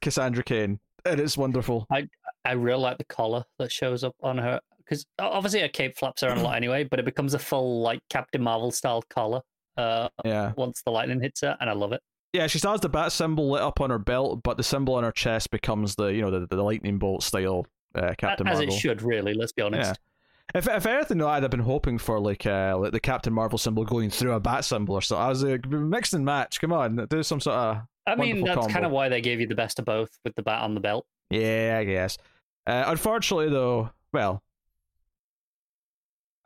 Cassandra 0.00 0.42
Cain, 0.42 0.80
and 1.04 1.20
it's 1.20 1.36
wonderful. 1.36 1.86
I 1.90 2.08
I 2.46 2.52
really 2.52 2.80
like 2.80 2.96
the 2.96 3.04
collar 3.04 3.44
that 3.58 3.70
shows 3.70 4.04
up 4.04 4.16
on 4.22 4.38
her 4.38 4.60
because 4.84 5.04
obviously 5.18 5.60
her 5.60 5.68
cape 5.68 5.96
flaps 5.96 6.22
around 6.22 6.38
a 6.38 6.42
lot 6.42 6.56
anyway, 6.56 6.84
but 6.84 6.98
it 6.98 7.04
becomes 7.04 7.34
a 7.34 7.38
full 7.38 7.80
like 7.82 8.00
Captain 8.10 8.42
Marvel 8.42 8.70
style 8.70 9.02
collar 9.10 9.40
uh, 9.76 10.08
Yeah. 10.24 10.52
once 10.56 10.82
the 10.84 10.90
lightning 10.92 11.20
hits 11.20 11.40
her, 11.42 11.56
and 11.60 11.68
I 11.70 11.72
love 11.72 11.92
it. 11.92 12.00
Yeah, 12.32 12.46
she 12.48 12.58
has 12.66 12.80
the 12.80 12.88
bat 12.88 13.12
symbol 13.12 13.50
lit 13.52 13.62
up 13.62 13.80
on 13.80 13.90
her 13.90 13.98
belt, 13.98 14.42
but 14.42 14.56
the 14.56 14.64
symbol 14.64 14.94
on 14.94 15.04
her 15.04 15.12
chest 15.12 15.50
becomes 15.50 15.94
the 15.94 16.06
you 16.06 16.20
know 16.22 16.30
the, 16.30 16.46
the 16.48 16.62
lightning 16.62 16.98
bolt 16.98 17.22
style 17.22 17.64
uh, 17.94 18.12
Captain 18.18 18.46
As 18.48 18.54
Marvel. 18.58 18.68
As 18.68 18.74
it 18.74 18.80
should, 18.80 19.02
really. 19.02 19.34
Let's 19.34 19.52
be 19.52 19.62
honest. 19.62 19.90
Yeah. 19.90 20.58
If 20.58 20.68
if 20.68 20.84
anything, 20.84 21.18
though, 21.18 21.28
I'd 21.28 21.42
have 21.42 21.50
been 21.50 21.60
hoping 21.60 21.96
for 21.96 22.18
like 22.20 22.44
uh 22.44 22.76
like 22.78 22.92
the 22.92 23.00
Captain 23.00 23.32
Marvel 23.32 23.56
symbol 23.56 23.84
going 23.84 24.10
through 24.10 24.32
a 24.32 24.40
bat 24.40 24.64
symbol 24.64 24.94
or 24.96 25.00
something. 25.00 25.24
I 25.24 25.28
was 25.28 25.42
like, 25.44 25.66
mix 25.66 26.12
and 26.12 26.24
match. 26.24 26.60
Come 26.60 26.72
on, 26.72 27.06
do 27.08 27.22
some 27.22 27.40
sort 27.40 27.56
of 27.56 27.78
I 28.06 28.14
mean, 28.16 28.44
that's 28.44 28.66
kind 28.66 28.84
of 28.84 28.90
why 28.92 29.08
they 29.08 29.20
gave 29.22 29.40
you 29.40 29.46
the 29.46 29.54
best 29.54 29.78
of 29.78 29.84
both 29.86 30.10
with 30.24 30.34
the 30.34 30.42
bat 30.42 30.60
on 30.62 30.74
the 30.74 30.80
belt. 30.80 31.06
yeah, 31.30 31.76
I 31.80 31.84
guess. 31.84 32.18
Uh, 32.66 32.84
unfortunately, 32.88 33.48
though, 33.48 33.90
well, 34.12 34.42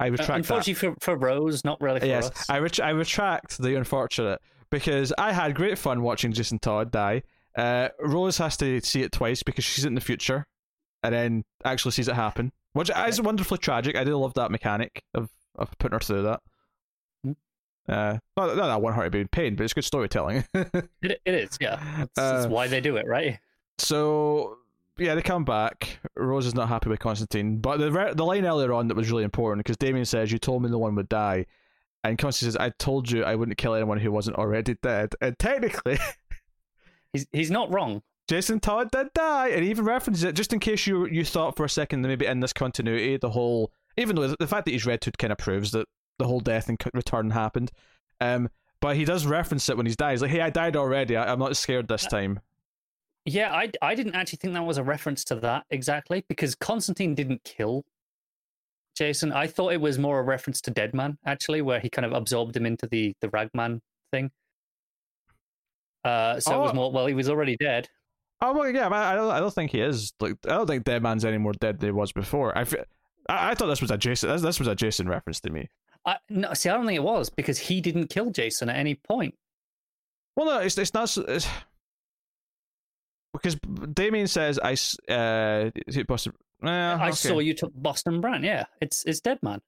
I 0.01 0.09
Uh, 0.09 0.11
retract 0.12 0.28
that. 0.28 0.36
unfortunately 0.36 0.74
for, 0.74 0.94
for 1.01 1.16
Rose, 1.16 1.64
not 1.64 1.80
really 1.80 2.01
for 2.01 2.07
yes, 2.07 2.30
us. 2.30 2.46
I 2.49 2.59
ret- 2.59 2.80
I 2.80 2.90
retract 2.90 3.59
the 3.59 3.76
unfortunate 3.76 4.40
because 4.70 5.12
I 5.18 5.32
had 5.32 5.55
great 5.55 5.76
fun 5.78 6.03
watching 6.03 6.32
Jason 6.32 6.59
Todd 6.59 6.90
die. 6.90 7.22
Uh, 7.57 7.88
Rose 8.01 8.38
has 8.38 8.57
to 8.59 8.80
see 8.80 9.03
it 9.03 9.11
twice 9.12 9.42
because 9.42 9.64
she's 9.64 9.84
in 9.84 9.94
the 9.94 10.01
future. 10.01 10.46
and 11.05 11.14
then 11.14 11.44
actually 11.64 11.92
sees 11.92 12.09
it 12.09 12.14
happen, 12.16 12.51
which 12.72 12.90
is 12.90 13.20
wonderfully 13.22 13.59
tragic. 13.59 13.94
I 13.96 14.03
do 14.05 14.16
love 14.16 14.34
that 14.34 14.51
mechanic 14.51 15.03
of 15.14 15.30
of 15.57 15.70
putting 15.78 15.94
her 15.96 16.01
through 16.01 16.22
that. 16.22 16.40
Hmm. 17.24 17.32
Uh, 17.88 18.18
not, 18.36 18.49
not 18.49 18.55
that 18.57 18.70
I 18.70 18.76
want 18.76 18.96
her 18.96 19.05
to 19.05 19.11
be 19.11 19.20
in 19.20 19.28
pain, 19.28 19.55
but 19.57 19.62
it's 19.64 19.74
good 19.74 19.84
storytelling. 19.84 20.44
It, 20.55 21.20
it 21.24 21.34
is, 21.34 21.57
yeah. 21.61 21.76
That's, 21.99 22.11
that's 22.16 22.46
Uh, 22.46 22.49
why 22.49 22.66
they 22.68 22.80
do 22.80 22.96
it, 22.96 23.07
right? 23.07 23.38
so 23.78 24.59
yeah, 24.99 25.14
they 25.14 25.22
come 25.22 25.44
back. 25.44 26.01
Rose 26.16 26.46
is 26.46 26.55
not 26.55 26.68
happy 26.68 26.88
with 26.90 26.99
Constantine, 27.01 27.59
but 27.59 27.78
the 27.78 27.90
re- 27.92 28.12
the 28.14 28.24
line 28.24 28.44
earlier 28.44 28.72
on 28.72 28.88
that 28.88 28.96
was 28.96 29.11
really 29.11 29.24
important 29.24 29.64
because 29.64 29.76
Damian 29.76 30.05
says, 30.05 30.30
"You 30.32 30.38
told 30.38 30.62
me 30.62 30.70
no 30.70 30.78
one 30.78 30.94
would 30.96 31.09
die," 31.09 31.46
and 32.05 32.18
Constantine 32.18 32.53
says, 32.53 32.57
"I 32.57 32.70
told 32.78 33.11
you 33.11 33.24
I 33.24 33.34
wouldn't 33.34 33.59
kill 33.59 33.74
anyone 33.74 33.99
who 33.99 34.11
wasn't 34.12 34.36
already 34.36 34.76
dead." 34.82 35.14
And 35.20 35.38
technically, 35.38 35.99
He's 37.12 37.26
he's 37.32 37.51
not 37.51 37.72
wrong. 37.72 38.03
Jason 38.28 38.61
Todd 38.61 38.90
did 38.90 39.09
die, 39.14 39.49
and 39.49 39.64
he 39.64 39.70
even 39.70 39.86
references 39.86 40.22
it 40.24 40.34
just 40.34 40.53
in 40.53 40.61
case 40.61 40.86
you 40.86 41.07
you 41.07 41.24
thought 41.24 41.57
for 41.57 41.64
a 41.64 41.70
second 41.70 42.03
that 42.03 42.09
maybe 42.09 42.26
in 42.26 42.40
this 42.40 42.53
continuity 42.53 43.16
the 43.16 43.30
whole, 43.30 43.72
even 43.96 44.16
though 44.16 44.28
the 44.38 44.46
fact 44.46 44.66
that 44.66 44.72
he's 44.72 44.84
Red 44.84 45.03
Hood 45.03 45.16
kind 45.16 45.32
of 45.32 45.38
proves 45.38 45.70
that 45.70 45.86
the 46.18 46.26
whole 46.26 46.40
death 46.40 46.68
and 46.68 46.78
return 46.92 47.30
happened. 47.30 47.70
Um, 48.20 48.51
but 48.80 48.96
he 48.96 49.05
does 49.05 49.24
reference 49.26 49.68
it 49.68 49.76
when 49.76 49.86
he's 49.86 49.96
died. 49.96 50.11
He's 50.12 50.22
like, 50.22 50.30
"Hey, 50.30 50.42
I 50.42 50.51
died 50.51 50.76
already. 50.76 51.16
I- 51.16 51.32
I'm 51.32 51.38
not 51.38 51.57
scared 51.57 51.88
this 51.88 52.05
time." 52.07 52.40
Yeah, 53.28 53.52
I 53.52 53.70
I 53.82 53.94
didn't 53.94 54.14
actually 54.14 54.38
think 54.38 54.54
that 54.54 54.64
was 54.64 54.78
a 54.78 54.82
reference 54.82 55.22
to 55.24 55.34
that 55.36 55.64
exactly 55.70 56.24
because 56.28 56.54
Constantine 56.54 57.14
didn't 57.14 57.44
kill 57.44 57.84
Jason. 58.96 59.32
I 59.32 59.46
thought 59.46 59.72
it 59.72 59.80
was 59.80 59.98
more 59.98 60.18
a 60.18 60.22
reference 60.22 60.60
to 60.62 60.70
Deadman 60.70 61.18
actually, 61.26 61.60
where 61.60 61.78
he 61.78 61.90
kind 61.90 62.06
of 62.06 62.12
absorbed 62.12 62.56
him 62.56 62.64
into 62.64 62.86
the 62.86 63.14
the 63.20 63.28
Ragman 63.28 63.80
thing. 64.12 64.30
Uh, 66.04 66.40
so 66.40 66.54
it 66.54 66.58
was 66.62 66.70
Oh. 66.70 66.74
more. 66.74 66.92
Well, 66.92 67.06
he 67.06 67.14
was 67.14 67.28
already 67.28 67.56
dead. 67.56 67.88
Oh 68.40 68.52
well, 68.54 68.70
yeah, 68.70 68.88
I 68.88 69.14
don't. 69.14 69.30
I 69.30 69.40
don't 69.40 69.52
think 69.52 69.72
he 69.72 69.80
is. 69.80 70.12
Like, 70.20 70.36
I 70.46 70.50
don't 70.50 70.66
think 70.66 70.84
Dead 70.84 71.02
Man's 71.02 71.24
any 71.24 71.38
more 71.38 71.52
dead 71.54 71.80
than 71.80 71.88
he 71.88 71.92
was 71.92 72.12
before. 72.12 72.56
I, 72.56 72.62
I, 73.28 73.50
I 73.50 73.54
thought 73.54 73.66
this 73.66 73.82
was 73.82 73.90
a 73.90 73.98
Jason. 73.98 74.30
This, 74.30 74.42
this 74.42 74.58
was 74.60 74.68
a 74.68 74.74
Jason 74.76 75.08
reference 75.08 75.40
to 75.40 75.50
me. 75.50 75.68
I 76.06 76.16
no, 76.30 76.54
see. 76.54 76.70
I 76.70 76.74
don't 76.76 76.86
think 76.86 76.96
it 76.96 77.02
was 77.02 77.30
because 77.30 77.58
he 77.58 77.80
didn't 77.80 78.06
kill 78.08 78.30
Jason 78.30 78.68
at 78.70 78.76
any 78.76 78.94
point. 78.94 79.34
Well, 80.36 80.46
no, 80.46 80.58
it's 80.60 80.78
it's 80.78 80.94
not. 80.94 81.14
It's, 81.16 81.48
because 83.32 83.56
Damian 83.92 84.26
says, 84.26 84.58
"I 84.62 84.72
uh, 85.12 85.70
is 85.86 85.96
it 85.96 86.06
Boston? 86.06 86.32
Uh, 86.62 86.68
I 86.68 87.08
okay. 87.08 87.12
saw 87.12 87.38
you 87.38 87.54
took 87.54 87.72
Boston 87.74 88.20
Brand. 88.20 88.44
Yeah, 88.44 88.64
it's 88.80 89.04
it's 89.04 89.20
Dead 89.20 89.38
Man. 89.42 89.60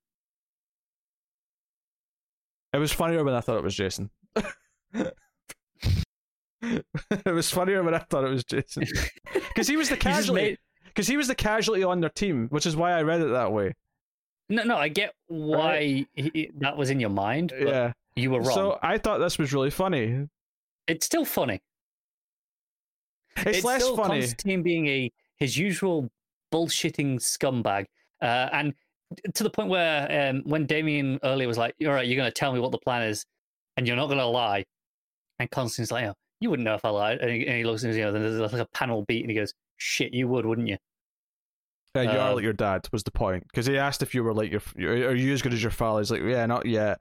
It 2.72 2.78
was 2.78 2.92
funnier 2.92 3.24
when 3.24 3.34
I 3.34 3.40
thought 3.40 3.58
it 3.58 3.64
was 3.64 3.74
Jason. 3.74 4.10
it 6.62 6.84
was 7.26 7.50
funnier 7.50 7.82
when 7.82 7.94
I 7.94 7.98
thought 7.98 8.24
it 8.24 8.30
was 8.30 8.44
Jason 8.44 8.84
because 9.34 9.66
he 9.66 9.76
was 9.76 9.88
the 9.88 9.96
casualty. 9.96 10.56
Because 10.86 11.06
he 11.06 11.16
was 11.16 11.28
the 11.28 11.34
casualty 11.34 11.84
on 11.84 12.00
their 12.00 12.10
team, 12.10 12.48
which 12.50 12.66
is 12.66 12.76
why 12.76 12.92
I 12.92 13.02
read 13.02 13.20
it 13.20 13.30
that 13.30 13.52
way. 13.52 13.74
No, 14.48 14.64
no, 14.64 14.76
I 14.76 14.88
get 14.88 15.14
why 15.28 16.06
he, 16.14 16.50
that 16.58 16.76
was 16.76 16.90
in 16.90 16.98
your 16.98 17.10
mind, 17.10 17.52
but 17.56 17.68
yeah. 17.68 17.92
you 18.16 18.32
were 18.32 18.40
wrong. 18.40 18.52
So 18.52 18.78
I 18.82 18.98
thought 18.98 19.18
this 19.18 19.38
was 19.38 19.52
really 19.52 19.70
funny. 19.70 20.26
it's 20.88 21.06
still 21.06 21.24
funny. 21.24 21.60
It's, 23.46 23.64
less 23.64 23.82
still 23.82 23.96
funny. 23.96 24.20
Constantine 24.20 24.62
being 24.62 24.86
a 24.86 25.12
his 25.36 25.56
usual 25.56 26.10
bullshitting 26.52 27.16
scumbag, 27.16 27.86
uh, 28.22 28.48
and 28.52 28.74
to 29.34 29.42
the 29.42 29.50
point 29.50 29.68
where 29.68 30.30
um, 30.30 30.42
when 30.44 30.66
Damian 30.66 31.18
earlier 31.22 31.48
was 31.48 31.58
like, 31.58 31.74
"All 31.84 31.92
right, 31.92 32.06
you're 32.06 32.16
going 32.16 32.30
to 32.30 32.34
tell 32.34 32.52
me 32.52 32.60
what 32.60 32.72
the 32.72 32.78
plan 32.78 33.02
is, 33.02 33.24
and 33.76 33.86
you're 33.86 33.96
not 33.96 34.06
going 34.06 34.18
to 34.18 34.26
lie," 34.26 34.64
and 35.38 35.50
Constantine's 35.50 35.90
like, 35.90 36.06
"Oh, 36.06 36.14
you 36.40 36.50
wouldn't 36.50 36.64
know 36.64 36.74
if 36.74 36.84
I 36.84 36.90
lied," 36.90 37.18
and 37.18 37.30
he, 37.30 37.46
and 37.46 37.56
he 37.56 37.64
looks 37.64 37.84
at 37.84 37.90
him, 37.90 37.96
you 37.96 38.04
know, 38.04 38.12
then 38.12 38.22
there's 38.22 38.52
like 38.52 38.60
a 38.60 38.68
panel 38.74 39.04
beat, 39.06 39.22
and 39.22 39.30
he 39.30 39.36
goes, 39.36 39.52
"Shit, 39.76 40.14
you 40.14 40.28
would, 40.28 40.46
wouldn't 40.46 40.68
you?" 40.68 40.76
Yeah, 41.96 42.02
you 42.02 42.10
are 42.10 42.28
Um, 42.28 42.34
like 42.36 42.44
your 42.44 42.52
dad 42.52 42.86
was 42.92 43.02
the 43.02 43.10
point 43.10 43.44
because 43.50 43.66
he 43.66 43.76
asked 43.76 44.02
if 44.02 44.14
you 44.14 44.22
were 44.22 44.32
like 44.32 44.52
your, 44.52 44.62
your 44.76 45.08
are 45.08 45.14
you 45.14 45.32
as 45.32 45.42
good 45.42 45.52
as 45.52 45.62
your 45.62 45.72
father? 45.72 46.00
He's 46.00 46.10
like, 46.10 46.22
yeah, 46.22 46.46
not 46.46 46.66
yet. 46.66 47.00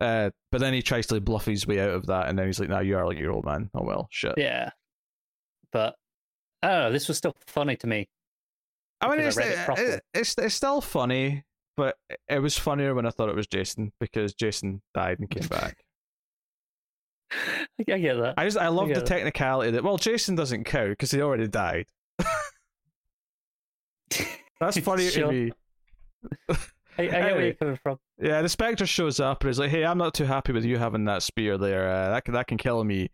Uh, 0.00 0.30
but 0.52 0.60
then 0.60 0.72
he 0.72 0.82
tries 0.82 1.06
to 1.08 1.20
bluff 1.20 1.46
his 1.46 1.66
way 1.66 1.80
out 1.80 1.90
of 1.90 2.06
that, 2.06 2.28
and 2.28 2.38
then 2.38 2.46
he's 2.46 2.60
like, 2.60 2.68
no, 2.68 2.78
you 2.78 2.96
are 2.96 3.06
like 3.06 3.18
your 3.18 3.32
old 3.32 3.44
man. 3.44 3.70
Oh 3.74 3.82
well, 3.82 4.06
shit. 4.10 4.34
Yeah, 4.36 4.70
but 5.72 5.94
I 6.62 6.68
don't 6.68 6.78
know. 6.80 6.92
This 6.92 7.08
was 7.08 7.16
still 7.18 7.34
funny 7.46 7.76
to 7.76 7.86
me. 7.86 8.08
I 9.00 9.08
mean, 9.10 9.20
it's, 9.20 9.38
I 9.38 9.42
it 9.44 9.78
it- 9.78 10.02
it's 10.12 10.34
it's 10.38 10.54
still 10.54 10.80
funny, 10.80 11.44
but 11.76 11.96
it 12.28 12.40
was 12.40 12.58
funnier 12.58 12.94
when 12.94 13.06
I 13.06 13.10
thought 13.10 13.28
it 13.30 13.34
was 13.36 13.46
Jason 13.46 13.92
because 14.00 14.34
Jason 14.34 14.82
died 14.94 15.18
and 15.20 15.30
came 15.30 15.48
back. 15.48 15.78
I 17.78 17.82
get 17.98 18.14
that. 18.18 18.34
I 18.36 18.44
just 18.44 18.58
I 18.58 18.68
love 18.68 18.88
the 18.88 19.00
technicality 19.02 19.70
that 19.70 19.84
well, 19.84 19.96
Jason 19.96 20.34
doesn't 20.34 20.64
count 20.64 20.90
because 20.90 21.10
he 21.12 21.22
already 21.22 21.48
died. 21.48 21.86
That's 24.60 24.78
funny 24.80 25.08
Sure. 25.08 25.28
to 25.28 25.32
me. 25.32 25.52
I, 26.98 27.02
I 27.04 27.06
get 27.06 27.34
where 27.34 27.44
you're 27.46 27.54
coming 27.54 27.78
from. 27.82 27.98
Yeah, 28.20 28.42
the 28.42 28.48
Spectre 28.48 28.84
shows 28.84 29.20
up 29.20 29.40
and 29.42 29.48
he's 29.48 29.58
like, 29.58 29.70
"Hey, 29.70 29.84
I'm 29.84 29.96
not 29.96 30.12
too 30.12 30.24
happy 30.24 30.52
with 30.52 30.64
you 30.66 30.76
having 30.76 31.04
that 31.06 31.22
spear 31.22 31.56
there. 31.56 31.88
Uh, 31.88 32.10
that 32.10 32.24
can 32.24 32.34
that 32.34 32.46
can 32.46 32.58
kill 32.58 32.84
me." 32.84 33.10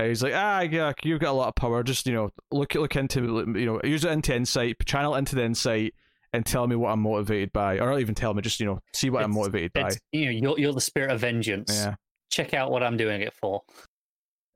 Uh, 0.00 0.08
he's 0.08 0.22
like, 0.22 0.32
"Ah, 0.34 0.60
yeah, 0.60 0.92
you've 1.02 1.20
got 1.20 1.30
a 1.30 1.32
lot 1.32 1.48
of 1.48 1.54
power. 1.54 1.82
Just 1.82 2.06
you 2.06 2.12
know, 2.14 2.30
look 2.50 2.74
look 2.74 2.96
into 2.96 3.20
you 3.56 3.66
know, 3.66 3.80
use 3.84 4.04
it 4.04 4.10
into 4.10 4.34
insight, 4.34 4.76
channel 4.86 5.14
it 5.14 5.18
into 5.18 5.34
the 5.36 5.44
insight, 5.44 5.94
and 6.32 6.44
tell 6.46 6.66
me 6.66 6.76
what 6.76 6.90
I'm 6.90 7.00
motivated 7.00 7.52
by, 7.52 7.78
or 7.78 7.90
not 7.90 8.00
even 8.00 8.14
tell 8.14 8.32
me, 8.34 8.42
just 8.42 8.60
you 8.60 8.66
know, 8.66 8.80
see 8.94 9.10
what 9.10 9.22
I'm 9.22 9.30
It's- 9.30 9.36
motivated 9.38 9.72
by." 9.72 9.90
You 10.12 10.24
know, 10.26 10.30
you're, 10.30 10.58
you're 10.58 10.72
the 10.72 10.80
spirit 10.80 11.10
of 11.10 11.20
vengeance. 11.20 11.72
Yeah, 11.74 11.94
Check 12.30 12.54
out 12.54 12.70
what 12.70 12.82
I'm 12.82 12.96
doing 12.96 13.20
it 13.22 13.32
for. 13.34 13.62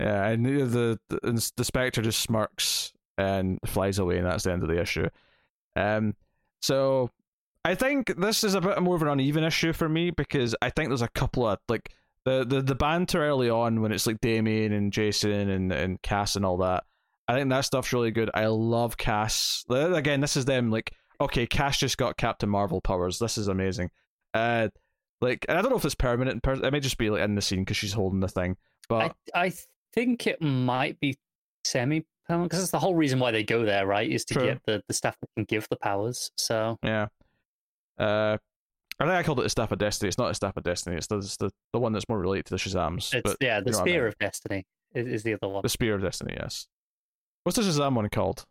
yeah, 0.01 0.29
and 0.29 0.45
the 0.45 0.65
the 0.65 0.99
the, 1.09 1.51
the 1.57 1.65
Spectre 1.65 2.03
just 2.03 2.21
smirks 2.21 2.93
and 3.19 3.59
flies 3.67 3.99
away, 3.99 4.19
and 4.19 4.27
that's 4.27 4.45
the 4.45 4.53
end 4.53 4.63
of 4.63 4.69
the 4.69 4.81
issue. 4.81 5.09
Um, 5.77 6.15
so 6.63 7.11
I 7.65 7.75
think 7.75 8.17
this 8.17 8.45
is 8.45 8.55
a 8.55 8.61
bit 8.61 8.81
more 8.83 8.97
of 8.97 9.03
an 9.03 9.09
uneven 9.09 9.45
issue 9.45 9.73
for 9.73 9.89
me 9.89 10.11
because 10.11 10.55
I 10.63 10.71
think 10.71 10.89
there's 10.89 11.03
a 11.03 11.09
couple 11.09 11.47
of 11.47 11.59
like 11.69 11.91
the 12.25 12.45
the, 12.45 12.63
the 12.63 12.75
banter 12.75 13.23
early 13.23 13.51
on 13.51 13.81
when 13.81 13.93
it's 13.93 14.07
like 14.07 14.21
Damian 14.21 14.73
and 14.73 14.93
Jason 14.93 15.51
and, 15.51 15.73
and 15.73 16.03
Cass 16.03 16.37
and 16.37 16.45
all 16.45 16.59
that. 16.59 16.85
I 17.27 17.35
think 17.35 17.49
that 17.51 17.63
stuff's 17.63 17.93
really 17.93 18.11
good. 18.11 18.31
I 18.35 18.47
love 18.47 18.97
Cass. 18.97 19.65
Again, 19.71 20.21
this 20.21 20.37
is 20.37 20.45
them 20.45 20.71
like 20.71 20.93
okay, 21.21 21.47
Cass 21.47 21.79
just 21.79 21.99
got 21.99 22.17
Captain 22.17 22.49
Marvel 22.49 22.81
powers. 22.81 23.19
This 23.19 23.39
is 23.39 23.49
amazing. 23.49 23.91
Uh, 24.33 24.69
like 25.21 25.47
I 25.49 25.55
don't 25.55 25.71
know 25.71 25.77
if 25.77 25.85
it's 25.85 25.95
permanent. 25.95 26.43
Per- 26.43 26.65
it 26.65 26.73
may 26.73 26.81
just 26.81 26.99
be 26.99 27.11
like 27.11 27.23
in 27.23 27.35
the 27.35 27.43
scene 27.43 27.61
because 27.61 27.77
she's 27.77 27.93
holding 27.93 28.21
the 28.21 28.29
thing. 28.29 28.57
But 28.89 29.15
I, 29.35 29.47
I 29.47 29.53
think 29.95 30.27
it 30.27 30.43
might 30.43 31.01
be 31.01 31.17
semi 31.65 32.05
permanent 32.27 32.51
because 32.51 32.63
that's 32.63 32.73
the 32.73 32.79
whole 32.79 32.95
reason 32.95 33.19
why 33.19 33.31
they 33.31 33.45
go 33.45 33.65
there, 33.65 33.87
right? 33.87 34.11
Is 34.11 34.25
to 34.27 34.35
True. 34.35 34.45
get 34.45 34.61
the, 34.67 34.83
the 34.87 34.95
stuff 34.95 35.17
that 35.21 35.29
can 35.37 35.45
give 35.45 35.69
the 35.71 35.77
powers. 35.77 36.31
So 36.37 36.79
Yeah. 36.83 37.07
Uh, 37.99 38.39
I 39.01 39.05
think 39.05 39.15
I 39.17 39.23
called 39.23 39.41
it 39.41 39.43
the 39.43 39.49
Staff 39.51 39.73
of 39.73 39.79
Destiny. 39.79 40.09
It's 40.09 40.19
not 40.19 40.31
a 40.31 40.35
Staff 40.35 40.57
of 40.57 40.63
Destiny. 40.63 40.97
It's 40.97 41.07
the 41.09 41.19
it's 41.19 41.37
the, 41.37 41.51
the 41.73 41.79
one 41.81 41.93
that's 41.93 42.09
more 42.09 42.19
related 42.19 42.47
to 42.47 42.51
the 42.51 42.57
Shazams. 42.59 43.13
it's 43.13 43.23
but 43.25 43.37
yeah, 43.41 43.61
the 43.61 43.67
what 43.73 43.75
I 43.77 43.81
spear 43.81 44.01
mean. 44.03 44.09
of 44.09 44.19
destiny 44.19 44.67
is, 44.95 45.07
is 45.09 45.23
the 45.25 45.35
other 45.35 45.49
one. 45.49 45.63
the 45.63 45.69
Spear 45.69 45.97
of 45.97 46.03
Destiny. 46.03 46.35
Yes. 46.39 46.69
What's 47.43 47.57
the 47.57 47.63
Shazam 47.65 47.95
one 47.95 48.09
called? 48.09 48.47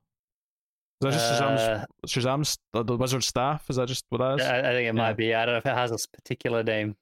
Is 1.02 1.06
that 1.06 1.12
just 1.14 1.42
Shazam's 1.42 1.60
Uh, 1.62 1.86
Shazam's 2.08 2.58
the, 2.74 2.84
the 2.84 2.98
wizard 2.98 3.24
staff? 3.24 3.70
Is 3.70 3.78
that 3.78 3.88
just 3.88 4.06
what 4.10 4.20
that 4.20 4.40
is? 4.42 4.46
I, 4.48 4.60
I 4.60 4.62
think 4.74 4.82
it 4.82 4.86
Yeah. 4.86 4.92
might 4.92 5.18
be. 5.18 5.34
I 5.34 5.46
don't 5.46 5.54
know 5.56 5.58
if 5.60 5.66
it 5.66 5.76
has 5.76 5.92
a 5.92 5.98
particular 6.18 6.62
name. 6.64 6.96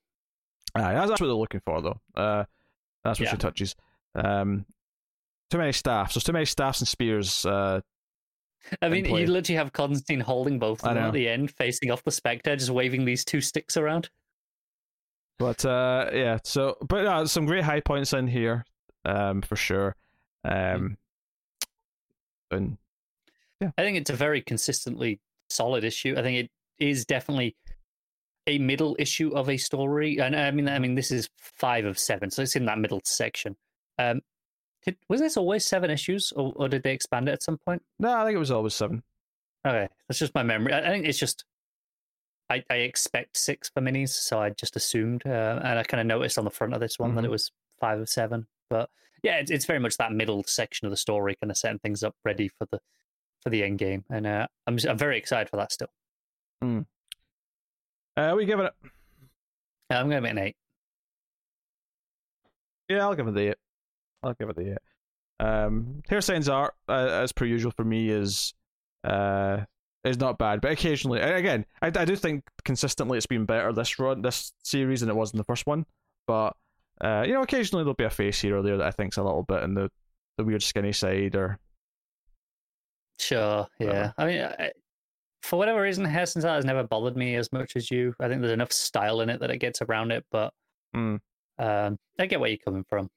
That's, 0.76 1.10
that's 1.10 1.22
what 1.22 1.28
they're 1.28 1.36
looking 1.36 1.62
for, 1.66 1.82
though. 1.82 2.00
Uh, 2.16 2.46
that's 3.04 3.20
what 3.20 3.26
Yeah. 3.26 3.32
she 3.32 3.38
touches. 3.38 3.76
Um, 4.16 4.66
too 5.50 5.58
many 5.58 5.72
staffs. 5.74 6.14
There's 6.14 6.24
too 6.24 6.32
many 6.34 6.46
staffs 6.46 6.80
and 6.80 6.88
spears. 6.88 7.46
Uh, 7.46 7.82
I 8.82 8.90
mean, 8.90 9.06
you 9.06 9.28
literally 9.28 9.58
have 9.58 9.74
Constantine 9.74 10.20
holding 10.20 10.60
both 10.60 10.84
of 10.84 10.94
them 10.94 11.04
at 11.04 11.14
the 11.14 11.28
end, 11.28 11.52
facing 11.52 11.92
off 11.92 12.04
the 12.04 12.12
Spectre, 12.12 12.56
just 12.56 12.70
waving 12.72 13.06
these 13.06 13.26
two 13.26 13.42
sticks 13.42 13.78
around. 13.78 14.10
but 15.40 15.66
uh, 15.66 16.10
yeah. 16.14 16.38
So, 16.44 16.78
but 16.88 17.06
uh, 17.06 17.26
some 17.26 17.46
great 17.46 17.64
high 17.64 17.80
points 17.82 18.14
in 18.14 18.28
here, 18.28 18.66
um, 19.06 19.42
for 19.42 19.56
sure. 19.56 19.96
Um, 20.44 20.98
and 22.52 22.78
yeah, 23.60 23.72
I 23.78 23.82
think 23.82 23.98
it's 23.98 24.10
a 24.10 24.16
very 24.16 24.42
consistently 24.42 25.20
solid 25.50 25.84
issue. 25.84 26.16
I 26.18 26.22
think 26.22 26.38
it 26.46 26.52
is 26.84 27.06
definitely 27.06 27.56
a 28.48 28.58
middle 28.58 28.96
issue 29.00 29.36
of 29.36 29.50
a 29.50 29.58
story, 29.58 30.20
and 30.20 30.36
I 30.36 30.52
mean, 30.52 30.68
I 30.68 30.80
mean, 30.80 30.96
this 30.96 31.12
is 31.12 31.30
five 31.38 31.86
of 31.86 31.98
seven, 32.00 32.32
so 32.32 32.42
it's 32.42 32.56
in 32.56 32.66
that 32.66 32.80
middle 32.80 33.02
section. 33.04 33.56
Um, 34.00 34.22
did, 34.86 34.98
was 35.10 35.22
this 35.22 35.38
always 35.38 35.66
seven 35.66 35.90
issues, 35.92 36.32
or, 36.36 36.54
or 36.56 36.68
did 36.70 36.84
they 36.84 36.94
expand 36.94 37.30
it 37.30 37.34
at 37.34 37.44
some 37.44 37.58
point? 37.58 37.82
no, 38.00 38.12
I 38.14 38.26
think 38.26 38.36
it 38.36 38.40
was 38.40 38.52
always 38.52 38.74
seven. 38.74 39.04
Okay, 39.68 39.88
that's 40.08 40.20
just 40.20 40.34
my 40.34 40.44
memory. 40.44 40.74
I, 40.74 40.80
I 40.80 40.90
think 40.90 41.06
it's 41.06 41.20
just 41.20 41.46
I, 42.50 42.64
I 42.70 42.76
expect 42.78 43.38
six 43.38 43.70
for 43.70 43.82
minis, 43.82 44.10
so 44.10 44.40
I 44.42 44.50
just 44.50 44.76
assumed, 44.76 45.24
uh, 45.26 45.60
and 45.64 45.78
I 45.80 45.84
kind 45.84 46.02
of 46.02 46.08
noticed 46.08 46.38
on 46.38 46.44
the 46.46 46.50
front 46.52 46.74
of 46.74 46.80
this 46.80 46.98
one 47.00 47.16
that 47.16 47.22
Mhm. 47.22 47.26
it 47.26 47.32
was 47.32 47.52
five 47.80 48.00
of 48.00 48.10
seven. 48.10 48.48
But 48.70 48.90
yeah, 49.24 49.36
it's, 49.38 49.52
it's 49.52 49.66
very 49.66 49.80
much 49.80 49.98
that 49.98 50.12
middle 50.12 50.44
section 50.46 50.86
of 50.88 50.92
the 50.92 50.98
story, 50.98 51.36
kind 51.42 51.52
of 51.52 51.58
setting 51.58 51.80
things 51.80 52.04
up 52.04 52.16
ready 52.26 52.48
for 52.50 52.66
the 52.72 52.80
for 53.42 53.50
the 53.52 53.64
end 53.64 53.78
game, 53.80 54.04
and 54.10 54.26
uh, 54.28 54.48
I'm 54.68 54.78
I'm 54.90 54.98
very 54.98 55.18
excited 55.18 55.50
for 55.50 55.58
that 55.58 55.72
still. 55.72 55.90
Uh, 58.18 58.34
we 58.36 58.46
give 58.46 58.60
it. 58.60 58.66
Uh, 58.66 59.94
I'm 59.96 60.10
going 60.10 60.18
to 60.18 60.22
make 60.22 60.32
an 60.32 60.38
eight. 60.40 60.56
Yeah, 62.90 63.00
I'll 63.04 63.16
give 63.16 63.28
it 63.28 63.34
the 63.34 63.50
eight. 63.52 63.58
I'll 64.24 64.34
give 64.34 64.50
it 64.50 64.56
the 64.56 64.72
eight. 64.74 64.78
Um, 65.46 66.02
Hairsine's 66.10 66.50
art, 66.50 66.74
uh, 66.88 66.94
as 67.22 67.32
per 67.32 67.46
usual 67.46 67.72
for 67.72 67.84
me, 67.84 68.10
is 68.10 68.54
uh, 69.04 69.62
is 70.04 70.20
not 70.20 70.38
bad, 70.38 70.62
but 70.62 70.72
occasionally, 70.72 71.20
again, 71.20 71.66
I, 71.82 71.88
I 71.88 72.06
do 72.06 72.16
think 72.16 72.44
consistently 72.66 73.18
it's 73.18 73.26
been 73.28 73.46
better 73.46 73.74
this 73.74 73.98
run, 74.00 74.22
this 74.22 74.54
series 74.64 75.02
than 75.02 75.10
it 75.10 75.16
was 75.16 75.32
in 75.32 75.38
the 75.38 75.44
first 75.44 75.66
one. 75.66 75.86
But 76.28 76.56
uh, 77.02 77.24
you 77.26 77.34
know, 77.34 77.42
occasionally 77.42 77.84
there'll 77.84 77.96
be 77.96 78.04
a 78.04 78.10
face 78.10 78.40
here 78.42 78.58
or 78.58 78.62
there 78.62 78.78
that 78.78 78.86
I 78.88 78.92
think's 78.92 79.18
a 79.18 79.24
little 79.24 79.44
bit 79.44 79.64
in 79.64 79.74
the 79.74 79.90
the 80.38 80.44
weird 80.44 80.62
skinny 80.64 80.92
side 80.92 81.36
or. 81.36 81.58
Sure. 83.20 83.68
Yeah. 83.80 84.12
I 84.18 84.26
mean, 84.26 84.42
I, 84.42 84.72
for 85.44 85.58
whatever 85.58 85.82
reason, 85.82 86.06
Hairsine's 86.06 86.46
art 86.46 86.56
has 86.56 86.66
never 86.66 86.84
bothered 86.84 87.16
me 87.16 87.36
as 87.36 87.52
much 87.52 87.76
as 87.76 87.92
you. 87.92 88.14
I 88.20 88.28
think 88.28 88.42
there's 88.42 88.54
enough 88.54 88.72
style 88.72 89.22
in 89.22 89.30
it 89.30 89.40
that 89.42 89.52
it 89.52 89.58
gets 89.58 89.82
around 89.82 90.12
it, 90.12 90.26
but 90.32 90.54
Mm. 90.96 91.20
um, 91.60 91.98
I 92.20 92.26
get 92.26 92.40
where 92.40 92.50
you're 92.50 92.58
coming 92.58 92.84
from. 92.84 93.10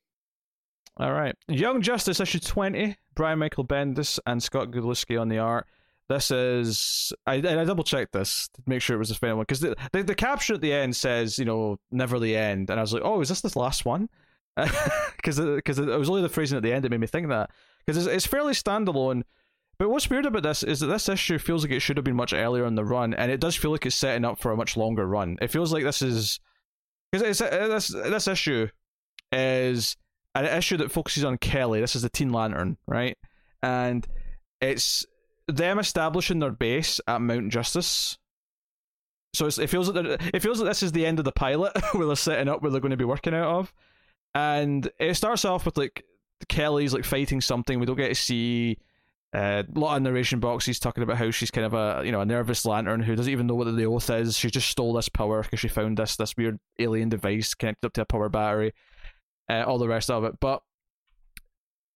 All 0.97 1.13
right. 1.13 1.35
Young 1.49 1.83
Justice 1.83 2.21
issue 2.21 2.39
20, 2.39 2.97
Brian 3.15 3.39
Michael 3.39 3.65
Bendis 3.65 4.19
and 4.27 4.43
Scott 4.43 4.71
Godlewski 4.71 5.21
on 5.21 5.29
the 5.29 5.39
art. 5.39 5.67
This 6.09 6.31
is. 6.31 7.13
I, 7.27 7.37
and 7.37 7.59
I 7.61 7.65
double 7.65 7.83
checked 7.83 8.13
this 8.13 8.49
to 8.55 8.63
make 8.67 8.83
sure 8.83 8.97
it 8.97 8.99
was 8.99 9.09
the 9.09 9.15
final 9.15 9.37
one 9.37 9.45
because 9.45 9.61
the, 9.61 9.75
the, 9.93 10.03
the 10.03 10.15
caption 10.15 10.55
at 10.55 10.61
the 10.61 10.73
end 10.73 10.95
says, 10.95 11.39
you 11.39 11.47
know, 11.47 11.79
never 11.91 12.19
the 12.19 12.37
end. 12.37 12.69
And 12.71 12.79
I 12.79 12.83
was 12.83 12.93
like, 12.93 13.03
oh, 13.05 13.21
is 13.21 13.31
this 13.31 13.41
the 13.41 13.59
last 13.59 13.85
one? 13.85 14.09
Because 15.17 15.41
because 15.41 15.79
it 15.79 15.87
was 15.87 16.11
only 16.11 16.21
the 16.21 16.29
phrasing 16.29 16.59
at 16.59 16.63
the 16.63 16.71
end 16.71 16.85
that 16.85 16.91
made 16.91 17.01
me 17.01 17.07
think 17.07 17.29
that. 17.29 17.49
Because 17.87 18.07
it's, 18.07 18.15
it's 18.15 18.27
fairly 18.27 18.53
standalone. 18.53 19.23
But 19.79 19.89
what's 19.89 20.11
weird 20.11 20.27
about 20.27 20.43
this 20.43 20.63
is 20.63 20.81
that 20.81 20.87
this 20.87 21.09
issue 21.09 21.39
feels 21.39 21.65
like 21.65 21.73
it 21.73 21.81
should 21.81 21.97
have 21.97 22.05
been 22.05 22.15
much 22.15 22.35
earlier 22.35 22.67
in 22.67 22.75
the 22.75 22.85
run, 22.85 23.15
and 23.15 23.33
it 23.33 23.41
does 23.41 23.57
feel 23.57 23.71
like 23.71 23.87
it's 23.87 23.97
setting 23.97 24.25
up 24.25 24.39
for 24.39 24.53
a 24.53 24.57
much 24.57 24.77
longer 24.77 25.07
run. 25.07 25.39
It 25.41 25.51
feels 25.51 25.73
like 25.73 25.83
this 25.83 26.03
is 26.03 26.41
because 27.11 27.41
uh, 27.41 27.69
this 27.69 27.89
this 27.89 28.29
issue 28.29 28.69
is 29.33 29.97
an 30.35 30.47
issue 30.47 30.77
that 30.79 30.91
focuses 30.91 31.25
on 31.25 31.39
Kelly. 31.39 31.81
This 31.81 31.97
is 31.97 32.03
the 32.03 32.09
Teen 32.09 32.33
Lantern, 32.33 32.77
right? 32.87 33.17
And 33.63 34.07
it's 34.61 35.07
them 35.49 35.79
establishing 35.79 36.39
their 36.39 36.51
base 36.51 37.01
at 37.07 37.21
Mount 37.21 37.51
Justice. 37.51 38.19
So 39.35 39.47
it 39.47 39.69
feels 39.69 39.89
like 39.89 40.05
it 40.33 40.41
feels 40.41 40.61
like 40.61 40.69
this 40.69 40.83
is 40.83 40.93
the 40.93 41.07
end 41.07 41.19
of 41.19 41.25
the 41.25 41.33
pilot 41.33 41.73
where 41.93 42.07
they're 42.07 42.17
setting 42.17 42.49
up 42.49 42.63
where 42.63 42.71
they're 42.71 42.81
going 42.81 42.91
to 42.91 42.97
be 42.97 43.05
working 43.05 43.35
out 43.35 43.59
of, 43.59 43.75
and 44.35 44.89
it 45.01 45.15
starts 45.15 45.45
off 45.45 45.67
with 45.67 45.77
like 45.77 46.05
Kelly's 46.49 46.95
like 46.95 47.05
fighting 47.05 47.41
something. 47.41 47.81
We 47.81 47.87
don't 47.87 47.97
get 47.97 48.09
to 48.09 48.15
see 48.15 48.79
uh, 49.35 49.65
a 49.75 49.79
lot 49.79 49.97
of 49.97 50.03
narration 50.03 50.39
boxes 50.39 50.79
talking 50.79 51.03
about 51.03 51.17
how 51.17 51.33
she's 51.33 51.51
kind 51.51 51.67
of 51.67 51.75
a 51.75 52.03
you 52.07 52.13
know 52.13 52.21
a 52.21 52.27
nervous 52.27 52.65
lantern 52.65 53.01
who 53.01 53.17
doesn't 53.17 53.33
even 53.33 53.49
know 53.49 53.57
what 53.57 53.75
the 53.75 53.87
oath 53.87 54.09
is. 54.11 54.37
She 54.37 54.51
just 54.51 54.69
stole 54.69 54.93
this 54.93 55.09
power 55.09 55.43
because 55.43 55.59
she 55.59 55.69
found 55.69 55.99
this 55.99 56.15
this 56.17 56.37
weird 56.37 56.61
alien 56.79 57.09
device 57.09 57.55
connected 57.55 57.87
up 57.87 57.93
to 57.95 58.03
a 58.03 58.07
power 58.07 58.29
battery. 58.29 58.73
Uh, 59.49 59.63
all 59.67 59.79
the 59.79 59.89
rest 59.89 60.11
of 60.11 60.25
it, 60.25 60.35
but 60.41 60.63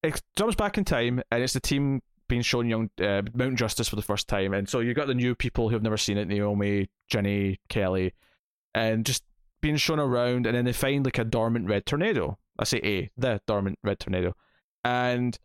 it 0.03 0.21
jumps 0.37 0.55
back 0.55 0.77
in 0.77 0.85
time, 0.85 1.23
and 1.31 1.43
it's 1.43 1.55
the 1.55 1.61
team 1.61 2.03
being 2.29 2.43
shown 2.43 2.69
young 2.69 2.91
uh, 3.01 3.23
Mount 3.33 3.57
Justice 3.57 3.89
for 3.89 3.97
the 3.97 4.03
first 4.03 4.29
time, 4.29 4.53
and 4.53 4.69
so 4.69 4.81
you've 4.81 4.97
got 4.97 5.07
the 5.07 5.15
new 5.15 5.35
people 5.35 5.69
who 5.69 5.75
have 5.75 5.83
never 5.83 5.97
seen 5.97 6.19
it: 6.19 6.29
Naomi, 6.29 6.91
Jenny, 7.09 7.59
Kelly, 7.69 8.13
and 8.75 9.07
just 9.07 9.25
being 9.61 9.77
shown 9.77 9.99
around, 9.99 10.47
and 10.47 10.55
then 10.55 10.67
they 10.67 10.73
find 10.73 11.05
like 11.05 11.19
a 11.19 11.25
dormant 11.25 11.69
red 11.69 11.87
tornado. 11.87 12.39
I 12.59 12.65
say 12.65 12.81
a 12.85 13.11
the 13.17 13.41
dormant 13.47 13.79
red 13.83 13.99
tornado, 13.99 14.35
and 14.85 15.39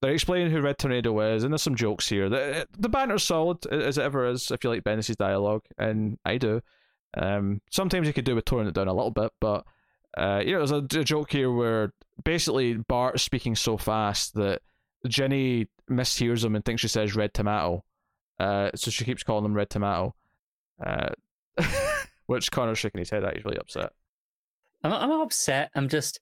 they're 0.00 0.12
explaining 0.12 0.50
who 0.50 0.62
Red 0.62 0.78
Tornado 0.78 1.18
is, 1.20 1.44
and 1.44 1.52
there's 1.52 1.62
some 1.62 1.74
jokes 1.74 2.08
here. 2.08 2.28
The 2.28 2.66
the 2.78 2.88
banter's 2.88 3.22
solid 3.22 3.66
as 3.66 3.98
it 3.98 4.02
ever 4.02 4.26
is. 4.26 4.50
If 4.50 4.64
you 4.64 4.70
like 4.70 4.82
Bendis' 4.82 5.16
dialogue, 5.16 5.64
and 5.78 6.18
I 6.24 6.38
do. 6.38 6.62
Um, 7.16 7.60
sometimes 7.70 8.06
you 8.06 8.12
could 8.12 8.24
do 8.24 8.34
with 8.34 8.44
toning 8.44 8.68
it 8.68 8.74
down 8.74 8.88
a 8.88 8.94
little 8.94 9.10
bit, 9.10 9.32
but 9.40 9.64
uh, 10.16 10.42
you 10.44 10.52
know, 10.52 10.58
there's 10.66 10.72
a, 10.72 11.00
a 11.00 11.04
joke 11.04 11.32
here 11.32 11.52
where 11.52 11.92
basically 12.24 12.74
Bart's 12.74 13.22
speaking 13.22 13.54
so 13.54 13.76
fast 13.76 14.34
that 14.34 14.60
Jenny 15.06 15.68
mishears 15.90 16.44
him 16.44 16.54
and 16.54 16.64
thinks 16.64 16.82
she 16.82 16.88
says 16.88 17.14
red 17.14 17.34
tomato. 17.34 17.84
Uh, 18.38 18.70
so 18.74 18.90
she 18.90 19.04
keeps 19.04 19.22
calling 19.22 19.44
him 19.44 19.54
red 19.54 19.70
tomato. 19.70 20.14
Uh, 20.84 21.10
which 22.26 22.50
Conner's 22.50 22.78
shaking 22.78 23.00
his 23.00 23.10
head 23.10 23.24
at. 23.24 23.34
He's 23.34 23.44
really 23.44 23.58
upset. 23.58 23.92
I'm, 24.82 24.92
I'm 24.92 25.08
not 25.08 25.22
upset. 25.22 25.70
I'm 25.74 25.88
just, 25.88 26.20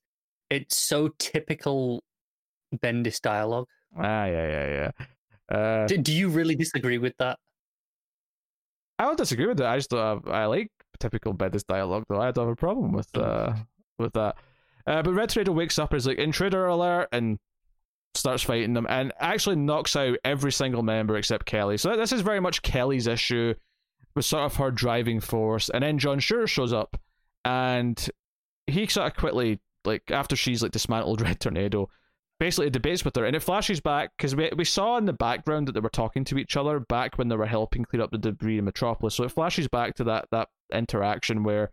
it's 0.50 0.76
so 0.76 1.10
typical 1.18 2.02
Bendis 2.74 3.20
dialogue. 3.20 3.66
Ah, 3.96 4.24
yeah, 4.24 4.48
yeah, 4.48 4.90
yeah. 5.50 5.56
Uh, 5.56 5.86
Do, 5.86 5.98
do 5.98 6.12
you 6.12 6.28
really 6.28 6.54
disagree 6.54 6.98
with 6.98 7.16
that? 7.18 7.38
I 8.98 9.04
don't 9.04 9.16
disagree 9.16 9.46
with 9.46 9.60
it. 9.60 9.66
I 9.66 9.76
just 9.76 9.94
I 9.94 10.46
like 10.46 10.70
typical 10.98 11.32
Bendis 11.34 11.64
dialogue, 11.64 12.04
though. 12.08 12.20
I 12.20 12.30
don't 12.32 12.46
have 12.46 12.52
a 12.52 12.56
problem 12.56 12.92
with 12.92 13.16
uh 13.16 13.54
with 13.98 14.12
that. 14.14 14.36
Uh, 14.86 15.02
but 15.02 15.12
Red 15.12 15.28
Tornado 15.28 15.52
wakes 15.52 15.78
up 15.78 15.92
as 15.92 16.06
like 16.06 16.18
intruder 16.18 16.66
alert 16.66 17.08
and 17.12 17.38
starts 18.14 18.42
fighting 18.42 18.72
them, 18.72 18.86
and 18.88 19.12
actually 19.20 19.56
knocks 19.56 19.94
out 19.96 20.18
every 20.24 20.52
single 20.52 20.82
member 20.82 21.16
except 21.16 21.46
Kelly. 21.46 21.76
So 21.76 21.96
this 21.96 22.12
is 22.12 22.22
very 22.22 22.40
much 22.40 22.62
Kelly's 22.62 23.06
issue, 23.06 23.54
with 24.14 24.24
sort 24.24 24.44
of 24.44 24.56
her 24.56 24.70
driving 24.70 25.20
force. 25.20 25.68
And 25.68 25.82
then 25.82 25.98
John 25.98 26.18
Shure 26.18 26.46
shows 26.46 26.72
up, 26.72 27.00
and 27.44 28.08
he 28.66 28.86
sort 28.86 29.10
of 29.10 29.16
quickly 29.16 29.60
like 29.84 30.10
after 30.10 30.36
she's 30.36 30.62
like 30.62 30.72
dismantled 30.72 31.20
Red 31.22 31.40
Tornado, 31.40 31.88
basically 32.40 32.70
debates 32.70 33.04
with 33.04 33.16
her, 33.16 33.24
and 33.24 33.36
it 33.36 33.42
flashes 33.42 33.80
back 33.80 34.10
because 34.16 34.34
we 34.34 34.50
we 34.56 34.64
saw 34.64 34.98
in 34.98 35.06
the 35.06 35.12
background 35.12 35.68
that 35.68 35.72
they 35.72 35.80
were 35.80 35.88
talking 35.88 36.24
to 36.24 36.38
each 36.38 36.56
other 36.56 36.80
back 36.80 37.16
when 37.16 37.28
they 37.28 37.36
were 37.36 37.46
helping 37.46 37.84
clear 37.84 38.02
up 38.02 38.10
the 38.10 38.18
debris 38.18 38.58
in 38.58 38.64
Metropolis. 38.64 39.14
So 39.14 39.24
it 39.24 39.32
flashes 39.32 39.68
back 39.68 39.94
to 39.96 40.04
that 40.04 40.26
that 40.30 40.48
interaction 40.72 41.44
where 41.44 41.70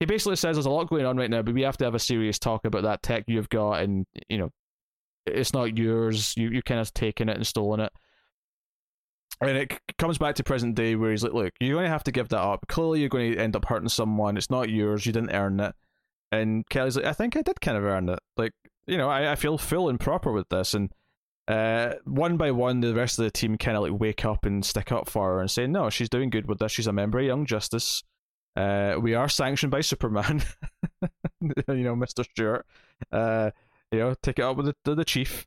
he 0.00 0.06
basically 0.06 0.36
says 0.36 0.56
there's 0.56 0.66
a 0.66 0.70
lot 0.70 0.88
going 0.88 1.06
on 1.06 1.16
right 1.16 1.30
now, 1.30 1.42
but 1.42 1.54
we 1.54 1.62
have 1.62 1.76
to 1.78 1.84
have 1.84 1.94
a 1.94 1.98
serious 1.98 2.38
talk 2.38 2.64
about 2.64 2.82
that 2.82 3.02
tech 3.02 3.24
you've 3.26 3.48
got, 3.48 3.82
and 3.82 4.06
you 4.28 4.38
know, 4.38 4.50
it's 5.26 5.52
not 5.52 5.76
yours. 5.76 6.34
You 6.36 6.50
you 6.50 6.62
kind 6.62 6.80
of 6.80 6.92
taken 6.94 7.28
it 7.28 7.36
and 7.36 7.46
stolen 7.46 7.80
it. 7.80 7.92
And 9.40 9.56
it 9.56 9.80
comes 9.98 10.18
back 10.18 10.34
to 10.36 10.44
present 10.44 10.74
day 10.74 10.96
where 10.96 11.10
he's 11.10 11.22
like, 11.22 11.32
"Look, 11.32 11.52
you're 11.60 11.76
going 11.76 11.84
to 11.84 11.90
have 11.90 12.04
to 12.04 12.12
give 12.12 12.28
that 12.28 12.40
up. 12.40 12.66
Clearly, 12.68 13.00
you're 13.00 13.08
going 13.08 13.32
to 13.32 13.38
end 13.38 13.56
up 13.56 13.64
hurting 13.66 13.88
someone. 13.88 14.36
It's 14.36 14.50
not 14.50 14.68
yours. 14.68 15.06
You 15.06 15.12
didn't 15.12 15.34
earn 15.34 15.60
it." 15.60 15.74
And 16.30 16.68
Kelly's 16.68 16.96
like, 16.96 17.04
"I 17.04 17.12
think 17.12 17.36
I 17.36 17.42
did 17.42 17.60
kind 17.60 17.76
of 17.76 17.84
earn 17.84 18.08
it. 18.08 18.18
Like, 18.36 18.52
you 18.86 18.98
know, 18.98 19.08
I, 19.08 19.32
I 19.32 19.34
feel 19.36 19.58
full 19.58 19.88
and 19.88 19.98
proper 19.98 20.32
with 20.32 20.48
this." 20.48 20.74
And 20.74 20.92
uh, 21.48 21.94
one 22.04 22.36
by 22.36 22.50
one, 22.50 22.80
the 22.80 22.94
rest 22.94 23.18
of 23.18 23.24
the 23.24 23.30
team 23.30 23.58
kind 23.58 23.76
of 23.76 23.82
like 23.82 23.98
wake 23.98 24.24
up 24.24 24.44
and 24.44 24.64
stick 24.64 24.92
up 24.92 25.08
for 25.08 25.34
her 25.34 25.40
and 25.40 25.50
say, 25.50 25.66
"No, 25.66 25.90
she's 25.90 26.08
doing 26.08 26.30
good 26.30 26.48
with 26.48 26.58
this. 26.58 26.72
She's 26.72 26.86
a 26.86 26.92
member 26.92 27.18
of 27.18 27.24
Young 27.24 27.46
Justice. 27.46 28.04
Uh, 28.58 28.98
we 29.00 29.14
are 29.14 29.28
sanctioned 29.28 29.70
by 29.70 29.80
Superman. 29.80 30.42
you 31.40 31.52
know, 31.68 31.94
Mister 31.94 32.24
Stewart. 32.24 32.66
Uh, 33.12 33.52
you 33.92 34.00
know, 34.00 34.14
take 34.20 34.40
it 34.40 34.42
up 34.42 34.56
with 34.56 34.74
the 34.84 34.94
the, 34.96 35.04
chief. 35.04 35.46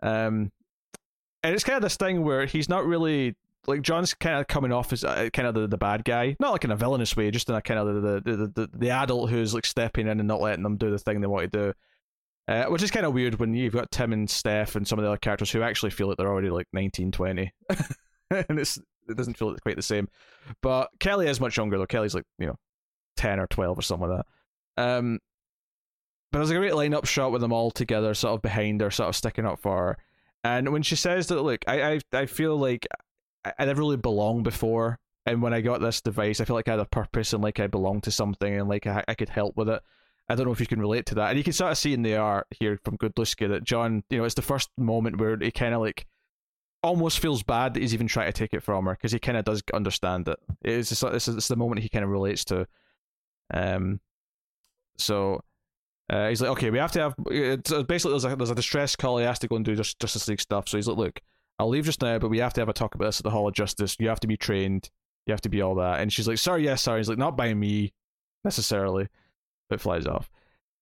Um, 0.00 0.52
and 1.42 1.52
it's 1.52 1.64
kind 1.64 1.76
of 1.76 1.82
this 1.82 1.96
thing 1.96 2.22
where 2.22 2.46
he's 2.46 2.68
not 2.68 2.86
really 2.86 3.34
like 3.66 3.82
John's 3.82 4.14
kind 4.14 4.38
of 4.38 4.46
coming 4.46 4.70
off 4.70 4.92
as 4.92 5.02
uh, 5.02 5.30
kind 5.32 5.48
of 5.48 5.54
the, 5.54 5.66
the 5.66 5.76
bad 5.76 6.04
guy, 6.04 6.36
not 6.38 6.52
like 6.52 6.62
in 6.62 6.70
a 6.70 6.76
villainous 6.76 7.16
way, 7.16 7.32
just 7.32 7.48
in 7.48 7.56
a 7.56 7.60
kind 7.60 7.80
of 7.80 8.02
the 8.02 8.20
the, 8.20 8.36
the 8.36 8.46
the 8.46 8.68
the 8.72 8.90
adult 8.90 9.30
who's 9.30 9.52
like 9.52 9.66
stepping 9.66 10.06
in 10.06 10.20
and 10.20 10.28
not 10.28 10.40
letting 10.40 10.62
them 10.62 10.76
do 10.76 10.92
the 10.92 10.98
thing 10.98 11.20
they 11.20 11.26
want 11.26 11.50
to 11.50 11.58
do. 11.58 11.72
Uh, 12.46 12.66
which 12.66 12.82
is 12.84 12.90
kind 12.90 13.06
of 13.06 13.14
weird 13.14 13.40
when 13.40 13.54
you've 13.54 13.72
got 13.72 13.90
Tim 13.90 14.12
and 14.12 14.30
Steph 14.30 14.76
and 14.76 14.86
some 14.86 14.98
of 14.98 15.02
the 15.02 15.08
other 15.08 15.18
characters 15.18 15.50
who 15.50 15.62
actually 15.62 15.90
feel 15.90 16.06
like 16.06 16.18
they're 16.18 16.30
already 16.30 16.50
like 16.50 16.68
19, 16.74 17.10
20. 17.10 17.50
and 18.30 18.58
it's 18.58 18.78
it 19.08 19.16
doesn't 19.16 19.38
feel 19.38 19.54
quite 19.56 19.76
the 19.76 19.82
same. 19.82 20.08
But 20.62 20.90
Kelly 21.00 21.28
is 21.28 21.40
much 21.40 21.56
younger 21.56 21.78
though. 21.78 21.86
Kelly's 21.86 22.14
like, 22.14 22.24
you 22.38 22.46
know, 22.46 22.56
10 23.16 23.40
or 23.40 23.46
12 23.46 23.78
or 23.78 23.82
something 23.82 24.08
like 24.08 24.18
that. 24.76 24.82
Um, 24.82 25.18
but 26.32 26.38
there's 26.38 26.50
a 26.50 26.56
great 26.56 26.72
lineup 26.72 27.06
shot 27.06 27.30
with 27.30 27.42
them 27.42 27.52
all 27.52 27.70
together, 27.70 28.12
sort 28.12 28.34
of 28.34 28.42
behind 28.42 28.80
her, 28.80 28.90
sort 28.90 29.08
of 29.08 29.16
sticking 29.16 29.46
up 29.46 29.60
for 29.60 29.76
her. 29.76 29.98
And 30.42 30.72
when 30.72 30.82
she 30.82 30.96
says 30.96 31.28
that, 31.28 31.40
look, 31.40 31.64
I 31.66 31.92
I, 31.92 32.00
I 32.12 32.26
feel 32.26 32.56
like 32.56 32.86
I, 33.44 33.64
never 33.64 33.80
really 33.80 33.96
belonged 33.96 34.44
before. 34.44 34.98
And 35.26 35.40
when 35.42 35.54
I 35.54 35.60
got 35.60 35.80
this 35.80 36.00
device, 36.00 36.40
I 36.40 36.44
feel 36.44 36.56
like 36.56 36.68
I 36.68 36.72
had 36.72 36.80
a 36.80 36.86
purpose 36.86 37.32
and 37.32 37.42
like 37.42 37.60
I 37.60 37.66
belonged 37.66 38.02
to 38.04 38.10
something 38.10 38.52
and 38.52 38.68
like 38.68 38.86
I, 38.86 39.04
I 39.08 39.14
could 39.14 39.28
help 39.28 39.56
with 39.56 39.68
it. 39.68 39.82
I 40.28 40.34
don't 40.34 40.46
know 40.46 40.52
if 40.52 40.60
you 40.60 40.66
can 40.66 40.80
relate 40.80 41.06
to 41.06 41.14
that. 41.16 41.30
And 41.30 41.38
you 41.38 41.44
can 41.44 41.52
sort 41.52 41.72
of 41.72 41.78
see 41.78 41.92
in 41.92 42.02
the 42.02 42.16
art 42.16 42.46
here 42.50 42.78
from 42.84 42.98
Godlewski 42.98 43.48
that 43.48 43.64
John, 43.64 44.02
you 44.10 44.18
know, 44.18 44.24
it's 44.24 44.34
the 44.34 44.42
first 44.42 44.70
moment 44.76 45.18
where 45.18 45.36
he 45.38 45.50
kind 45.50 45.74
of 45.74 45.80
like 45.80 46.06
almost 46.84 47.18
feels 47.18 47.42
bad 47.42 47.74
that 47.74 47.80
he's 47.80 47.94
even 47.94 48.06
trying 48.06 48.26
to 48.26 48.32
take 48.32 48.52
it 48.52 48.62
from 48.62 48.84
her 48.84 48.92
because 48.92 49.10
he 49.10 49.18
kind 49.18 49.38
of 49.38 49.44
does 49.44 49.62
understand 49.72 50.28
it. 50.28 50.38
It's 50.62 50.90
just, 50.90 51.02
it's, 51.02 51.26
it's 51.26 51.48
the 51.48 51.56
moment 51.56 51.80
he 51.80 51.88
kind 51.88 52.04
of 52.04 52.10
relates 52.10 52.44
to. 52.46 52.66
Um, 53.52 54.00
so 54.98 55.42
uh, 56.10 56.28
he's 56.28 56.42
like, 56.42 56.50
okay, 56.50 56.70
we 56.70 56.78
have 56.78 56.92
to 56.92 57.00
have. 57.00 57.14
It's 57.30 57.72
basically 57.84 58.12
there's 58.12 58.26
a 58.26 58.36
there's 58.36 58.50
a 58.50 58.54
distress 58.54 58.94
call. 58.94 59.18
He 59.18 59.24
has 59.24 59.38
to 59.38 59.48
go 59.48 59.56
and 59.56 59.64
do 59.64 59.74
just 59.74 59.98
Justice 59.98 60.28
League 60.28 60.40
stuff. 60.40 60.68
So 60.68 60.76
he's 60.76 60.86
like, 60.86 60.98
look, 60.98 61.20
I'll 61.58 61.68
leave 61.68 61.86
just 61.86 62.02
now, 62.02 62.18
but 62.18 62.28
we 62.28 62.38
have 62.38 62.52
to 62.54 62.60
have 62.60 62.68
a 62.68 62.74
talk 62.74 62.94
about 62.94 63.06
this 63.06 63.20
at 63.20 63.24
the 63.24 63.30
Hall 63.30 63.48
of 63.48 63.54
Justice. 63.54 63.96
You 63.98 64.08
have 64.08 64.20
to 64.20 64.26
be 64.26 64.36
trained. 64.36 64.90
You 65.26 65.32
have 65.32 65.40
to 65.40 65.48
be 65.48 65.62
all 65.62 65.74
that. 65.76 66.00
And 66.00 66.12
she's 66.12 66.28
like, 66.28 66.38
sorry, 66.38 66.64
yes, 66.64 66.82
sorry. 66.82 67.00
He's 67.00 67.08
like, 67.08 67.18
not 67.18 67.36
by 67.36 67.54
me 67.54 67.94
necessarily. 68.44 69.08
But 69.70 69.80
flies 69.80 70.06
off. 70.06 70.30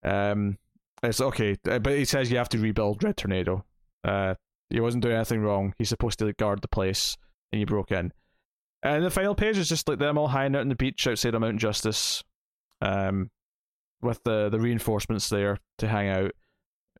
Um, 0.02 0.58
it's 1.04 1.20
okay, 1.20 1.56
uh, 1.68 1.78
but 1.78 1.96
he 1.96 2.04
says 2.04 2.30
you 2.30 2.38
have 2.38 2.48
to 2.50 2.58
rebuild 2.58 3.04
Red 3.04 3.16
Tornado. 3.16 3.64
Uh, 4.02 4.34
he 4.72 4.80
wasn't 4.80 5.02
doing 5.02 5.16
anything 5.16 5.40
wrong. 5.40 5.74
He's 5.78 5.88
supposed 5.90 6.18
to 6.20 6.32
guard 6.32 6.62
the 6.62 6.68
place, 6.68 7.16
and 7.52 7.58
he 7.58 7.64
broke 7.64 7.92
in. 7.92 8.12
And 8.82 9.04
the 9.04 9.10
final 9.10 9.34
page 9.34 9.58
is 9.58 9.68
just 9.68 9.88
like 9.88 9.98
them 9.98 10.18
all 10.18 10.28
hanging 10.28 10.56
out 10.56 10.62
on 10.62 10.68
the 10.68 10.74
beach 10.74 11.06
outside 11.06 11.34
of 11.34 11.40
Mount 11.40 11.60
Justice, 11.60 12.24
um, 12.80 13.30
with 14.00 14.22
the 14.24 14.48
the 14.48 14.58
reinforcements 14.58 15.28
there 15.28 15.58
to 15.78 15.88
hang 15.88 16.08
out. 16.08 16.32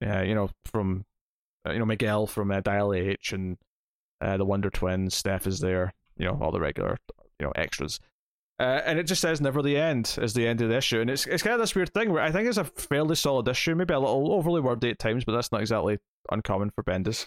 Uh, 0.04 0.22
you 0.22 0.34
know, 0.34 0.50
from 0.66 1.04
uh, 1.66 1.72
you 1.72 1.78
know 1.78 1.86
Miguel 1.86 2.26
from 2.26 2.50
uh, 2.50 2.60
Dial 2.60 2.92
H 2.92 3.32
and 3.32 3.56
uh, 4.20 4.36
the 4.36 4.44
Wonder 4.44 4.70
Twins. 4.70 5.14
Steph 5.14 5.46
is 5.46 5.60
there. 5.60 5.94
you 6.16 6.26
know 6.26 6.38
all 6.40 6.52
the 6.52 6.60
regular 6.60 6.98
you 7.40 7.46
know 7.46 7.52
extras. 7.56 7.98
Uh, 8.60 8.80
and 8.84 8.98
it 8.98 9.04
just 9.04 9.20
says 9.20 9.40
never 9.40 9.60
the 9.62 9.76
end 9.76 10.16
is 10.20 10.34
the 10.34 10.46
end 10.46 10.60
of 10.60 10.68
the 10.68 10.76
issue, 10.76 11.00
and 11.00 11.10
it's 11.10 11.26
it's 11.26 11.42
kind 11.42 11.54
of 11.54 11.60
this 11.60 11.74
weird 11.74 11.92
thing 11.94 12.12
where 12.12 12.22
I 12.22 12.30
think 12.30 12.46
it's 12.48 12.58
a 12.58 12.64
fairly 12.64 13.16
solid 13.16 13.48
issue, 13.48 13.74
maybe 13.74 13.94
a 13.94 13.98
little 13.98 14.32
overly 14.32 14.60
wordy 14.60 14.90
at 14.90 14.98
times, 14.98 15.24
but 15.24 15.32
that's 15.32 15.50
not 15.50 15.62
exactly 15.62 15.98
uncommon 16.30 16.70
for 16.70 16.84
Bendis. 16.84 17.26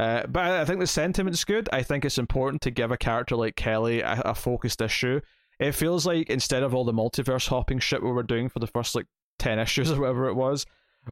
Uh, 0.00 0.26
but 0.26 0.42
I 0.42 0.64
think 0.64 0.80
the 0.80 0.86
sentiment's 0.86 1.44
good. 1.44 1.68
I 1.74 1.82
think 1.82 2.06
it's 2.06 2.16
important 2.16 2.62
to 2.62 2.70
give 2.70 2.90
a 2.90 2.96
character 2.96 3.36
like 3.36 3.54
Kelly 3.54 4.00
a, 4.00 4.22
a 4.24 4.34
focused 4.34 4.80
issue. 4.80 5.20
It 5.58 5.72
feels 5.72 6.06
like 6.06 6.30
instead 6.30 6.62
of 6.62 6.74
all 6.74 6.86
the 6.86 6.92
multiverse 6.94 7.48
hopping 7.48 7.80
shit 7.80 8.02
we 8.02 8.10
were 8.10 8.22
doing 8.22 8.48
for 8.48 8.60
the 8.60 8.66
first 8.66 8.94
like 8.94 9.04
ten 9.38 9.58
issues 9.66 9.90
or 9.90 10.00
whatever 10.00 10.28
it 10.28 10.34
was, 10.36 10.64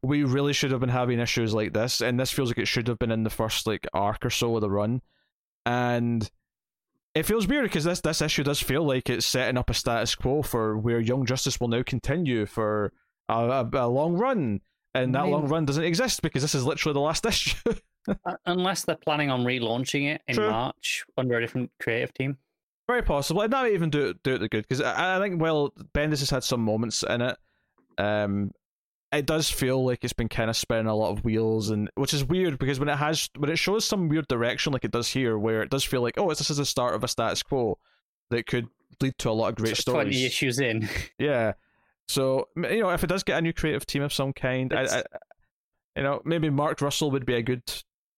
we 0.03 0.25
really 0.25 0.55
should 0.55 0.71
have 0.71 0.81
been 0.81 0.89
having 0.89 1.21
issues 1.21 1.53
like 1.53 1.75
this, 1.75 2.01
and 2.01 2.19
this 2.19 2.31
feels 2.31 2.49
like 2.49 2.57
it 2.57 2.67
should 2.67 2.89
have 2.89 2.99
been 2.99 3.11
in 3.11 3.25
the 3.25 3.31
first 3.31 3.67
like 3.67 3.87
arc 3.93 4.25
or 4.25 4.31
so 4.31 4.55
of 4.55 4.63
the 4.63 4.71
run. 4.71 5.03
And 5.67 6.27
it 7.15 7.27
feels 7.27 7.47
weird 7.47 7.65
because 7.65 7.85
this 7.85 8.01
this 8.01 8.23
issue 8.23 8.43
does 8.43 8.63
feel 8.63 8.85
like 8.85 9.11
it's 9.11 9.27
setting 9.27 9.59
up 9.59 9.69
a 9.69 9.75
status 9.75 10.15
quo 10.15 10.41
for 10.41 10.79
where 10.79 10.99
Young 10.99 11.27
Justice 11.27 11.61
will 11.61 11.69
now 11.69 11.83
continue 11.83 12.47
for 12.47 12.95
a, 13.29 13.35
a, 13.35 13.71
a 13.75 13.89
long 13.89 14.15
run, 14.15 14.63
and 14.95 15.15
that 15.15 15.21
I 15.21 15.25
mean, 15.25 15.33
long 15.33 15.49
run 15.49 15.67
doesn't 15.67 15.85
exist 15.85 16.23
because 16.23 16.41
this 16.41 16.55
is 16.55 16.65
literally 16.65 16.95
the 16.95 17.01
last 17.01 17.27
issue. 17.27 17.75
Unless 18.47 18.85
they're 18.85 18.97
planning 18.97 19.31
on 19.31 19.45
relaunching 19.45 20.15
it 20.15 20.23
in 20.29 20.37
True. 20.37 20.51
March 20.51 21.05
under 21.17 21.37
a 21.37 21.41
different 21.41 21.71
creative 21.81 22.13
team. 22.15 22.39
Very 22.87 23.03
possible. 23.03 23.43
And 23.43 23.51
not 23.51 23.69
even 23.69 23.91
do 23.91 24.09
it 24.09 24.23
do 24.23 24.35
it 24.35 24.39
the 24.39 24.49
good 24.49 24.67
because 24.67 24.81
I, 24.81 25.17
I 25.17 25.21
think 25.21 25.41
well 25.41 25.73
Bendis 25.95 26.21
has 26.21 26.31
had 26.31 26.43
some 26.43 26.63
moments 26.63 27.03
in 27.03 27.21
it. 27.21 27.37
Um, 27.99 28.53
it 29.13 29.27
does 29.27 29.51
feel 29.51 29.85
like 29.85 30.05
it's 30.05 30.13
been 30.13 30.29
kind 30.29 30.51
of 30.51 30.57
spinning 30.57 30.87
a 30.87 30.95
lot 30.95 31.11
of 31.11 31.25
wheels, 31.25 31.71
and 31.71 31.91
which 31.95 32.13
is 32.13 32.25
weird 32.25 32.59
because 32.59 32.79
when 32.79 32.89
it 32.89 32.97
has 32.97 33.29
when 33.37 33.51
it 33.51 33.59
shows 33.59 33.85
some 33.85 34.09
weird 34.09 34.29
direction 34.29 34.73
like 34.73 34.85
it 34.85 34.91
does 34.91 35.09
here, 35.09 35.39
where 35.39 35.63
it 35.63 35.71
does 35.71 35.85
feel 35.85 36.03
like 36.03 36.15
oh 36.19 36.29
this 36.29 36.51
is 36.51 36.59
the 36.59 36.65
start 36.65 36.95
of 36.95 37.05
a 37.05 37.09
status 37.09 37.43
quo 37.43 37.79
that 38.31 38.47
could 38.47 38.69
lead 39.01 39.17
to 39.19 39.31
a 39.31 39.33
lot 39.33 39.51
of 39.51 39.57
great 39.57 39.77
so 39.77 39.81
stories. 39.81 40.05
Twenty 40.05 40.25
issues 40.25 40.59
in. 40.59 40.89
yeah. 41.19 41.53
So 42.07 42.49
you 42.57 42.81
know 42.81 42.91
if 42.91 43.05
it 43.05 43.09
does 43.09 43.23
get 43.23 43.39
a 43.39 43.43
new 43.43 43.53
creative 43.53 43.87
team 43.87 44.03
of 44.03 44.13
some 44.13 44.33
kind, 44.33 44.73
I, 44.73 44.83
I, 44.83 45.03
you 45.97 46.03
know 46.03 46.21
maybe 46.25 46.51
Mark 46.51 46.81
Russell 46.81 47.11
would 47.11 47.27
be 47.27 47.35
a 47.35 47.43
good 47.43 47.63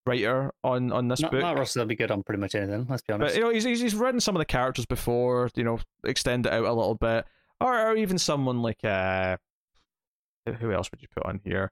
writer 0.06 0.52
on 0.64 0.93
on 0.93 1.09
this 1.09 1.20
Not, 1.20 1.32
book. 1.32 1.43
Mark 1.43 1.59
Russell 1.59 1.82
will 1.82 1.89
be 1.89 1.97
good 1.97 2.10
on 2.10 2.22
pretty 2.22 2.40
much 2.40 2.55
anything. 2.55 2.86
Let's 2.89 3.02
be 3.02 3.12
honest. 3.12 3.35
But 3.35 3.39
you 3.39 3.44
know 3.44 3.51
he's 3.51 3.64
he's, 3.64 3.81
he's 3.81 3.94
written 3.94 4.20
some 4.20 4.36
of 4.36 4.40
the 4.40 4.47
characters 4.47 4.86
before. 4.86 5.51
You 5.55 5.64
know 5.64 5.78
extend 6.05 6.47
it 6.47 6.52
out 6.52 6.64
a 6.64 6.72
little 6.72 6.94
bit, 6.94 7.24
or, 7.60 7.90
or 7.90 7.97
even 7.97 8.18
someone 8.18 8.62
like 8.62 8.85
uh 8.85 9.36
who 10.59 10.72
else 10.72 10.90
would 10.90 11.02
you 11.02 11.09
put 11.14 11.27
on 11.27 11.40
here? 11.44 11.70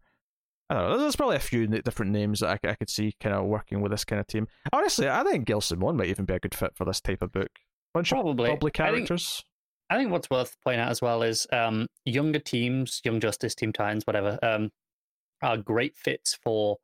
I 0.70 0.74
don't 0.74 0.90
know. 0.90 0.98
There's 0.98 1.16
probably 1.16 1.36
a 1.36 1.40
few 1.40 1.66
different 1.66 2.12
names 2.12 2.40
that 2.40 2.60
I, 2.62 2.68
I 2.68 2.74
could 2.74 2.90
see 2.90 3.14
kind 3.20 3.34
of 3.34 3.46
working 3.46 3.80
with 3.80 3.90
this 3.90 4.04
kind 4.04 4.20
of 4.20 4.26
team. 4.26 4.46
Honestly, 4.72 5.08
I 5.08 5.24
think 5.24 5.46
Gail 5.46 5.62
Simone 5.62 5.96
might 5.96 6.08
even 6.08 6.26
be 6.26 6.34
a 6.34 6.38
good 6.38 6.54
fit 6.54 6.76
for 6.76 6.84
this 6.84 7.00
type 7.00 7.22
of 7.22 7.32
book. 7.32 7.50
Bunch 7.94 8.10
probably. 8.10 8.50
of 8.50 8.56
public 8.56 8.74
characters. 8.74 9.44
I 9.88 9.94
think, 9.94 10.00
I 10.00 10.02
think, 10.02 10.12
what's 10.12 10.28
worth 10.28 10.58
pointing 10.62 10.82
out 10.82 10.90
as 10.90 11.00
well 11.00 11.22
is 11.22 11.46
um, 11.52 11.86
younger 12.04 12.38
teams, 12.38 13.00
Young 13.02 13.18
Justice, 13.18 13.54
Team 13.54 13.72
Titans, 13.72 14.06
whatever, 14.06 14.38
um, 14.42 14.70
are 15.40 15.56
great 15.56 15.96
fits 15.96 16.34
for 16.34 16.76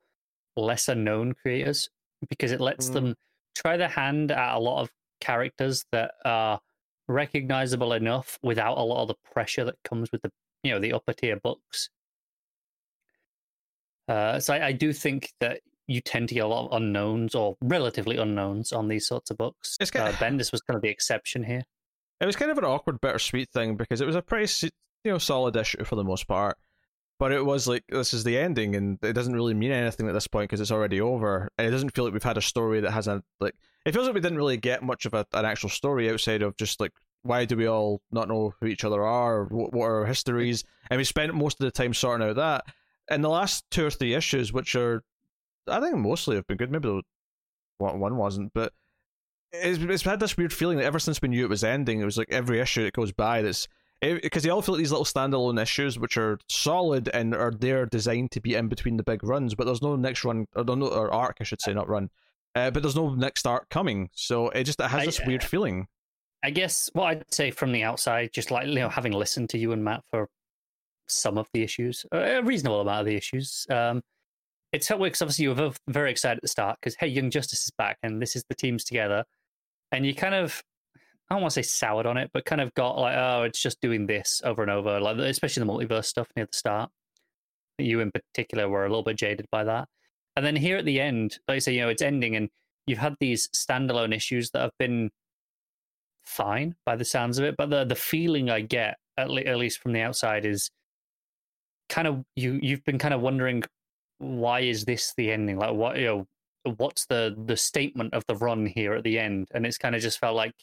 lesser 0.57 0.95
known 0.95 1.33
creators 1.33 1.89
because 2.29 2.53
it 2.53 2.61
lets 2.61 2.91
mm. 2.91 2.95
them 2.95 3.15
try 3.55 3.77
their 3.77 3.89
hand 3.89 4.31
at 4.31 4.57
a 4.57 4.59
lot 4.59 4.83
of 4.83 4.91
characters 5.21 5.85
that 5.93 6.13
are 6.25 6.61
recognizable 7.09 7.93
enough 7.93 8.39
without 8.43 8.79
a 8.79 8.83
lot 8.83 9.03
of 9.03 9.09
the 9.09 9.15
pressure 9.33 9.65
that 9.65 9.77
comes 9.85 10.11
with 10.11 10.23
the 10.23 10.31
you 10.63 10.73
know 10.73 10.79
the 10.79 10.93
upper 10.93 11.13
tier 11.13 11.37
books. 11.37 11.91
Uh, 14.09 14.39
so 14.39 14.55
I, 14.55 14.67
I, 14.67 14.73
do 14.73 14.93
think 14.93 15.33
that 15.41 15.61
you 15.87 16.03
tend 16.03 16.29
to 16.29 16.35
get 16.35 16.45
a 16.45 16.47
lot 16.47 16.67
of 16.67 16.77
unknowns 16.77 17.35
or 17.35 17.57
relatively 17.63 18.19
unknowns 18.19 18.71
on 18.71 18.89
these 18.89 19.07
sorts 19.07 19.31
of 19.31 19.39
books. 19.39 19.79
It's 19.81 19.91
kind 19.91 20.09
of, 20.09 20.15
uh, 20.15 20.19
Bendis 20.25 20.53
was 20.53 20.61
kind 20.61 20.77
of 20.77 20.83
the 20.83 20.91
exception 20.91 21.43
here. 21.43 21.63
It 22.21 22.27
was 22.27 22.37
kind 22.37 22.51
of 22.51 22.59
an 22.59 22.65
awkward, 22.65 23.01
bittersweet 23.01 23.51
thing 23.51 23.77
because 23.77 24.03
it 24.03 24.07
was 24.07 24.17
a 24.17 24.23
pretty 24.23 24.69
you 25.05 25.13
know 25.13 25.19
solid 25.19 25.57
issue 25.57 25.85
for 25.85 25.97
the 25.97 26.05
most 26.05 26.29
part, 26.29 26.59
but 27.19 27.33
it 27.33 27.45
was 27.45 27.67
like 27.67 27.85
this 27.89 28.13
is 28.13 28.25
the 28.25 28.39
ending 28.39 28.75
and 28.75 28.99
it 29.03 29.13
doesn't 29.13 29.35
really 29.35 29.55
mean 29.55 29.71
anything 29.71 30.09
at 30.09 30.15
this 30.15 30.27
point 30.27 30.51
because 30.51 30.61
it's 30.61 30.71
already 30.71 31.01
over. 31.01 31.49
And 31.59 31.67
it 31.67 31.71
doesn't 31.71 31.95
feel 31.95 32.05
like 32.05 32.13
we've 32.13 32.23
had 32.23 32.39
a 32.39 32.43
story 32.43 32.81
that 32.81 32.91
has 32.91 33.07
a 33.07 33.23
like 33.41 33.55
it 33.87 33.93
feels 33.93 34.07
like 34.07 34.15
we 34.15 34.21
didn't 34.21 34.39
really 34.39 34.57
get 34.57 34.83
much 34.83 35.07
of 35.07 35.15
a, 35.15 35.27
an 35.33 35.45
actual 35.45 35.69
story 35.69 36.11
outside 36.11 36.43
of 36.43 36.57
just 36.57 36.81
like 36.81 36.93
why 37.23 37.45
do 37.45 37.57
we 37.57 37.67
all 37.67 38.01
not 38.13 38.29
know 38.29 38.53
who 38.61 38.67
each 38.67 38.85
other 38.85 39.03
are? 39.03 39.45
What, 39.45 39.73
what 39.73 39.87
are 39.87 40.01
our 40.01 40.07
histories? 40.07 40.65
And 40.91 40.99
we 40.99 41.05
spent 41.05 41.35
most 41.35 41.61
of 41.61 41.65
the 41.65 41.71
time 41.71 41.95
sorting 41.95 42.29
out 42.29 42.37
that. 42.37 42.65
And 43.09 43.23
the 43.23 43.31
last 43.31 43.65
two 43.71 43.87
or 43.87 43.91
three 43.91 44.15
issues 44.15 44.53
which 44.53 44.75
are 44.75 45.03
i 45.69 45.81
think 45.81 45.97
mostly 45.97 46.37
have 46.37 46.47
been 46.47 46.57
good 46.57 46.71
maybe 46.71 47.01
one 47.79 48.17
wasn't 48.17 48.53
but 48.55 48.73
it's, 49.53 49.79
it's 49.79 50.03
had 50.03 50.21
this 50.21 50.37
weird 50.37 50.53
feeling 50.53 50.79
that 50.79 50.85
ever 50.85 50.99
since 50.99 51.21
we 51.21 51.29
knew 51.29 51.45
it 51.45 51.51
was 51.51 51.65
ending 51.65 52.01
it 52.01 52.05
was 52.05 52.19
like 52.19 52.31
every 52.31 52.61
issue 52.61 52.85
that 52.85 52.95
goes 52.95 53.13
by 53.13 53.43
that's 53.43 53.69
because 54.01 54.43
they 54.43 54.51
all 54.51 54.61
feel 54.61 54.75
like 54.75 54.81
these 54.81 54.93
little 54.93 55.05
standalone 55.05 55.61
issues 55.61 55.99
which 55.99 56.17
are 56.17 56.39
solid 56.49 57.09
and 57.15 57.35
are 57.35 57.53
there 57.53 57.87
designed 57.87 58.31
to 58.31 58.41
be 58.41 58.55
in 58.55 58.69
between 58.69 58.97
the 58.97 59.03
big 59.03 59.25
runs 59.25 59.55
but 59.55 59.65
there's 59.65 59.81
no 59.81 59.97
next 59.97 60.25
run 60.25 60.47
or, 60.55 60.65
no, 60.65 60.87
or 60.89 61.13
arc 61.13 61.39
i 61.41 61.45
should 61.45 61.63
say 61.63 61.73
not 61.73 61.89
run. 61.89 62.11
Uh, 62.55 62.71
but 62.71 62.83
there's 62.83 62.97
no 62.97 63.15
next 63.15 63.47
arc 63.47 63.69
coming. 63.69 64.09
So 64.13 64.49
it 64.51 64.65
just 64.65 64.81
it 64.81 64.89
has 64.89 65.05
this 65.05 65.21
weird 65.27 65.43
feeling. 65.43 65.89
I 66.45 66.51
guess 66.51 66.89
what 66.93 67.07
I'd 67.07 67.35
say 67.35 67.51
from 67.51 67.73
the 67.73 67.83
outside, 67.83 68.31
just 68.33 68.51
like 68.51 68.67
you 68.69 68.75
know, 68.75 68.89
having 68.89 69.13
listened 69.13 69.51
to 69.51 69.59
you 69.59 69.73
and 69.73 69.83
Matt 69.83 70.03
for 70.11 70.29
some 71.09 71.37
of 71.37 71.49
the 71.53 71.63
issues, 71.63 72.07
a 72.13 72.43
reasonable 72.43 72.81
amount 72.81 73.01
of 73.01 73.07
the 73.07 73.17
issues, 73.17 73.67
um, 73.71 74.03
it's 74.73 74.87
helpful 74.89 75.07
because 75.07 75.23
obviously 75.23 75.45
you 75.45 75.55
were 75.55 75.73
very 75.89 76.11
excited 76.11 76.39
at 76.39 76.43
the 76.43 76.49
start 76.49 76.79
because 76.81 76.97
hey, 76.97 77.09
Young 77.09 77.31
Justice 77.31 77.65
is 77.65 77.71
back 77.77 77.99
and 78.03 78.23
this 78.23 78.37
is 78.37 78.45
the 78.49 78.55
teams 78.55 78.85
together, 78.85 79.25
and 79.91 80.07
you 80.07 80.15
kind 80.15 80.35
of 80.35 80.63
I 81.31 81.35
don't 81.35 81.43
want 81.43 81.55
to 81.55 81.63
say 81.63 81.67
soured 81.67 82.07
on 82.07 82.17
it, 82.17 82.31
but 82.35 82.45
kind 82.45 82.61
of 82.61 82.75
got 82.75 82.99
like, 82.99 83.17
oh, 83.17 83.43
it's 83.45 83.61
just 83.61 83.81
doing 83.81 84.07
this 84.07 84.43
over 84.45 84.63
and 84.63 84.71
over, 84.71 85.01
like 85.01 85.17
especially 85.19 85.65
the 85.65 85.73
multiverse 85.73 86.05
stuff 86.05 86.29
near 86.37 86.47
the 86.51 86.57
start. 86.57 86.91
You 87.79 88.01
in 88.01 88.13
particular 88.13 88.69
were 88.69 88.85
a 88.85 88.89
little 88.89 89.03
bit 89.03 89.17
jaded 89.17 89.47
by 89.51 89.65
that, 89.65 89.89
and 90.37 90.45
then 90.45 90.57
here 90.57 90.77
at 90.77 90.85
the 90.85 91.01
end, 91.01 91.39
like 91.49 91.57
I 91.57 91.59
say, 91.59 91.75
you 91.75 91.81
know, 91.81 91.89
it's 91.89 92.03
ending, 92.03 92.37
and 92.37 92.49
you've 92.87 92.99
had 92.99 93.17
these 93.21 93.49
standalone 93.49 94.15
issues 94.15 94.51
that 94.51 94.61
have 94.61 94.79
been 94.79 95.11
fine 96.25 96.75
by 96.87 96.97
the 96.97 97.05
sounds 97.05 97.39
of 97.39 97.45
it. 97.45 97.57
But 97.57 97.71
the 97.71 97.85
the 97.85 97.95
feeling 97.95 98.51
I 98.51 98.61
get, 98.61 98.97
at, 99.17 99.31
le- 99.31 99.43
at 99.43 99.57
least 99.57 99.81
from 99.81 99.93
the 99.93 100.01
outside, 100.01 100.45
is 100.45 100.71
kind 101.89 102.07
of 102.07 102.23
you 102.37 102.59
you've 102.63 102.85
been 102.85 102.99
kind 102.99 103.15
of 103.15 103.21
wondering 103.21 103.63
why 104.19 104.61
is 104.61 104.85
this 104.85 105.13
the 105.17 105.33
ending? 105.33 105.59
Like 105.59 105.75
what 105.75 105.99
you 105.99 106.07
know 106.07 106.27
what's 106.77 107.07
the 107.07 107.35
the 107.47 107.57
statement 107.57 108.15
of 108.15 108.25
the 108.27 108.37
run 108.37 108.67
here 108.67 108.95
at 108.95 109.05
the 109.05 109.19
end? 109.19 109.49
And 109.53 109.67
it's 109.67 109.79
kind 109.79 109.95
of 109.95 110.03
just 110.03 110.19
felt 110.19 110.37
like 110.37 110.55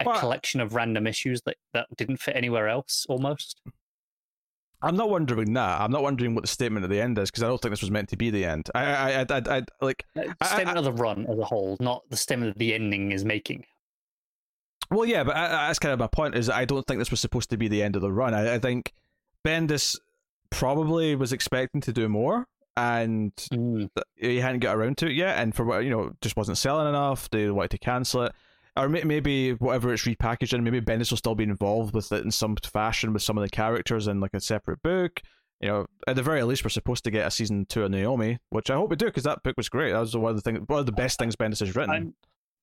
a 0.00 0.04
well, 0.04 0.18
collection 0.18 0.60
of 0.60 0.74
random 0.74 1.06
issues 1.06 1.42
that 1.42 1.56
that 1.72 1.86
didn't 1.96 2.18
fit 2.18 2.36
anywhere 2.36 2.68
else 2.68 3.06
almost. 3.08 3.60
I'm 4.80 4.96
not 4.96 5.10
wondering 5.10 5.54
that. 5.54 5.80
I'm 5.80 5.90
not 5.90 6.02
wondering 6.02 6.34
what 6.34 6.42
the 6.42 6.48
statement 6.48 6.84
at 6.84 6.90
the 6.90 7.00
end 7.00 7.18
is 7.18 7.30
because 7.30 7.42
I 7.42 7.48
don't 7.48 7.60
think 7.60 7.72
this 7.72 7.82
was 7.82 7.90
meant 7.90 8.08
to 8.10 8.16
be 8.16 8.30
the 8.30 8.44
end. 8.44 8.70
I, 8.74 8.84
I, 8.84 9.10
I, 9.10 9.26
I, 9.28 9.56
I 9.56 9.62
like 9.80 10.04
uh, 10.16 10.22
the 10.38 10.46
statement 10.46 10.76
I, 10.76 10.80
of 10.80 10.84
the 10.84 10.92
run 10.92 11.26
as 11.28 11.38
a 11.38 11.44
whole, 11.44 11.76
not 11.80 12.02
the 12.10 12.16
statement 12.16 12.54
that 12.54 12.58
the 12.58 12.74
ending 12.74 13.10
is 13.10 13.24
making. 13.24 13.64
Well, 14.90 15.04
yeah, 15.04 15.24
but 15.24 15.36
uh, 15.36 15.40
uh, 15.40 15.66
that's 15.66 15.80
kind 15.80 15.92
of 15.92 15.98
my 15.98 16.06
point. 16.06 16.36
Is 16.36 16.48
I 16.48 16.64
don't 16.64 16.86
think 16.86 16.98
this 17.00 17.10
was 17.10 17.20
supposed 17.20 17.50
to 17.50 17.56
be 17.56 17.68
the 17.68 17.82
end 17.82 17.96
of 17.96 18.02
the 18.02 18.12
run. 18.12 18.34
I, 18.34 18.54
I 18.54 18.58
think 18.58 18.92
Bendis 19.44 19.98
probably 20.50 21.16
was 21.16 21.32
expecting 21.32 21.80
to 21.82 21.92
do 21.92 22.08
more, 22.08 22.46
and 22.76 23.34
mm. 23.52 23.88
he 24.14 24.38
hadn't 24.38 24.60
got 24.60 24.76
around 24.76 24.98
to 24.98 25.06
it 25.06 25.12
yet. 25.12 25.38
And 25.38 25.54
for 25.54 25.64
what 25.64 25.84
you 25.84 25.90
know, 25.90 26.12
just 26.20 26.36
wasn't 26.36 26.56
selling 26.56 26.88
enough. 26.88 27.28
They 27.30 27.50
wanted 27.50 27.72
to 27.72 27.78
cancel 27.78 28.22
it, 28.24 28.32
or 28.78 28.88
maybe 28.88 29.52
whatever 29.54 29.92
it's 29.92 30.04
repackaged 30.04 30.52
in. 30.52 30.62
Maybe 30.62 30.80
Bendis 30.80 31.10
will 31.10 31.18
still 31.18 31.34
be 31.34 31.44
involved 31.44 31.94
with 31.94 32.12
it 32.12 32.24
in 32.24 32.30
some 32.30 32.56
fashion 32.56 33.12
with 33.12 33.22
some 33.22 33.36
of 33.36 33.42
the 33.42 33.50
characters 33.50 34.06
in 34.06 34.20
like 34.20 34.34
a 34.34 34.40
separate 34.40 34.80
book. 34.82 35.20
You 35.60 35.68
know, 35.68 35.86
at 36.06 36.14
the 36.14 36.22
very 36.22 36.44
least, 36.44 36.64
we're 36.64 36.70
supposed 36.70 37.02
to 37.04 37.10
get 37.10 37.26
a 37.26 37.30
season 37.32 37.66
two 37.68 37.82
of 37.82 37.90
Naomi, 37.90 38.38
which 38.50 38.70
I 38.70 38.74
hope 38.74 38.90
we 38.90 38.96
do 38.96 39.06
because 39.06 39.24
that 39.24 39.42
book 39.42 39.56
was 39.56 39.68
great. 39.68 39.90
That 39.90 39.98
was 39.98 40.16
one 40.16 40.30
of 40.30 40.36
the 40.36 40.42
things, 40.42 40.60
one 40.68 40.78
of 40.78 40.86
the 40.86 40.92
best 40.92 41.18
things 41.18 41.34
Bendis 41.34 41.58
has 41.58 41.74
written. 41.74 41.90
I'm, 41.90 42.14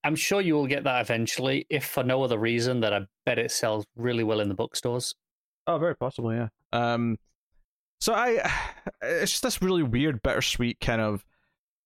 I'm 0.05 0.15
sure 0.15 0.39
you 0.39 0.53
will 0.53 0.67
get 0.67 0.85
that 0.85 1.01
eventually, 1.01 1.65
if 1.69 1.85
for 1.85 2.03
no 2.03 2.23
other 2.23 2.37
reason 2.37 2.79
that 2.79 2.93
I 2.93 3.01
bet 3.25 3.37
it 3.37 3.51
sells 3.51 3.85
really 3.97 4.23
well 4.23 4.39
in 4.39 4.47
the 4.47 4.55
bookstores. 4.55 5.13
Oh, 5.67 5.77
very 5.77 5.97
possibly, 5.97 6.37
yeah. 6.37 6.47
Um, 6.71 7.17
so 7.99 8.13
I, 8.13 8.49
it's 9.01 9.31
just 9.33 9.43
this 9.43 9.61
really 9.61 9.83
weird, 9.83 10.23
bittersweet 10.23 10.79
kind 10.79 11.01
of 11.01 11.25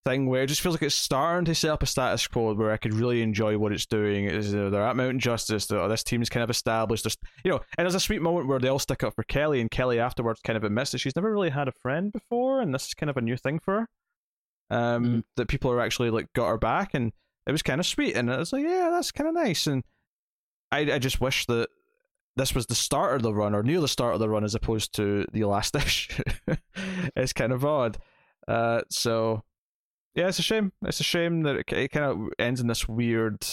thing 0.04 0.26
where 0.26 0.42
it 0.42 0.46
just 0.46 0.60
feels 0.60 0.74
like 0.74 0.82
it's 0.82 0.94
starting 0.94 1.44
to 1.44 1.54
set 1.54 1.70
up 1.70 1.82
a 1.82 1.86
status 1.86 2.26
quo 2.26 2.54
where 2.54 2.72
I 2.72 2.76
could 2.76 2.94
really 2.94 3.22
enjoy 3.22 3.58
what 3.58 3.72
it's 3.72 3.86
doing. 3.86 4.24
Is 4.24 4.54
uh, 4.54 4.70
they're 4.70 4.82
at 4.82 4.96
Mountain 4.96 5.20
Justice, 5.20 5.66
they're, 5.66 5.86
this 5.88 6.04
team's 6.04 6.28
kind 6.28 6.42
of 6.42 6.50
established. 6.50 7.04
There's, 7.04 7.16
you 7.44 7.50
know, 7.50 7.60
and 7.76 7.84
there's 7.84 7.94
a 7.94 8.00
sweet 8.00 8.22
moment 8.22 8.48
where 8.48 8.58
they 8.58 8.68
all 8.68 8.78
stick 8.78 9.02
up 9.02 9.14
for 9.14 9.22
Kelly, 9.24 9.60
and 9.60 9.70
Kelly 9.70 9.98
afterwards 9.98 10.40
kind 10.42 10.56
of 10.56 10.64
admits 10.64 10.92
that 10.92 10.98
she's 10.98 11.16
never 11.16 11.32
really 11.32 11.50
had 11.50 11.68
a 11.68 11.72
friend 11.72 12.12
before, 12.12 12.60
and 12.60 12.74
this 12.74 12.86
is 12.86 12.94
kind 12.94 13.10
of 13.10 13.16
a 13.16 13.22
new 13.22 13.36
thing 13.36 13.58
for 13.58 13.80
her. 13.80 13.88
Um, 14.72 15.04
mm. 15.04 15.24
that 15.36 15.48
people 15.48 15.70
are 15.72 15.80
actually 15.80 16.10
like 16.10 16.32
got 16.32 16.48
her 16.48 16.58
back, 16.58 16.94
and 16.94 17.12
it 17.46 17.52
was 17.52 17.62
kind 17.62 17.80
of 17.80 17.86
sweet, 17.86 18.16
and 18.16 18.32
I 18.32 18.38
was 18.38 18.52
like, 18.52 18.62
yeah, 18.64 18.88
that's 18.90 19.12
kind 19.12 19.28
of 19.28 19.34
nice. 19.34 19.66
And 19.66 19.84
I 20.70 20.92
I 20.92 20.98
just 20.98 21.20
wish 21.20 21.46
that 21.46 21.68
this 22.36 22.54
was 22.54 22.66
the 22.66 22.74
start 22.74 23.16
of 23.16 23.22
the 23.22 23.34
run 23.34 23.54
or 23.54 23.62
near 23.62 23.80
the 23.80 23.88
start 23.88 24.14
of 24.14 24.20
the 24.20 24.28
run 24.28 24.44
as 24.44 24.54
opposed 24.54 24.94
to 24.94 25.26
the 25.32 25.44
last 25.44 25.74
issue. 25.76 26.22
it's 27.16 27.32
kind 27.32 27.52
of 27.52 27.64
odd. 27.64 27.98
Uh, 28.46 28.82
so 28.88 29.42
yeah, 30.14 30.28
it's 30.28 30.38
a 30.38 30.42
shame. 30.42 30.72
It's 30.82 31.00
a 31.00 31.04
shame 31.04 31.42
that 31.42 31.56
it, 31.56 31.72
it 31.72 31.88
kind 31.92 32.04
of 32.06 32.28
ends 32.38 32.60
in 32.60 32.66
this 32.66 32.88
weird 32.88 33.46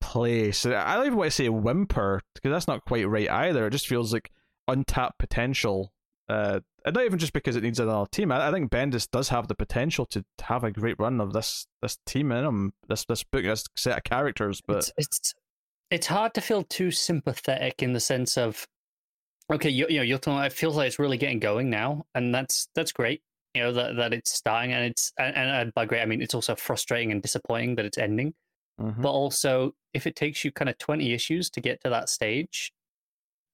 place. 0.00 0.66
I 0.66 0.94
don't 0.94 1.06
even 1.06 1.18
want 1.18 1.30
to 1.30 1.34
say 1.34 1.48
whimper 1.48 2.20
because 2.34 2.50
that's 2.50 2.68
not 2.68 2.84
quite 2.84 3.08
right 3.08 3.30
either. 3.30 3.66
It 3.66 3.70
just 3.70 3.88
feels 3.88 4.12
like 4.12 4.30
untapped 4.68 5.18
potential. 5.18 5.92
Uh, 6.28 6.60
and 6.84 6.94
not 6.94 7.04
even 7.04 7.18
just 7.18 7.32
because 7.32 7.56
it 7.56 7.62
needs 7.62 7.80
another 7.80 8.06
team. 8.10 8.32
I, 8.32 8.48
I 8.48 8.52
think 8.52 8.70
Bendis 8.70 9.10
does 9.10 9.28
have 9.28 9.48
the 9.48 9.54
potential 9.54 10.06
to 10.06 10.24
have 10.42 10.64
a 10.64 10.70
great 10.70 10.98
run 10.98 11.20
of 11.20 11.32
this 11.32 11.66
this 11.80 11.98
team 12.06 12.32
in 12.32 12.44
him, 12.44 12.72
this 12.88 13.04
this 13.04 13.22
book, 13.22 13.44
this 13.44 13.64
set 13.76 13.98
of 13.98 14.04
characters. 14.04 14.60
But 14.66 14.78
it's, 14.78 14.92
it's 14.96 15.34
it's 15.90 16.06
hard 16.06 16.34
to 16.34 16.40
feel 16.40 16.64
too 16.64 16.90
sympathetic 16.90 17.82
in 17.82 17.92
the 17.92 18.00
sense 18.00 18.36
of 18.36 18.66
okay, 19.50 19.70
you, 19.70 19.86
you 19.88 19.98
know, 19.98 20.02
you're 20.02 20.18
talking. 20.18 20.44
It 20.44 20.52
feels 20.52 20.76
like 20.76 20.88
it's 20.88 20.98
really 20.98 21.18
getting 21.18 21.38
going 21.38 21.70
now, 21.70 22.06
and 22.14 22.34
that's 22.34 22.68
that's 22.74 22.92
great. 22.92 23.22
You 23.54 23.62
know 23.62 23.72
that 23.72 23.96
that 23.96 24.12
it's 24.12 24.32
starting, 24.32 24.72
and 24.72 24.84
it's 24.86 25.12
and, 25.18 25.36
and 25.36 25.74
by 25.74 25.84
great 25.86 26.02
I 26.02 26.06
mean 26.06 26.22
it's 26.22 26.34
also 26.34 26.54
frustrating 26.54 27.12
and 27.12 27.22
disappointing 27.22 27.76
that 27.76 27.84
it's 27.84 27.98
ending. 27.98 28.34
Mhm. 28.80 29.02
But 29.02 29.10
also, 29.10 29.74
if 29.92 30.06
it 30.06 30.16
takes 30.16 30.44
you 30.44 30.52
kind 30.52 30.68
of 30.68 30.78
twenty 30.78 31.12
issues 31.12 31.50
to 31.50 31.60
get 31.60 31.80
to 31.82 31.90
that 31.90 32.08
stage, 32.08 32.72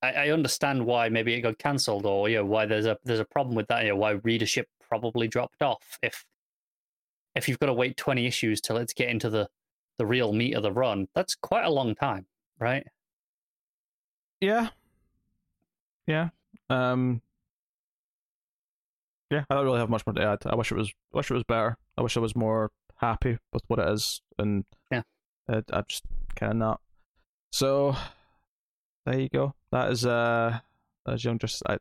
I, 0.03 0.13
I 0.13 0.31
understand 0.31 0.87
why 0.87 1.09
maybe 1.09 1.35
it 1.35 1.41
got 1.41 1.59
cancelled, 1.59 2.07
or 2.07 2.29
you 2.29 2.37
know 2.37 2.45
why 2.45 2.67
there's 2.67 2.87
a 2.87 2.99
there's 3.05 3.21
a 3.21 3.25
problem 3.25 3.57
with 3.57 3.67
that. 3.69 3.83
You 3.85 3.91
know 3.91 3.97
why 3.97 4.13
readership 4.13 4.69
probably 4.89 5.29
dropped 5.29 5.63
off 5.63 5.99
if 6.03 6.25
if 7.35 7.49
you've 7.49 7.59
got 7.59 7.67
to 7.67 7.73
wait 7.75 7.97
twenty 7.97 8.27
issues 8.27 8.61
till 8.61 8.77
it's 8.77 8.93
get 8.93 9.09
into 9.09 9.31
the 9.31 9.49
the 9.99 10.07
real 10.07 10.33
meat 10.33 10.55
of 10.55 10.63
the 10.63 10.73
run. 10.73 11.09
That's 11.15 11.35
quite 11.35 11.65
a 11.65 11.71
long 11.71 11.95
time, 11.95 12.27
right? 12.59 12.87
yeah, 14.41 14.69
yeah, 16.07 16.29
um, 16.71 17.21
yeah. 19.31 19.45
I 19.51 19.55
don't 19.55 19.65
really 19.65 19.79
have 19.79 19.91
much 19.91 20.07
more 20.07 20.15
to 20.15 20.23
add. 20.23 20.39
I 20.47 20.55
wish 20.55 20.71
it 20.73 20.77
was. 20.77 20.93
Wish 21.13 21.31
it 21.31 21.35
was 21.35 21.45
better. 21.45 21.77
I 21.97 22.03
wish 22.03 22.17
I 22.17 22.21
was 22.21 22.35
more 22.37 22.71
happy 22.97 23.39
with 23.53 23.63
what 23.69 23.79
it 23.79 23.89
is, 23.89 24.21
and 24.39 24.65
Yeah. 24.91 25.03
I, 25.49 25.63
I'm 25.73 25.85
just 25.89 26.05
kind 26.37 26.53
of 26.53 26.59
not. 26.59 26.81
So 27.53 27.97
there 29.07 29.19
you 29.21 29.29
go. 29.29 29.55
That 29.73 29.91
is 29.91 30.05
uh, 30.07 30.59
that 31.07 31.15
is 31.15 31.25
young. 31.25 31.39
Just 31.39 31.63
I, 31.67 31.79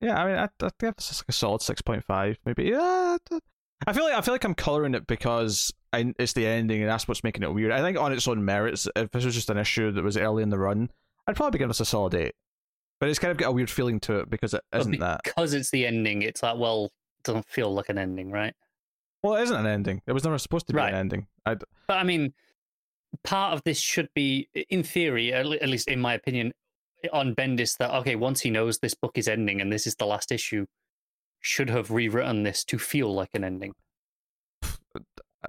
yeah. 0.00 0.22
I 0.22 0.26
mean, 0.26 0.36
I 0.36 0.44
I 0.64 0.70
think 0.78 0.96
this 0.96 1.10
is 1.10 1.18
like 1.20 1.28
a 1.28 1.32
solid 1.32 1.62
six 1.62 1.80
point 1.82 2.04
five, 2.04 2.38
maybe. 2.44 2.64
Yeah. 2.64 3.16
I- 3.30 3.38
I 3.84 3.92
feel 3.92 4.04
like 4.04 4.14
I 4.14 4.20
feel 4.20 4.32
like 4.32 4.44
I'm 4.44 4.54
coloring 4.54 4.94
it 4.94 5.08
because 5.08 5.72
I, 5.92 6.14
it's 6.16 6.34
the 6.34 6.46
ending 6.46 6.82
and 6.82 6.88
that's 6.88 7.08
what's 7.08 7.24
making 7.24 7.42
it 7.42 7.52
weird. 7.52 7.72
I 7.72 7.80
think 7.80 7.98
on 7.98 8.12
its 8.12 8.28
own 8.28 8.44
merits, 8.44 8.86
if 8.94 9.10
this 9.10 9.24
was 9.24 9.34
just 9.34 9.50
an 9.50 9.58
issue 9.58 9.90
that 9.90 10.04
was 10.04 10.16
early 10.16 10.44
in 10.44 10.50
the 10.50 10.58
run, 10.58 10.88
I'd 11.26 11.34
probably 11.34 11.58
give 11.58 11.66
this 11.66 11.80
a 11.80 11.84
solid 11.84 12.14
eight. 12.14 12.36
But 13.02 13.08
it's 13.08 13.18
kind 13.18 13.32
of 13.32 13.36
got 13.36 13.48
a 13.48 13.52
weird 13.52 13.68
feeling 13.68 13.98
to 14.02 14.20
it 14.20 14.30
because 14.30 14.54
it 14.54 14.62
isn't 14.72 15.00
that. 15.00 15.22
because 15.24 15.54
it's 15.54 15.70
the 15.70 15.88
ending. 15.88 16.22
It's 16.22 16.40
like 16.40 16.56
well, 16.56 16.84
it 16.84 17.24
doesn't 17.24 17.48
feel 17.48 17.74
like 17.74 17.88
an 17.88 17.98
ending, 17.98 18.30
right? 18.30 18.54
Well, 19.24 19.34
it 19.34 19.42
isn't 19.42 19.56
an 19.56 19.66
ending. 19.66 20.02
It 20.06 20.12
was 20.12 20.22
never 20.22 20.38
supposed 20.38 20.68
to 20.68 20.72
be 20.72 20.76
Right. 20.76 20.94
an 20.94 21.00
ending. 21.00 21.26
I 21.44 21.56
But 21.88 21.98
I 21.98 22.04
mean, 22.04 22.32
part 23.24 23.54
of 23.54 23.64
this 23.64 23.80
should 23.80 24.08
be, 24.14 24.48
in 24.70 24.84
theory, 24.84 25.32
at 25.32 25.44
at 25.46 25.68
least 25.68 25.88
in 25.88 26.00
my 26.00 26.14
opinion, 26.14 26.52
on 27.12 27.34
Bendis 27.34 27.76
that 27.78 27.90
okay, 27.90 28.14
once 28.14 28.42
he 28.42 28.50
knows 28.50 28.78
this 28.78 28.94
book 28.94 29.18
is 29.18 29.26
ending 29.26 29.60
and 29.60 29.72
this 29.72 29.84
is 29.88 29.96
the 29.96 30.06
last 30.06 30.30
issue, 30.30 30.66
should 31.40 31.70
have 31.70 31.90
rewritten 31.90 32.44
this 32.44 32.62
to 32.66 32.78
feel 32.78 33.12
like 33.12 33.30
an 33.34 33.42
ending. 33.42 33.74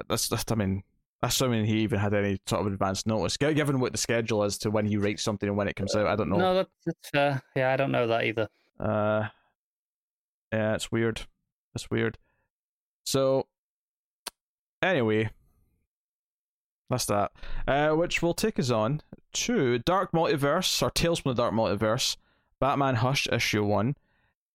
that's 0.10 0.28
that's 0.28 0.52
I 0.52 0.56
mean 0.56 0.82
assuming 1.24 1.66
he 1.66 1.80
even 1.80 2.00
had 2.00 2.14
any 2.14 2.38
sort 2.45 2.62
of 2.62 2.72
advance 2.72 3.08
notice. 3.08 3.38
Given 3.38 3.80
what 3.80 3.94
the 3.94 3.98
schedule 3.98 4.44
is 4.44 4.58
to 4.60 4.70
when 4.70 4.86
he 4.86 4.98
writes 4.98 5.24
something 5.24 5.48
and 5.48 5.58
when 5.58 5.70
it 5.70 5.76
comes 5.76 5.95
out, 5.95 6.06
I 6.06 6.16
don't 6.16 6.30
know. 6.30 6.38
No, 6.38 6.54
that's, 6.56 7.10
fair. 7.12 7.41
Yeah, 7.56 7.72
I 7.72 7.78
don't 7.78 7.91
know 7.91 8.08
that 8.08 8.26
either. 8.26 8.50
Uh, 8.80 9.28
yeah, 10.52 10.76
it's 10.76 10.91
weird. 10.91 11.22
It's 11.74 11.90
weird. 11.90 12.18
So, 13.06 13.48
anyway, 14.82 15.30
that's 16.90 17.06
that. 17.06 17.32
Uh, 17.68 17.91
which 17.91 18.22
will 18.22 18.34
take 18.34 18.60
us 18.60 18.70
on 18.70 19.02
to 19.34 19.80
Dark 19.80 20.12
Multiverse 20.12 20.82
or 20.82 20.91
Tales 20.91 21.20
from 21.20 21.34
the 21.34 21.41
Dark 21.41 21.54
Multiverse, 21.54 22.18
Batman 22.60 22.95
Hush 22.95 23.28
issue 23.32 23.64
one. 23.64 23.95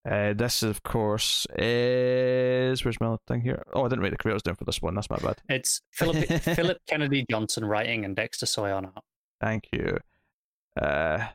Uh, 0.09 0.33
this, 0.33 0.63
of 0.63 0.83
course, 0.83 1.47
is 1.57 2.85
where's 2.85 3.01
my 3.01 3.17
thing 3.27 3.41
here? 3.41 3.63
Oh, 3.73 3.85
I 3.85 3.89
didn't 3.89 4.03
write 4.03 4.13
the 4.13 4.19
creators 4.19 4.43
down 4.43 4.57
for 4.57 4.65
this 4.65 4.81
one. 4.81 4.95
That's 4.95 5.11
my 5.11 5.19
bad. 5.19 5.43
It's 5.49 5.83
Philip 5.93 6.27
Philip 6.43 6.79
Kennedy 6.87 7.27
Johnson 7.31 7.65
writing 7.65 8.05
and 8.05 8.17
Dexter 8.17 8.47
Soy 8.47 8.73
on 8.73 8.87
art. 8.87 9.05
Thank 9.41 9.65
you. 9.73 9.99
Uh, 10.81 11.27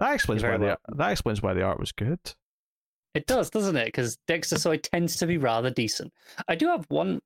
that 0.00 0.14
explains 0.14 0.42
why 0.42 0.56
the 0.56 0.78
that 0.88 1.10
explains 1.10 1.42
why 1.42 1.54
the 1.54 1.62
art 1.62 1.80
was 1.80 1.92
good. 1.92 2.20
It 3.14 3.26
does, 3.26 3.50
doesn't 3.50 3.76
it? 3.76 3.86
Because 3.86 4.16
Dexter 4.26 4.58
Soy 4.58 4.76
tends 4.78 5.16
to 5.18 5.26
be 5.26 5.38
rather 5.38 5.70
decent. 5.70 6.12
I 6.48 6.56
do 6.56 6.66
have 6.68 6.84
one 6.88 7.20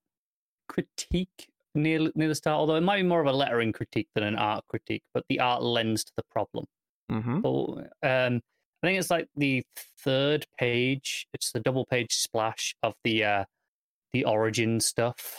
critique 0.69 1.48
near 1.74 2.10
near 2.15 2.28
the 2.28 2.35
start, 2.35 2.59
although 2.59 2.77
it 2.77 2.82
might 2.82 2.98
be 2.98 3.09
more 3.09 3.20
of 3.20 3.27
a 3.27 3.32
lettering 3.32 3.73
critique 3.73 4.09
than 4.15 4.24
an 4.24 4.36
art 4.36 4.65
critique. 4.69 5.02
But 5.15 5.24
the 5.28 5.40
art 5.40 5.62
lends 5.62 6.05
to 6.05 6.12
the 6.16 6.24
problem. 6.31 6.66
Mm-hmm. 7.10 7.40
But, 7.40 7.90
um, 8.02 8.40
I 8.82 8.86
think 8.86 8.98
it's 8.98 9.10
like 9.10 9.28
the 9.36 9.64
third 9.98 10.46
page. 10.59 11.26
It's 11.34 11.50
the 11.52 11.60
double 11.60 11.84
page 11.84 12.14
splash 12.14 12.74
of 12.82 12.94
the 13.05 13.24
uh, 13.24 13.44
the 14.12 14.24
origin 14.24 14.80
stuff. 14.80 15.38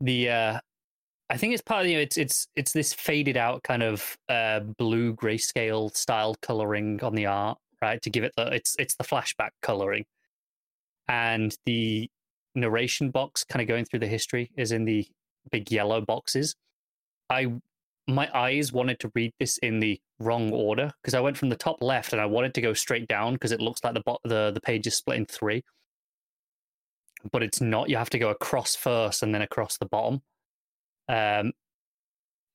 The 0.00 0.28
uh, 0.28 0.60
I 1.30 1.36
think 1.36 1.54
it's 1.54 1.62
part 1.62 1.82
of 1.82 1.90
you 1.90 1.96
know, 1.96 2.02
it's 2.02 2.18
it's 2.18 2.48
it's 2.56 2.72
this 2.72 2.92
faded 2.92 3.36
out 3.36 3.62
kind 3.62 3.82
of 3.82 4.18
uh, 4.28 4.60
blue 4.60 5.14
grayscale 5.14 5.94
style 5.96 6.34
coloring 6.42 7.02
on 7.02 7.14
the 7.14 7.26
art, 7.26 7.56
right? 7.80 8.02
To 8.02 8.10
give 8.10 8.24
it 8.24 8.32
the 8.36 8.48
it's 8.48 8.76
it's 8.78 8.96
the 8.96 9.04
flashback 9.04 9.50
coloring, 9.62 10.04
and 11.08 11.56
the 11.66 12.10
narration 12.54 13.10
box 13.10 13.44
kind 13.44 13.62
of 13.62 13.68
going 13.68 13.84
through 13.84 14.00
the 14.00 14.08
history 14.08 14.50
is 14.56 14.72
in 14.72 14.84
the 14.84 15.06
big 15.50 15.70
yellow 15.70 16.00
boxes. 16.00 16.56
I 17.30 17.52
my 18.14 18.28
eyes 18.36 18.72
wanted 18.72 19.00
to 19.00 19.12
read 19.14 19.32
this 19.38 19.58
in 19.58 19.80
the 19.80 20.00
wrong 20.18 20.52
order 20.52 20.92
because 21.02 21.14
I 21.14 21.20
went 21.20 21.36
from 21.36 21.48
the 21.48 21.56
top 21.56 21.82
left 21.82 22.12
and 22.12 22.20
I 22.20 22.26
wanted 22.26 22.54
to 22.54 22.60
go 22.60 22.72
straight 22.72 23.08
down 23.08 23.34
because 23.34 23.52
it 23.52 23.60
looks 23.60 23.82
like 23.84 23.94
the 23.94 24.02
bo- 24.04 24.18
the 24.24 24.50
the 24.52 24.60
page 24.60 24.86
is 24.86 24.96
split 24.96 25.18
in 25.18 25.26
three, 25.26 25.62
but 27.32 27.42
it's 27.42 27.60
not. 27.60 27.88
You 27.90 27.96
have 27.96 28.10
to 28.10 28.18
go 28.18 28.30
across 28.30 28.74
first 28.76 29.22
and 29.22 29.34
then 29.34 29.42
across 29.42 29.78
the 29.78 29.86
bottom. 29.86 30.22
Um, 31.08 31.52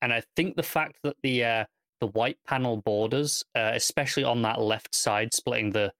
and 0.01 0.13
I 0.13 0.23
think 0.35 0.55
the 0.55 0.63
fact 0.63 0.97
that 1.03 1.17
the 1.23 1.43
uh, 1.43 1.65
the 1.99 2.07
white 2.07 2.37
panel 2.47 2.77
borders, 2.77 3.43
uh, 3.55 3.71
especially 3.73 4.23
on 4.23 4.41
that 4.43 4.61
left 4.61 4.95
side, 4.95 5.33
splitting 5.33 5.71
the 5.71 5.91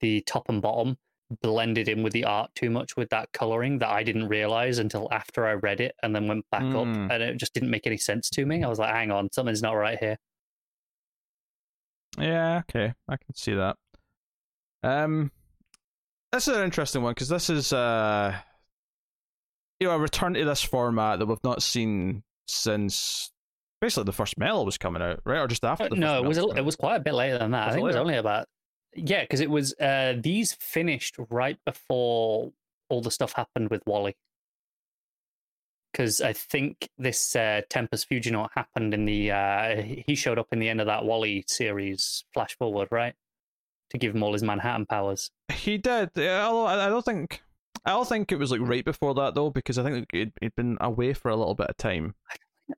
the 0.00 0.20
top 0.22 0.48
and 0.48 0.62
bottom, 0.62 0.96
blended 1.42 1.88
in 1.88 2.02
with 2.02 2.12
the 2.12 2.24
art 2.24 2.50
too 2.54 2.70
much 2.70 2.96
with 2.96 3.08
that 3.10 3.30
coloring 3.32 3.78
that 3.80 3.88
I 3.90 4.02
didn't 4.02 4.28
realize 4.28 4.78
until 4.78 5.08
after 5.12 5.46
I 5.46 5.52
read 5.52 5.80
it 5.80 5.94
and 6.02 6.14
then 6.14 6.26
went 6.26 6.44
back 6.50 6.62
Mm. 6.62 6.76
up, 7.06 7.10
and 7.12 7.22
it 7.22 7.36
just 7.36 7.52
didn't 7.54 7.70
make 7.70 7.86
any 7.86 7.98
sense 7.98 8.30
to 8.30 8.46
me. 8.46 8.62
I 8.64 8.68
was 8.68 8.78
like, 8.78 8.94
"Hang 8.94 9.10
on, 9.10 9.30
something's 9.32 9.62
not 9.62 9.72
right 9.72 9.98
here." 9.98 10.16
Yeah, 12.18 12.58
okay, 12.68 12.94
I 13.08 13.16
can 13.16 13.34
see 13.34 13.54
that. 13.54 13.76
Um, 14.82 15.30
this 16.32 16.48
is 16.48 16.56
an 16.56 16.64
interesting 16.64 17.02
one 17.02 17.12
because 17.12 17.28
this 17.28 17.50
is 17.50 17.72
uh, 17.72 18.34
you 19.80 19.86
know, 19.88 19.94
a 19.94 19.98
return 19.98 20.34
to 20.34 20.44
this 20.44 20.62
format 20.62 21.18
that 21.18 21.26
we've 21.26 21.42
not 21.44 21.62
seen 21.62 22.22
since 22.46 23.30
basically 23.80 24.04
the 24.04 24.12
first 24.12 24.36
metal 24.38 24.64
was 24.64 24.78
coming 24.78 25.02
out, 25.02 25.20
right, 25.24 25.38
or 25.38 25.46
just 25.46 25.64
after. 25.64 25.84
Uh, 25.84 25.88
The 25.90 25.96
no, 25.96 26.06
first 26.06 26.24
it 26.24 26.28
was 26.28 26.38
a, 26.38 26.58
it 26.58 26.64
was 26.64 26.76
quite 26.76 26.96
a 26.96 27.00
bit 27.00 27.14
later 27.14 27.38
than 27.38 27.52
that. 27.52 27.66
Was 27.66 27.72
I 27.72 27.74
think 27.76 27.84
it 27.84 27.86
was 27.86 27.96
only 27.96 28.16
about 28.16 28.46
yeah, 28.94 29.22
because 29.22 29.40
it 29.40 29.50
was 29.50 29.74
uh, 29.80 30.14
these 30.18 30.54
finished 30.54 31.16
right 31.30 31.58
before 31.64 32.52
all 32.88 33.00
the 33.02 33.10
stuff 33.10 33.32
happened 33.32 33.70
with 33.70 33.82
Wally. 33.86 34.16
Because 35.92 36.20
I 36.20 36.32
think 36.34 36.88
this 36.98 37.34
uh, 37.34 37.62
Tempus 37.70 38.04
Fuginaut 38.04 38.50
happened 38.54 38.92
in 38.94 39.04
the 39.04 39.30
uh, 39.32 39.82
he 40.06 40.14
showed 40.14 40.38
up 40.38 40.48
in 40.52 40.58
the 40.58 40.68
end 40.68 40.80
of 40.80 40.86
that 40.86 41.04
Wally 41.04 41.44
series 41.48 42.24
flash 42.34 42.56
forward, 42.56 42.88
right? 42.90 43.14
To 43.90 43.98
give 43.98 44.14
him 44.14 44.22
all 44.22 44.34
his 44.34 44.42
Manhattan 44.42 44.84
powers. 44.86 45.30
He 45.52 45.78
did. 45.78 46.10
Although 46.18 46.66
I 46.66 46.88
don't 46.88 47.04
think. 47.04 47.42
I 47.86 47.92
don't 47.92 48.06
think 48.08 48.32
it 48.32 48.38
was 48.38 48.50
like 48.50 48.60
right 48.60 48.84
before 48.84 49.14
that 49.14 49.34
though, 49.34 49.48
because 49.50 49.78
I 49.78 49.82
think 49.84 50.08
he'd, 50.12 50.32
he'd 50.42 50.54
been 50.56 50.76
away 50.80 51.14
for 51.14 51.30
a 51.30 51.36
little 51.36 51.54
bit 51.54 51.70
of 51.70 51.76
time. 51.78 52.14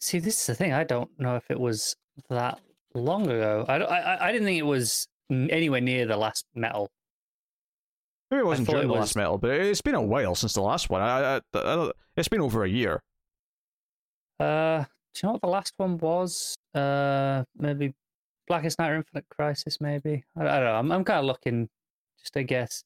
See, 0.00 0.20
this 0.20 0.38
is 0.40 0.46
the 0.46 0.54
thing. 0.54 0.72
I 0.72 0.84
don't 0.84 1.10
know 1.18 1.34
if 1.36 1.50
it 1.50 1.58
was 1.58 1.96
that 2.30 2.60
long 2.94 3.24
ago. 3.24 3.64
I 3.68 3.78
don't- 3.78 3.90
I, 3.90 4.28
I- 4.28 4.32
didn't 4.32 4.46
think 4.46 4.58
it 4.58 4.62
was 4.66 5.08
anywhere 5.30 5.80
near 5.80 6.06
the 6.06 6.16
last 6.16 6.46
metal. 6.54 6.90
Maybe 8.30 8.40
it 8.40 8.46
wasn't 8.46 8.68
during 8.68 8.88
the 8.88 8.92
was- 8.94 9.00
last 9.00 9.16
metal, 9.16 9.38
but 9.38 9.50
it's 9.52 9.80
been 9.82 9.94
a 9.94 10.02
while 10.02 10.34
since 10.34 10.54
the 10.54 10.60
last 10.62 10.90
one. 10.90 11.00
I, 11.02 11.36
I, 11.36 11.40
I, 11.54 11.58
I 11.86 11.90
it's 12.16 12.28
been 12.28 12.40
over 12.40 12.64
a 12.64 12.68
year. 12.68 13.02
Uh, 14.40 14.84
do 15.14 15.20
you 15.22 15.26
know 15.28 15.32
what 15.34 15.40
the 15.42 15.48
last 15.48 15.72
one 15.76 15.96
was? 15.98 16.56
Uh, 16.74 17.44
maybe 17.56 17.94
Blackest 18.48 18.78
Night 18.78 18.90
or 18.90 18.96
Infinite 18.96 19.24
Crisis. 19.30 19.80
Maybe 19.80 20.24
I, 20.36 20.40
I 20.42 20.44
don't 20.60 20.64
know. 20.64 20.74
I'm 20.74 20.92
I'm 20.92 21.04
kind 21.04 21.20
of 21.20 21.24
looking 21.26 21.68
just 22.18 22.32
to 22.34 22.42
guess. 22.42 22.82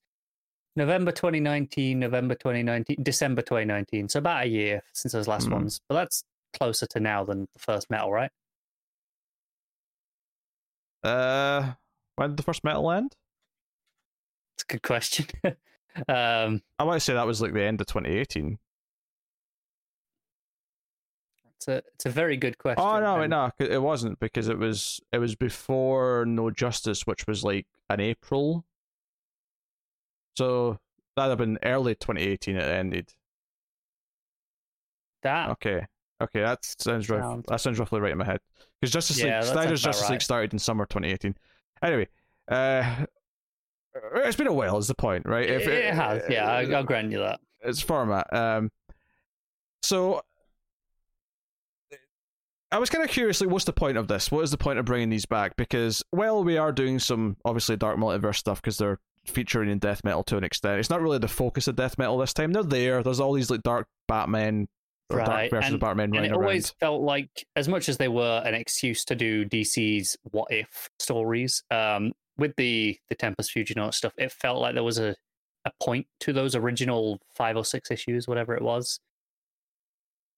November 0.77 1.11
2019, 1.11 1.99
November 1.99 2.35
2019, 2.37 2.99
December 3.03 3.43
2019. 3.43 4.09
So 4.09 4.19
about 4.21 4.45
a 4.45 4.49
year 4.49 4.83
since 4.93 5.13
those 5.13 5.27
last 5.27 5.47
Hmm. 5.47 5.55
ones. 5.55 5.81
But 5.89 5.95
that's 5.97 6.23
closer 6.53 6.87
to 6.87 7.01
now 7.01 7.25
than 7.25 7.49
the 7.53 7.59
first 7.59 7.91
metal, 7.91 8.13
right? 8.13 8.31
Uh, 11.03 11.73
when 12.21 12.29
did 12.29 12.37
the 12.37 12.43
first 12.43 12.65
metal 12.65 12.91
end? 12.91 13.17
It's 14.55 14.65
a 14.65 14.67
good 14.67 14.83
question. 14.83 15.25
um, 16.07 16.61
I 16.79 16.85
to 16.85 17.01
say 17.01 17.15
that 17.15 17.27
was 17.27 17.41
like 17.41 17.55
the 17.55 17.63
end 17.63 17.81
of 17.81 17.87
2018. 17.87 18.59
It's 21.57 21.69
a 21.69 21.83
it's 21.95 22.05
a 22.05 22.11
very 22.11 22.37
good 22.37 22.59
question. 22.59 22.85
Oh 22.85 23.01
no, 23.01 23.23
and- 23.23 23.31
no, 23.31 23.51
it 23.59 23.81
wasn't 23.81 24.21
because 24.21 24.49
it 24.49 24.59
was 24.59 25.01
it 25.13 25.19
was 25.19 25.35
before 25.35 26.27
No 26.27 26.51
Justice, 26.51 27.07
which 27.07 27.27
was 27.27 27.43
like 27.43 27.67
an 27.89 28.01
April. 28.01 28.67
So 30.37 30.79
that'd 31.17 31.31
have 31.31 31.39
been 31.39 31.59
early 31.63 31.95
2018. 31.95 32.57
It 32.57 32.63
ended. 32.63 33.15
that 35.23 35.51
Okay, 35.53 35.87
okay, 36.23 36.41
that 36.41 36.59
sounds 36.65 37.09
rough. 37.09 37.45
That 37.49 37.63
sounds 37.63 37.79
roughly 37.79 38.01
right 38.01 38.13
in 38.13 38.19
my 38.19 38.27
head. 38.27 38.41
Because 38.79 38.93
Justice 38.93 39.21
Yeah, 39.21 39.41
League, 39.41 39.53
Snyder's 39.53 39.83
Justice 39.83 40.11
League 40.11 40.23
started 40.23 40.53
in 40.53 40.59
summer 40.59 40.85
2018. 40.85 41.35
Anyway, 41.83 42.09
uh, 42.49 43.05
it's 44.17 44.37
been 44.37 44.47
a 44.47 44.53
while. 44.53 44.79
Is 44.79 44.89
the 44.89 44.95
point, 44.95 45.27
right? 45.27 45.49
it, 45.49 45.67
it 45.67 45.95
has. 45.95 46.23
Yeah, 46.29 46.51
I, 46.51 46.65
uh, 46.65 46.77
I'll 46.77 46.85
grant 46.85 47.11
you 47.11 47.19
that. 47.19 47.41
its 47.63 47.81
format. 47.81 48.33
Um, 48.33 48.71
so 49.83 50.23
I 52.73 52.79
was 52.79 52.91
kind 52.91 53.03
of 53.03 53.11
curious, 53.11 53.41
like, 53.41 53.51
what's 53.51 53.65
the 53.65 53.73
point 53.73 53.97
of 53.97 54.07
this? 54.07 54.31
What 54.31 54.45
is 54.45 54.53
the 54.53 54.59
point 54.59 54.79
of 54.79 54.85
bringing 54.85 55.11
these 55.11 55.27
back? 55.27 55.57
Because 55.57 56.05
well, 56.13 56.45
we 56.45 56.57
are 56.57 56.73
doing 56.73 56.99
some 56.99 57.37
obviously 57.45 57.77
dark 57.77 57.99
multiverse 57.99 58.37
stuff 58.37 58.63
because 58.63 58.79
they're 58.79 58.99
featuring 59.27 59.69
in 59.69 59.79
death 59.79 60.03
metal 60.05 60.23
to 60.25 60.37
an 60.37 60.45
extent. 60.45 60.79
It's 60.79 60.91
not 60.91 61.03
really 61.03 61.19
the 61.19 61.29
focus 61.29 61.67
of 61.67 61.77
death 61.77 61.99
metal 61.99 62.19
this 62.19 62.33
time. 62.33 62.53
They're 62.53 62.63
there. 62.63 63.03
There's 63.03 63.21
all 63.21 63.33
these 63.33 63.51
like 63.51 63.63
dark 63.63 63.89
Batman, 64.07 64.69
Right, 65.19 65.51
versions 65.51 65.69
of 65.69 65.73
and- 65.75 65.81
Batman 65.81 66.15
And 66.17 66.27
it 66.27 66.33
always 66.33 66.67
around. 66.71 66.75
felt 66.81 67.03
like, 67.03 67.47
as 67.57 67.69
much 67.69 67.89
as 67.89 67.97
they 67.99 68.09
were 68.09 68.43
an 68.45 68.55
excuse 68.55 69.05
to 69.07 69.15
do 69.15 69.45
DC's 69.45 70.17
what 70.31 70.49
if 70.51 70.89
stories, 70.99 71.63
um, 71.71 72.13
with 72.39 72.55
the 72.57 72.99
the 73.09 73.15
Tempus 73.15 73.51
Fuginaut 73.51 73.95
stuff, 73.95 74.13
it 74.17 74.33
felt 74.33 74.61
like 74.61 74.75
there 74.75 74.85
was 74.85 74.99
a 74.99 75.15
a 75.67 75.71
point 75.83 76.07
to 76.21 76.33
those 76.33 76.55
original 76.55 77.21
five 77.35 77.55
or 77.57 77.65
six 77.67 77.91
issues, 77.91 78.27
whatever 78.27 78.55
it 78.55 78.63
was. 78.63 78.99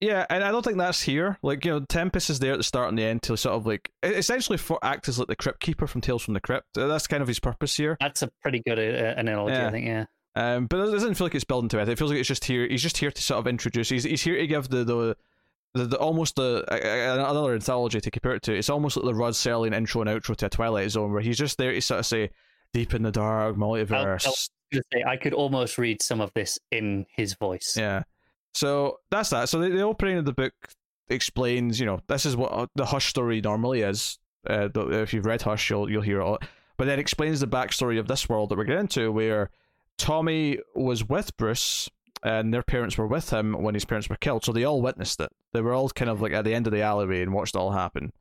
Yeah, 0.01 0.27
and 0.31 0.43
I 0.43 0.51
don't 0.51 0.65
think 0.65 0.79
that's 0.79 1.01
here. 1.01 1.39
Like 1.43 1.65
you 1.65 1.71
know, 1.71 1.81
Tempus 1.89 2.29
is 2.29 2.41
there 2.41 2.53
at 2.55 2.59
the 2.59 2.65
start 2.65 2.89
and 2.89 2.99
the 2.99 3.05
end 3.05 3.23
to 3.23 3.37
sort 3.37 3.55
of 3.55 3.67
like 3.67 3.89
essentially 4.03 4.59
for 4.59 4.81
act 4.83 5.09
as 5.09 5.17
like 5.21 5.29
the 5.29 5.37
Crypt 5.37 5.61
Keeper 5.61 5.87
from 5.87 6.01
Tales 6.01 6.23
from 6.25 6.35
the 6.35 6.41
Crypt. 6.41 6.67
That's 6.75 7.07
kind 7.07 7.23
of 7.23 7.29
his 7.29 7.39
purpose 7.39 7.77
here. 7.77 7.97
That's 8.01 8.23
a 8.23 8.29
pretty 8.43 8.61
good 8.67 8.81
uh, 8.81 9.15
analogy, 9.17 9.55
Yeah. 9.55 9.69
I 9.69 9.71
think. 9.71 9.87
Yeah. 9.87 10.07
Um, 10.35 10.67
but 10.67 10.81
it 10.81 10.93
doesn't 10.93 11.15
feel 11.15 11.27
like 11.27 11.35
it's 11.35 11.45
building 11.45 11.69
to 11.71 11.81
it. 11.81 11.89
It 11.89 11.99
feels 11.99 12.11
like 12.11 12.21
it's 12.21 12.29
just 12.29 12.45
here. 12.45 12.67
He's 12.67 12.83
just 12.83 12.97
here 12.97 13.11
to 13.11 13.23
sort 13.23 13.39
of 13.39 13.47
introduce. 13.47 13.89
He's 13.89 14.05
he's 14.05 14.23
here 14.23 14.37
to 14.37 14.47
give 14.47 14.69
the 14.69 14.85
the, 14.85 15.17
the, 15.75 15.87
the 15.87 15.99
almost 15.99 16.37
the 16.37 16.65
uh, 16.71 17.15
another 17.15 17.55
anthology 17.55 18.01
to 18.01 18.11
compare 18.11 18.35
it 18.35 18.43
to. 18.45 18.55
It's 18.55 18.71
almost 18.71 18.97
like 18.97 19.05
the 19.05 19.15
Rod 19.15 19.35
Serling 19.35 19.75
intro 19.75 20.01
and 20.01 20.11
outro 20.11 20.35
to 20.37 20.47
a 20.47 20.49
Twilight 20.49 20.91
Zone, 20.91 21.13
where 21.13 21.21
he's 21.21 21.39
just 21.39 21.59
there 21.59 21.73
to 21.73 21.81
sort 21.83 22.01
of 22.01 22.07
say, 22.07 22.31
"Deep 22.73 22.95
in 22.95 23.03
the 23.03 23.11
dark, 23.11 23.57
multiverse." 23.57 24.49
gonna 24.73 24.83
say, 24.93 25.05
I 25.07 25.17
could 25.17 25.35
almost 25.35 25.79
read 25.79 26.03
some 26.03 26.21
of 26.21 26.33
this 26.35 26.59
in 26.71 27.07
his 27.15 27.35
voice. 27.35 27.77
Yeah. 27.77 28.03
So 28.55 28.99
that's 29.11 29.31
that. 29.31 29.49
So 29.49 29.61
the, 29.61 29.69
the 29.69 29.83
opening 29.83 30.19
of 30.19 30.25
the 30.25 30.33
book 30.33 30.53
explains, 31.09 31.79
you 31.79 31.87
know, 31.87 32.01
this 32.09 32.27
is 32.27 32.37
what 32.37 32.53
uh, 32.53 32.67
the 32.75 32.87
Hush 32.87 33.07
story 33.07 33.41
normally 33.41 33.83
is. 33.83 34.19
Uh, 34.49 34.69
if 34.75 35.15
you've 35.15 35.27
read 35.27 35.43
Hush, 35.43 35.71
you'll 35.71 35.91
you'll 35.91 36.03
hear 36.03 36.21
it 36.21 36.25
all. 36.25 36.39
But 36.77 36.87
then 36.87 36.99
explains 36.99 37.41
the 37.41 37.47
backstory 37.47 37.99
of 37.99 38.09
this 38.09 38.29
world 38.29 38.49
that 38.49 38.59
we're 38.59 38.65
getting 38.65 38.83
into, 38.83 39.13
where 39.13 39.51
Tommy 40.03 40.59
was 40.75 41.09
with 41.09 41.37
Bruce 41.37 41.89
and 42.25 42.53
their 42.53 42.65
parents 42.65 42.99
were 42.99 43.07
with 43.07 43.31
him 43.31 43.53
when 43.63 43.75
his 43.75 43.85
parents 43.85 44.09
were 44.09 44.17
killed. 44.17 44.45
So 44.45 44.53
they 44.53 44.65
all 44.65 44.83
witnessed 44.83 45.21
it. 45.21 45.31
They 45.53 45.61
were 45.61 45.73
all 45.73 45.89
kind 45.91 46.11
of 46.11 46.21
like 46.21 46.33
at 46.33 46.45
the 46.45 46.53
end 46.55 46.67
of 46.67 46.73
the 46.73 46.83
alleyway 46.83 47.23
and 47.23 47.33
watched 47.33 47.55
it 47.55 47.59
all 47.59 47.71
happen. 47.71 48.13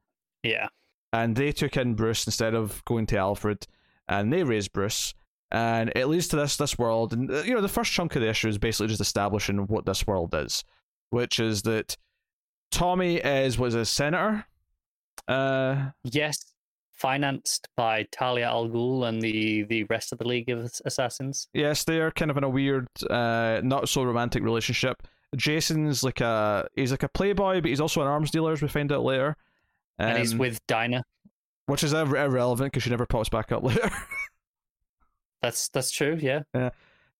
Yeah. 0.44 0.68
And 1.12 1.36
they 1.36 1.52
took 1.52 1.76
in 1.76 1.96
Bruce 1.96 2.28
instead 2.28 2.54
of 2.54 2.86
going 2.86 3.08
to 3.08 3.18
Alfred, 3.18 3.66
and 4.08 4.32
they 4.32 4.44
raised 4.44 4.74
Bruce. 4.74 5.16
And 5.50 5.92
it 5.96 6.06
leads 6.06 6.28
to 6.30 6.36
this 6.36 6.56
this 6.56 6.78
world, 6.78 7.14
and 7.14 7.30
you 7.46 7.54
know 7.56 7.62
the 7.62 7.68
first 7.68 7.92
chunk 7.92 8.16
of 8.16 8.22
the 8.22 8.30
issue 8.30 8.48
is 8.48 8.60
basically 8.60 8.88
just 8.88 9.02
establishing 9.02 9.66
what 9.68 9.86
this 9.86 10.06
world 10.06 10.34
is, 10.36 10.64
which 11.10 11.40
is 11.40 11.64
that 11.64 11.98
Tommy 12.72 13.18
is 13.18 13.58
was 13.58 13.74
a 13.74 13.86
senator. 13.86 14.46
Uh, 15.28 15.90
Yes. 16.04 16.51
Financed 17.02 17.68
by 17.76 18.06
Talia 18.12 18.46
al 18.46 18.70
Ghul 18.70 19.08
and 19.08 19.20
the, 19.22 19.64
the 19.64 19.86
rest 19.86 20.12
of 20.12 20.20
the 20.20 20.28
League 20.28 20.50
of 20.50 20.72
Assassins. 20.86 21.48
yes, 21.54 21.84
they 21.84 22.00
are 22.00 22.12
kind 22.12 22.30
of 22.30 22.38
in 22.38 22.44
a 22.44 22.50
weird, 22.50 22.88
uh, 23.10 23.60
not 23.64 23.90
so 23.90 24.04
romantic 24.04 24.44
relationship. 24.44 25.02
Jason's 25.36 26.04
like 26.04 26.22
a 26.22 26.68
he's 26.76 26.92
like 26.92 27.02
a 27.04 27.10
playboy, 27.10 27.62
but 27.62 27.70
he's 27.70 27.82
also 27.82 28.02
an 28.02 28.08
arms 28.08 28.30
dealer, 28.30 28.52
as 28.52 28.62
we 28.62 28.68
find 28.68 28.92
out 28.92 29.04
later. 29.04 29.36
and 29.98 30.18
he's 30.20 30.34
Um, 30.34 30.38
with 30.40 30.60
Dinah. 30.68 31.04
which 31.66 31.84
is 31.84 31.92
ir- 31.94 32.16
irrelevant 32.18 32.72
because 32.72 32.84
she 32.84 32.90
never 32.92 33.06
pops 33.08 33.30
back 33.30 33.52
up 33.52 33.64
later. 33.70 33.90
That's 35.42 35.70
that's 35.70 35.90
true, 35.90 36.20
yeah. 36.22 36.42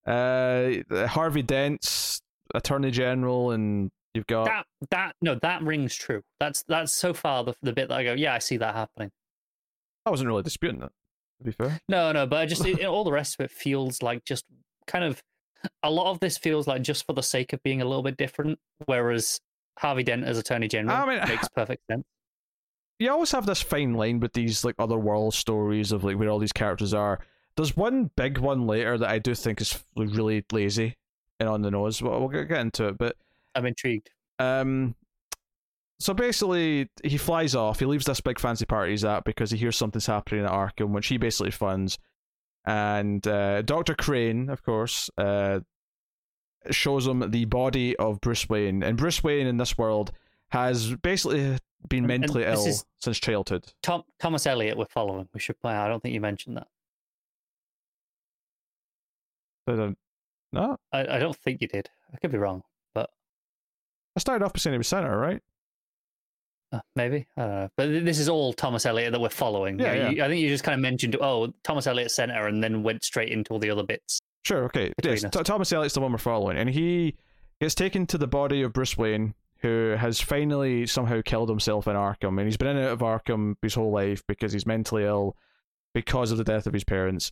uh, 0.06 1.08
Harvey 1.08 1.42
Dent's 1.42 2.22
Attorney 2.54 2.92
General, 2.92 3.52
and 3.52 3.90
you've 4.14 4.28
got 4.28 4.46
That 4.46 4.66
that 4.92 5.16
no, 5.22 5.36
that 5.42 5.64
rings 5.64 5.96
true. 5.96 6.22
That's 6.40 6.64
that's 6.68 6.94
so 6.94 7.14
far 7.14 7.44
the 7.44 7.56
the 7.64 7.74
bit 7.74 7.90
that 7.90 7.96
I 7.98 8.04
go, 8.04 8.14
yeah, 8.14 8.34
I 8.36 8.40
see 8.40 8.58
that 8.58 8.76
happening. 8.76 9.10
I 10.06 10.10
wasn't 10.10 10.28
really 10.28 10.44
disputing 10.44 10.80
that. 10.80 10.92
To 11.40 11.46
be 11.46 11.52
fair, 11.52 11.80
No, 11.90 12.12
no, 12.12 12.28
but 12.28 12.40
I 12.40 12.46
just 12.46 12.66
it, 12.66 12.84
all 12.86 13.04
the 13.04 13.12
rest 13.12 13.40
of 13.40 13.44
it 13.46 13.52
feels 13.52 14.02
like 14.02 14.24
just 14.26 14.46
kind 14.88 15.04
of 15.04 15.22
a 15.84 15.90
lot 15.92 16.12
of 16.12 16.20
this 16.20 16.38
feels 16.38 16.68
like 16.68 16.82
just 16.82 17.06
for 17.06 17.14
the 17.14 17.24
sake 17.24 17.54
of 17.54 17.62
being 17.64 17.82
a 17.82 17.86
little 17.86 18.04
bit 18.04 18.18
different. 18.18 18.60
Whereas 18.86 19.40
Harvey 19.80 20.04
Dent 20.04 20.24
as 20.24 20.38
Attorney 20.38 20.68
General 20.68 20.98
I 20.98 21.06
mean, 21.08 21.20
makes 21.28 21.48
perfect 21.50 21.84
sense. 21.90 22.04
you 23.00 23.10
always 23.12 23.32
have 23.32 23.46
this 23.46 23.62
fine 23.62 23.94
line 23.94 24.20
with 24.20 24.34
these 24.34 24.64
like 24.64 24.76
other 24.80 24.98
world 24.98 25.34
stories 25.34 25.92
of 25.92 26.04
like 26.04 26.18
where 26.18 26.30
all 26.30 26.40
these 26.40 26.52
characters 26.52 26.94
are. 26.94 27.20
There's 27.58 27.76
one 27.76 28.12
big 28.16 28.38
one 28.38 28.66
later 28.68 28.98
that 28.98 29.10
I 29.10 29.20
do 29.20 29.36
think 29.36 29.62
is 29.62 29.84
really 29.96 30.46
lazy 30.52 30.96
and 31.40 31.50
on 31.50 31.62
the 31.64 31.72
nose. 31.72 32.02
Well, 32.02 32.20
we'll 32.20 32.30
get 32.46 32.52
into 32.52 32.88
it, 32.88 32.98
but 32.98 33.16
I'm 33.56 33.66
intrigued. 33.66 34.10
Um, 34.40 34.96
so 36.02 36.14
basically, 36.14 36.90
he 37.04 37.18
flies 37.18 37.56
off. 37.56 37.80
He 37.80 37.86
leaves 37.86 38.06
this 38.06 38.22
big 38.22 38.40
fancy 38.40 38.66
party 38.66 38.92
he's 38.92 39.06
at 39.06 39.24
because 39.24 39.52
he 39.52 39.58
hears 39.58 39.76
something's 39.78 40.06
happening 40.08 40.46
at 40.46 40.52
Arkham, 40.52 40.90
which 40.90 41.08
he 41.08 41.18
basically 41.18 41.52
funds. 41.52 41.98
And 42.66 43.26
uh, 43.28 43.62
Doctor 43.64 43.96
Crane, 43.96 44.50
of 44.50 44.64
course, 44.64 45.10
uh, 45.18 45.62
shows 46.70 47.08
him 47.08 47.32
the 47.32 47.46
body 47.46 47.96
of 47.98 48.22
Bruce 48.22 48.48
Wayne, 48.50 48.84
and 48.84 48.98
Bruce 48.98 49.24
Wayne 49.24 49.48
in 49.48 49.58
this 49.58 49.78
world 49.78 50.12
has 50.52 50.94
basically 50.98 51.58
been 51.90 52.06
mentally 52.06 52.44
ill 52.44 52.64
since 53.00 53.20
childhood. 53.20 53.66
Tom 53.82 54.04
Thomas 54.20 54.46
Elliot 54.46 54.78
we're 54.78 54.86
following. 54.86 55.28
We 55.34 55.40
should 55.40 55.60
play. 55.60 55.74
I 55.74 55.88
don't 55.88 56.02
think 56.04 56.14
you 56.14 56.22
mentioned 56.22 56.58
that. 56.58 56.68
I- 59.68 59.96
No, 60.54 60.78
I, 60.92 61.16
I 61.16 61.20
don't 61.20 61.36
think 61.36 61.62
you 61.62 61.68
did. 61.68 61.90
I 62.14 62.18
could 62.18 62.32
be 62.32 62.38
wrong, 62.38 62.64
but 62.94 63.10
I 64.16 64.20
started 64.20 64.44
off 64.46 64.54
by 64.54 64.58
saying 64.60 64.74
he 64.74 64.78
was 64.78 64.88
Senator, 64.88 65.18
right? 65.18 65.42
Uh, 66.72 66.80
maybe. 66.96 67.28
I 67.38 67.42
don't 67.42 67.52
know. 67.52 67.70
But 67.78 67.88
this 68.06 68.20
is 68.20 68.30
all 68.30 68.54
Thomas 68.54 68.86
Elliot 68.86 69.12
that 69.12 69.20
we're 69.22 69.30
following. 69.30 69.80
Yeah, 69.80 70.10
you- 70.10 70.24
I 70.24 70.28
think 70.28 70.42
you 70.42 70.50
just 70.50 70.64
kind 70.64 70.76
of 70.76 70.82
mentioned, 70.82 71.16
oh, 71.20 71.54
Thomas 71.64 71.88
Elliot 71.88 72.12
Center, 72.12 72.48
and 72.48 72.64
then 72.64 72.84
went 72.84 73.04
straight 73.04 73.30
into 73.32 73.52
all 73.54 73.60
the 73.60 73.70
other 73.70 73.84
bits. 73.84 74.20
Sure, 74.44 74.64
okay. 74.66 74.92
Yes. 75.04 75.22
Th- 75.22 75.46
Thomas 75.46 75.72
Elliot's 75.72 75.94
the 75.94 76.02
one 76.02 76.12
we're 76.12 76.18
following, 76.18 76.58
and 76.58 76.70
he 76.70 77.16
gets 77.60 77.76
taken 77.76 78.08
to 78.08 78.18
the 78.18 78.28
body 78.28 78.62
of 78.64 78.74
Bruce 78.74 78.98
Wayne, 78.98 79.34
who 79.62 79.96
has 80.00 80.20
finally 80.20 80.88
somehow 80.88 81.22
killed 81.24 81.48
himself 81.50 81.88
in 81.88 81.96
Arkham, 81.96 82.38
and 82.40 82.46
he's 82.46 82.58
been 82.58 82.70
in 82.70 82.78
and 82.78 82.86
out 82.88 82.94
of 82.94 83.00
Arkham 83.00 83.56
his 83.62 83.76
whole 83.76 83.92
life 83.92 84.24
because 84.28 84.52
he's 84.54 84.66
mentally 84.66 85.04
ill 85.04 85.36
because 85.94 86.32
of 86.32 86.38
the 86.40 86.44
death 86.44 86.66
of 86.66 86.74
his 86.74 86.84
parents. 86.84 87.32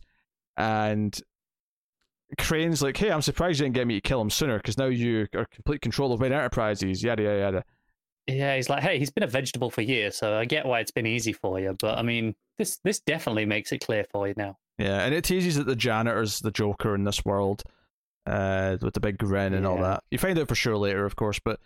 And 0.56 1.18
Crane's 2.38 2.80
like, 2.82 2.96
"Hey, 2.96 3.10
I'm 3.10 3.22
surprised 3.22 3.58
you 3.58 3.64
didn't 3.64 3.74
get 3.74 3.86
me 3.88 3.94
to 3.94 4.00
kill 4.00 4.20
him 4.20 4.30
sooner, 4.30 4.56
because 4.58 4.78
now 4.78 4.84
you 4.86 5.26
are 5.34 5.46
complete 5.46 5.80
control 5.80 6.12
of 6.12 6.20
Wayne 6.20 6.32
Enterprises." 6.32 7.02
Yada 7.02 7.22
yada 7.24 7.38
yada. 7.38 7.64
Yeah, 8.26 8.56
he's 8.56 8.68
like, 8.68 8.82
hey, 8.82 8.98
he's 8.98 9.10
been 9.10 9.24
a 9.24 9.28
vegetable 9.28 9.70
for 9.70 9.82
years, 9.82 10.16
so 10.16 10.36
I 10.36 10.44
get 10.44 10.66
why 10.66 10.80
it's 10.80 10.90
been 10.90 11.06
easy 11.06 11.32
for 11.32 11.58
you. 11.58 11.76
But 11.78 11.98
I 11.98 12.02
mean, 12.02 12.34
this 12.58 12.78
this 12.84 13.00
definitely 13.00 13.46
makes 13.46 13.72
it 13.72 13.84
clear 13.84 14.04
for 14.10 14.28
you 14.28 14.34
now. 14.36 14.58
Yeah, 14.78 15.00
and 15.00 15.14
it 15.14 15.24
teases 15.24 15.56
that 15.56 15.66
the 15.66 15.76
janitor's 15.76 16.40
the 16.40 16.50
Joker 16.50 16.94
in 16.94 17.04
this 17.04 17.24
world, 17.24 17.62
uh, 18.26 18.76
with 18.80 18.94
the 18.94 19.00
big 19.00 19.18
grin 19.18 19.54
and 19.54 19.66
all 19.66 19.78
that. 19.78 20.04
You 20.10 20.18
find 20.18 20.38
out 20.38 20.48
for 20.48 20.54
sure 20.54 20.76
later, 20.76 21.04
of 21.04 21.16
course, 21.16 21.40
but 21.44 21.60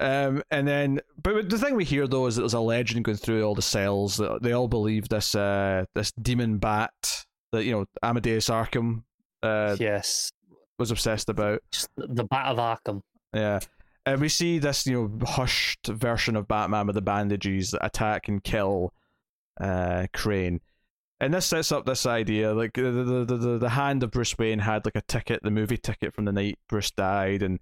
um, 0.00 0.42
and 0.50 0.66
then, 0.66 1.00
but 1.22 1.48
the 1.48 1.58
thing 1.58 1.76
we 1.76 1.84
hear 1.84 2.08
though 2.08 2.26
is 2.26 2.36
that 2.36 2.42
there's 2.42 2.54
a 2.54 2.60
legend 2.60 3.04
going 3.04 3.18
through 3.18 3.44
all 3.44 3.54
the 3.54 3.62
cells 3.62 4.16
that 4.16 4.42
they 4.42 4.52
all 4.52 4.68
believe 4.68 5.08
this 5.08 5.34
uh 5.34 5.84
this 5.94 6.12
demon 6.12 6.58
bat 6.58 7.24
that 7.52 7.64
you 7.64 7.72
know 7.72 7.84
Amadeus 8.02 8.48
Arkham 8.48 9.04
uh 9.42 9.76
yes, 9.78 10.32
was 10.78 10.90
obsessed 10.90 11.28
about. 11.28 11.60
just 11.70 11.88
the 11.96 12.24
Bat 12.24 12.46
of 12.46 12.58
Arkham. 12.58 13.02
Yeah. 13.32 13.60
And 14.04 14.20
we 14.20 14.28
see 14.28 14.58
this, 14.58 14.86
you 14.86 14.94
know, 15.20 15.26
hushed 15.26 15.86
version 15.86 16.34
of 16.34 16.48
Batman 16.48 16.86
with 16.86 16.94
the 16.94 17.02
bandages 17.02 17.70
that 17.70 17.84
attack 17.84 18.28
and 18.28 18.42
kill 18.42 18.92
uh, 19.60 20.06
Crane. 20.12 20.60
And 21.20 21.32
this 21.32 21.46
sets 21.46 21.70
up 21.70 21.86
this 21.86 22.04
idea, 22.04 22.52
like 22.52 22.72
the 22.72 22.90
the, 22.90 23.36
the 23.36 23.58
the 23.58 23.68
hand 23.68 24.02
of 24.02 24.10
Bruce 24.10 24.36
Wayne 24.36 24.58
had 24.58 24.84
like 24.84 24.96
a 24.96 25.02
ticket, 25.02 25.40
the 25.44 25.52
movie 25.52 25.76
ticket 25.76 26.12
from 26.14 26.24
the 26.24 26.32
night 26.32 26.58
Bruce 26.68 26.90
died, 26.90 27.44
and 27.44 27.60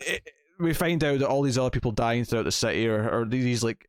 it, 0.00 0.26
we 0.58 0.72
find 0.72 1.04
out 1.04 1.18
that 1.18 1.28
all 1.28 1.42
these 1.42 1.58
other 1.58 1.68
people 1.68 1.92
dying 1.92 2.24
throughout 2.24 2.44
the 2.44 2.52
city 2.52 2.88
are, 2.88 3.10
are 3.10 3.24
these 3.26 3.62
like 3.62 3.88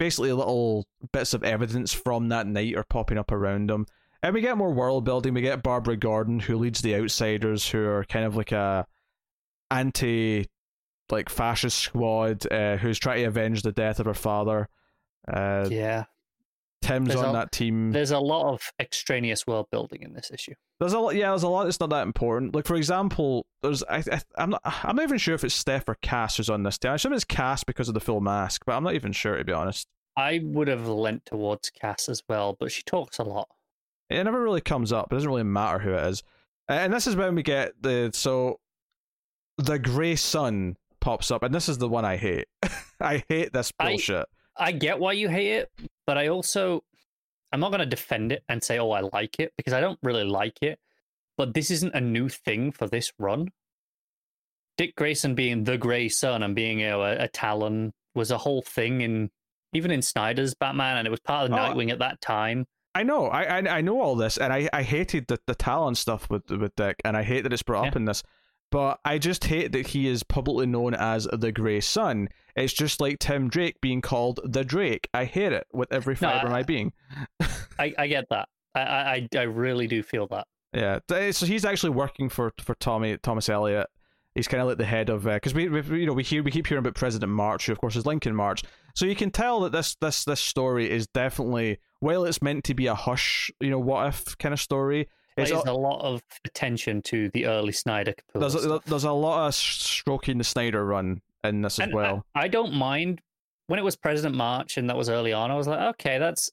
basically 0.00 0.32
little 0.32 0.86
bits 1.12 1.34
of 1.34 1.44
evidence 1.44 1.92
from 1.92 2.30
that 2.30 2.48
night 2.48 2.76
are 2.76 2.84
popping 2.84 3.18
up 3.18 3.30
around 3.30 3.70
them. 3.70 3.86
And 4.22 4.34
we 4.34 4.40
get 4.40 4.58
more 4.58 4.72
world 4.72 5.04
building. 5.04 5.32
We 5.32 5.40
get 5.40 5.62
Barbara 5.62 5.96
Gordon, 5.96 6.40
who 6.40 6.58
leads 6.58 6.82
the 6.82 6.96
Outsiders, 6.96 7.68
who 7.68 7.84
are 7.86 8.04
kind 8.04 8.24
of 8.24 8.36
like 8.36 8.52
a 8.52 8.86
anti 9.70 10.46
like 11.10 11.28
fascist 11.28 11.78
squad 11.78 12.50
uh, 12.52 12.76
who's 12.76 12.98
trying 12.98 13.18
to 13.18 13.24
avenge 13.24 13.62
the 13.62 13.72
death 13.72 14.00
of 14.00 14.06
her 14.06 14.14
father. 14.14 14.68
Uh, 15.28 15.68
yeah, 15.70 16.04
Tim's 16.82 17.08
There's 17.08 17.20
on 17.20 17.30
a- 17.30 17.32
that 17.38 17.52
team. 17.52 17.92
there's 17.92 18.10
a 18.10 18.18
lot 18.18 18.52
of 18.52 18.62
extraneous 18.80 19.46
world 19.46 19.66
building 19.70 20.02
in 20.02 20.14
this 20.14 20.30
issue. 20.32 20.54
There's 20.78 20.94
a 20.94 20.98
lot, 20.98 21.14
yeah. 21.14 21.28
There's 21.28 21.42
a 21.42 21.48
lot 21.48 21.64
that's 21.64 21.78
not 21.80 21.90
that 21.90 22.02
important. 22.02 22.54
Like 22.54 22.66
for 22.66 22.74
example, 22.76 23.44
there's 23.62 23.82
I, 23.84 23.98
I 24.10 24.20
I'm 24.38 24.50
not 24.50 24.62
I'm 24.64 24.96
not 24.96 25.02
even 25.02 25.18
sure 25.18 25.34
if 25.34 25.44
it's 25.44 25.54
Steph 25.54 25.88
or 25.88 25.96
Cass 26.00 26.38
who's 26.38 26.48
on 26.48 26.62
this 26.62 26.78
team. 26.78 26.92
I 26.92 26.94
assume 26.94 27.12
it's 27.12 27.24
Cass 27.24 27.64
because 27.64 27.88
of 27.88 27.94
the 27.94 28.00
full 28.00 28.20
mask, 28.20 28.62
but 28.64 28.72
I'm 28.76 28.82
not 28.84 28.94
even 28.94 29.12
sure 29.12 29.36
to 29.36 29.44
be 29.44 29.52
honest. 29.52 29.88
I 30.16 30.40
would 30.42 30.68
have 30.68 30.88
lent 30.88 31.26
towards 31.26 31.70
Cass 31.70 32.08
as 32.08 32.22
well, 32.28 32.56
but 32.58 32.72
she 32.72 32.82
talks 32.82 33.18
a 33.18 33.24
lot. 33.24 33.48
It 34.08 34.24
never 34.24 34.42
really 34.42 34.60
comes 34.60 34.92
up. 34.92 35.12
It 35.12 35.16
doesn't 35.16 35.28
really 35.28 35.44
matter 35.44 35.78
who 35.78 35.92
it 35.92 36.06
is. 36.06 36.22
And 36.66 36.92
this 36.92 37.06
is 37.06 37.14
when 37.14 37.34
we 37.34 37.42
get 37.42 37.72
the 37.80 38.10
so 38.14 38.58
the 39.58 39.78
Grey 39.78 40.16
Sun 40.16 40.76
pops 41.00 41.30
up, 41.30 41.42
and 41.42 41.54
this 41.54 41.68
is 41.68 41.78
the 41.78 41.88
one 41.88 42.04
I 42.04 42.16
hate. 42.16 42.46
I 43.00 43.22
hate 43.28 43.52
this 43.52 43.72
bullshit. 43.72 44.26
I 44.56 44.72
get 44.72 44.98
why 44.98 45.12
you 45.12 45.28
hate 45.28 45.52
it, 45.52 45.70
but 46.06 46.18
I 46.18 46.28
also 46.28 46.84
I'm 47.52 47.60
not 47.60 47.70
going 47.70 47.80
to 47.80 47.86
defend 47.86 48.32
it 48.32 48.44
and 48.48 48.62
say 48.62 48.78
oh 48.78 48.90
I 48.90 49.00
like 49.00 49.40
it 49.40 49.52
because 49.56 49.72
I 49.72 49.80
don't 49.80 49.98
really 50.02 50.24
like 50.24 50.58
it. 50.62 50.78
But 51.36 51.54
this 51.54 51.70
isn't 51.70 51.94
a 51.94 52.00
new 52.00 52.28
thing 52.28 52.70
for 52.70 52.86
this 52.86 53.12
run. 53.18 53.48
Dick 54.76 54.94
Grayson 54.96 55.34
being 55.34 55.64
the 55.64 55.78
Grey 55.78 56.08
Sun 56.08 56.42
and 56.42 56.54
being 56.54 56.80
you 56.80 56.88
know, 56.88 57.02
a, 57.02 57.24
a 57.24 57.28
Talon 57.28 57.92
was 58.14 58.30
a 58.30 58.38
whole 58.38 58.62
thing 58.62 59.00
in 59.00 59.30
even 59.72 59.90
in 59.90 60.02
Snyder's 60.02 60.54
Batman, 60.54 60.98
and 60.98 61.06
it 61.06 61.10
was 61.10 61.20
part 61.20 61.46
of 61.50 61.52
Oh. 61.52 61.56
Nightwing 61.56 61.90
at 61.90 62.00
that 62.00 62.20
time. 62.20 62.66
I 62.94 63.04
know, 63.04 63.26
I, 63.26 63.44
I 63.44 63.78
I 63.78 63.80
know 63.82 64.00
all 64.00 64.16
this, 64.16 64.36
and 64.36 64.52
I, 64.52 64.68
I 64.72 64.82
hated 64.82 65.28
the 65.28 65.38
the 65.46 65.54
Talon 65.54 65.94
stuff 65.94 66.28
with 66.28 66.50
with 66.50 66.74
Dick, 66.74 66.96
and 67.04 67.16
I 67.16 67.22
hate 67.22 67.42
that 67.42 67.52
it's 67.52 67.62
brought 67.62 67.86
up 67.86 67.96
in 67.96 68.04
this. 68.04 68.22
But 68.70 69.00
I 69.04 69.18
just 69.18 69.44
hate 69.44 69.72
that 69.72 69.88
he 69.88 70.06
is 70.06 70.22
publicly 70.22 70.66
known 70.66 70.94
as 70.94 71.26
the 71.32 71.50
Grey 71.50 71.80
Sun. 71.80 72.28
It's 72.54 72.72
just 72.72 73.00
like 73.00 73.18
Tim 73.18 73.48
Drake 73.48 73.80
being 73.80 74.00
called 74.00 74.38
the 74.44 74.64
Drake. 74.64 75.08
I 75.12 75.24
hate 75.24 75.52
it 75.52 75.66
with 75.72 75.92
every 75.92 76.14
No, 76.14 76.28
fiber 76.28 76.46
of 76.46 76.52
I- 76.52 76.56
my 76.58 76.62
being. 76.62 76.92
I, 77.78 77.94
I 77.98 78.06
get 78.06 78.26
that. 78.30 78.48
I, 78.74 78.80
I 78.80 79.28
I- 79.36 79.42
really 79.42 79.86
do 79.88 80.02
feel 80.02 80.26
that. 80.28 80.46
Yeah, 80.72 81.00
eh, 81.10 81.32
so 81.32 81.46
he's 81.46 81.64
actually 81.64 81.90
working 81.90 82.28
for 82.28 82.52
for 82.60 82.76
Tommy 82.76 83.18
Thomas 83.18 83.48
Elliot. 83.48 83.88
He's 84.36 84.46
kind 84.46 84.60
of 84.60 84.68
like 84.68 84.78
the 84.78 84.84
head 84.84 85.08
of 85.08 85.26
uh, 85.26 85.34
because 85.34 85.52
we, 85.52 85.68
we 85.68 85.82
you 85.98 86.06
know 86.06 86.12
we 86.12 86.22
hear 86.22 86.44
we 86.44 86.52
keep 86.52 86.68
hearing 86.68 86.78
about 86.78 86.94
President 86.94 87.32
March, 87.32 87.66
who 87.66 87.72
of 87.72 87.80
course 87.80 87.96
is 87.96 88.06
Lincoln 88.06 88.36
March. 88.36 88.62
So 88.94 89.04
you 89.04 89.16
can 89.16 89.32
tell 89.32 89.58
that 89.62 89.72
this 89.72 89.96
this 90.00 90.24
this 90.24 90.40
story 90.40 90.88
is 90.88 91.08
definitely 91.08 91.78
while 91.98 92.24
it's 92.24 92.40
meant 92.40 92.62
to 92.64 92.74
be 92.74 92.86
a 92.86 92.94
hush, 92.94 93.50
you 93.58 93.70
know, 93.70 93.80
what 93.80 94.06
if 94.06 94.38
kind 94.38 94.52
of 94.52 94.60
story. 94.60 95.08
There's 95.48 95.64
a, 95.66 95.70
a 95.70 95.72
lot 95.72 96.00
of 96.02 96.22
attention 96.44 97.02
to 97.02 97.28
the 97.30 97.46
early 97.46 97.72
Snyder 97.72 98.14
there's 98.34 98.54
a, 98.54 98.80
there's 98.86 99.04
a 99.04 99.12
lot 99.12 99.46
of 99.48 99.54
stroking 99.54 100.38
the 100.38 100.44
Snyder 100.44 100.84
run 100.84 101.20
in 101.44 101.62
this 101.62 101.78
as 101.78 101.86
And 101.86 101.94
well. 101.94 102.24
I, 102.34 102.42
I 102.42 102.48
don't 102.48 102.74
mind 102.74 103.20
when 103.66 103.78
it 103.78 103.82
was 103.82 103.96
President 103.96 104.34
March 104.34 104.76
and 104.76 104.88
that 104.90 104.96
was 104.96 105.08
early 105.08 105.32
on. 105.32 105.50
I 105.50 105.56
was 105.56 105.66
like, 105.66 105.80
okay, 105.96 106.18
that's 106.18 106.50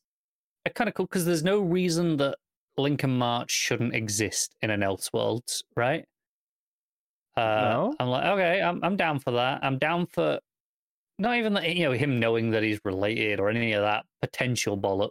kind 0.76 0.88
of 0.88 0.94
cool 0.94 1.06
because 1.06 1.26
there's 1.26 1.44
no 1.44 1.60
reason 1.60 2.18
that 2.18 2.38
Lincoln 2.78 3.18
March 3.18 3.52
shouldn't 3.52 3.96
exist 3.96 4.56
in 4.62 4.70
an 4.70 4.82
Elseworlds, 4.82 5.64
right? 5.76 6.06
Uh, 7.36 7.42
No. 7.42 7.96
I'm 8.00 8.08
like, 8.08 8.26
okay, 8.26 8.62
I'm 8.62 8.84
I'm 8.84 8.96
down 8.96 9.20
for 9.20 9.32
that. 9.32 9.60
I'm 9.64 9.78
down 9.78 10.08
for 10.08 10.40
not 11.20 11.36
even 11.38 11.54
that, 11.54 11.76
you 11.76 11.86
know 11.86 11.94
him 11.94 12.20
knowing 12.20 12.52
that 12.52 12.64
he's 12.64 12.80
related 12.86 13.40
or 13.40 13.50
any 13.50 13.74
of 13.74 13.82
that 13.82 14.06
potential 14.22 14.78
bollocks. 14.78 15.10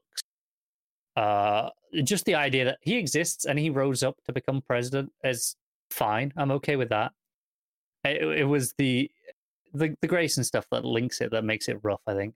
Uh, 1.17 1.71
just 2.03 2.25
the 2.25 2.35
idea 2.35 2.65
that 2.65 2.79
he 2.83 2.97
exists 2.97 3.45
and 3.45 3.59
he 3.59 3.71
rose 3.71 4.03
up 4.03 4.17
to 4.27 4.33
become 4.33 4.63
president 4.63 5.13
is 5.25 5.57
fine. 5.91 6.33
I'm 6.37 6.51
okay 6.53 6.77
with 6.77 6.89
that. 6.91 7.13
It, 8.05 8.23
it 8.41 8.45
was 8.45 8.75
the 8.79 9.11
the 9.75 9.97
the 10.01 10.09
Grayson 10.09 10.45
stuff 10.45 10.67
that 10.71 10.85
links 10.85 11.21
it 11.21 11.31
that 11.33 11.45
makes 11.45 11.69
it 11.69 11.79
rough. 11.83 12.01
I 12.07 12.15
think. 12.15 12.35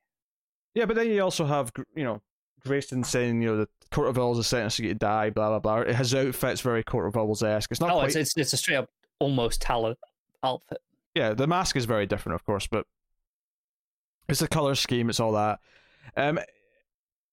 Yeah, 0.74 0.87
but 0.87 0.97
then 0.97 1.09
you 1.09 1.23
also 1.23 1.45
have 1.45 1.73
you 1.95 2.05
know 2.05 2.20
Grayson 2.66 3.05
saying 3.05 3.43
you 3.43 3.49
know 3.49 3.57
the 3.59 3.69
Court 3.91 4.09
of 4.09 4.19
Owls 4.19 4.39
is 4.39 4.47
sentencing 4.47 4.87
you 4.87 4.93
to 4.93 4.99
die, 4.99 5.31
blah 5.31 5.59
blah 5.59 5.82
blah. 5.82 5.93
His 5.93 6.15
outfit's 6.15 6.61
very 6.61 6.82
Court 6.82 7.07
of 7.07 7.16
Owls 7.16 7.43
esque. 7.43 7.70
It's 7.70 7.81
not 7.81 7.91
oh, 7.91 7.95
quite 7.95 8.07
it's, 8.09 8.16
it's 8.16 8.37
it's 8.37 8.53
a 8.53 8.57
straight 8.57 8.77
up 8.77 8.89
almost 9.19 9.61
Talon 9.61 9.95
outfit. 10.43 10.78
yeah, 11.15 11.35
the 11.35 11.47
mask 11.47 11.77
is 11.77 11.85
very 11.85 12.07
different, 12.07 12.35
of 12.35 12.45
course, 12.45 12.66
but 12.66 12.87
it's 14.28 14.41
the 14.41 14.49
color 14.49 14.74
scheme, 14.74 15.11
it's 15.11 15.20
all 15.20 15.32
that. 15.32 15.61
Um, 16.16 16.39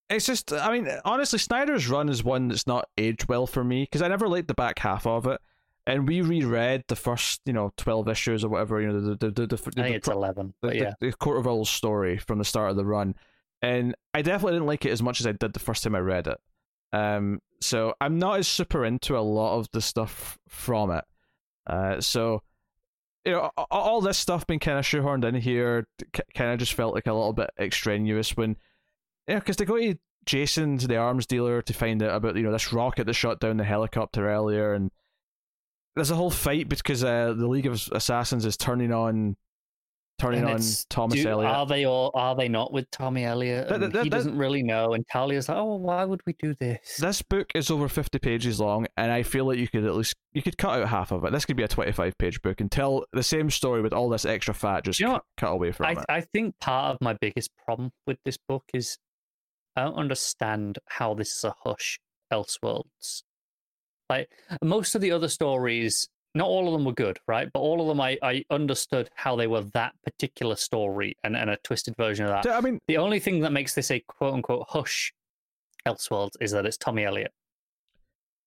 it's 0.10 0.26
just, 0.26 0.54
I 0.54 0.72
mean, 0.72 0.88
honestly, 1.06 1.40
Snyder's 1.40 1.88
run 1.88 2.10
is 2.10 2.24
one 2.24 2.48
that's 2.48 2.68
not 2.68 2.88
aged 2.98 3.28
well 3.28 3.48
for 3.48 3.64
me 3.64 3.84
because 3.84 4.02
I 4.02 4.08
never 4.08 4.28
liked 4.28 4.48
the 4.48 4.54
back 4.54 4.80
half 4.80 5.06
of 5.06 5.26
it, 5.28 5.40
and 5.86 6.08
we 6.08 6.22
reread 6.22 6.84
the 6.88 6.96
first, 6.96 7.42
you 7.46 7.54
know, 7.54 7.72
twelve 7.78 8.08
issues 8.08 8.44
or 8.44 8.50
whatever, 8.50 8.82
you 8.82 8.88
know, 8.88 9.02
the 9.02 9.16
the 9.16 9.32
the, 9.32 9.48
the, 9.48 9.48
the, 9.48 9.56
I 9.56 9.58
think 9.58 9.76
the 9.76 9.94
it's 9.96 10.08
eleven, 10.08 10.48
the, 10.48 10.54
but 10.62 10.70
the- 10.72 10.78
yeah, 10.78 10.94
the 11.00 11.12
Court 11.14 11.38
of 11.40 11.48
Owls 11.48 11.70
story 11.70 12.18
from 12.18 12.38
the 12.40 12.46
start 12.46 12.72
of 12.72 12.78
the 12.78 12.86
run, 12.86 13.16
and 13.62 13.96
I 14.14 14.22
definitely 14.22 14.54
didn't 14.54 14.68
like 14.68 14.86
it 14.86 14.92
as 14.92 15.02
much 15.04 15.20
as 15.20 15.28
I 15.28 15.32
did 15.34 15.54
the 15.54 15.60
first 15.60 15.84
time 15.84 15.96
I 15.96 16.00
read 16.00 16.28
it. 16.28 16.38
Um, 16.94 17.42
so 17.60 17.94
I'm 18.00 18.18
not 18.18 18.40
as 18.40 18.48
super 18.48 18.86
into 18.86 19.18
a 19.18 19.20
lot 19.20 19.58
of 19.60 19.68
the 19.74 19.82
stuff 19.82 20.38
from 20.48 20.92
it. 20.92 21.04
Uh, 21.66 22.00
so 22.00 22.42
you 23.26 23.34
know, 23.34 23.52
all 23.70 24.00
this 24.00 24.18
stuff 24.18 24.48
being 24.48 24.62
kind 24.62 24.80
of 24.80 24.86
shoehorned 24.86 25.26
in 25.26 25.36
here, 25.36 25.86
kind 26.34 26.54
of 26.54 26.60
just 26.60 26.74
felt 26.76 26.96
like 26.96 27.08
a 27.08 27.14
little 27.14 27.34
bit 27.34 27.50
extraneous 27.60 28.38
when, 28.38 28.56
yeah, 29.28 29.40
because 29.40 29.58
they 29.58 29.66
go 29.66 29.78
to 29.78 29.96
Jason 30.26 30.78
the 30.78 30.98
arms 30.98 31.26
dealer 31.26 31.62
to 31.62 31.74
find 31.74 32.02
out 32.04 32.16
about 32.16 32.36
you 32.36 32.44
know 32.44 32.52
this 32.52 32.74
rocket 32.74 33.06
that 33.06 33.14
shot 33.14 33.40
down 33.40 33.58
the 33.58 33.64
helicopter 33.64 34.30
earlier, 34.30 34.74
and 34.74 34.92
there's 35.96 36.12
a 36.12 36.16
whole 36.16 36.32
fight 36.32 36.70
because 36.70 37.04
uh, 37.04 37.34
the 37.36 37.48
League 37.48 37.66
of 37.66 37.82
Assassins 37.92 38.46
is 38.46 38.56
turning 38.58 38.92
on, 38.92 39.36
turning 40.20 40.42
And 40.42 40.50
on 40.50 40.62
Thomas 40.90 41.22
Do- 41.22 41.30
Elliot. 41.30 41.52
are 41.52 41.66
they 41.66 41.86
all? 41.86 42.12
Are 42.14 42.36
they 42.36 42.50
not 42.50 42.72
with 42.74 42.92
Tommy 42.92 43.24
Elliot? 43.24 43.70
That- 43.70 43.80
that- 43.80 43.94
that- 43.94 44.04
he 44.04 44.10
doesn't 44.10 44.38
really 44.38 44.64
know, 44.64 44.94
and 44.94 45.06
Talia's 45.08 45.48
like, 45.50 45.58
"Oh, 45.58 45.76
why 45.78 46.04
would 46.06 46.22
we 46.28 46.34
do 46.34 46.54
this?" 46.54 46.98
This 46.98 47.22
book 47.22 47.52
is 47.56 47.72
over 47.72 47.88
50 47.88 48.20
pages 48.20 48.60
long, 48.60 48.86
and 48.98 49.12
I 49.12 49.24
feel 49.24 49.46
like 49.46 49.58
you 49.60 49.68
could 49.68 49.86
at 49.86 49.96
least 49.96 50.16
you 50.34 50.42
could 50.42 50.58
cut 50.58 50.80
out 50.82 50.90
half 50.90 51.12
of 51.12 51.24
it. 51.24 51.32
This 51.32 51.46
could 51.46 51.56
be 51.58 51.64
a 51.64 51.68
25 51.68 52.18
page 52.18 52.42
book 52.42 52.60
and 52.62 52.70
tell 52.72 53.06
the 53.14 53.24
same 53.24 53.50
story 53.50 53.82
with 53.82 53.94
all 53.94 54.10
this 54.10 54.26
extra 54.26 54.54
fat 54.54 54.84
just 54.84 55.00
You 55.00 55.08
know 55.08 55.14
cu- 55.20 55.22
cut 55.38 55.52
away 55.54 55.72
from 55.72 55.86
I, 55.88 55.92
it. 55.94 56.06
I 56.10 56.22
think 56.22 56.60
part 56.60 56.94
of 56.96 57.02
my 57.02 57.14
biggest 57.14 57.50
problem 57.66 57.92
with 58.06 58.18
this 58.26 58.38
book 58.48 58.64
is 58.74 59.00
I 59.78 59.84
don't 59.84 59.96
understand 59.96 60.80
how 60.88 61.14
this 61.14 61.32
is 61.38 61.44
a 61.44 61.54
hush 61.64 62.00
Elseworlds. 62.34 63.22
Like 64.10 64.30
most 64.64 64.96
of 64.96 65.02
the 65.02 65.12
other 65.12 65.28
stories, 65.28 66.10
not 66.34 66.48
all 66.48 66.66
of 66.68 66.74
them 66.74 66.84
were 66.84 66.94
good, 66.94 67.20
right? 67.28 67.48
But 67.54 67.60
all 67.60 67.80
of 67.80 67.88
them 67.88 68.02
I, 68.02 68.18
I 68.24 68.44
understood 68.50 69.10
how 69.16 69.36
they 69.36 69.46
were 69.48 69.62
that 69.74 69.94
particular 70.04 70.56
story 70.56 71.16
and, 71.24 71.38
and 71.38 71.50
a 71.52 71.58
twisted 71.58 71.96
version 71.96 72.26
of 72.26 72.32
that. 72.32 72.44
So, 72.46 72.52
I 72.54 72.62
mean, 72.62 72.80
The 72.88 72.98
only 72.98 73.20
thing 73.20 73.42
that 73.42 73.52
makes 73.52 73.76
this 73.76 73.92
a 73.92 74.00
quote 74.08 74.34
unquote 74.34 74.66
hush 74.70 75.14
Elseworlds 75.88 76.32
is 76.42 76.52
that 76.52 76.66
it's 76.66 76.78
Tommy 76.78 77.04
Elliot. 77.06 77.32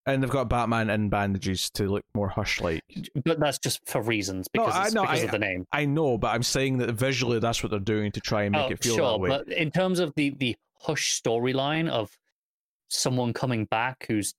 and 0.06 0.22
they've 0.22 0.30
got 0.30 0.48
Batman 0.48 0.90
in 0.90 1.10
bandages 1.10 1.70
to 1.70 1.84
look 1.88 2.04
more 2.14 2.28
hush 2.28 2.60
like. 2.60 2.82
But 3.24 3.38
that's 3.38 3.58
just 3.58 3.80
for 3.86 4.02
reasons 4.02 4.48
No, 4.54 4.64
because, 4.64 4.76
I 4.76 4.84
it's 4.86 4.94
know, 4.94 5.02
because 5.02 5.20
I- 5.20 5.24
of 5.26 5.30
the 5.30 5.38
name. 5.38 5.64
I 5.72 5.84
know, 5.84 6.18
but 6.18 6.28
I'm 6.34 6.42
saying 6.42 6.78
that 6.78 6.90
visually 6.94 7.38
that's 7.38 7.62
what 7.62 7.70
they're 7.70 7.78
doing 7.78 8.10
to 8.12 8.20
try 8.20 8.42
and 8.42 8.52
make 8.52 8.62
oh, 8.68 8.72
it 8.72 8.82
feel 8.82 8.96
sure, 8.96 9.12
that 9.12 9.20
way. 9.20 9.28
but 9.28 9.48
in 9.52 9.70
terms 9.70 10.00
of 10.00 10.12
the 10.16 10.30
the 10.30 10.56
hush 10.80 11.20
storyline 11.20 11.88
of 11.88 12.16
someone 12.88 13.32
coming 13.32 13.64
back 13.66 14.06
who's 14.08 14.34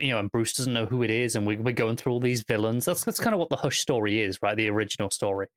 you 0.00 0.10
know, 0.10 0.20
and 0.20 0.30
Bruce 0.30 0.52
doesn't 0.52 0.72
know 0.72 0.86
who 0.86 1.02
it 1.02 1.10
is, 1.10 1.34
and 1.34 1.46
we, 1.46 1.56
we're 1.56 1.72
going 1.72 1.96
through 1.96 2.12
all 2.12 2.20
these 2.20 2.42
villains. 2.42 2.84
That's 2.84 3.04
that's 3.04 3.20
kind 3.20 3.34
of 3.34 3.40
what 3.40 3.48
the 3.48 3.56
Hush 3.56 3.80
story 3.80 4.20
is, 4.20 4.38
right? 4.42 4.56
The 4.56 4.68
original 4.70 5.10
story. 5.10 5.48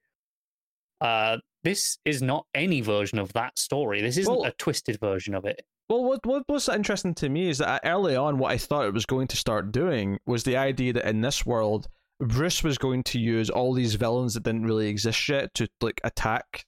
Uh, 1.00 1.38
this 1.64 1.98
is 2.06 2.22
not 2.22 2.46
any 2.54 2.82
version 2.82 3.20
of 3.20 3.34
that 3.34 3.58
story. 3.58 4.02
This 4.02 4.18
isn't 4.18 4.34
Well- 4.34 4.46
a 4.46 4.52
twisted 4.52 5.00
version 5.00 5.36
of 5.36 5.46
it. 5.46 5.64
Well, 5.90 6.06
what, 6.06 6.26
what 6.26 6.44
what's 6.48 6.70
interesting 6.70 7.14
to 7.16 7.28
me 7.28 7.50
is 7.50 7.58
that 7.58 7.82
early 7.84 8.16
on, 8.16 8.38
what 8.38 8.52
I 8.52 8.58
thought 8.58 8.86
it 8.86 8.94
was 8.94 9.06
going 9.06 9.28
to 9.28 9.36
start 9.36 9.74
doing 9.74 10.20
was 10.26 10.44
the 10.44 10.56
idea 10.56 10.94
that 10.94 11.06
in 11.06 11.20
this 11.20 11.46
world, 11.46 11.90
Bruce 12.20 12.64
was 12.64 12.78
going 12.78 13.04
to 13.04 13.20
use 13.20 13.50
all 13.50 13.74
these 13.74 13.96
villains 13.96 14.36
that 14.36 14.44
didn't 14.44 14.64
really 14.64 14.88
exist 14.88 15.28
yet 15.28 15.54
to 15.56 15.68
like 15.82 16.00
attack 16.06 16.66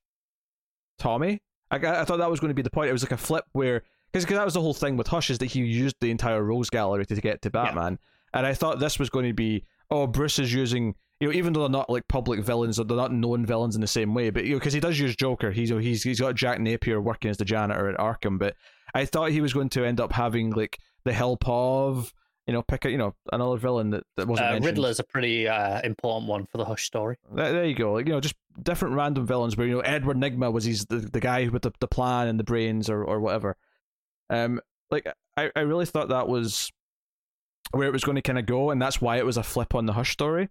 Tommy. 0.99 1.41
I, 1.73 2.01
I 2.01 2.05
thought 2.05 2.17
that 2.17 2.29
was 2.29 2.39
going 2.39 2.49
to 2.49 2.55
be 2.55 2.61
the 2.61 2.69
point. 2.69 2.89
It 2.89 2.93
was 2.93 3.03
like 3.03 3.11
a 3.11 3.17
flip 3.17 3.45
where 3.53 3.83
because 4.11 4.25
that 4.25 4.45
was 4.45 4.53
the 4.53 4.61
whole 4.61 4.73
thing 4.73 4.95
with 4.95 5.07
Hush 5.07 5.29
is 5.29 5.39
that 5.39 5.47
he 5.47 5.61
used 5.61 5.95
the 5.99 6.11
entire 6.11 6.43
Rogues 6.43 6.69
Gallery 6.69 7.05
to, 7.05 7.15
to 7.15 7.21
get 7.21 7.41
to 7.41 7.49
Batman, 7.49 7.97
and 8.33 8.45
I 8.45 8.53
thought 8.53 8.79
this 8.79 8.99
was 8.99 9.09
going 9.09 9.25
to 9.25 9.33
be 9.33 9.65
oh 9.89 10.07
Bruce 10.07 10.39
is 10.39 10.53
using 10.53 10.95
you 11.19 11.27
know 11.27 11.33
even 11.33 11.53
though 11.53 11.61
they're 11.61 11.69
not 11.69 11.89
like 11.89 12.07
public 12.07 12.41
villains 12.41 12.79
or 12.79 12.85
they're 12.85 12.97
not 12.97 13.11
known 13.11 13.45
villains 13.45 13.75
in 13.75 13.81
the 13.81 13.87
same 13.87 14.13
way, 14.13 14.29
but 14.29 14.45
you 14.45 14.51
know 14.51 14.59
because 14.59 14.73
he 14.73 14.79
does 14.79 14.99
use 14.99 15.15
Joker, 15.15 15.51
he's 15.51 15.69
you 15.69 15.77
he's 15.77 16.03
he's 16.03 16.19
got 16.19 16.35
Jack 16.35 16.59
Napier 16.59 17.01
working 17.01 17.31
as 17.31 17.37
the 17.37 17.45
janitor 17.45 17.89
at 17.89 17.97
Arkham, 17.97 18.37
but 18.37 18.55
I 18.93 19.05
thought 19.05 19.31
he 19.31 19.41
was 19.41 19.53
going 19.53 19.69
to 19.69 19.85
end 19.85 19.99
up 19.99 20.13
having 20.13 20.51
like 20.51 20.77
the 21.05 21.13
help 21.13 21.47
of 21.47 22.13
you 22.48 22.53
know 22.53 22.61
pick 22.61 22.84
a 22.86 22.91
you 22.91 22.98
know 22.98 23.15
another 23.32 23.57
villain 23.57 23.91
that, 23.91 24.03
that 24.18 24.28
wasn't 24.28 24.48
Uh, 24.49 24.52
mentioned. 24.53 24.65
Riddler's 24.78 24.99
a 24.99 25.03
pretty 25.03 25.48
uh, 25.48 25.80
important 25.84 26.28
one 26.30 26.45
for 26.45 26.57
the 26.57 26.65
Hush 26.65 26.84
story. 26.86 27.18
There, 27.32 27.52
there 27.53 27.65
you 27.65 27.76
go. 27.76 27.94
Like, 27.94 28.06
you 28.07 28.14
know, 28.14 28.20
just 28.20 28.36
different 28.61 28.95
random 28.95 29.26
villains 29.26 29.56
where 29.57 29.65
you 29.68 29.74
know 29.76 29.80
Edward 29.82 30.18
Nygma 30.18 30.52
was 30.52 30.65
he's 30.65 30.86
the, 30.86 30.98
the 30.98 31.20
guy 31.20 31.48
with 31.48 31.61
the, 31.64 31.72
the 31.80 31.88
plan 31.88 32.28
and 32.28 32.40
the 32.40 32.44
brains 32.44 32.90
or, 32.90 33.03
or 33.03 33.20
whatever. 33.20 33.56
Um, 34.30 34.60
like 34.91 35.07
I, 35.38 35.52
I 35.56 35.61
really 35.61 35.86
thought 35.86 36.10
that 36.10 36.28
was 36.28 36.72
where 37.72 37.88
it 37.88 37.94
was 37.94 38.03
going 38.03 38.15
to 38.15 38.22
kind 38.22 38.38
of 38.38 38.45
go, 38.45 38.70
and 38.72 38.82
that's 38.82 38.99
why 39.02 39.18
it 39.18 39.26
was 39.26 39.38
a 39.38 39.44
flip 39.44 39.74
on 39.74 39.86
the 39.86 39.94
Hush 39.94 40.11
story, 40.11 40.49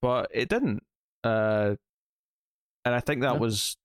but 0.00 0.30
it 0.32 0.48
didn't. 0.48 0.82
Uh, 1.24 1.74
and 2.84 2.94
I 2.94 3.00
think 3.00 3.22
that 3.22 3.34
Yeah. 3.34 3.38
was. 3.40 3.76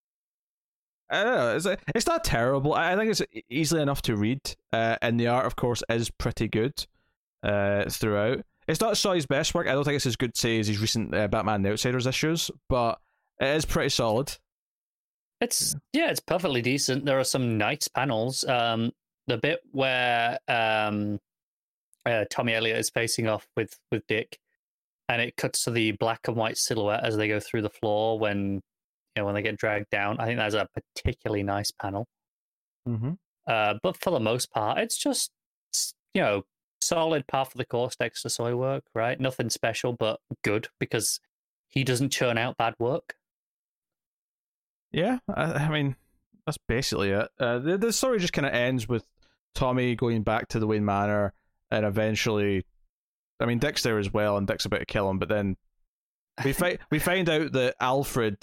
I 1.10 1.24
don't 1.24 1.36
know. 1.36 1.56
It's, 1.56 1.82
it's 1.94 2.08
not 2.08 2.24
terrible. 2.24 2.74
I 2.74 2.94
I 2.94 2.96
think 2.96 3.12
it's 3.12 3.22
easily 3.50 3.82
enough 3.82 4.02
to 4.04 4.16
read, 4.16 4.42
uh, 4.74 4.98
and 5.02 5.20
the 5.20 5.28
art, 5.28 5.46
of 5.46 5.56
course, 5.56 5.84
is 5.90 6.10
pretty 6.10 6.48
good 6.48 6.86
uh, 7.46 7.90
throughout. 7.90 8.42
It's 8.68 8.82
not 8.82 8.98
Soy's 8.98 9.26
best 9.26 9.54
work. 9.54 9.68
I 9.68 9.74
don't 9.74 9.84
think 9.84 9.96
it's 9.96 10.08
as 10.08 10.16
good, 10.16 10.36
say, 10.36 10.60
as 10.60 10.68
his 10.68 10.80
recent 10.80 11.14
uh, 11.14 11.28
Batman 11.28 11.62
the 11.62 11.72
Outsiders 11.72 12.08
issues, 12.08 12.50
but 12.68 13.00
it 13.40 13.48
is 13.48 13.66
pretty 13.66 13.90
solid. 13.90 14.36
It's 15.42 15.76
yeah, 15.94 16.10
it's 16.10 16.22
perfectly 16.22 16.62
decent. 16.62 17.06
There 17.06 17.20
are 17.20 17.26
some 17.26 17.58
nice 17.58 17.88
panels. 17.88 18.44
Um, 18.46 18.92
the 19.28 19.38
bit 19.38 19.60
where 19.72 20.40
um, 20.48 21.20
uh, 22.06 22.26
Tommy 22.32 22.54
Elliot 22.54 22.78
is 22.78 22.90
facing 22.90 23.28
off 23.28 23.48
with 23.56 23.78
with 23.92 24.08
Dick, 24.08 24.40
and 25.10 25.22
it 25.22 25.36
cuts 25.36 25.66
to 25.66 25.72
the 25.72 25.92
black 25.92 26.28
and 26.28 26.38
white 26.38 26.58
silhouette 26.58 27.04
as 27.04 27.18
they 27.18 27.28
go 27.28 27.40
through 27.40 27.62
the 27.62 27.70
floor 27.70 28.18
when 28.18 28.54
you 28.56 28.62
know 29.18 29.26
when 29.26 29.36
they 29.36 29.42
get 29.42 29.58
dragged 29.58 29.90
down. 29.92 30.20
I 30.20 30.26
think 30.26 30.40
that's 30.40 30.56
a 30.56 30.68
particularly 30.96 31.44
nice 31.44 31.72
panel. 31.72 32.08
Mm-hmm. 32.88 33.12
Uh, 33.46 33.76
but 33.84 33.98
for 33.98 34.12
the 34.12 34.20
most 34.20 34.52
part, 34.52 34.80
it's 34.80 34.98
just 34.98 35.32
s- 35.74 35.94
you 36.14 36.22
know 36.22 36.44
solid 36.86 37.28
par 37.28 37.46
for 37.46 37.58
the 37.58 37.66
course 37.66 37.96
Dexter 37.96 38.30
Soy 38.30 38.56
work, 38.56 38.84
right? 38.94 39.20
Nothing 39.20 39.50
special, 39.50 39.94
but 39.94 40.20
good 40.44 40.70
because 40.80 41.20
he 41.68 41.84
doesn't 41.84 42.12
churn 42.12 42.38
out 42.38 42.58
bad 42.58 42.76
work. 42.80 43.16
Yeah, 44.92 45.20
I, 45.28 45.44
I 45.54 45.70
mean, 45.70 45.96
that's 46.46 46.58
basically 46.68 47.10
it. 47.10 47.28
Uh, 47.40 47.60
the, 47.60 47.78
the 47.78 47.94
story 47.94 48.20
just 48.20 48.34
kind 48.34 48.46
of 48.46 48.54
ends 48.54 48.88
with 48.88 49.06
Tommy 49.54 49.96
going 49.96 50.24
back 50.24 50.48
to 50.50 50.60
the 50.60 50.68
Wayne 50.68 50.86
Manor 50.86 51.34
and 51.72 51.86
eventually. 51.86 52.66
I 53.40 53.46
mean, 53.46 53.60
Dick's 53.60 53.84
there 53.84 54.00
as 54.00 54.14
well, 54.14 54.38
and 54.38 54.48
Dick's 54.48 54.66
about 54.66 54.80
to 54.80 54.86
kill 54.86 55.10
him, 55.10 55.20
but 55.20 55.28
then 55.28 55.58
we 56.44 56.54
find 56.54 56.78
we 56.92 57.00
find 57.00 57.30
out 57.30 57.52
that 57.52 57.76
Alfred 57.82 58.38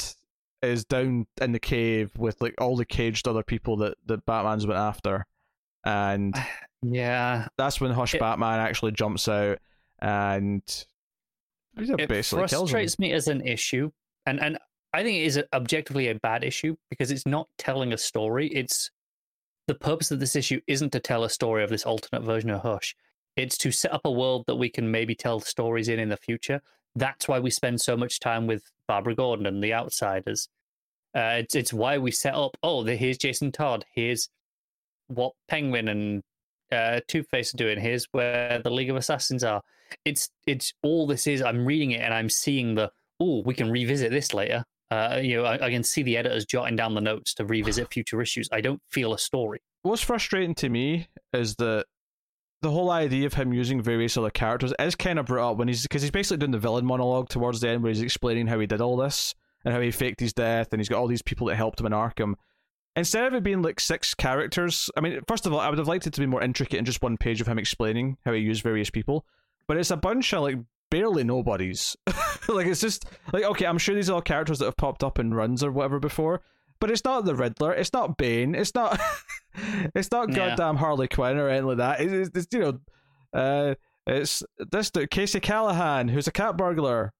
is 0.60 0.84
down 0.84 1.26
in 1.40 1.52
the 1.52 1.58
cave 1.58 2.12
with 2.18 2.40
like 2.42 2.54
all 2.60 2.76
the 2.76 2.84
caged 2.84 3.26
other 3.26 3.42
people 3.42 3.78
that, 3.78 3.96
that 4.06 4.26
Batman's 4.26 4.66
went 4.66 4.78
after, 4.78 5.26
and 5.84 6.34
Yeah, 6.82 7.48
that's 7.56 7.80
when 7.80 7.92
Hush 7.92 8.14
It- 8.14 8.20
Batman 8.20 8.60
actually 8.60 8.92
jumps 8.92 9.28
out 9.28 9.58
and 10.00 10.62
it 11.76 12.08
basically 12.08 12.48
frustrates 12.48 12.98
me 12.98 13.12
as 13.12 13.28
an 13.28 13.46
issue, 13.46 13.90
and 14.26 14.40
and 14.40 14.58
I 14.92 15.02
think 15.02 15.18
it 15.18 15.24
is 15.24 15.42
objectively 15.54 16.08
a 16.08 16.16
bad 16.16 16.44
issue 16.44 16.76
because 16.90 17.10
it's 17.10 17.26
not 17.26 17.48
telling 17.56 17.92
a 17.92 17.98
story. 17.98 18.48
It's 18.48 18.90
the 19.68 19.74
purpose 19.74 20.10
of 20.10 20.20
this 20.20 20.36
issue 20.36 20.60
isn't 20.66 20.90
to 20.90 21.00
tell 21.00 21.24
a 21.24 21.30
story 21.30 21.64
of 21.64 21.70
this 21.70 21.86
alternate 21.86 22.24
version 22.24 22.50
of 22.50 22.62
Hush. 22.62 22.94
It's 23.36 23.56
to 23.58 23.70
set 23.70 23.92
up 23.92 24.02
a 24.04 24.10
world 24.10 24.44
that 24.48 24.56
we 24.56 24.68
can 24.68 24.90
maybe 24.90 25.14
tell 25.14 25.40
stories 25.40 25.88
in 25.88 25.98
in 25.98 26.10
the 26.10 26.16
future. 26.16 26.60
That's 26.94 27.26
why 27.26 27.38
we 27.38 27.50
spend 27.50 27.80
so 27.80 27.96
much 27.96 28.20
time 28.20 28.46
with 28.46 28.64
Barbara 28.86 29.14
Gordon 29.14 29.46
and 29.46 29.64
the 29.64 29.72
Outsiders. 29.72 30.48
Uh, 31.16 31.38
it's 31.38 31.54
it's 31.54 31.72
why 31.72 31.96
we 31.96 32.10
set 32.10 32.34
up. 32.34 32.56
Oh, 32.62 32.82
the, 32.82 32.96
here's 32.96 33.16
Jason 33.16 33.52
Todd. 33.52 33.86
Here's 33.94 34.28
what 35.06 35.32
Penguin 35.48 35.88
and 35.88 36.22
uh, 36.72 37.00
Two 37.08 37.22
Face 37.22 37.54
are 37.54 37.56
doing. 37.58 37.78
Here's 37.78 38.06
where 38.12 38.60
the 38.62 38.70
League 38.70 38.90
of 38.90 38.96
Assassins 38.96 39.44
are. 39.44 39.62
It's 40.04 40.30
it's 40.46 40.72
all 40.82 41.06
this 41.06 41.26
is. 41.26 41.42
I'm 41.42 41.66
reading 41.66 41.92
it 41.92 42.00
and 42.00 42.14
I'm 42.14 42.30
seeing 42.30 42.74
the. 42.74 42.90
Oh, 43.20 43.42
we 43.44 43.54
can 43.54 43.70
revisit 43.70 44.10
this 44.10 44.34
later. 44.34 44.64
Uh, 44.90 45.20
you 45.22 45.36
know, 45.36 45.44
I, 45.44 45.66
I 45.66 45.70
can 45.70 45.82
see 45.82 46.02
the 46.02 46.16
editors 46.16 46.44
jotting 46.44 46.76
down 46.76 46.94
the 46.94 47.00
notes 47.00 47.32
to 47.34 47.44
revisit 47.46 47.92
future 47.92 48.20
issues. 48.20 48.48
I 48.52 48.60
don't 48.60 48.80
feel 48.90 49.14
a 49.14 49.18
story. 49.18 49.60
what's 49.82 50.02
frustrating 50.02 50.54
to 50.56 50.68
me 50.68 51.08
is 51.32 51.54
that 51.56 51.86
the 52.60 52.70
whole 52.70 52.90
idea 52.90 53.26
of 53.26 53.34
him 53.34 53.52
using 53.52 53.80
various 53.80 54.16
other 54.16 54.30
characters 54.30 54.72
is 54.78 54.94
kind 54.94 55.18
of 55.18 55.26
brought 55.26 55.52
up 55.52 55.56
when 55.56 55.66
he's 55.68 55.82
because 55.82 56.02
he's 56.02 56.10
basically 56.10 56.38
doing 56.38 56.52
the 56.52 56.58
villain 56.58 56.84
monologue 56.84 57.28
towards 57.28 57.60
the 57.60 57.68
end 57.68 57.82
where 57.82 57.90
he's 57.90 58.02
explaining 58.02 58.46
how 58.46 58.58
he 58.60 58.66
did 58.66 58.80
all 58.80 58.96
this 58.96 59.34
and 59.64 59.74
how 59.74 59.80
he 59.80 59.90
faked 59.90 60.20
his 60.20 60.32
death 60.32 60.68
and 60.72 60.80
he's 60.80 60.88
got 60.88 60.98
all 60.98 61.08
these 61.08 61.22
people 61.22 61.46
that 61.46 61.56
helped 61.56 61.80
him 61.80 61.86
in 61.86 61.92
Arkham. 61.92 62.34
Instead 62.94 63.24
of 63.26 63.34
it 63.34 63.42
being 63.42 63.62
like 63.62 63.80
six 63.80 64.12
characters, 64.14 64.90
I 64.96 65.00
mean, 65.00 65.20
first 65.26 65.46
of 65.46 65.52
all, 65.52 65.60
I 65.60 65.68
would 65.70 65.78
have 65.78 65.88
liked 65.88 66.06
it 66.06 66.12
to 66.12 66.20
be 66.20 66.26
more 66.26 66.42
intricate 66.42 66.78
in 66.78 66.84
just 66.84 67.02
one 67.02 67.16
page 67.16 67.40
of 67.40 67.46
him 67.46 67.58
explaining 67.58 68.18
how 68.24 68.32
he 68.32 68.40
used 68.40 68.62
various 68.62 68.90
people, 68.90 69.24
but 69.66 69.78
it's 69.78 69.90
a 69.90 69.96
bunch 69.96 70.32
of 70.34 70.42
like 70.42 70.58
barely 70.90 71.24
nobodies. 71.24 71.96
like 72.48 72.66
it's 72.66 72.82
just 72.82 73.06
like 73.32 73.44
okay, 73.44 73.64
I'm 73.64 73.78
sure 73.78 73.94
these 73.94 74.10
are 74.10 74.14
all 74.14 74.20
characters 74.20 74.58
that 74.58 74.66
have 74.66 74.76
popped 74.76 75.02
up 75.02 75.18
in 75.18 75.32
runs 75.32 75.64
or 75.64 75.72
whatever 75.72 75.98
before, 76.00 76.42
but 76.80 76.90
it's 76.90 77.02
not 77.04 77.24
the 77.24 77.34
Riddler, 77.34 77.72
it's 77.72 77.94
not 77.94 78.18
Bane, 78.18 78.54
it's 78.54 78.74
not, 78.74 79.00
it's 79.94 80.10
not 80.10 80.28
Yeah. 80.28 80.48
goddamn 80.50 80.76
Harley 80.76 81.08
Quinn 81.08 81.38
or 81.38 81.48
anything 81.48 81.68
like 81.68 81.76
that. 81.78 82.00
It's, 82.02 82.12
it's, 82.12 82.30
it's 82.36 82.48
you 82.52 82.60
know, 82.60 82.78
uh, 83.32 83.74
it's 84.06 84.42
this 84.70 84.90
dude, 84.90 85.10
Casey 85.10 85.40
Callahan, 85.40 86.08
who's 86.08 86.26
a 86.26 86.32
cat 86.32 86.58
burglar. 86.58 87.14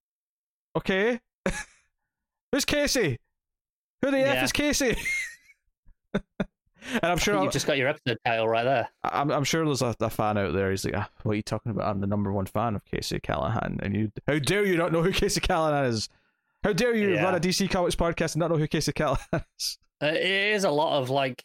Okay, 0.76 1.20
who's 2.52 2.66
Casey? 2.66 3.18
Who 4.02 4.10
the 4.10 4.18
f 4.18 4.44
is 4.44 4.52
Casey? 4.52 4.96
And 6.14 7.02
I'm 7.02 7.18
sure 7.18 7.43
you've 7.43 7.52
just 7.52 7.66
got 7.66 7.78
your 7.78 7.89
episode 7.89 8.18
title 8.26 8.48
right 8.48 8.64
there. 8.64 8.89
I'm 9.05 9.30
I'm 9.30 9.44
sure 9.44 9.64
there's 9.64 9.82
a, 9.82 9.94
a 10.01 10.10
fan 10.10 10.36
out 10.39 10.52
there. 10.55 10.70
He's 10.70 10.84
like, 10.84 10.97
ah, 10.97 11.09
what 11.22 11.32
are 11.32 11.36
you 11.36 11.43
talking 11.43 11.70
about? 11.70 11.89
I'm 11.89 12.01
the 12.01 12.06
number 12.06 12.32
one 12.32 12.47
fan 12.47 12.74
of 12.74 12.84
Casey 12.84 13.20
Callahan, 13.20 13.78
and 13.82 13.94
you, 13.94 14.12
how 14.26 14.39
dare 14.39 14.64
you 14.66 14.76
not 14.76 14.93
know 14.93 15.02
who 15.02 15.12
Casey 15.12 15.40
Callahan 15.40 15.86
is? 15.86 16.09
How 16.64 16.72
dare 16.72 16.94
you 16.94 17.14
Yeah. 17.14 17.24
run 17.24 17.34
a 17.34 17.40
DC 17.40 17.68
Comics 17.70 17.97
podcast 17.97 18.34
and 18.34 18.40
not 18.40 18.51
know 18.51 18.56
who 18.56 18.68
Casey 18.68 18.93
Callahan 18.93 19.26
is? 19.59 19.78
Uh, 20.02 20.06
it 20.06 20.22
is 20.55 20.64
a 20.64 20.70
lot 20.70 21.01
of 21.01 21.10
like 21.10 21.44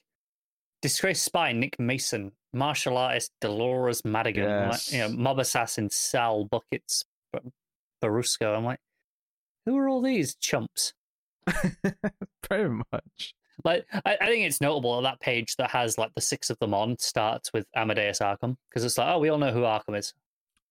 disgraced 0.82 1.24
spy 1.24 1.52
Nick 1.54 1.80
Mason, 1.80 2.32
martial 2.54 2.98
artist 2.98 3.32
Dolores 3.42 4.04
Madigan, 4.06 4.70
like, 4.70 4.92
you 4.92 5.00
know, 5.00 5.10
mob 5.10 5.40
assassin 5.40 5.90
Sal 5.92 6.46
Buckets 6.46 7.06
Barusco. 8.04 8.56
I'm 8.58 8.64
like, 8.66 8.80
who 9.66 9.76
are 9.78 9.88
all 9.90 10.02
these 10.02 10.36
chumps? 10.36 10.94
Pretty 12.42 12.70
much. 12.92 13.34
Like, 13.64 13.86
I, 14.06 14.18
I 14.22 14.26
think 14.28 14.46
it's 14.46 14.62
notable 14.62 14.96
that 15.02 15.10
that 15.10 15.20
page 15.20 15.56
that 15.56 15.72
has 15.72 15.98
like 15.98 16.14
the 16.16 16.22
six 16.22 16.50
of 16.50 16.60
them 16.60 16.74
on 16.74 16.98
starts 17.00 17.52
with 17.54 17.66
Amadeus 17.76 18.20
Arkham 18.20 18.58
because 18.70 18.84
it's 18.84 18.98
like, 18.98 19.08
oh, 19.08 19.20
we 19.20 19.30
all 19.30 19.38
know 19.38 19.52
who 19.52 19.62
Arkham 19.62 19.98
is. 19.98 20.14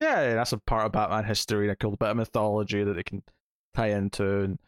Yeah, 0.01 0.35
that's 0.35 0.53
a 0.53 0.59
part 0.59 0.87
of 0.87 0.93
Batman 0.93 1.25
history, 1.25 1.67
and 1.67 1.73
a 1.73 1.77
cool 1.77 1.97
bit 1.97 2.11
of 2.11 2.17
mythology 2.17 2.85
that 2.85 2.95
they 2.95 3.03
can 3.03 3.23
tie 3.75 3.91
into. 3.91 4.41
And, 4.43 4.59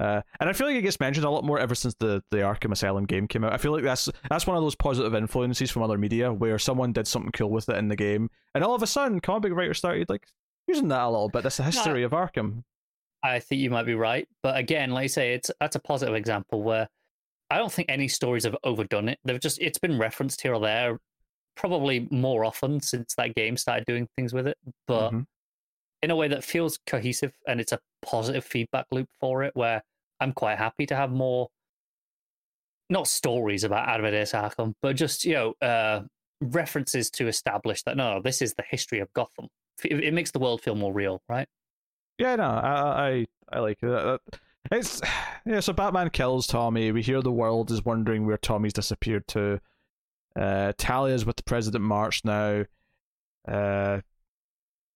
uh, 0.00 0.22
and 0.40 0.50
I 0.50 0.52
feel 0.52 0.66
like 0.66 0.76
it 0.76 0.82
gets 0.82 0.98
mentioned 0.98 1.24
a 1.24 1.30
lot 1.30 1.44
more 1.44 1.58
ever 1.60 1.74
since 1.74 1.94
the, 2.00 2.22
the 2.30 2.38
Arkham 2.38 2.72
Asylum 2.72 3.04
game 3.04 3.28
came 3.28 3.44
out. 3.44 3.52
I 3.52 3.58
feel 3.58 3.72
like 3.72 3.84
that's 3.84 4.08
that's 4.28 4.46
one 4.46 4.56
of 4.56 4.62
those 4.62 4.74
positive 4.74 5.14
influences 5.14 5.70
from 5.70 5.82
other 5.82 5.96
media 5.96 6.32
where 6.32 6.58
someone 6.58 6.92
did 6.92 7.06
something 7.06 7.32
cool 7.32 7.50
with 7.50 7.68
it 7.68 7.76
in 7.76 7.88
the 7.88 7.96
game, 7.96 8.30
and 8.54 8.64
all 8.64 8.74
of 8.74 8.82
a 8.82 8.86
sudden, 8.86 9.20
comic 9.20 9.42
book 9.42 9.52
writers 9.52 9.78
started 9.78 10.08
like 10.08 10.26
using 10.66 10.88
that 10.88 11.02
a 11.02 11.08
little 11.08 11.28
bit. 11.28 11.44
That's 11.44 11.58
the 11.58 11.62
history 11.62 12.02
of 12.02 12.10
Arkham. 12.10 12.64
I 13.22 13.38
think 13.38 13.60
you 13.60 13.70
might 13.70 13.86
be 13.86 13.94
right, 13.94 14.28
but 14.42 14.56
again, 14.56 14.90
like 14.90 15.04
you 15.04 15.08
say, 15.08 15.34
it's 15.34 15.50
that's 15.60 15.76
a 15.76 15.80
positive 15.80 16.16
example 16.16 16.62
where 16.62 16.88
I 17.50 17.58
don't 17.58 17.72
think 17.72 17.88
any 17.90 18.08
stories 18.08 18.44
have 18.44 18.56
overdone 18.64 19.08
it. 19.08 19.18
They've 19.24 19.40
just 19.40 19.60
it's 19.60 19.78
been 19.78 19.98
referenced 19.98 20.40
here 20.40 20.54
or 20.54 20.60
there, 20.60 20.98
probably 21.56 22.08
more 22.10 22.44
often 22.44 22.80
since 22.80 23.14
that 23.16 23.34
game 23.34 23.56
started 23.56 23.84
doing 23.86 24.08
things 24.16 24.32
with 24.34 24.46
it, 24.46 24.58
but 24.86 25.12
Mhm. 25.12 25.26
in 26.02 26.10
a 26.10 26.16
way 26.16 26.28
that 26.28 26.44
feels 26.44 26.78
cohesive 26.86 27.34
and 27.46 27.60
it's 27.60 27.72
a 27.72 27.80
positive 28.02 28.44
feedback 28.44 28.86
loop 28.92 29.08
for 29.20 29.42
it. 29.44 29.54
Where 29.56 29.82
I'm 30.20 30.32
quite 30.32 30.58
happy 30.58 30.86
to 30.86 30.96
have 30.96 31.10
more, 31.12 31.48
not 32.90 33.06
stories 33.08 33.64
about 33.64 33.88
Amadeus 33.88 34.32
Arkham, 34.32 34.74
but 34.82 34.96
just 34.96 35.24
you 35.24 35.34
know 35.34 35.54
uh, 35.62 36.02
references 36.40 37.10
to 37.12 37.28
establish 37.28 37.82
that 37.84 37.96
no, 37.96 38.20
this 38.22 38.42
is 38.42 38.54
the 38.54 38.64
history 38.68 39.00
of 39.00 39.12
Gotham. 39.14 39.48
It, 39.84 40.04
it 40.04 40.14
makes 40.14 40.30
the 40.30 40.38
world 40.38 40.62
feel 40.62 40.74
more 40.74 40.92
real, 40.92 41.22
right? 41.28 41.48
Yeah, 42.18 42.36
no, 42.36 42.44
I 42.44 43.08
I, 43.10 43.26
I 43.52 43.58
like 43.60 43.78
it. 43.82 44.20
It's 44.70 45.00
yeah. 45.46 45.60
So 45.60 45.72
Batman 45.72 46.10
kills 46.10 46.46
Tommy. 46.46 46.92
We 46.92 47.02
hear 47.02 47.22
the 47.22 47.32
world 47.32 47.70
is 47.70 47.84
wondering 47.84 48.26
where 48.26 48.38
Tommy's 48.38 48.72
disappeared 48.72 49.26
to. 49.28 49.60
Uh, 50.38 50.72
Talia's 50.76 51.24
with 51.24 51.36
the 51.36 51.42
President 51.44 51.84
March 51.84 52.24
now, 52.24 52.64
uh, 53.46 54.00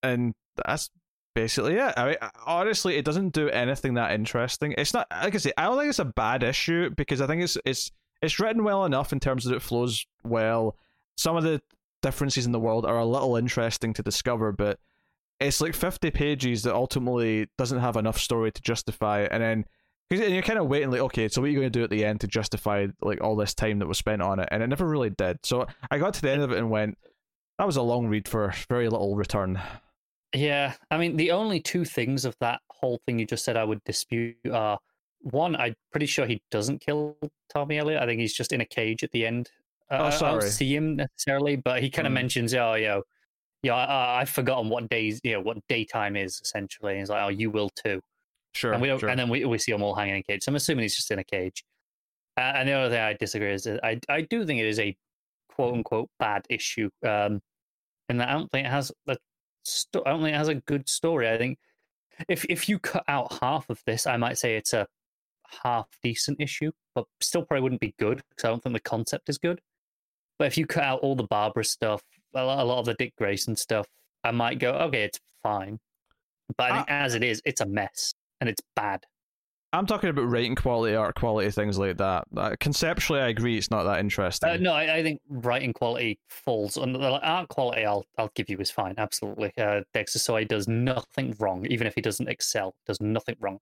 and 0.03 0.35
that's 0.67 0.91
basically 1.35 1.75
it. 1.75 1.95
I 1.97 2.07
mean, 2.07 2.17
honestly, 2.45 2.97
it 2.97 3.05
doesn't 3.05 3.33
do 3.33 3.49
anything 3.49 3.95
that 3.95 4.13
interesting. 4.13 4.75
It's 4.77 4.95
not 4.95 5.07
like 5.11 5.35
I 5.35 5.39
say. 5.39 5.53
I 5.57 5.65
don't 5.65 5.79
think 5.79 5.91
it's 5.91 5.99
a 5.99 6.05
bad 6.05 6.43
issue 6.43 6.91
because 6.91 7.21
I 7.21 7.27
think 7.27 7.43
it's 7.43 7.57
it's 7.65 7.93
it's 8.23 8.41
written 8.41 8.65
well 8.65 8.85
enough 8.85 9.13
in 9.13 9.21
terms 9.21 9.45
that 9.45 9.55
it 9.55 9.63
flows 9.63 10.07
well. 10.25 10.77
Some 11.17 11.37
of 11.37 11.45
the 11.45 11.63
differences 12.03 12.47
in 12.47 12.53
the 12.53 12.61
world 12.61 12.85
are 12.85 12.99
a 12.99 13.05
little 13.05 13.37
interesting 13.37 13.93
to 13.95 14.03
discover, 14.03 14.51
but 14.51 14.79
it's 15.41 15.61
like 15.61 15.75
50 15.75 16.11
pages 16.11 16.63
that 16.65 16.75
ultimately 16.75 17.49
doesn't 17.59 17.79
have 17.79 17.97
enough 17.97 18.19
story 18.19 18.51
to 18.53 18.63
justify 18.63 19.21
it 19.23 19.31
and 19.33 19.43
then 19.43 19.65
and 20.11 20.33
you're 20.35 20.43
kind 20.43 20.59
of 20.59 20.67
waiting 20.67 20.91
like 20.91 21.01
okay 21.01 21.29
so 21.29 21.41
what 21.41 21.47
are 21.47 21.51
you 21.51 21.59
going 21.59 21.71
to 21.71 21.79
do 21.79 21.85
at 21.85 21.91
the 21.91 22.05
end 22.05 22.21
to 22.21 22.27
justify 22.27 22.87
like 23.03 23.21
all 23.21 23.37
this 23.37 23.55
time 23.55 23.79
that 23.79 23.87
was 23.87 23.99
spent 23.99 24.23
on 24.23 24.41
it 24.41 24.49
and 24.51 24.63
it 24.63 24.67
never 24.67 24.87
really 24.89 25.11
did 25.11 25.39
so 25.45 25.67
i 25.91 25.99
got 25.99 26.15
to 26.15 26.23
the 26.23 26.31
end 26.31 26.43
of 26.43 26.51
it 26.51 26.59
and 26.59 26.71
went 26.71 26.97
that 27.59 27.67
was 27.67 27.77
a 27.77 27.83
long 27.83 28.07
read 28.09 28.27
for 28.27 28.53
very 28.69 28.89
little 28.89 29.17
return 29.17 29.61
Yeah, 30.35 30.75
I 30.91 30.99
mean, 30.99 31.17
the 31.17 31.31
only 31.31 31.59
two 31.61 31.85
things 31.87 32.25
of 32.27 32.37
that 32.41 32.61
whole 32.69 33.01
thing 33.07 33.19
you 33.19 33.25
just 33.27 33.45
said 33.45 33.57
I 33.57 33.65
would 33.65 33.83
dispute 33.85 34.37
are 34.53 34.79
one, 35.23 35.57
I'm 35.57 35.75
pretty 35.91 36.05
sure 36.07 36.27
he 36.27 36.43
doesn't 36.51 36.81
kill 36.83 37.17
Tommy 37.53 37.79
Elliot. 37.79 38.03
I 38.03 38.07
think 38.07 38.21
he's 38.21 38.35
just 38.35 38.53
in 38.53 38.61
a 38.61 38.67
cage 38.67 39.03
at 39.03 39.11
the 39.13 39.25
end. 39.27 39.51
Uh, 39.91 39.97
Oh, 39.97 40.05
I- 40.05 40.07
I 40.07 40.11
sorry. 40.11 40.41
don't 40.43 40.51
see 40.51 40.77
him 40.77 40.97
necessarily, 40.97 41.57
but 41.57 41.83
he 41.83 41.89
kind 41.91 42.07
of 42.07 42.11
Mm. 42.13 42.17
mentions, 42.21 42.55
oh, 42.55 42.77
know, 42.77 43.03
yeah, 43.63 43.75
I, 43.75 44.21
I've 44.21 44.29
forgotten 44.29 44.69
what 44.69 44.89
days, 44.89 45.21
you 45.25 45.33
know, 45.33 45.41
what 45.41 45.59
daytime 45.69 46.17
is 46.17 46.41
essentially. 46.43 46.99
It's 46.99 47.11
like, 47.11 47.23
oh, 47.23 47.29
you 47.29 47.51
will 47.51 47.71
too. 47.71 48.01
Sure. 48.55 48.73
and 48.73 48.81
we 48.83 48.89
don't, 48.89 48.99
sure. 48.99 49.09
and 49.09 49.19
then 49.19 49.29
we, 49.29 49.45
we 49.45 49.59
see 49.59 49.73
them 49.73 49.83
all 49.83 49.95
hanging 49.95 50.15
in 50.15 50.21
a 50.21 50.23
cage. 50.23 50.45
So 50.45 50.53
I'm 50.53 50.57
assuming 50.57 50.85
he's 50.85 50.97
just 50.97 51.11
in 51.11 51.19
a 51.19 51.25
cage. 51.25 51.65
Uh, 52.37 52.53
and 52.55 52.69
the 52.69 52.73
other 52.73 52.91
thing 52.91 53.01
I 53.01 53.15
disagree 53.15 53.53
is 53.53 53.65
that 53.65 53.85
I 53.85 53.99
I 54.09 54.21
do 54.21 54.47
think 54.47 54.61
it 54.61 54.67
is 54.67 54.79
a 54.79 54.97
quote 55.49 55.75
unquote 55.75 56.09
bad 56.21 56.45
issue. 56.49 56.89
Um, 57.05 57.41
and 58.09 58.23
I 58.23 58.33
don't 58.33 58.51
think 58.53 58.67
it 58.67 58.71
has 58.71 58.93
a 59.09 59.17
sto- 59.65 60.03
I 60.07 60.11
don't 60.11 60.23
think 60.23 60.35
it 60.35 60.39
has 60.39 60.49
a 60.49 60.55
good 60.55 60.89
story. 60.89 61.29
I 61.29 61.37
think 61.37 61.59
if 62.29 62.45
if 62.49 62.69
you 62.69 62.79
cut 62.79 63.05
out 63.09 63.39
half 63.41 63.69
of 63.71 63.83
this, 63.87 64.07
I 64.07 64.17
might 64.17 64.39
say 64.39 64.57
it's 64.57 64.73
a 64.73 64.87
half 65.65 65.89
decent 66.03 66.41
issue, 66.41 66.71
but 66.95 67.07
still 67.21 67.43
probably 67.43 67.63
wouldn't 67.63 67.81
be 67.81 67.95
good 67.99 68.23
because 68.31 68.45
I 68.45 68.49
don't 68.49 68.63
think 68.63 68.75
the 68.75 68.81
concept 68.81 69.29
is 69.29 69.39
good. 69.39 69.61
But 70.39 70.47
if 70.47 70.57
you 70.57 70.67
cut 70.67 70.85
out 70.85 71.01
all 71.01 71.17
the 71.17 71.25
Barbara 71.25 71.65
stuff, 71.65 72.03
a 72.35 72.45
lot, 72.45 72.59
a 72.59 72.65
lot 72.65 72.79
of 72.81 72.87
the 72.87 72.95
Dick 72.95 73.15
Grayson 73.17 73.57
stuff, 73.57 73.87
I 74.25 74.31
might 74.31 74.59
go, 74.59 74.73
okay, 74.73 75.05
it's 75.05 75.21
fine. 75.43 75.79
But 76.57 76.71
I 76.71 76.77
think 76.77 76.91
as 76.91 77.15
it 77.15 77.23
is, 77.23 77.43
it's 77.45 77.61
a 77.61 77.67
mess 77.67 78.15
and 78.41 78.49
it's 78.49 78.63
bad. 78.75 79.05
I'm 79.73 79.85
talking 79.85 80.09
about 80.09 80.31
writing 80.31 80.55
quality, 80.55 80.95
art 80.95 81.15
quality, 81.15 81.51
things 81.51 81.79
like 81.79 81.99
that. 81.99 82.25
Uh, 82.35 82.57
conceptually, 82.59 83.21
I 83.21 83.29
agree 83.29 83.59
it's 83.59 83.71
not 83.71 83.83
that 83.85 84.01
interesting. 84.01 84.49
Uh, 84.49 84.57
no, 84.57 84.73
I, 84.73 84.97
I 84.97 85.03
think 85.03 85.21
writing 85.29 85.75
quality 85.75 86.19
falls 86.29 86.79
under 86.79 86.99
the 86.99 87.21
art 87.21 87.49
quality. 87.51 87.85
I'll 87.85 88.07
I'll 88.17 88.31
give 88.35 88.49
you 88.49 88.57
is 88.59 88.71
fine, 88.71 88.95
absolutely. 88.97 89.53
Uh, 89.59 89.83
Dexter 89.93 90.21
Soy 90.21 90.45
does 90.45 90.69
nothing 90.69 91.37
wrong, 91.39 91.67
even 91.67 91.87
if 91.87 91.95
he 91.95 92.01
doesn't 92.01 92.29
excel, 92.29 92.77
does 92.87 93.01
nothing 93.03 93.37
wrong. 93.41 93.59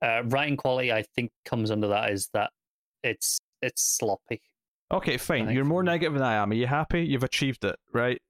Uh, 0.00 0.22
writing 0.26 0.56
quality, 0.56 0.92
I 0.92 1.02
think, 1.02 1.32
comes 1.44 1.72
under 1.72 1.88
that 1.88 2.10
is 2.10 2.28
that 2.32 2.52
it's 3.02 3.40
it's 3.60 3.82
sloppy. 3.82 4.40
Okay, 4.92 5.16
fine. 5.16 5.50
You're 5.50 5.64
more 5.64 5.82
negative 5.82 6.14
than 6.14 6.22
I 6.22 6.34
am. 6.34 6.50
Are 6.50 6.54
you 6.54 6.66
happy? 6.66 7.04
You've 7.04 7.24
achieved 7.24 7.64
it, 7.64 7.76
right? 7.92 8.20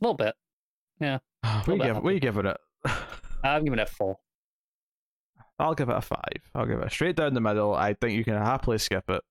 A 0.00 0.04
little 0.04 0.16
bit. 0.16 0.34
Yeah. 1.00 1.18
what 1.42 1.66
you 1.68 1.78
bit 1.78 1.86
give? 1.94 2.02
What 2.02 2.14
you 2.14 2.20
giving 2.20 2.46
it? 2.46 2.56
I'm 3.44 3.64
giving 3.64 3.78
it 3.78 3.88
a 3.88 3.92
four. 3.92 4.16
I'll 5.58 5.74
give 5.74 5.88
it 5.88 5.96
a 5.96 6.00
five. 6.00 6.50
I'll 6.54 6.66
give 6.66 6.80
it 6.80 6.90
straight 6.92 7.16
down 7.16 7.34
the 7.34 7.40
middle. 7.40 7.74
I 7.74 7.94
think 7.94 8.16
you 8.16 8.24
can 8.24 8.34
happily 8.34 8.78
skip 8.78 9.04
it. 9.08 9.22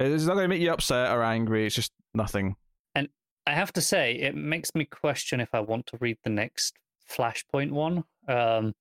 It's 0.00 0.24
not 0.24 0.34
going 0.34 0.44
to 0.44 0.48
make 0.48 0.60
you 0.60 0.72
upset 0.72 1.12
or 1.12 1.22
angry. 1.22 1.66
It's 1.66 1.74
just 1.74 1.92
nothing. 2.14 2.56
And 2.94 3.08
I 3.46 3.52
have 3.52 3.72
to 3.74 3.80
say, 3.80 4.14
it 4.14 4.34
makes 4.34 4.74
me 4.74 4.84
question 4.84 5.40
if 5.40 5.48
I 5.54 5.60
want 5.60 5.86
to 5.86 5.98
read 5.98 6.18
the 6.24 6.30
next 6.30 6.74
Flashpoint 7.10 7.70
one. 7.70 8.04
Um, 8.28 8.74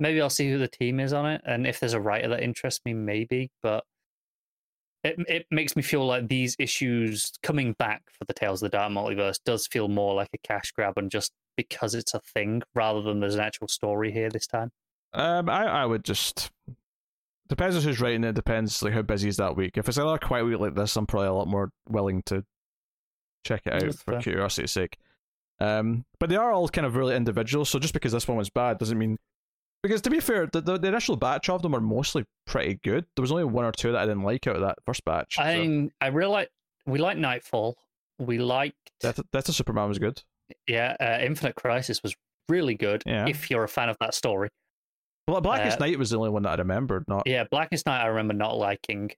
maybe 0.00 0.20
I'll 0.20 0.30
see 0.30 0.50
who 0.50 0.58
the 0.58 0.68
team 0.68 1.00
is 1.00 1.12
on 1.12 1.26
it, 1.26 1.42
and 1.46 1.66
if 1.66 1.80
there's 1.80 1.94
a 1.94 2.00
writer 2.00 2.28
that 2.28 2.42
interests 2.42 2.80
me, 2.84 2.94
maybe. 2.94 3.50
But 3.62 3.84
it 5.04 5.16
it 5.28 5.46
makes 5.50 5.76
me 5.76 5.82
feel 5.82 6.06
like 6.06 6.28
these 6.28 6.56
issues 6.58 7.32
coming 7.42 7.74
back 7.74 8.02
for 8.10 8.24
the 8.24 8.34
Tales 8.34 8.62
of 8.62 8.70
the 8.70 8.76
Dark 8.76 8.90
Multiverse 8.92 9.38
does 9.44 9.66
feel 9.66 9.88
more 9.88 10.14
like 10.14 10.30
a 10.34 10.38
cash 10.38 10.72
grab, 10.72 10.94
and 10.96 11.10
just 11.10 11.32
because 11.56 11.94
it's 11.94 12.14
a 12.14 12.20
thing, 12.20 12.62
rather 12.74 13.02
than 13.02 13.20
there's 13.20 13.34
an 13.34 13.40
actual 13.40 13.68
story 13.68 14.10
here 14.10 14.30
this 14.30 14.46
time. 14.46 14.70
Um, 15.12 15.48
I 15.48 15.66
I 15.66 15.86
would 15.86 16.04
just 16.04 16.50
depends 17.48 17.76
on 17.76 17.82
who's 17.82 18.00
writing 18.00 18.24
it. 18.24 18.34
Depends 18.34 18.82
like 18.82 18.94
how 18.94 19.02
busy 19.02 19.28
is 19.28 19.36
that 19.36 19.56
week. 19.56 19.76
If 19.76 19.88
it's 19.88 19.98
another 19.98 20.18
quiet 20.18 20.44
week 20.46 20.58
like 20.58 20.74
this, 20.74 20.96
I'm 20.96 21.06
probably 21.06 21.28
a 21.28 21.34
lot 21.34 21.48
more 21.48 21.70
willing 21.88 22.22
to 22.26 22.44
check 23.44 23.62
it 23.66 23.74
out 23.74 23.82
That's 23.82 24.02
for 24.02 24.12
fair. 24.12 24.20
curiosity's 24.22 24.72
sake. 24.72 24.96
Um, 25.60 26.04
but 26.18 26.30
they 26.30 26.36
are 26.36 26.52
all 26.52 26.68
kind 26.68 26.86
of 26.86 26.96
really 26.96 27.14
individual. 27.14 27.64
So 27.64 27.78
just 27.78 27.94
because 27.94 28.12
this 28.12 28.26
one 28.26 28.36
was 28.36 28.50
bad 28.50 28.78
doesn't 28.78 28.98
mean 28.98 29.18
because 29.84 30.00
to 30.00 30.10
be 30.10 30.18
fair, 30.18 30.48
the, 30.50 30.62
the, 30.62 30.78
the 30.78 30.88
initial 30.88 31.14
batch 31.14 31.48
of 31.50 31.60
them 31.62 31.72
were 31.72 31.80
mostly 31.80 32.24
pretty 32.46 32.80
good. 32.82 33.04
There 33.14 33.20
was 33.22 33.30
only 33.30 33.44
one 33.44 33.66
or 33.66 33.70
two 33.72 33.92
that 33.92 33.98
I 33.98 34.06
didn't 34.06 34.22
like 34.22 34.46
out 34.46 34.56
of 34.56 34.62
that 34.62 34.78
first 34.86 35.04
batch. 35.04 35.38
I 35.38 35.54
so 35.54 35.60
mean, 35.60 35.92
I 36.00 36.06
really 36.08 36.32
like 36.32 36.48
we 36.86 36.98
like 36.98 37.18
Nightfall. 37.18 37.76
We 38.18 38.38
liked 38.38 38.76
Death, 39.00 39.20
Death 39.32 39.48
of 39.48 39.54
Superman 39.54 39.88
was 39.88 39.98
good. 39.98 40.22
yeah, 40.66 40.96
uh, 40.98 41.18
Infinite 41.20 41.54
Crisis 41.56 42.02
was 42.02 42.14
really 42.48 42.74
good. 42.74 43.02
Yeah. 43.04 43.26
If 43.28 43.50
you're 43.50 43.64
a 43.64 43.68
fan 43.68 43.90
of 43.90 43.96
that 44.00 44.14
story. 44.14 44.48
Bla- 45.26 45.40
Blackest 45.42 45.80
Uh, 45.80 45.86
Night 45.86 45.98
was 45.98 46.10
the 46.10 46.16
only 46.18 46.30
one 46.30 46.42
that 46.44 46.58
I 46.58 46.62
remembered. 46.62 47.04
Not 47.06 47.24
Yeah, 47.26 47.44
Blackest 47.50 47.86
Night 47.86 48.02
I 48.02 48.06
remember 48.06 48.34
not 48.34 48.56
liking. 48.56 49.10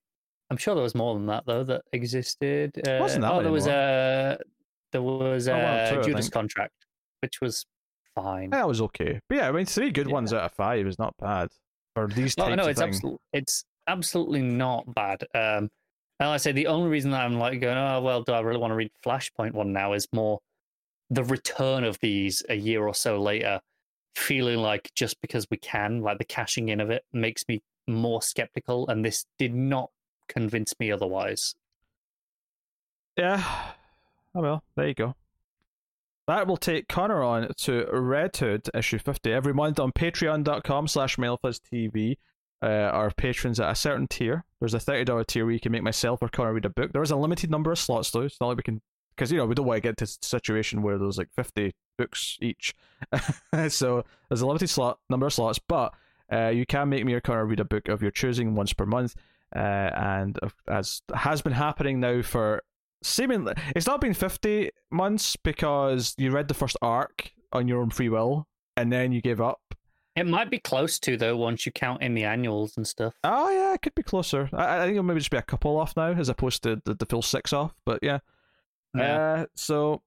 I'm 0.51 0.57
sure 0.57 0.75
there 0.75 0.83
was 0.85 0.95
more 0.95 1.15
than 1.15 1.27
that 1.27 1.45
though 1.47 1.65
that 1.65 1.83
existed. 1.93 2.77
Uh, 2.87 2.99
Wasn't 3.01 3.23
that 3.23 3.31
oh, 3.33 3.37
many 3.37 3.45
there 3.45 3.53
was 3.53 3.67
a 3.67 4.39
there 4.93 5.03
was 5.03 5.49
Oh, 5.49 5.53
one 5.53 5.63
or 5.65 6.01
a 6.01 6.05
Judas 6.05 6.29
contract, 6.29 6.73
which 7.23 7.41
was 7.41 7.67
fine. 8.17 8.51
that 8.51 8.67
was 8.67 8.81
okay. 8.81 9.21
But 9.29 9.37
yeah, 9.37 9.49
I 9.49 9.53
mean, 9.53 9.67
three 9.67 9.91
good 9.91 10.09
ones 10.09 10.33
out 10.33 10.43
of 10.43 10.53
five 10.53 10.87
is 10.87 10.99
not 10.99 11.15
bad 11.19 11.51
for 11.95 12.09
these 12.09 12.37
no, 12.37 12.47
types 12.47 12.57
no, 12.57 12.63
of 12.65 12.69
it's 12.71 12.81
absolutely 12.81 13.19
it's 13.33 13.65
absolutely 13.87 14.43
not 14.43 14.93
bad. 14.95 15.23
Um, 15.35 15.71
and 16.19 16.31
like 16.31 16.35
I 16.35 16.37
say 16.39 16.53
the 16.53 16.67
only 16.67 16.91
reason 16.91 17.11
that 17.13 17.25
I'm 17.25 17.39
like 17.39 17.61
going, 17.61 17.77
oh 17.77 18.01
well, 18.01 18.23
do 18.23 18.33
I 18.33 18.41
really 18.41 18.59
want 18.59 18.73
to 18.73 18.77
read 18.77 18.91
Flashpoint 19.05 19.53
one 19.53 19.73
now? 19.73 19.93
Is 19.93 20.09
more 20.13 20.41
the 21.11 21.25
return 21.25 21.85
of 21.85 21.99
these 22.01 22.43
a 22.49 22.55
year 22.55 22.87
or 22.87 22.95
so 22.95 23.21
later, 23.21 23.61
feeling 24.15 24.59
like 24.59 24.91
just 24.95 25.21
because 25.21 25.47
we 25.51 25.57
can, 25.59 26.01
like 26.03 26.19
the 26.19 26.25
cashing 26.25 26.69
in 26.69 26.81
of 26.81 26.91
it, 26.91 27.05
makes 27.13 27.45
me 27.49 27.63
more 27.87 28.23
skeptical. 28.23 28.89
And 28.89 29.05
this 29.05 29.27
did 29.39 29.55
not 29.55 29.91
convince 30.29 30.75
me 30.81 30.91
otherwise. 30.91 31.55
Yeah. 33.17 33.43
Oh 34.35 34.43
well, 34.43 34.63
there 34.75 34.89
you 34.89 34.95
go. 34.95 35.15
That 36.27 36.49
will 36.49 36.57
take 36.57 36.89
Conner 36.89 37.23
on 37.23 37.53
to 37.59 37.87
Red 37.93 38.37
Hood 38.37 38.69
issue 38.75 38.99
50 38.99 39.33
every 39.33 39.55
month 39.55 39.79
on 39.79 39.93
patreon.com 39.93 40.89
slash 40.89 41.17
TV. 41.17 42.17
Uh, 42.63 42.67
our 42.67 43.11
patrons 43.11 43.61
at 43.61 43.71
a 43.71 43.75
certain 43.75 44.09
tier. 44.09 44.45
There's 44.61 44.75
a 44.75 44.79
$30 44.79 45.27
tier 45.27 45.45
where 45.45 45.53
you 45.53 45.61
can 45.61 45.73
make 45.73 45.83
myself 45.83 46.23
or 46.23 46.29
Conner 46.29 46.55
read 46.55 46.65
a 46.65 46.71
book. 46.71 46.93
There 46.93 47.03
is 47.03 47.11
a 47.11 47.17
limited 47.17 47.51
number 47.51 47.71
of 47.71 47.79
slots 47.79 48.11
though. 48.11 48.23
It's 48.23 48.41
not 48.41 48.49
like 48.49 48.57
we 48.57 48.63
can, 48.63 48.81
because 49.15 49.31
you 49.31 49.39
know, 49.39 49.47
we 49.47 49.55
don't 49.55 49.67
want 49.67 49.77
to 49.77 49.89
get 49.89 49.99
to 49.99 50.05
a 50.05 50.09
situation 50.23 50.83
where 50.83 50.99
there's 50.99 51.19
like 51.19 51.29
50 51.37 51.73
books 51.99 52.39
each. 52.41 52.75
so 53.69 54.05
there's 54.29 54.41
a 54.41 54.47
limited 54.47 54.69
slot 54.69 54.99
number 55.11 55.27
of 55.27 55.35
slots, 55.35 55.61
but 55.69 55.93
uh, 56.33 56.49
you 56.49 56.67
can 56.67 56.89
make 56.89 57.05
me 57.05 57.13
or 57.13 57.21
Conner 57.21 57.45
read 57.45 57.61
a 57.61 57.65
book 57.65 57.89
of 57.89 58.03
your 58.03 58.11
choosing 58.11 58.55
once 58.55 58.73
per 58.73 58.87
month. 58.87 59.15
Uh, 59.55 59.59
and 59.95 60.39
as 60.67 61.03
has 61.15 61.43
been 61.43 61.53
happening 61.53 62.01
now 62.01 62.23
for 62.23 62.63
seemingly 63.03 63.55
it's 63.75 63.87
not 63.87 64.01
been 64.01 64.15
50 64.15 64.71
months 64.91 65.37
because 65.37 66.15
you 66.19 66.31
read 66.31 66.49
the 66.49 66.55
first 66.55 66.77
arc 66.83 67.33
on 67.53 67.69
your 67.69 67.81
own 67.81 67.91
free 67.91 68.09
will 68.09 68.47
and 68.77 68.93
then 68.93 69.13
you 69.13 69.21
gave 69.21 69.41
up. 69.41 69.61
It 70.17 70.27
might 70.27 70.51
be 70.51 70.59
close 70.59 70.99
to 71.01 71.17
though 71.17 71.37
once 71.37 71.67
you 71.67 71.73
count 71.73 72.03
in 72.03 72.15
the 72.15 72.25
annuals 72.25 72.77
and 72.77 72.87
stuff. 72.87 73.15
oh 73.23 73.51
yeah 73.51 73.75
it 73.75 73.83
could 73.83 73.95
be 73.95 74.03
closer. 74.03 74.49
I, 74.53 74.79
I 74.79 74.81
think 74.81 74.93
it'll 74.93 75.05
maybe 75.05 75.21
just 75.21 75.31
be 75.31 75.37
a 75.37 75.43
couple 75.43 75.77
off 75.77 75.97
now 75.97 76.13
as 76.13 76.29
opposed 76.29 76.63
to 76.63 76.81
the, 76.85 76.95
the 76.95 77.07
full 77.07 77.23
six 77.23 77.53
off 77.53 77.75
but 77.85 78.01
yeah, 78.03 78.19
Yeah. 78.95 79.17
Uh, 79.17 79.47
so 79.55 80.03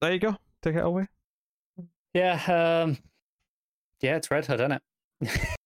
there 0.00 0.12
you 0.12 0.18
go. 0.18 0.36
Take 0.62 0.76
it 0.76 0.84
away. 0.84 1.08
Yeah, 2.12 2.82
um, 2.84 2.98
yeah, 4.00 4.16
it's 4.16 4.30
Red 4.30 4.46
Hood, 4.46 4.60
isn't 4.60 4.72
it? 4.72 4.82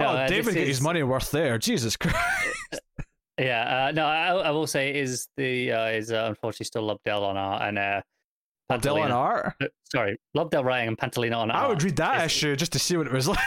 oh 0.00 0.04
uh, 0.04 0.26
david 0.26 0.54
get 0.54 0.60
got 0.60 0.66
his 0.66 0.80
money 0.80 1.02
worth 1.02 1.30
there. 1.30 1.58
Jesus 1.58 1.96
christ 1.96 2.16
Yeah, 3.38 3.86
uh, 3.88 3.92
no, 3.92 4.06
I, 4.06 4.28
I 4.28 4.50
will 4.50 4.66
say 4.66 4.94
is 4.94 5.28
the 5.36 5.72
uh, 5.72 5.86
is 5.88 6.12
uh, 6.12 6.26
unfortunately 6.28 6.66
still 6.66 6.84
Lobdell 6.84 7.22
on 7.22 7.36
art 7.36 7.62
and 7.62 7.78
uh, 7.78 8.02
dylan 8.70 8.80
Pantalena- 8.80 9.14
art 9.14 9.54
uh, 9.60 9.66
Sorry, 9.90 10.16
Lobdell 10.36 10.64
writing 10.64 10.88
and 10.88 10.98
Pantalena 10.98 11.36
on 11.38 11.50
art. 11.50 11.64
i 11.64 11.68
would 11.68 11.82
read 11.82 11.96
that 11.96 12.24
issue 12.24 12.54
just 12.56 12.72
to 12.72 12.78
see 12.78 12.96
what 12.96 13.06
it 13.06 13.12
was 13.12 13.28
like 13.28 13.38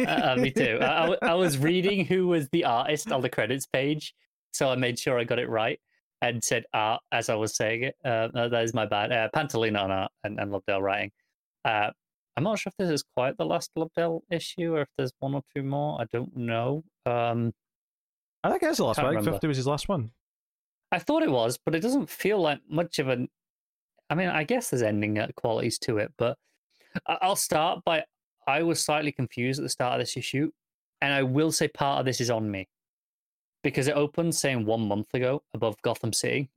uh, 0.00 0.32
uh, 0.32 0.36
me 0.36 0.50
too. 0.50 0.78
I 0.80 1.34
was 1.34 1.58
reading 1.58 2.04
who 2.04 2.28
was 2.28 2.48
the 2.50 2.64
artist 2.64 3.10
on 3.10 3.20
the 3.20 3.28
credits 3.28 3.66
page, 3.66 4.14
so 4.52 4.70
I 4.70 4.76
made 4.76 4.98
sure 4.98 5.18
I 5.18 5.24
got 5.24 5.38
it 5.38 5.48
right 5.48 5.80
and 6.20 6.42
said 6.42 6.64
art 6.72 7.02
as 7.10 7.28
I 7.28 7.34
was 7.34 7.56
saying 7.56 7.82
it. 7.82 7.96
Uh, 8.04 8.28
no, 8.32 8.48
that 8.48 8.62
is 8.62 8.72
my 8.72 8.86
bad. 8.86 9.12
Uh, 9.12 9.28
Pantalena 9.34 9.82
on 9.82 9.90
art 9.90 10.12
and, 10.22 10.38
and 10.38 10.52
Lobdell 10.52 10.80
writing. 10.80 11.10
Uh, 11.64 11.90
I'm 12.36 12.44
not 12.44 12.58
sure 12.60 12.70
if 12.70 12.76
this 12.78 12.90
is 12.92 13.04
quite 13.14 13.36
the 13.36 13.44
last 13.44 13.70
Lobdell 13.76 14.20
issue 14.30 14.74
or 14.74 14.82
if 14.82 14.88
there's 14.96 15.12
one 15.18 15.34
or 15.34 15.42
two 15.54 15.62
more. 15.64 16.00
I 16.00 16.04
don't 16.12 16.34
know. 16.36 16.84
Um, 17.04 17.52
i 18.44 18.50
think 18.50 18.62
it's 18.62 18.78
the 18.78 18.84
last 18.84 18.98
one 18.98 19.06
I 19.06 19.08
think 19.10 19.18
remember. 19.20 19.32
50 19.32 19.46
was 19.48 19.56
his 19.56 19.66
last 19.66 19.88
one 19.88 20.10
I 20.92 20.98
thought 20.98 21.22
it 21.22 21.30
was, 21.30 21.58
but 21.64 21.74
it 21.74 21.80
doesn't 21.80 22.10
feel 22.10 22.38
like 22.38 22.60
much 22.68 22.98
of 22.98 23.08
an. 23.08 23.28
I 24.10 24.14
mean, 24.14 24.28
I 24.28 24.44
guess 24.44 24.68
there's 24.68 24.82
ending 24.82 25.18
qualities 25.36 25.78
to 25.80 25.96
it, 25.96 26.12
but 26.18 26.36
I'll 27.06 27.34
start 27.34 27.82
by 27.84 28.04
I 28.46 28.62
was 28.62 28.84
slightly 28.84 29.10
confused 29.10 29.58
at 29.58 29.62
the 29.62 29.70
start 29.70 29.94
of 29.94 30.06
this 30.06 30.18
issue, 30.18 30.50
and 31.00 31.14
I 31.14 31.22
will 31.22 31.50
say 31.50 31.68
part 31.68 32.00
of 32.00 32.04
this 32.04 32.20
is 32.20 32.30
on 32.30 32.50
me 32.50 32.68
because 33.64 33.88
it 33.88 33.96
opened 33.96 34.34
saying 34.34 34.66
one 34.66 34.86
month 34.86 35.14
ago 35.14 35.42
above 35.54 35.80
Gotham 35.80 36.12
City, 36.12 36.50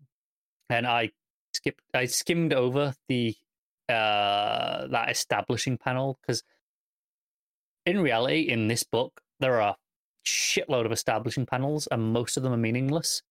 and 0.70 0.86
I 0.86 1.12
skipped, 1.54 1.84
I 1.94 2.06
skimmed 2.06 2.54
over 2.54 2.94
the 3.08 3.36
uh 3.88 4.88
that 4.88 5.12
establishing 5.12 5.78
panel 5.78 6.20
because 6.22 6.44
in 7.86 8.02
reality, 8.02 8.42
in 8.42 8.68
this 8.68 8.84
book, 8.84 9.22
there 9.40 9.62
are 9.62 9.78
shitload 10.26 10.86
of 10.86 10.92
establishing 10.92 11.46
panels, 11.46 11.88
and 11.92 12.14
most 12.14 12.38
of 12.38 12.44
them 12.44 12.54
are 12.54 12.58
meaningless 12.58 13.22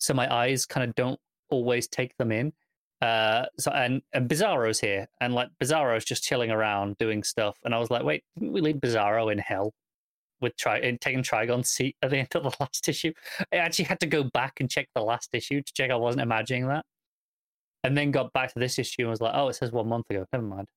so 0.00 0.14
my 0.14 0.32
eyes 0.34 0.66
kind 0.66 0.88
of 0.88 0.94
don't 0.96 1.20
always 1.50 1.86
take 1.86 2.16
them 2.16 2.32
in. 2.32 2.52
Uh, 3.00 3.46
so 3.58 3.70
and 3.70 4.02
and 4.12 4.28
Bizarro's 4.28 4.80
here, 4.80 5.06
and 5.20 5.34
like 5.34 5.48
Bizarro's 5.62 6.04
just 6.04 6.24
chilling 6.24 6.50
around 6.50 6.98
doing 6.98 7.22
stuff, 7.22 7.56
and 7.64 7.74
I 7.74 7.78
was 7.78 7.90
like, 7.90 8.02
wait, 8.02 8.24
didn't 8.38 8.52
we 8.52 8.60
leave 8.60 8.76
Bizarro 8.76 9.30
in 9.30 9.38
hell 9.38 9.72
with 10.40 10.52
and 10.66 11.00
taking 11.00 11.22
Trigon's 11.22 11.70
seat 11.70 11.96
at 12.02 12.10
the 12.10 12.18
end 12.18 12.28
of 12.34 12.42
the 12.42 12.56
last 12.60 12.88
issue? 12.88 13.12
I 13.52 13.56
actually 13.56 13.86
had 13.86 14.00
to 14.00 14.06
go 14.06 14.24
back 14.24 14.60
and 14.60 14.70
check 14.70 14.88
the 14.94 15.02
last 15.02 15.30
issue 15.32 15.62
to 15.62 15.72
check 15.72 15.90
I 15.90 15.96
wasn't 15.96 16.22
imagining 16.22 16.66
that, 16.68 16.84
and 17.84 17.96
then 17.96 18.10
got 18.10 18.32
back 18.32 18.52
to 18.52 18.58
this 18.58 18.78
issue 18.78 19.02
and 19.02 19.10
was 19.10 19.20
like, 19.20 19.34
oh, 19.34 19.48
it 19.48 19.54
says 19.54 19.72
one 19.72 19.88
month 19.88 20.06
ago. 20.10 20.26
Never 20.32 20.44
mind. 20.44 20.68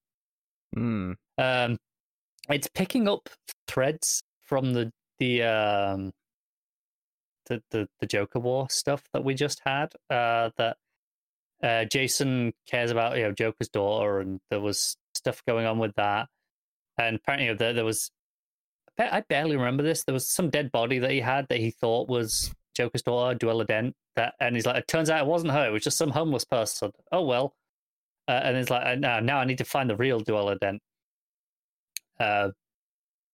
Hmm. 0.74 1.12
Um, 1.38 1.78
it's 2.50 2.70
picking 2.74 3.08
up 3.08 3.30
threads 3.68 4.22
from 4.42 4.74
the 4.74 4.92
the 5.20 5.44
um 5.44 6.12
the 7.48 7.62
the, 7.72 7.88
the 8.00 8.08
Joker 8.08 8.40
War 8.40 8.68
stuff 8.70 9.04
that 9.14 9.24
we 9.24 9.34
just 9.34 9.62
had. 9.66 9.94
Uh, 10.10 10.50
that 10.58 10.78
uh, 11.62 11.86
Jason 11.86 12.54
cares 12.68 12.92
about 12.92 13.18
you 13.18 13.24
know 13.24 13.32
Joker's 13.32 13.70
daughter, 13.70 14.20
and 14.20 14.40
there 14.50 14.62
was 14.62 14.98
stuff 15.16 15.42
going 15.48 15.66
on 15.66 15.80
with 15.80 15.96
that. 15.96 16.28
And 16.98 17.18
apparently, 17.18 17.54
there 17.56 17.74
there 17.74 17.86
was 17.86 18.12
I 19.00 19.22
barely 19.28 19.56
remember 19.56 19.84
this. 19.84 20.04
There 20.04 20.14
was 20.14 20.30
some 20.30 20.50
dead 20.50 20.72
body 20.72 21.00
that 21.00 21.12
he 21.12 21.20
had 21.20 21.48
that 21.50 21.60
he 21.60 21.72
thought 21.72 22.08
was 22.08 22.54
Joker's 22.76 23.02
daughter, 23.02 23.38
Duela 23.38 23.66
Dent. 23.66 23.96
That 24.16 24.36
and 24.40 24.56
he's 24.56 24.66
like, 24.66 24.78
it 24.78 24.88
turns 24.88 25.10
out 25.10 25.22
it 25.22 25.28
wasn't 25.28 25.54
her. 25.54 25.68
It 25.68 25.72
was 25.72 25.84
just 25.84 25.98
some 25.98 26.12
homeless 26.12 26.46
person. 26.46 26.92
Oh 27.12 27.24
well. 27.24 27.56
Uh, 28.28 28.40
and 28.44 28.56
it's 28.56 28.70
like, 28.70 29.00
now, 29.00 29.20
now 29.20 29.40
I 29.40 29.46
need 29.46 29.58
to 29.58 29.66
find 29.66 29.90
the 29.90 29.98
real 29.98 30.22
Duela 30.22 30.58
Dent. 30.58 30.82
Uh, 32.20 32.50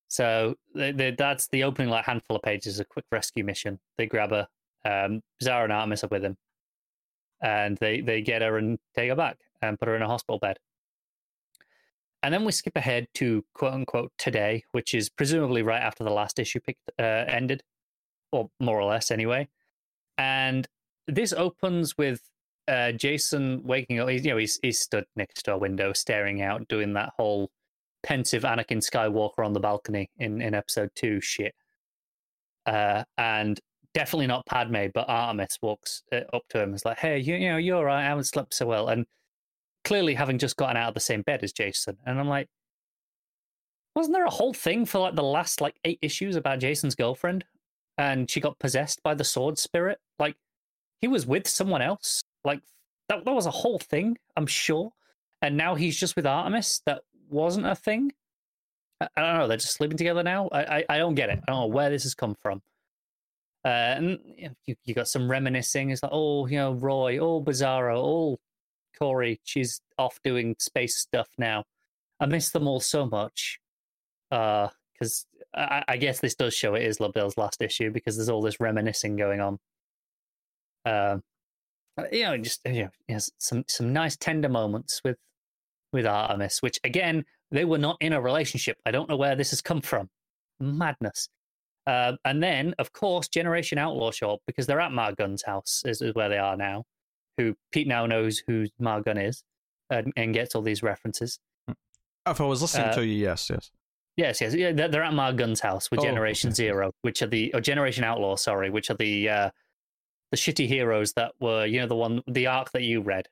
so 0.10 0.56
that's 0.74 1.48
the 1.50 1.64
opening 1.64 1.90
like 1.90 2.04
handful 2.04 2.36
of 2.36 2.42
pages, 2.42 2.80
a 2.80 2.86
quick 2.86 3.06
rescue 3.12 3.44
mission. 3.44 3.80
They 3.98 4.08
grab 4.08 4.32
her, 4.32 4.48
um, 4.84 5.22
Zara 5.42 5.64
and 5.64 5.72
Artemis 5.72 6.04
are 6.04 6.08
with 6.08 6.24
him, 6.24 6.36
and 7.42 7.78
they 7.78 8.02
they 8.02 8.22
get 8.22 8.42
her 8.42 8.58
and 8.58 8.80
take 8.96 9.10
her 9.10 9.16
back 9.16 9.38
and 9.62 9.80
put 9.80 9.88
her 9.88 9.96
in 9.96 10.02
a 10.02 10.08
hospital 10.08 10.40
bed. 10.40 10.58
And 12.24 12.34
then 12.34 12.44
we 12.44 12.52
skip 12.52 12.76
ahead 12.76 13.08
to 13.16 13.46
quote 13.54 13.74
unquote 13.74 14.12
today, 14.18 14.64
which 14.72 14.96
is 14.96 15.10
presumably 15.10 15.62
right 15.62 15.82
after 15.82 16.04
the 16.04 16.10
last 16.10 16.40
issue 16.40 16.60
picked, 16.60 16.90
uh, 17.00 17.04
ended, 17.28 17.62
or 18.32 18.50
more 18.60 18.80
or 18.82 18.90
less 18.90 19.12
anyway. 19.12 19.48
And 20.18 20.68
this 21.08 21.34
opens 21.34 21.98
with 21.98 22.22
uh, 22.68 22.94
Jason 22.94 23.62
waking 23.64 24.00
up. 24.00 24.10
He's, 24.10 24.26
you 24.26 24.32
know, 24.32 24.38
he's, 24.38 24.60
he's 24.62 24.80
stood 24.80 25.06
next 25.16 25.44
to 25.44 25.54
a 25.54 25.58
window, 25.58 25.94
staring 25.94 26.42
out, 26.42 26.68
doing 26.68 26.94
that 26.94 27.14
whole 27.16 27.52
pensive 28.04 28.44
Anakin 28.44 28.78
Skywalker 28.78 29.46
on 29.46 29.54
the 29.54 29.60
balcony 29.60 30.10
in, 30.18 30.42
in 30.42 30.54
episode 30.54 30.90
two 30.96 31.22
shit. 31.22 31.54
Uh, 32.66 33.04
and 33.18 33.60
definitely 33.94 34.28
not 34.28 34.46
Padme, 34.46 34.88
but 34.94 35.10
Artemis 35.10 35.58
walks 35.62 36.04
uh, 36.12 36.22
up 36.34 36.44
to 36.50 36.60
him. 36.60 36.70
and 36.70 36.76
is 36.76 36.86
like, 36.86 37.00
"Hey, 37.00 37.20
you, 37.20 37.36
you 37.36 37.50
know, 37.50 37.58
you're 37.58 37.86
right. 37.86 38.04
I 38.04 38.08
haven't 38.08 38.26
slept 38.26 38.54
so 38.54 38.66
well." 38.68 38.90
And 38.90 39.06
clearly, 39.84 40.14
having 40.14 40.38
just 40.38 40.58
gotten 40.58 40.78
out 40.78 40.90
of 40.90 40.94
the 40.94 41.00
same 41.00 41.22
bed 41.22 41.44
as 41.44 41.54
Jason, 41.54 41.98
and 42.06 42.20
I'm 42.20 42.28
like, 42.28 42.48
wasn't 43.96 44.16
there 44.16 44.26
a 44.26 44.30
whole 44.30 44.54
thing 44.54 44.86
for 44.86 45.00
like 45.00 45.16
the 45.16 45.24
last 45.24 45.62
like 45.62 45.76
eight 45.84 46.00
issues 46.02 46.36
about 46.36 46.60
Jason's 46.60 46.96
girlfriend, 46.96 47.46
and 47.98 48.30
she 48.30 48.40
got 48.40 48.60
possessed 48.60 49.02
by 49.04 49.14
the 49.14 49.24
sword 49.24 49.58
spirit? 49.58 50.00
Like, 50.20 50.36
he 51.02 51.08
was 51.08 51.26
with 51.26 51.48
someone 51.48 51.82
else. 51.82 52.22
Like 52.44 52.62
that, 53.10 53.26
that 53.26 53.34
was 53.34 53.46
a 53.46 53.52
whole 53.52 53.80
thing. 53.80 54.18
I'm 54.38 54.48
sure. 54.48 54.92
And 55.42 55.56
now 55.58 55.76
he's 55.76 55.98
just 55.98 56.16
with 56.16 56.26
Artemis. 56.26 56.82
That 56.86 57.02
wasn't 57.30 57.68
a 57.68 57.76
thing. 57.76 58.12
I, 59.02 59.08
I 59.16 59.22
don't 59.22 59.38
know. 59.38 59.48
They're 59.48 59.58
just 59.58 59.76
sleeping 59.76 59.98
together 59.98 60.24
now. 60.24 60.48
I, 60.52 60.78
I, 60.78 60.86
I 60.90 60.98
don't 60.98 61.16
get 61.16 61.30
it. 61.30 61.40
I 61.48 61.52
don't 61.52 61.62
know 61.62 61.68
where 61.68 61.90
this 61.90 62.04
has 62.04 62.16
come 62.16 62.36
from. 62.42 62.62
Uh, 63.66 63.68
and 63.68 64.20
you, 64.66 64.76
you 64.86 64.94
got 64.94 65.08
some 65.08 65.30
reminiscing. 65.30 65.90
It's 65.90 66.02
like, 66.02 66.12
oh, 66.14 66.48
you 66.48 66.58
know, 66.58 66.74
Roy, 66.74 67.18
oh, 67.20 67.42
Bizarro, 67.42 67.98
oh, 67.98 68.40
Kory. 68.98 69.40
She's 69.44 69.82
off 69.98 70.20
doing 70.24 70.56
space 70.60 70.98
stuff 70.98 71.28
now. 71.38 71.66
I 72.20 72.26
miss 72.26 72.52
them 72.52 72.68
all 72.68 72.80
so 72.80 73.06
much. 73.06 73.60
Because 74.30 75.26
uh, 75.54 75.60
I, 75.60 75.84
I, 75.88 75.98
guess 75.98 76.20
this 76.20 76.36
does 76.36 76.54
show 76.54 76.76
it 76.76 76.84
is 76.84 77.00
Lobdell's 77.00 77.38
last 77.38 77.62
issue 77.62 77.90
because 77.90 78.16
there's 78.16 78.30
all 78.30 78.42
this 78.42 78.60
reminiscing 78.60 79.16
going 79.16 79.40
on. 79.42 79.58
Uh, 80.86 81.18
you 82.12 82.24
know, 82.24 82.38
just 82.38 82.62
you 82.66 82.90
know, 83.10 83.20
some 83.40 83.64
some 83.68 83.92
nice 83.92 84.16
tender 84.16 84.50
moments 84.50 85.02
with 85.04 85.18
with 85.92 86.06
Artemis, 86.06 86.62
which 86.62 86.80
again, 86.84 87.26
they 87.52 87.66
were 87.66 87.78
not 87.78 87.98
in 88.00 88.14
a 88.14 88.22
relationship. 88.22 88.78
I 88.86 88.92
don't 88.92 89.10
know 89.10 89.18
where 89.18 89.36
this 89.36 89.50
has 89.52 89.62
come 89.62 89.82
from. 89.82 90.10
Madness. 90.60 91.30
Uh, 91.88 92.14
and 92.26 92.44
then, 92.44 92.76
of 92.78 92.94
course, 92.94 93.28
Generation 93.28 93.78
Outlaw 93.78 94.12
show 94.12 94.34
up 94.34 94.42
because 94.46 94.68
they're 94.68 94.80
at 94.80 94.92
Mark 94.92 95.16
Gunn's 95.18 95.44
house, 95.44 95.82
is, 95.86 96.02
is 96.02 96.14
where 96.14 96.30
they 96.30 96.38
are 96.38 96.56
now. 96.56 96.84
Who 97.38 97.56
Pete 97.72 97.88
now 97.88 98.06
knows 98.06 98.44
who 98.46 98.68
Mark 98.80 99.06
Gunn 99.06 99.18
is 99.18 99.44
and, 99.90 100.14
and, 100.16 100.34
gets 100.34 100.56
all 100.56 100.62
these 100.62 100.84
references. 100.84 101.40
If 102.28 102.42
I 102.42 102.44
was 102.44 102.62
listening 102.62 102.90
uh, 102.90 102.94
to 102.94 103.06
you, 103.06 103.14
yes, 103.14 103.50
yes. 103.50 103.72
Yes, 104.18 104.42
yes. 104.42 104.54
Yeah, 104.54 104.74
they're 104.74 105.04
at 105.04 105.14
Mark 105.14 105.38
Gunn's 105.38 105.62
house 105.62 105.90
with 105.90 106.02
oh, 106.02 106.04
Generation 106.04 106.50
okay. 106.50 106.56
Zero, 106.56 106.92
which 107.02 107.22
are 107.22 107.28
the, 107.28 107.52
or 107.54 107.62
Generation 107.62 108.04
Outlaw, 108.04 108.36
sorry, 108.36 108.70
which 108.70 108.90
are 108.90 108.96
the, 108.96 109.30
uh, 109.30 109.50
the 110.32 110.38
shitty 110.38 110.68
heroes 110.68 111.14
that 111.14 111.32
were, 111.40 111.66
you 111.66 111.80
know, 111.80 111.88
the 111.88 111.96
one, 111.96 112.22
the 112.28 112.46
arc 112.46 112.72
that 112.74 112.84
you 112.84 113.02
read 113.02 113.28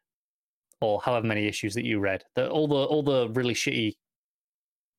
or 0.82 1.02
however 1.02 1.26
many 1.26 1.48
issues 1.48 1.74
that 1.76 1.86
you 1.86 2.00
read. 2.00 2.24
The, 2.36 2.50
all 2.50 2.68
the 2.68 2.76
all 2.76 3.04
the 3.04 3.30
really 3.30 3.54
shitty, 3.54 3.96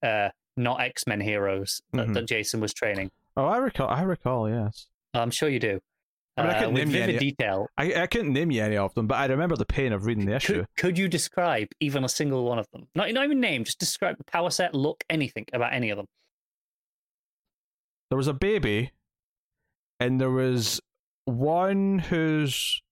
uh, 0.02 0.30
not 0.56 0.80
X 0.80 1.06
Men 1.06 1.20
heroes 1.20 1.80
that, 1.92 2.04
mm-hmm. 2.04 2.12
that, 2.14 2.26
Jason 2.26 2.60
was 2.60 2.72
training. 2.74 3.10
Oh, 3.36 3.46
I 3.46 3.58
recall. 3.58 3.88
I 3.88 4.02
recall. 4.02 4.48
Yes, 4.48 4.86
I'm 5.14 5.30
sure 5.30 5.48
you 5.48 5.60
do. 5.60 5.80
I, 6.36 6.42
mean, 6.42 6.50
I 6.50 6.54
couldn't 6.54 6.74
uh, 6.74 6.78
name 6.78 6.88
vivid 6.90 7.08
any, 7.16 7.18
detail. 7.18 7.66
I, 7.76 8.02
I 8.02 8.06
couldn't 8.06 8.32
name 8.32 8.52
you 8.52 8.62
any 8.62 8.76
of 8.76 8.94
them, 8.94 9.08
but 9.08 9.16
I 9.16 9.26
remember 9.26 9.56
the 9.56 9.66
pain 9.66 9.92
of 9.92 10.06
reading 10.06 10.26
the 10.26 10.36
issue. 10.36 10.54
Could, 10.54 10.66
could 10.76 10.98
you 10.98 11.08
describe 11.08 11.68
even 11.80 12.04
a 12.04 12.08
single 12.08 12.44
one 12.44 12.60
of 12.60 12.66
them? 12.72 12.86
Not, 12.94 13.10
not 13.12 13.24
even 13.24 13.40
name, 13.40 13.64
just 13.64 13.80
describe 13.80 14.18
the 14.18 14.24
power 14.24 14.50
set, 14.50 14.72
look, 14.72 15.02
anything 15.10 15.46
about 15.52 15.72
any 15.72 15.90
of 15.90 15.96
them. 15.96 16.06
There 18.10 18.16
was 18.16 18.28
a 18.28 18.32
baby, 18.32 18.92
and 19.98 20.20
there 20.20 20.30
was 20.30 20.80
one 21.24 21.98
whose 21.98 22.82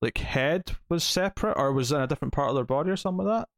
like 0.00 0.18
head 0.18 0.76
was 0.88 1.04
separate 1.04 1.54
or 1.56 1.72
was 1.72 1.92
in 1.92 2.00
a 2.00 2.06
different 2.06 2.32
part 2.32 2.50
of 2.50 2.54
their 2.54 2.64
body 2.64 2.90
or 2.90 2.96
something 2.96 3.26
like 3.26 3.40
that? 3.40 3.48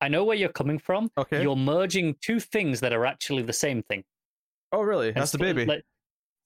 I 0.00 0.08
know 0.08 0.24
where 0.24 0.36
you're 0.36 0.50
coming 0.50 0.78
from. 0.78 1.10
Okay. 1.16 1.42
You're 1.42 1.56
merging 1.56 2.16
two 2.20 2.40
things 2.40 2.80
that 2.80 2.92
are 2.92 3.06
actually 3.06 3.42
the 3.42 3.52
same 3.52 3.82
thing. 3.82 4.04
Oh, 4.72 4.82
really? 4.82 5.12
That's 5.12 5.32
the 5.32 5.38
baby. 5.38 5.64
Like, 5.64 5.84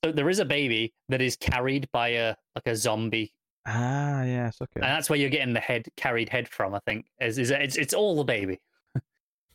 so 0.05 0.13
there 0.13 0.29
is 0.29 0.39
a 0.39 0.45
baby 0.45 0.95
that 1.09 1.21
is 1.21 1.37
carried 1.37 1.89
by 1.93 2.09
a 2.09 2.37
like 2.55 2.67
a 2.67 2.77
zombie. 2.77 3.33
Ah, 3.67 4.23
yes, 4.23 4.59
okay. 4.63 4.81
And 4.81 4.85
that's 4.85 5.11
where 5.11 5.19
you're 5.19 5.31
getting 5.31 5.55
the 5.55 5.61
head 5.61 5.87
carried 5.97 6.29
head 6.29 6.49
from. 6.49 6.75
I 6.75 6.79
think 6.87 7.07
is 7.21 7.39
is 7.39 7.51
it's 7.51 7.77
it's 7.77 7.95
all 7.95 8.17
the 8.17 8.25
baby, 8.25 8.61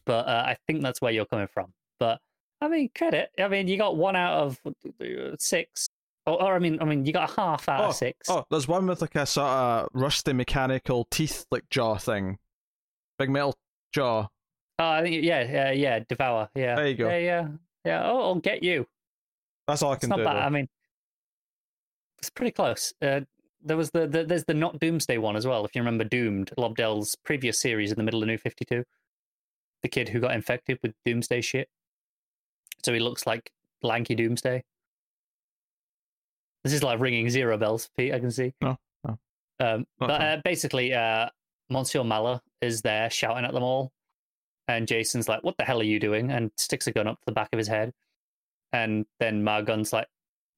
but 0.06 0.28
uh, 0.28 0.44
I 0.48 0.58
think 0.68 0.82
that's 0.82 1.02
where 1.02 1.14
you're 1.14 1.26
coming 1.26 1.48
from. 1.48 1.74
But 1.98 2.20
I 2.60 2.68
mean, 2.68 2.90
credit. 2.96 3.30
I 3.40 3.48
mean, 3.48 3.70
you 3.70 3.78
got 3.78 3.96
one 3.96 4.18
out 4.18 4.34
of 4.34 4.60
six 5.40 5.88
or, 6.26 6.42
or, 6.42 6.56
I 6.56 6.60
mean, 6.60 6.78
I 6.82 6.86
mean, 6.86 7.06
you 7.06 7.14
got 7.14 7.30
a 7.30 7.34
half 7.34 7.68
out 7.68 7.82
oh, 7.82 7.90
of 7.90 7.96
six. 7.96 8.30
Oh, 8.30 8.46
there's 8.50 8.68
one 8.68 8.88
with 8.88 9.02
like 9.02 9.16
a 9.16 9.26
sort 9.26 9.48
of 9.48 9.90
rusty 9.94 10.34
mechanical 10.34 11.06
teeth 11.12 11.46
like 11.52 11.70
jaw 11.70 11.98
thing, 11.98 12.38
big 13.20 13.30
metal 13.30 13.56
jaw. 13.94 14.28
Oh, 14.80 14.90
I 14.90 15.04
think 15.04 15.24
yeah, 15.24 15.44
yeah, 15.44 15.72
yeah. 15.72 16.00
Devour. 16.08 16.50
Yeah. 16.56 16.76
There 16.76 16.88
you 16.88 16.96
go. 16.96 17.10
Yeah, 17.10 17.18
yeah, 17.18 17.48
yeah. 17.86 18.02
Oh, 18.06 18.22
I'll 18.22 18.36
get 18.36 18.64
you. 18.64 18.88
That's 19.68 19.82
all 19.82 19.92
I 19.92 19.96
can 19.96 20.08
it's 20.08 20.10
not 20.10 20.18
do. 20.18 20.24
Bad. 20.24 20.38
I 20.38 20.50
mean, 20.50 20.68
it's 22.20 22.30
pretty 22.30 22.52
close. 22.52 22.94
Uh, 23.02 23.22
there 23.64 23.78
was 23.78 23.92
the, 23.92 24.08
the, 24.08 24.24
there's 24.24 24.46
the 24.46 24.54
not 24.54 24.80
Doomsday 24.80 25.18
one 25.18 25.36
as 25.36 25.46
well. 25.46 25.64
If 25.64 25.76
you 25.76 25.82
remember 25.82 26.04
Doomed, 26.04 26.52
Lobdell's 26.58 27.16
previous 27.24 27.62
series 27.62 27.92
in 27.92 27.98
the 27.98 28.04
middle 28.04 28.22
of 28.22 28.28
New 28.28 28.38
Fifty 28.38 28.66
Two, 28.66 28.84
the 29.84 29.90
kid 29.90 30.10
who 30.10 30.20
got 30.20 30.34
infected 30.34 30.80
with 30.82 30.94
Doomsday 31.06 31.42
shit. 31.42 31.70
So 32.84 32.94
he 32.94 33.00
looks 33.00 33.28
like 33.28 33.52
lanky 33.82 34.16
Doomsday. 34.16 34.64
This 36.64 36.74
is 36.74 36.84
like 36.84 37.00
ringing 37.00 37.30
zero 37.30 37.58
bells, 37.58 37.90
Pete. 37.98 38.14
I 38.14 38.20
can 38.20 38.32
see. 38.32 38.54
No, 38.62 38.78
no. 39.04 39.18
Um, 39.60 39.86
but 40.00 40.10
uh, 40.10 40.38
basically, 40.44 40.94
uh, 40.94 41.28
Monsieur 41.70 42.04
Mallah 42.04 42.42
is 42.62 42.82
there 42.82 43.10
shouting 43.10 43.46
at 43.46 43.54
them 43.54 43.64
all, 43.64 43.92
and 44.68 44.88
Jason's 44.88 45.28
like, 45.28 45.44
"What 45.44 45.58
the 45.58 45.66
hell 45.66 45.82
are 45.82 45.84
you 45.84 46.00
doing?" 46.00 46.32
and 46.32 46.52
sticks 46.58 46.88
a 46.88 46.92
gun 46.92 47.08
up 47.08 47.20
to 47.20 47.26
the 47.28 47.34
back 47.34 47.50
of 47.52 47.58
his 47.58 47.68
head. 47.68 47.94
And 48.72 49.06
then 49.20 49.44
Mark 49.44 49.66
Gunn's 49.66 49.92
like, 49.94 50.08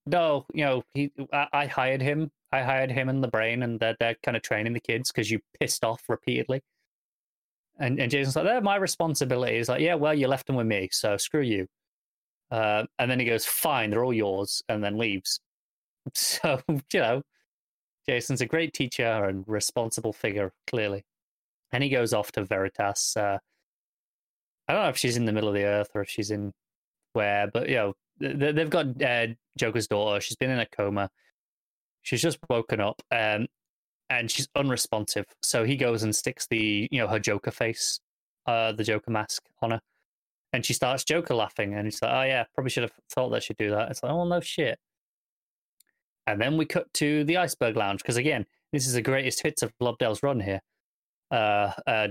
"No, 0.06 0.46
you 0.54 0.64
know, 0.66 0.84
he, 0.94 1.12
I, 1.34 1.48
I 1.52 1.66
hired 1.66 2.02
him. 2.02 2.32
I 2.52 2.62
hired 2.62 2.92
him 2.92 3.10
and 3.10 3.24
the 3.24 3.28
brain, 3.28 3.64
and 3.64 3.80
they're 3.80 3.96
they're 4.00 4.16
kind 4.24 4.38
of 4.38 4.44
training 4.44 4.74
the 4.74 4.80
kids 4.80 5.12
because 5.12 5.32
you 5.32 5.40
pissed 5.60 5.84
off 5.84 6.04
repeatedly." 6.08 6.62
And 7.80 8.00
and 8.00 8.12
Jason's 8.12 8.36
like, 8.36 8.46
"They're 8.46 8.62
my 8.62 8.76
responsibility." 8.76 9.58
He's 9.58 9.70
like, 9.70 9.82
"Yeah, 9.82 9.96
well, 9.96 10.14
you 10.14 10.28
left 10.28 10.46
them 10.48 10.56
with 10.56 10.68
me, 10.68 10.90
so 10.92 11.18
screw 11.18 11.42
you." 11.42 11.68
Uh, 12.52 12.86
and 13.00 13.10
then 13.10 13.20
he 13.20 13.26
goes, 13.26 13.46
"Fine, 13.46 13.90
they're 13.90 14.06
all 14.06 14.14
yours," 14.14 14.62
and 14.70 14.84
then 14.84 14.98
leaves. 14.98 15.40
So, 16.14 16.62
you 16.70 17.00
know, 17.00 17.22
Jason's 18.08 18.42
a 18.42 18.46
great 18.46 18.74
teacher 18.74 19.26
and 19.26 19.44
responsible 19.48 20.14
figure, 20.14 20.54
clearly. 20.68 21.04
And 21.72 21.84
he 21.84 21.90
goes 21.90 22.14
off 22.14 22.32
to 22.34 22.46
Veritas. 22.46 23.18
Uh, 23.18 23.40
I 24.68 24.74
don't 24.74 24.84
know 24.84 24.90
if 24.90 24.98
she's 24.98 25.18
in 25.18 25.26
the 25.26 25.32
middle 25.32 25.50
of 25.50 25.56
the 25.56 25.64
earth 25.64 25.90
or 25.96 26.02
if 26.02 26.10
she's 26.10 26.32
in 26.32 26.54
where, 27.14 27.48
but, 27.52 27.70
you 27.70 27.76
know, 27.76 27.94
they've 28.20 28.70
got 28.70 29.02
uh, 29.02 29.28
Joker's 29.58 29.88
daughter. 29.88 30.22
She's 30.22 30.38
been 30.38 30.52
in 30.52 30.60
a 30.60 30.66
coma. 30.66 31.10
She's 32.02 32.22
just 32.22 32.38
woken 32.50 32.80
up 32.80 33.02
um, 33.12 33.48
and 34.10 34.30
she's 34.30 34.48
unresponsive. 34.56 35.26
So 35.42 35.64
he 35.64 35.76
goes 35.76 36.04
and 36.04 36.16
sticks 36.16 36.48
the, 36.48 36.88
you 36.92 37.00
know, 37.00 37.08
her 37.08 37.20
Joker 37.20 37.52
face, 37.52 38.00
uh, 38.46 38.72
the 38.74 38.84
Joker 38.84 39.12
mask 39.12 39.44
on 39.62 39.72
her. 39.72 39.82
And 40.54 40.66
she 40.66 40.74
starts 40.74 41.04
Joker 41.04 41.34
laughing. 41.34 41.74
And 41.74 41.86
he's 41.86 42.02
like, 42.02 42.12
oh, 42.12 42.22
yeah, 42.22 42.46
probably 42.54 42.70
should 42.70 42.84
have 42.84 42.94
thought 43.10 43.30
that 43.30 43.44
she'd 43.44 43.58
do 43.58 43.72
that. 43.72 43.90
It's 43.90 44.04
like, 44.04 44.12
oh, 44.12 44.26
no 44.26 44.40
shit. 44.40 44.80
And 46.28 46.42
then 46.42 46.58
we 46.58 46.66
cut 46.66 46.92
to 46.96 47.24
the 47.24 47.38
Iceberg 47.38 47.76
Lounge 47.76 48.02
because 48.02 48.18
again, 48.18 48.46
this 48.72 48.88
is 48.88 48.94
the 48.94 49.02
greatest 49.02 49.44
hits 49.44 49.62
of 49.62 49.74
Lobdell's 49.80 50.24
run 50.24 50.40
here. 50.40 50.62
Uh, 51.32 51.72
uh, 51.88 52.08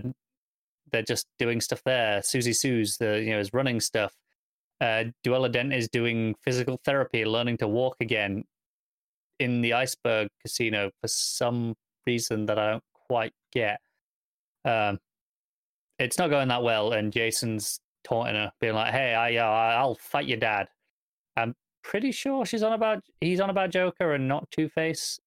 they're 0.93 1.03
just 1.03 1.27
doing 1.39 1.61
stuff 1.61 1.83
there. 1.85 2.21
Suzie 2.21 2.55
Su's 2.55 2.97
the 2.97 3.21
you 3.21 3.31
know 3.31 3.41
is 3.41 3.53
running 3.53 3.81
stuff. 3.81 4.15
Uh, 4.81 5.05
Duela 5.25 5.51
Dent 5.51 5.73
is 5.73 5.89
doing 5.89 6.35
physical 6.43 6.81
therapy, 6.85 7.25
learning 7.25 7.57
to 7.59 7.69
walk 7.69 7.97
again 8.01 8.45
in 9.41 9.61
the 9.61 9.73
iceberg 9.73 10.29
casino 10.41 10.91
for 11.01 11.09
some 11.09 11.75
reason 12.07 12.47
that 12.47 12.59
I 12.59 12.73
don't 12.73 12.85
quite 13.09 13.33
get. 13.53 13.81
Um, 14.65 14.99
it's 15.99 16.19
not 16.19 16.31
going 16.31 16.49
that 16.49 16.63
well, 16.63 16.93
and 16.93 17.13
Jason's 17.13 17.81
taunting 18.05 18.37
her, 18.37 18.53
being 18.61 18.75
like, 18.75 18.93
"Hey, 18.93 19.15
I, 19.15 19.37
uh, 19.37 19.77
I'll 19.79 19.95
fight 19.97 20.27
your 20.27 20.39
dad." 20.39 20.69
I'm 21.37 21.55
pretty 21.85 22.11
sure 22.11 22.45
she's 22.45 22.63
on 22.63 22.73
about 22.73 23.05
he's 23.21 23.41
on 23.41 23.51
about 23.51 23.71
Joker 23.71 24.15
and 24.15 24.27
not 24.27 24.51
Two 24.51 24.69
Face, 24.69 25.21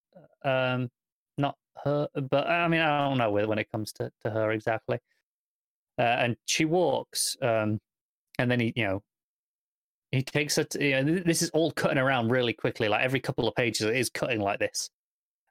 um, 0.43 0.89
not 1.37 1.55
her. 1.85 2.09
But 2.29 2.47
I 2.47 2.67
mean, 2.67 2.81
I 2.81 3.07
don't 3.07 3.17
know 3.17 3.31
when 3.31 3.59
it 3.59 3.71
comes 3.71 3.93
to, 3.93 4.11
to 4.25 4.31
her 4.31 4.51
exactly. 4.51 4.99
Uh, 5.99 6.01
and 6.01 6.35
she 6.45 6.65
walks, 6.65 7.37
um, 7.41 7.79
and 8.37 8.51
then 8.51 8.59
he, 8.59 8.73
you 8.75 8.83
know, 8.83 9.03
he 10.11 10.21
takes 10.21 10.57
it. 10.57 10.75
You 10.79 11.03
know, 11.03 11.19
this 11.19 11.41
is 11.41 11.49
all 11.51 11.71
cutting 11.71 11.97
around 11.97 12.29
really 12.29 12.53
quickly. 12.53 12.87
Like 12.87 13.03
every 13.03 13.19
couple 13.19 13.47
of 13.47 13.55
pages, 13.55 13.87
it 13.87 13.95
is 13.95 14.09
cutting 14.09 14.41
like 14.41 14.59
this. 14.59 14.89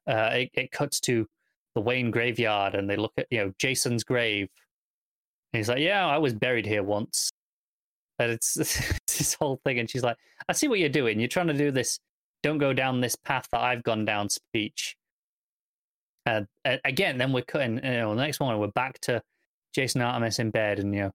Uh, 0.07 0.31
it, 0.33 0.51
it 0.55 0.70
cuts 0.70 1.01
to 1.01 1.27
the 1.74 1.81
Wayne 1.81 2.11
graveyard, 2.11 2.74
and 2.74 2.89
they 2.89 2.97
look 2.97 3.12
at 3.16 3.27
you 3.31 3.39
know 3.39 3.53
Jason's 3.59 4.05
grave. 4.05 4.49
And 5.53 5.59
he's 5.59 5.69
like, 5.69 5.81
"Yeah, 5.81 6.07
I 6.07 6.19
was 6.19 6.35
buried 6.35 6.66
here 6.66 6.83
once." 6.83 7.33
And 8.19 8.33
it's, 8.33 8.55
this 9.07 9.35
whole 9.35 9.61
thing, 9.65 9.79
and 9.79 9.89
she's 9.89 10.03
like, 10.03 10.17
"I 10.49 10.53
see 10.53 10.69
what 10.69 10.79
you're 10.79 10.89
doing. 10.89 11.21
You're 11.21 11.29
trying 11.29 11.49
to 11.49 11.55
do 11.55 11.71
this. 11.71 11.99
Don't 12.43 12.59
go 12.59 12.73
down 12.73 13.01
this 13.01 13.17
path 13.17 13.49
that 13.53 13.61
I've 13.61 13.83
gone 13.83 14.05
down." 14.05 14.29
Speech. 14.29 14.97
And 16.25 16.47
uh, 16.65 16.77
again, 16.85 17.19
then 17.19 17.33
we're 17.33 17.43
cutting. 17.43 17.77
You 17.77 17.91
know, 17.91 18.15
the 18.15 18.23
next 18.23 18.41
morning 18.41 18.61
we're 18.61 18.69
back 18.69 19.01
to 19.03 19.23
Jason 19.75 20.01
Artemis 20.01 20.39
in 20.39 20.51
bed, 20.51 20.79
and 20.79 20.95
you 20.95 21.03
know, 21.03 21.13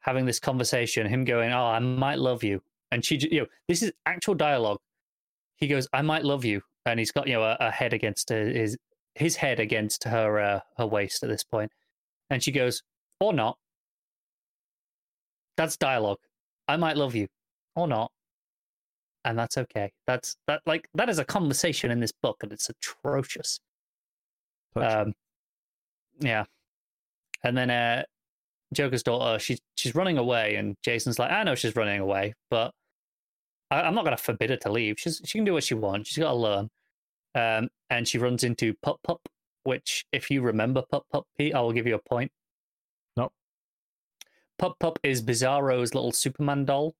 having 0.00 0.26
this 0.26 0.40
conversation. 0.40 1.06
Him 1.06 1.24
going, 1.24 1.52
"Oh, 1.52 1.66
I 1.66 1.78
might 1.78 2.18
love 2.18 2.42
you," 2.42 2.62
and 2.90 3.04
she, 3.04 3.16
you 3.30 3.40
know, 3.40 3.46
this 3.68 3.82
is 3.82 3.92
actual 4.06 4.34
dialogue. 4.34 4.78
He 5.56 5.68
goes, 5.68 5.88
"I 5.92 6.02
might 6.02 6.24
love 6.24 6.44
you," 6.44 6.62
and 6.86 6.98
he's 6.98 7.12
got 7.12 7.26
you 7.26 7.34
know 7.34 7.42
a, 7.42 7.56
a 7.60 7.70
head 7.70 7.92
against 7.92 8.28
his 8.28 8.76
his 9.14 9.36
head 9.36 9.60
against 9.60 10.04
her 10.04 10.40
uh, 10.40 10.60
her 10.76 10.86
waist 10.86 11.22
at 11.22 11.28
this 11.28 11.44
point, 11.44 11.72
and 12.30 12.42
she 12.42 12.52
goes, 12.52 12.82
"Or 13.20 13.32
not." 13.32 13.58
That's 15.56 15.76
dialogue. 15.76 16.18
I 16.72 16.76
might 16.78 16.96
love 16.96 17.14
you, 17.14 17.26
or 17.76 17.86
not, 17.86 18.10
and 19.26 19.38
that's 19.38 19.58
okay. 19.58 19.90
That's 20.06 20.36
that 20.46 20.62
like 20.64 20.88
that 20.94 21.10
is 21.10 21.18
a 21.18 21.24
conversation 21.24 21.90
in 21.90 22.00
this 22.00 22.12
book, 22.22 22.38
and 22.42 22.50
it's 22.50 22.70
atrocious. 22.70 23.60
Um, 24.74 25.12
yeah, 26.18 26.44
and 27.44 27.54
then 27.58 27.68
uh, 27.70 28.04
Joker's 28.72 29.02
daughter, 29.02 29.38
she's 29.38 29.60
she's 29.76 29.94
running 29.94 30.16
away, 30.16 30.54
and 30.54 30.76
Jason's 30.82 31.18
like, 31.18 31.30
I 31.30 31.42
know 31.42 31.54
she's 31.54 31.76
running 31.76 32.00
away, 32.00 32.32
but 32.50 32.72
I, 33.70 33.86
am 33.86 33.94
not 33.94 34.06
going 34.06 34.16
to 34.16 34.22
forbid 34.22 34.48
her 34.48 34.56
to 34.56 34.72
leave. 34.72 34.96
She's 34.98 35.20
she 35.26 35.36
can 35.36 35.44
do 35.44 35.52
what 35.52 35.64
she 35.64 35.74
wants. 35.74 36.08
She's 36.08 36.24
got 36.24 36.30
to 36.30 36.36
learn. 36.36 36.70
Um, 37.34 37.68
and 37.90 38.08
she 38.08 38.16
runs 38.16 38.44
into 38.44 38.74
Pup 38.82 38.98
Pup, 39.04 39.20
which, 39.64 40.06
if 40.10 40.30
you 40.30 40.40
remember 40.40 40.82
Pup 40.90 41.04
Pup, 41.12 41.26
Pete, 41.36 41.54
I 41.54 41.60
will 41.60 41.72
give 41.72 41.86
you 41.86 41.96
a 41.96 42.08
point. 42.08 42.32
Pup 44.62 44.76
Pup 44.78 45.00
is 45.02 45.20
Bizarro's 45.20 45.92
little 45.92 46.12
Superman 46.12 46.64
doll 46.64 46.94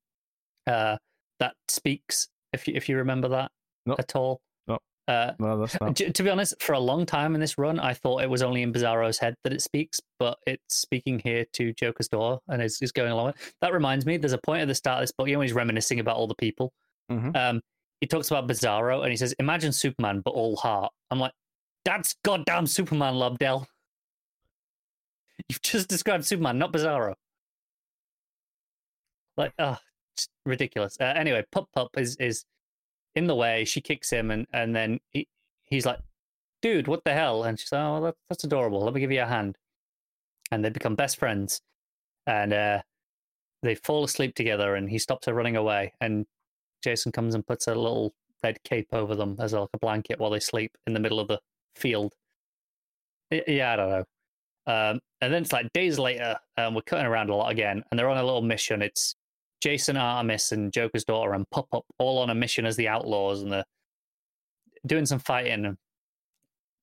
uh, 0.67 0.97
that 1.39 1.55
speaks. 1.69 2.27
If 2.53 2.67
you 2.67 2.75
if 2.75 2.89
you 2.89 2.97
remember 2.97 3.29
that 3.29 3.53
nope. 3.87 4.01
at 4.01 4.17
all. 4.17 4.41
No. 4.67 4.79
Uh, 5.07 5.31
no, 5.39 5.61
that's 5.61 5.81
not. 5.81 5.95
To 5.95 6.23
be 6.25 6.29
honest, 6.29 6.61
for 6.61 6.73
a 6.73 6.81
long 6.81 7.07
time 7.07 7.37
in 7.37 7.41
this 7.41 7.59
run, 7.59 7.79
I 7.79 7.95
thought 7.95 8.25
it 8.25 8.29
was 8.29 8.43
only 8.43 8.63
in 8.63 8.73
Bizarro's 8.73 9.19
head 9.19 9.37
that 9.45 9.53
it 9.53 9.63
speaks, 9.63 10.01
but 10.19 10.39
it's 10.45 10.77
speaking 10.77 11.21
here 11.21 11.47
to 11.53 11.73
Joker's 11.75 12.09
door 12.09 12.41
and 12.49 12.61
is, 12.61 12.83
is 12.83 12.91
going 12.91 13.13
along. 13.13 13.35
That 13.61 13.73
reminds 13.73 14.07
me, 14.07 14.17
there's 14.17 14.33
a 14.33 14.39
point 14.39 14.63
at 14.63 14.69
the 14.69 14.75
start 14.75 14.99
of 14.99 15.03
this 15.05 15.13
book, 15.13 15.29
you 15.29 15.37
know, 15.37 15.41
he's 15.41 15.53
reminiscing 15.53 16.01
about 16.01 16.17
all 16.17 16.27
the 16.27 16.35
people. 16.35 16.73
Mm-hmm. 17.13 17.31
Um, 17.37 17.61
he 18.01 18.09
talks 18.09 18.29
about 18.29 18.49
Bizarro 18.49 19.03
and 19.03 19.11
he 19.13 19.17
says, 19.17 19.37
"Imagine 19.39 19.71
Superman, 19.71 20.21
but 20.25 20.33
all 20.33 20.57
heart." 20.57 20.91
I'm 21.13 21.21
like, 21.21 21.33
"That's 21.85 22.17
goddamn 22.25 22.67
Superman, 22.67 23.15
Lobdell. 23.15 23.67
You've 25.49 25.63
just 25.63 25.89
described 25.89 26.25
Superman, 26.25 26.59
not 26.59 26.73
Bizarro." 26.73 27.15
Like, 29.37 29.53
oh, 29.59 29.79
ridiculous. 30.45 30.97
Uh, 31.01 31.13
anyway, 31.17 31.45
Pup 31.53 31.69
Pup 31.75 31.91
is 31.97 32.17
is 32.17 32.45
in 33.15 33.27
the 33.27 33.35
way. 33.35 33.65
She 33.65 33.81
kicks 33.81 34.11
him, 34.11 34.31
and 34.31 34.47
and 34.53 34.75
then 34.75 35.01
he, 35.11 35.29
he's 35.65 35.87
like, 35.87 36.01
"Dude, 36.61 36.89
what 36.89 37.05
the 37.05 37.13
hell?" 37.13 37.45
And 37.45 37.59
she's 37.59 37.73
like, 37.73 37.83
"Oh, 37.83 38.03
that, 38.05 38.15
that's 38.29 38.45
adorable. 38.45 38.81
Let 38.81 38.95
me 38.95 39.01
give 39.01 39.13
you 39.13 39.23
a 39.23 39.27
hand." 39.27 39.57
And 40.51 40.65
they 40.65 40.71
become 40.71 40.95
best 40.95 41.19
friends, 41.19 41.63
and 42.27 42.53
uh, 42.53 42.83
they 43.63 43.75
fall 43.75 44.05
asleep 44.05 44.35
together. 44.35 44.75
And 44.75 44.91
he 44.91 44.99
stops 44.99 45.27
her 45.27 45.35
running 45.35 45.57
away, 45.57 45.93
and 46.01 46.27
Jason 46.83 47.13
comes 47.13 47.35
and 47.35 47.47
puts 47.47 47.67
a 47.69 47.75
little 47.75 48.15
red 48.43 48.63
cape 48.65 48.89
over 48.93 49.15
them 49.15 49.37
as 49.39 49.53
like 49.53 49.69
a 49.73 49.79
blanket 49.79 50.19
while 50.19 50.31
they 50.31 50.41
sleep 50.41 50.77
in 50.87 50.95
the 50.95 51.01
middle 51.01 51.21
of 51.21 51.29
the 51.29 51.41
field. 51.77 52.13
Yeah, 53.31 53.73
I 53.73 53.77
don't 53.77 53.91
know. 53.91 54.05
Um, 54.67 55.01
and 55.21 55.33
then 55.33 55.43
it's 55.43 55.53
like 55.53 55.73
days 55.73 55.99
later, 55.99 56.37
um, 56.57 56.75
we're 56.75 56.83
cutting 56.83 57.07
around 57.07 57.31
a 57.31 57.35
lot 57.35 57.51
again, 57.51 57.83
and 57.91 57.99
they're 57.99 58.11
on 58.11 58.19
a 58.19 58.25
little 58.25 58.43
mission. 58.43 58.83
It's 58.83 59.15
Jason 59.63 59.97
Artemis 59.97 60.51
and 60.51 60.73
Joker's 60.73 61.05
daughter 61.05 61.35
and 61.35 61.49
Pup 61.51 61.71
Pup 61.71 61.85
all 61.99 62.19
on 62.19 62.31
a 62.31 62.35
mission 62.35 62.67
as 62.67 62.77
the 62.77 62.89
outlaws, 62.89 63.43
and 63.43 63.53
they're 63.53 63.65
doing 64.85 65.07
some 65.07 65.21
fighting. 65.21 65.77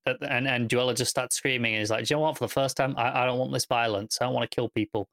And 0.06 0.47
and 0.47 0.69
Duela 0.69 0.95
just 0.95 1.11
starts 1.11 1.35
screaming, 1.35 1.73
and 1.73 1.81
he's 1.81 1.91
like, 1.91 2.06
"Do 2.06 2.14
you 2.14 2.18
know 2.18 2.22
what? 2.22 2.38
For 2.38 2.45
the 2.45 2.53
first 2.53 2.77
time, 2.77 2.95
I, 2.97 3.23
I 3.23 3.26
don't 3.26 3.38
want 3.38 3.51
this 3.51 3.65
violence. 3.65 4.18
I 4.22 4.26
don't 4.26 4.34
want 4.34 4.49
to 4.49 4.56
kill 4.56 4.69
people." 4.69 5.10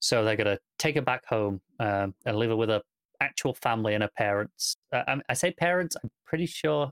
So 0.00 0.24
they're 0.24 0.36
gonna 0.36 0.58
take 0.78 0.96
her 0.96 1.02
back 1.02 1.24
home 1.26 1.60
um, 1.78 2.14
and 2.26 2.36
leave 2.36 2.50
her 2.50 2.56
with 2.56 2.70
her 2.70 2.82
actual 3.20 3.54
family 3.54 3.94
and 3.94 4.02
her 4.02 4.10
parents. 4.16 4.76
Uh, 4.92 5.04
I, 5.06 5.20
I, 5.28 5.34
say 5.34 5.52
parents. 5.52 5.96
I'm 6.02 6.10
pretty 6.26 6.46
sure. 6.46 6.90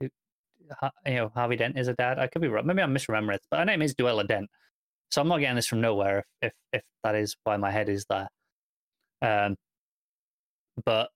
You 0.00 0.10
know, 1.06 1.30
Harvey 1.34 1.56
Dent 1.56 1.78
is 1.78 1.88
a 1.88 1.94
dad. 1.94 2.18
I 2.18 2.26
could 2.26 2.42
be 2.42 2.48
wrong. 2.48 2.66
Maybe 2.66 2.82
I'm 2.82 2.94
misremembering 2.94 3.34
it, 3.34 3.42
but 3.50 3.60
her 3.60 3.64
name 3.64 3.82
is 3.82 3.94
Duela 3.94 4.26
Dent. 4.26 4.48
So 5.10 5.20
I'm 5.20 5.28
not 5.28 5.38
getting 5.38 5.56
this 5.56 5.66
from 5.66 5.80
nowhere. 5.80 6.18
If 6.18 6.26
if 6.42 6.52
if 6.72 6.82
that 7.04 7.14
is 7.14 7.36
why 7.44 7.56
my 7.56 7.70
head 7.70 7.88
is 7.88 8.04
there. 8.08 8.28
Um, 9.22 9.56
but 10.84 11.10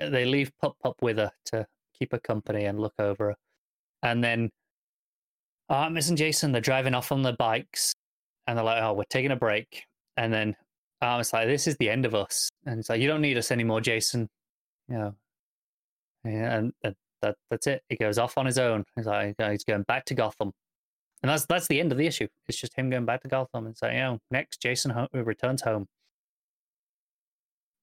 uh, 0.00 0.10
they 0.10 0.24
leave 0.24 0.52
Pup 0.60 0.76
Pup 0.82 0.96
with 1.02 1.18
her 1.18 1.32
to 1.46 1.66
keep 1.98 2.12
her 2.12 2.20
company 2.20 2.64
and 2.66 2.78
look 2.78 2.94
over 2.98 3.30
her, 3.30 3.36
and 4.02 4.22
then 4.22 4.50
Artemis 5.68 6.08
and 6.08 6.18
Jason 6.18 6.52
they're 6.52 6.60
driving 6.60 6.94
off 6.94 7.10
on 7.10 7.22
their 7.22 7.36
bikes, 7.36 7.94
and 8.46 8.56
they're 8.56 8.64
like, 8.64 8.82
"Oh, 8.82 8.92
we're 8.92 9.04
taking 9.10 9.32
a 9.32 9.36
break," 9.36 9.84
and 10.16 10.32
then 10.32 10.56
I 11.00 11.16
was 11.18 11.32
like, 11.32 11.46
this 11.46 11.66
is 11.66 11.76
the 11.76 11.90
end 11.90 12.06
of 12.06 12.14
us. 12.14 12.48
And 12.64 12.80
it's 12.80 12.88
like, 12.88 13.00
you 13.00 13.08
don't 13.08 13.20
need 13.20 13.36
us 13.36 13.50
anymore, 13.50 13.80
Jason. 13.80 14.28
You 14.88 14.98
know, 14.98 15.14
and, 16.24 16.72
and 16.82 16.94
that 17.22 17.36
that's 17.50 17.66
it. 17.66 17.82
He 17.88 17.96
goes 17.96 18.18
off 18.18 18.38
on 18.38 18.46
his 18.46 18.58
own. 18.58 18.84
He's 18.94 19.06
like, 19.06 19.34
he's 19.38 19.64
going 19.64 19.82
back 19.82 20.04
to 20.06 20.14
Gotham. 20.14 20.52
And 21.22 21.30
that's 21.30 21.46
that's 21.46 21.66
the 21.66 21.80
end 21.80 21.92
of 21.92 21.98
the 21.98 22.06
issue. 22.06 22.28
It's 22.48 22.58
just 22.58 22.74
him 22.74 22.90
going 22.90 23.04
back 23.04 23.22
to 23.22 23.28
Gotham 23.28 23.66
and 23.66 23.76
saying, 23.76 23.96
you 23.96 24.02
know, 24.02 24.18
next 24.30 24.60
Jason 24.60 24.90
ho- 24.92 25.08
returns 25.12 25.62
home. 25.62 25.86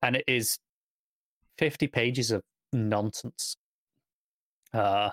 And 0.03 0.17
it 0.17 0.25
is 0.27 0.59
50 1.57 1.87
pages 1.87 2.29
of 2.29 2.43
nonsense. 2.71 3.55
Uh, 4.73 5.11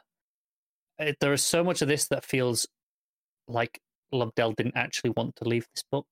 it, 0.99 1.17
there 1.21 1.33
is 1.33 1.45
so 1.45 1.65
much 1.65 1.81
of 1.81 1.89
this 1.89 2.09
that 2.09 2.25
feels 2.25 2.67
like 3.49 3.81
Lobdell 4.12 4.57
didn't 4.57 4.77
actually 4.77 5.11
want 5.11 5.37
to 5.37 5.49
leave 5.49 5.67
this 5.75 5.85
book. 5.91 6.07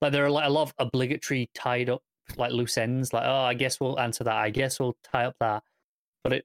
Like 0.00 0.12
there 0.12 0.24
are 0.24 0.30
like 0.30 0.46
a 0.46 0.52
lot 0.52 0.62
of 0.62 0.74
obligatory 0.78 1.50
tied 1.54 1.90
up 1.90 2.02
like 2.36 2.52
loose 2.52 2.78
ends. 2.78 3.12
Like 3.12 3.24
oh, 3.26 3.42
I 3.42 3.54
guess 3.54 3.80
we'll 3.80 3.98
answer 3.98 4.24
that. 4.24 4.34
I 4.34 4.50
guess 4.50 4.78
we'll 4.78 4.96
tie 5.12 5.24
up 5.24 5.36
that. 5.40 5.62
But 6.22 6.32
it 6.32 6.44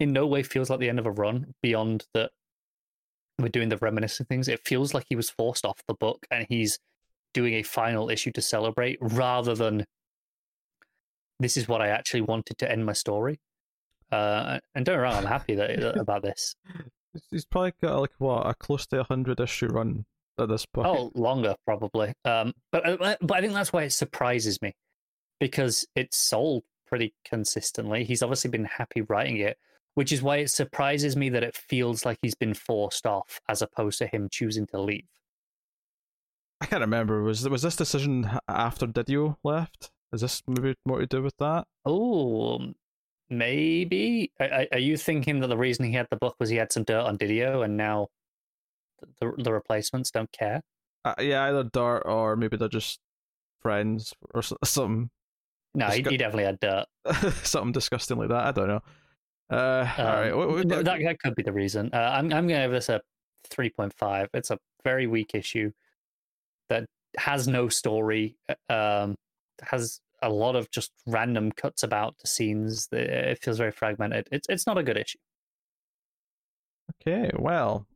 in 0.00 0.12
no 0.12 0.26
way 0.26 0.42
feels 0.42 0.70
like 0.70 0.80
the 0.80 0.88
end 0.88 0.98
of 0.98 1.06
a 1.06 1.10
run 1.10 1.54
beyond 1.62 2.04
that 2.14 2.30
we're 3.38 3.48
doing 3.48 3.68
the 3.68 3.78
reminiscing 3.78 4.26
things. 4.26 4.48
It 4.48 4.60
feels 4.64 4.94
like 4.94 5.06
he 5.08 5.16
was 5.16 5.30
forced 5.30 5.64
off 5.64 5.80
the 5.88 5.94
book 5.94 6.26
and 6.30 6.46
he's 6.48 6.78
doing 7.32 7.54
a 7.54 7.62
final 7.62 8.10
issue 8.10 8.32
to 8.32 8.42
celebrate 8.42 8.98
rather 9.00 9.54
than 9.54 9.84
this 11.40 11.56
is 11.56 11.68
what 11.68 11.82
I 11.82 11.88
actually 11.88 12.22
wanted 12.22 12.58
to 12.58 12.70
end 12.70 12.86
my 12.86 12.92
story. 12.92 13.40
Uh, 14.12 14.60
and 14.74 14.84
don't 14.84 14.98
wrong, 14.98 15.14
I'm 15.14 15.26
happy 15.26 15.54
that, 15.56 15.98
about 15.98 16.22
this. 16.22 16.54
He's 17.30 17.44
probably 17.44 17.72
got 17.82 18.00
like 18.00 18.12
what 18.18 18.46
a 18.46 18.54
close 18.54 18.86
to 18.88 19.00
a 19.00 19.04
hundred 19.04 19.40
issue 19.40 19.66
run 19.66 20.04
at 20.38 20.48
this 20.48 20.66
point. 20.66 20.86
Oh, 20.86 21.10
longer 21.14 21.54
probably. 21.64 22.12
Um, 22.24 22.52
but 22.72 22.86
uh, 22.86 23.16
but 23.20 23.38
I 23.38 23.40
think 23.40 23.54
that's 23.54 23.72
why 23.72 23.84
it 23.84 23.92
surprises 23.92 24.60
me 24.62 24.74
because 25.40 25.86
it's 25.94 26.16
sold 26.16 26.64
pretty 26.86 27.14
consistently. 27.24 28.04
He's 28.04 28.22
obviously 28.22 28.50
been 28.50 28.64
happy 28.64 29.02
writing 29.02 29.38
it, 29.38 29.58
which 29.94 30.12
is 30.12 30.22
why 30.22 30.38
it 30.38 30.50
surprises 30.50 31.16
me 31.16 31.28
that 31.30 31.42
it 31.42 31.56
feels 31.56 32.04
like 32.04 32.18
he's 32.22 32.34
been 32.34 32.54
forced 32.54 33.06
off 33.06 33.40
as 33.48 33.62
opposed 33.62 33.98
to 33.98 34.06
him 34.06 34.28
choosing 34.30 34.66
to 34.68 34.80
leave. 34.80 35.08
I 36.60 36.66
can't 36.66 36.80
remember. 36.80 37.22
Was 37.22 37.48
was 37.48 37.62
this 37.62 37.76
decision 37.76 38.30
after 38.48 38.86
DiDio 38.86 39.36
left? 39.44 39.90
Is 40.14 40.20
this 40.20 40.42
maybe 40.46 40.74
more 40.86 41.00
to 41.00 41.06
do 41.06 41.22
with 41.22 41.36
that? 41.38 41.66
Oh, 41.84 42.72
maybe. 43.28 44.32
Are, 44.40 44.66
are 44.72 44.78
you 44.78 44.96
thinking 44.96 45.40
that 45.40 45.48
the 45.48 45.56
reason 45.56 45.84
he 45.84 45.92
had 45.92 46.06
the 46.10 46.16
book 46.16 46.36
was 46.38 46.50
he 46.50 46.56
had 46.56 46.72
some 46.72 46.84
dirt 46.84 47.00
on 47.00 47.18
DiDio, 47.18 47.64
and 47.64 47.76
now 47.76 48.08
the, 49.20 49.32
the 49.36 49.52
replacements 49.52 50.10
don't 50.10 50.30
care. 50.32 50.62
Uh, 51.04 51.14
yeah, 51.18 51.44
either 51.44 51.64
dirt 51.64 52.02
or 52.06 52.36
maybe 52.36 52.56
they're 52.56 52.68
just 52.68 53.00
friends 53.60 54.14
or 54.32 54.42
something. 54.42 55.10
No, 55.74 55.88
he, 55.88 56.02
he, 56.02 56.16
definitely 56.16 56.44
had 56.44 56.60
dirt. 56.60 56.86
something 57.42 57.72
disgusting 57.72 58.18
like 58.18 58.28
that. 58.28 58.46
I 58.46 58.52
don't 58.52 58.68
know. 58.68 58.80
Uh, 59.50 59.88
um, 59.98 60.06
all 60.06 60.12
right, 60.14 60.36
what, 60.36 60.48
what, 60.48 60.68
that, 60.68 60.84
that 60.84 61.18
could 61.18 61.34
be 61.34 61.42
the 61.42 61.52
reason. 61.52 61.90
Uh, 61.92 61.96
I'm 61.96 62.32
I'm 62.32 62.46
gonna 62.46 62.64
give 62.64 62.70
this 62.70 62.88
a 62.88 63.00
three 63.50 63.70
point 63.70 63.92
five. 63.92 64.28
It's 64.32 64.50
a 64.50 64.58
very 64.84 65.06
weak 65.06 65.34
issue 65.34 65.72
that 66.68 66.86
has 67.18 67.48
no 67.48 67.68
story. 67.68 68.36
Uh, 68.48 68.72
um, 68.72 69.16
has 69.62 70.00
a 70.24 70.30
lot 70.30 70.56
of 70.56 70.70
just 70.70 70.90
random 71.06 71.52
cuts 71.52 71.82
about 71.82 72.16
the 72.18 72.26
scenes. 72.26 72.88
It 72.90 73.38
feels 73.42 73.58
very 73.58 73.72
fragmented. 73.72 74.28
It's 74.32 74.46
it's 74.48 74.66
not 74.66 74.78
a 74.78 74.82
good 74.82 74.96
issue. 74.96 75.18
Okay, 77.06 77.30
well, 77.38 77.86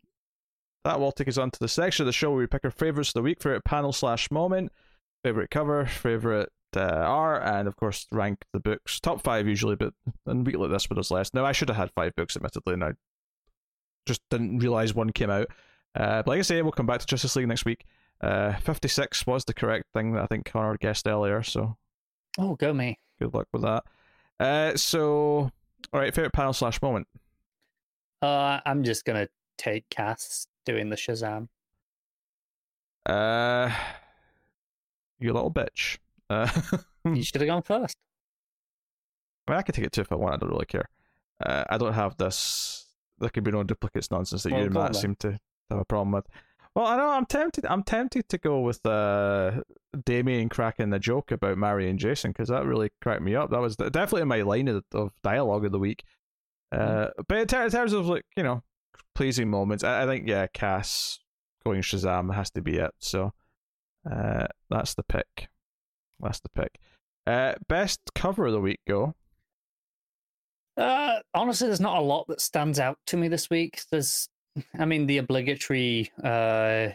that 0.85 1.01
will 1.01 1.13
take 1.13 1.29
us 1.29 1.39
on 1.39 1.51
to 1.51 1.59
the 1.59 1.69
section 1.69 2.05
of 2.05 2.07
the 2.07 2.13
show 2.13 2.31
where 2.31 2.39
we 2.39 2.47
pick 2.47 2.65
our 2.65 2.71
favorites 2.71 3.11
of 3.11 3.15
the 3.15 3.23
week, 3.23 3.43
favorite 3.43 3.65
panel 3.65 3.93
slash 3.93 4.31
moment, 4.31 4.73
favorite 5.25 5.51
cover, 5.51 5.87
favorite 5.87 6.51
uh, 6.77 6.81
art, 6.81 7.43
and 7.45 7.67
of 7.67 7.77
course 7.77 8.07
rank 8.13 8.45
the 8.53 8.61
books. 8.61 9.01
Top 9.01 9.23
five 9.23 9.47
usually, 9.47 9.77
but 9.77 9.95
in 10.27 10.41
a 10.41 10.43
week 10.43 10.57
like 10.57 10.71
this, 10.71 10.89
with 10.89 10.99
us 10.99 11.11
less. 11.11 11.33
Now 11.33 11.45
I 11.45 11.53
should 11.53 11.69
have 11.69 11.77
had 11.77 11.91
five 11.95 12.15
books, 12.17 12.37
admittedly, 12.37 12.75
and 12.75 12.85
I 12.85 12.93
just 14.07 14.21
didn't 14.31 14.59
realize 14.59 14.95
one 14.95 15.11
came 15.11 15.31
out. 15.31 15.49
Uh, 15.95 16.23
but 16.23 16.29
like 16.29 16.39
I 16.39 16.43
say, 16.43 16.63
we'll 16.63 16.73
come 16.73 16.87
back 16.87 17.01
to 17.01 17.07
Justice 17.07 17.37
League 17.37 17.49
next 17.49 17.65
week. 17.65 17.85
Uh, 18.21 18.57
56 18.57 19.27
was 19.27 19.45
the 19.45 19.55
correct 19.55 19.87
thing 19.95 20.13
that 20.13 20.23
I 20.23 20.27
think 20.27 20.45
Conner 20.45 20.77
guessed 20.77 21.07
earlier, 21.07 21.43
so. 21.43 21.77
Oh, 22.39 22.55
go 22.55 22.73
me. 22.73 22.99
Good 23.21 23.35
luck 23.35 23.49
with 23.53 23.63
that. 23.63 23.85
Uh, 24.39 24.77
so, 24.77 25.51
all 25.93 26.01
right, 26.01 26.15
favorite 26.15 26.33
panel 26.33 26.53
slash 26.53 26.81
moment. 26.81 27.09
Uh, 28.23 28.61
I'm 28.65 28.85
just 28.85 29.05
gonna 29.05 29.29
take 29.57 29.89
Cass 29.91 30.47
doing 30.65 30.89
the 30.89 30.97
Shazam. 30.97 31.49
Uh, 33.05 33.71
you 35.19 35.33
little 35.33 35.51
bitch. 35.51 35.99
Uh, 36.31 36.49
you 37.05 37.23
should 37.23 37.41
have 37.41 37.49
gone 37.49 37.63
first. 37.63 37.97
I 39.47 39.53
mean, 39.53 39.59
I 39.59 39.63
could 39.63 39.75
take 39.75 39.87
it 39.87 39.93
too 39.93 40.03
if 40.03 40.13
I 40.13 40.17
want. 40.17 40.35
I 40.35 40.37
don't 40.39 40.51
really 40.51 40.67
care. 40.67 40.89
Uh, 41.45 41.65
I 41.71 41.79
don't 41.79 41.95
have 41.95 42.17
this. 42.17 42.87
There 43.19 43.31
can 43.31 43.43
be 43.43 43.51
no 43.51 43.65
duplicates 43.65 44.11
nonsense 44.11 44.45
that 44.45 44.53
well, 44.53 44.61
you 44.61 44.67
and 44.67 44.75
Matt 44.75 44.95
seem 44.95 45.17
to 45.17 45.39
have 45.71 45.81
a 45.81 45.85
problem 45.85 46.13
with. 46.13 46.27
Well, 46.79 46.87
I 46.87 46.97
know 46.97 47.11
I'm 47.11 47.27
tempted. 47.27 47.67
I'm 47.67 47.83
tempted 47.83 48.29
to 48.29 48.39
go 48.39 48.61
with 48.61 48.87
uh, 48.87 49.63
Damian 50.05 50.49
cracking 50.49 50.91
the 50.91 51.01
joke 51.01 51.33
about 51.33 51.59
marrying 51.59 51.99
Jason 51.99 52.31
because 52.31 52.51
that 52.51 52.67
really 52.67 52.93
cracked 53.03 53.21
me 53.21 53.35
up. 53.35 53.51
That 53.51 53.61
was 53.61 53.75
definitely 53.75 54.23
in 54.23 54.29
my 54.29 54.43
line 54.43 54.69
of, 54.69 54.85
of 54.95 55.11
dialogue 55.25 55.65
of 55.65 55.73
the 55.73 55.81
week. 55.81 56.05
Uh, 56.71 56.79
mm-hmm. 56.79 57.23
But 57.27 57.39
in, 57.39 57.47
ter- 57.49 57.65
in, 57.65 57.71
terms 57.73 57.93
of 57.93 58.07
like 58.07 58.27
you 58.37 58.45
know 58.45 58.63
pleasing 59.17 59.51
moments, 59.51 59.83
I, 59.83 60.05
I, 60.05 60.07
think 60.07 60.29
yeah, 60.29 60.47
Cass 60.55 61.19
going 61.67 61.83
Shazam 61.83 62.33
has 62.33 62.49
to 62.53 62.63
be 62.63 62.77
it. 62.77 62.93
So 63.01 63.33
uh, 64.09 64.47
that's 64.71 64.95
the 64.95 65.03
pick. 65.03 65.49
That's 66.21 66.39
the 66.39 66.51
pick. 66.51 66.79
Uh, 67.27 67.55
best 67.67 67.99
cover 68.15 68.47
of 68.47 68.53
the 68.53 68.61
week, 68.61 68.79
go. 68.87 69.17
Uh, 70.77 71.19
honestly, 71.35 71.67
there's 71.67 71.81
not 71.81 71.99
a 71.99 72.03
lot 72.03 72.29
that 72.29 72.41
stands 72.41 72.79
out 72.79 72.99
to 73.09 73.17
me 73.17 73.27
this 73.27 73.51
week. 73.51 73.81
There's, 73.91 74.29
I 74.79 74.85
mean, 74.85 75.07
the 75.07 75.19
obligatory 75.19 76.11
uh, 76.23 76.89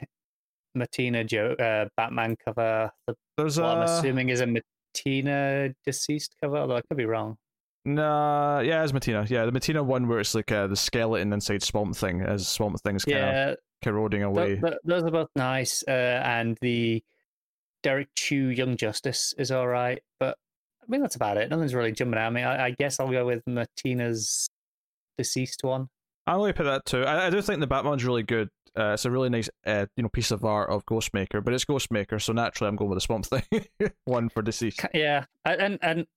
Mattina 0.78 1.26
Joe 1.26 1.54
uh, 1.54 1.88
Batman 1.96 2.36
cover. 2.44 2.92
The, 3.08 3.16
there's 3.38 3.60
what 3.60 3.66
a... 3.66 3.70
I'm 3.70 3.82
assuming 3.84 4.30
is 4.30 4.42
a 4.42 4.46
Mattina 4.46 5.74
DCeased 5.88 6.32
cover, 6.42 6.58
although 6.58 6.78
I 6.78 6.82
could 6.82 6.98
be 6.98 7.06
wrong. 7.06 7.38
Nah, 7.86 8.62
yeah, 8.62 8.84
it's 8.84 8.94
Mattina. 8.94 9.30
Yeah, 9.30 9.46
the 9.46 9.52
Mattina 9.52 9.84
one 9.84 10.08
where 10.08 10.20
it's 10.20 10.34
like 10.34 10.52
uh, 10.52 10.68
the 10.68 10.76
skeleton 10.76 11.34
inside 11.34 11.64
Swamp 11.64 11.96
Thing 11.96 12.22
as 12.22 12.48
Swamp 12.48 12.80
Thing's 12.82 13.04
kind 13.04 13.18
yeah, 13.18 13.50
of 13.50 13.58
corroding 13.84 14.24
away. 14.24 14.56
Th- 14.56 14.62
th- 14.62 14.78
those 14.86 15.04
are 15.04 15.12
both 15.12 15.30
nice, 15.36 15.84
uh, 15.88 15.92
and 16.24 16.58
the 16.62 17.04
Derrick 17.82 18.08
Chew 18.16 18.48
Young 18.50 18.78
Justice 18.78 19.36
is 19.38 19.52
all 19.52 19.68
right, 19.68 20.02
but 20.20 20.38
I 20.82 20.86
mean 20.88 21.02
that's 21.02 21.18
about 21.18 21.36
it. 21.36 21.50
Nothing's 21.50 21.74
really 21.74 21.92
jumping 21.92 22.18
out. 22.18 22.28
I 22.28 22.30
mean, 22.30 22.46
I, 22.46 22.68
I 22.68 22.72
guess 22.72 23.02
I'll 23.02 23.12
go 23.12 23.26
with 23.26 23.44
Mattina's 23.46 24.48
DCeased 25.20 25.64
one. 25.64 25.90
I'll 26.26 26.40
only 26.40 26.54
put 26.54 26.64
that 26.64 26.86
too. 26.86 27.04
I, 27.04 27.28
I 27.28 27.30
do 27.30 27.42
think 27.42 27.60
the 27.60 27.68
Batman's 27.68 28.06
really 28.06 28.24
good. 28.24 28.50
Uh, 28.78 28.94
it's 28.94 29.06
a 29.06 29.12
really 29.12 29.30
nice, 29.30 29.50
uh, 29.66 29.86
you 29.96 30.04
know, 30.04 30.10
piece 30.10 30.32
of 30.32 30.44
art 30.44 30.70
of 30.70 30.86
Ghostmaker, 30.86 31.44
but 31.44 31.54
it's 31.54 31.66
Ghostmaker, 31.66 32.20
so 32.22 32.34
naturally 32.34 32.70
I'm 32.70 32.76
going 32.76 32.90
with 32.90 32.98
the 32.98 33.02
Swamp 33.02 33.26
Thing 33.28 33.44
one 34.06 34.30
for 34.30 34.42
DCeased. 34.42 34.88
Yeah, 34.94 35.26
and 35.46 35.78
and 35.82 36.08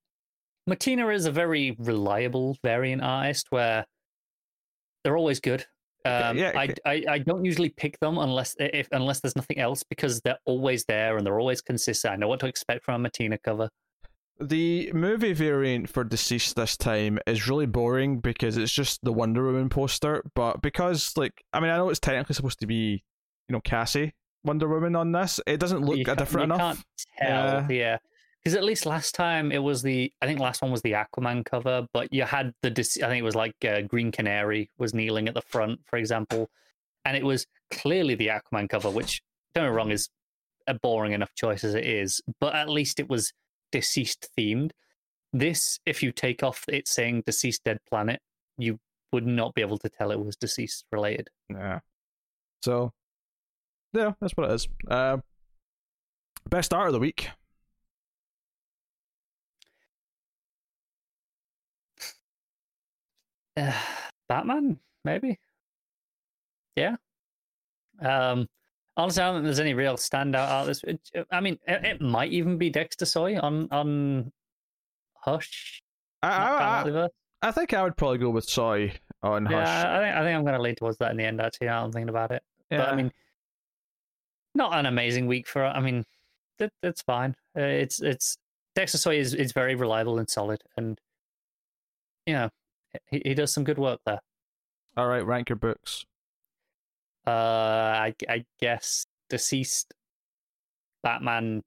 Mattina 0.68 1.14
is 1.14 1.26
a 1.26 1.32
very 1.32 1.76
reliable 1.78 2.56
variant 2.62 3.02
artist 3.02 3.48
where 3.50 3.84
they're 5.04 5.16
always 5.16 5.40
good. 5.40 5.66
Um, 6.04 6.38
yeah, 6.38 6.52
I, 6.54 6.74
I, 6.84 7.04
I 7.08 7.18
don't 7.18 7.44
usually 7.44 7.68
pick 7.68 7.98
them 7.98 8.16
unless 8.18 8.54
if 8.58 8.88
unless 8.92 9.20
there's 9.20 9.36
nothing 9.36 9.58
else 9.58 9.82
because 9.82 10.20
they're 10.20 10.38
always 10.44 10.84
there 10.84 11.16
and 11.16 11.26
they're 11.26 11.40
always 11.40 11.60
consistent. 11.60 12.12
I 12.14 12.16
know 12.16 12.28
what 12.28 12.40
to 12.40 12.46
expect 12.46 12.84
from 12.84 13.04
a 13.04 13.08
Mattina 13.08 13.38
cover. 13.42 13.68
The 14.38 14.92
movie 14.92 15.32
variant 15.32 15.88
for 15.88 16.04
DCeased 16.04 16.54
this 16.54 16.76
time 16.76 17.18
is 17.26 17.48
really 17.48 17.66
boring 17.66 18.18
because 18.18 18.56
it's 18.56 18.72
just 18.72 19.02
the 19.02 19.12
Wonder 19.12 19.44
Woman 19.46 19.68
poster. 19.68 20.22
But 20.34 20.60
because, 20.60 21.16
like, 21.16 21.44
I 21.52 21.60
mean, 21.60 21.70
I 21.70 21.78
know 21.78 21.88
it's 21.88 22.00
technically 22.00 22.34
supposed 22.34 22.60
to 22.60 22.66
be, 22.66 23.02
you 23.48 23.52
know, 23.52 23.60
Cassie 23.60 24.14
Wonder 24.44 24.68
Woman 24.68 24.94
on 24.94 25.12
this, 25.12 25.40
it 25.46 25.58
doesn't 25.58 25.82
look 25.82 26.04
different 26.18 26.52
enough. 26.52 26.58
Can't 26.58 26.84
tell, 27.18 27.30
yeah. 27.30 27.66
yeah 27.70 27.98
because 28.46 28.54
at 28.56 28.62
least 28.62 28.86
last 28.86 29.12
time 29.12 29.50
it 29.50 29.58
was 29.58 29.82
the 29.82 30.12
I 30.22 30.26
think 30.26 30.38
last 30.38 30.62
one 30.62 30.70
was 30.70 30.80
the 30.82 30.92
Aquaman 30.92 31.44
cover, 31.44 31.88
but 31.92 32.12
you 32.12 32.22
had 32.22 32.52
the 32.62 32.68
I 32.68 33.08
think 33.08 33.18
it 33.18 33.24
was 33.24 33.34
like 33.34 33.56
uh, 33.64 33.80
Green 33.80 34.12
Canary 34.12 34.70
was 34.78 34.94
kneeling 34.94 35.26
at 35.26 35.34
the 35.34 35.42
front, 35.42 35.80
for 35.84 35.96
example, 35.96 36.48
and 37.04 37.16
it 37.16 37.24
was 37.24 37.48
clearly 37.72 38.14
the 38.14 38.28
Aquaman 38.28 38.68
cover, 38.68 38.88
which 38.88 39.20
don't 39.52 39.64
get 39.64 39.70
me 39.70 39.76
wrong 39.76 39.90
is 39.90 40.10
a 40.68 40.74
boring 40.74 41.12
enough 41.12 41.34
choice 41.34 41.64
as 41.64 41.74
it 41.74 41.84
is, 41.84 42.20
but 42.38 42.54
at 42.54 42.68
least 42.68 43.00
it 43.00 43.08
was 43.08 43.32
DCeased 43.76 44.28
themed. 44.38 44.70
This, 45.32 45.78
if 45.84 46.02
you 46.02 46.12
take 46.12 46.42
off 46.42 46.64
it 46.68 46.88
saying 46.88 47.24
DCeased 47.24 47.60
dead 47.64 47.78
planet, 47.88 48.20
you 48.56 48.78
would 49.12 49.26
not 49.26 49.54
be 49.54 49.60
able 49.60 49.78
to 49.78 49.88
tell 49.88 50.10
it 50.10 50.18
was 50.18 50.36
DCeased 50.36 50.84
related. 50.92 51.28
Yeah. 51.50 51.80
So, 52.62 52.92
yeah, 53.92 54.12
that's 54.20 54.32
what 54.34 54.50
it 54.50 54.54
is. 54.54 54.68
Uh, 54.88 55.18
best 56.48 56.72
art 56.72 56.88
of 56.88 56.94
the 56.94 56.98
week. 56.98 57.28
Uh, 63.56 63.72
Batman, 64.28 64.78
maybe. 65.04 65.38
Yeah. 66.76 66.96
Um, 68.00 68.48
honestly, 68.96 69.22
I 69.22 69.26
don't 69.26 69.36
think 69.36 69.44
there's 69.44 69.60
any 69.60 69.74
real 69.74 69.96
standout 69.96 70.48
artists. 70.48 70.84
I 71.30 71.40
mean, 71.40 71.58
it, 71.66 71.84
it 71.84 72.00
might 72.00 72.32
even 72.32 72.58
be 72.58 72.70
Dexter 72.70 73.06
Soy 73.06 73.38
on 73.38 73.68
on 73.70 74.32
Hush. 75.14 75.82
I, 76.22 76.28
I, 76.28 77.08
I, 77.42 77.50
think 77.50 77.74
I 77.74 77.82
would 77.82 77.96
probably 77.96 78.18
go 78.18 78.30
with 78.30 78.48
Soy 78.48 78.92
on 79.22 79.46
Hush. 79.46 79.54
Yeah, 79.54 79.96
I 79.96 80.02
think 80.02 80.16
I 80.16 80.22
think 80.22 80.36
I'm 80.36 80.42
going 80.42 80.56
to 80.56 80.62
lean 80.62 80.74
towards 80.74 80.98
that 80.98 81.10
in 81.10 81.16
the 81.16 81.24
end. 81.24 81.40
Actually, 81.40 81.68
I'm 81.68 81.92
thinking 81.92 82.08
about 82.08 82.32
it. 82.32 82.42
Yeah. 82.70 82.78
But 82.78 82.88
I 82.88 82.96
mean, 82.96 83.12
not 84.54 84.74
an 84.74 84.86
amazing 84.86 85.26
week 85.26 85.46
for. 85.46 85.64
I 85.64 85.80
mean, 85.80 86.04
that, 86.58 86.72
that's 86.82 87.02
fine. 87.02 87.36
Uh, 87.56 87.62
it's 87.62 88.00
it's 88.00 88.38
Dexter 88.74 88.98
Soy 88.98 89.18
is 89.18 89.34
is 89.34 89.52
very 89.52 89.74
reliable 89.74 90.18
and 90.18 90.28
solid, 90.28 90.62
and 90.76 90.98
you 92.26 92.34
know, 92.34 92.50
he, 93.10 93.22
he 93.24 93.34
does 93.34 93.52
some 93.52 93.64
good 93.64 93.78
work 93.78 94.00
there. 94.06 94.20
All 94.96 95.06
right, 95.06 95.24
rank 95.24 95.48
your 95.50 95.56
books. 95.56 96.06
Uh, 97.26 97.30
I, 97.30 98.14
I 98.28 98.44
guess 98.60 99.04
DCeased 99.30 99.86
Batman, 101.02 101.62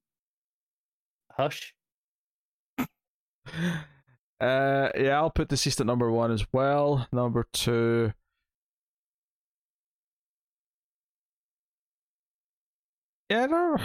Hush. 1.34 1.74
uh, 2.78 2.86
yeah, 4.40 5.18
I'll 5.18 5.30
put 5.30 5.50
DCeased 5.50 5.82
at 5.82 5.86
number 5.86 6.10
one 6.12 6.32
as 6.32 6.46
well. 6.54 7.08
Number 7.12 7.46
two. 7.52 8.14
Yeah, 13.30 13.46
no. 13.46 13.78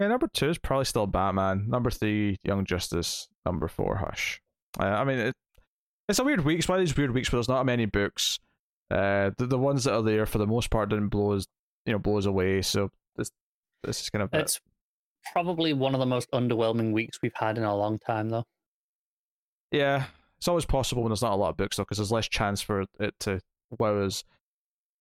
Yeah, 0.00 0.08
number 0.08 0.26
two 0.26 0.48
is 0.48 0.58
probably 0.58 0.86
still 0.86 1.06
Batman. 1.06 1.68
Number 1.68 1.90
three, 1.90 2.36
Young 2.42 2.64
Justice. 2.64 3.28
Number 3.46 3.68
four, 3.68 3.96
Hush. 3.96 4.40
Uh, 4.80 4.84
I 4.84 5.04
mean, 5.04 5.18
it, 5.18 5.34
it's 6.08 6.18
a 6.18 6.24
weird 6.24 6.44
week. 6.44 6.58
It's 6.58 6.68
one 6.68 6.80
of 6.80 6.84
these 6.84 6.96
weird 6.96 7.12
weeks 7.12 7.30
where 7.30 7.38
there's 7.38 7.48
not 7.48 7.64
many 7.66 7.86
books. 7.86 8.40
Uh, 8.92 9.30
the 9.38 9.46
the 9.46 9.58
ones 9.58 9.84
that 9.84 9.94
are 9.94 10.02
there 10.02 10.26
for 10.26 10.38
the 10.38 10.46
most 10.46 10.70
part 10.70 10.90
didn't 10.90 11.08
blow 11.08 11.32
us, 11.32 11.46
you 11.86 11.92
know, 11.92 11.98
blow 11.98 12.18
us 12.18 12.26
away. 12.26 12.60
So 12.60 12.90
this 13.16 13.30
this 13.82 14.02
is 14.02 14.10
kind 14.10 14.22
of 14.22 14.28
it's 14.34 14.56
it. 14.56 14.62
probably 15.32 15.72
one 15.72 15.94
of 15.94 16.00
the 16.00 16.06
most 16.06 16.30
underwhelming 16.32 16.92
weeks 16.92 17.18
we've 17.22 17.32
had 17.34 17.56
in 17.56 17.64
a 17.64 17.74
long 17.74 17.98
time, 17.98 18.28
though. 18.28 18.44
Yeah, 19.70 20.04
it's 20.36 20.48
always 20.48 20.66
possible 20.66 21.02
when 21.02 21.10
there's 21.10 21.22
not 21.22 21.32
a 21.32 21.36
lot 21.36 21.48
of 21.48 21.56
books 21.56 21.76
though, 21.76 21.84
because 21.84 21.96
there's 21.96 22.12
less 22.12 22.28
chance 22.28 22.60
for 22.60 22.84
it 23.00 23.14
to 23.20 23.40
wow 23.78 23.96
us. 23.98 24.24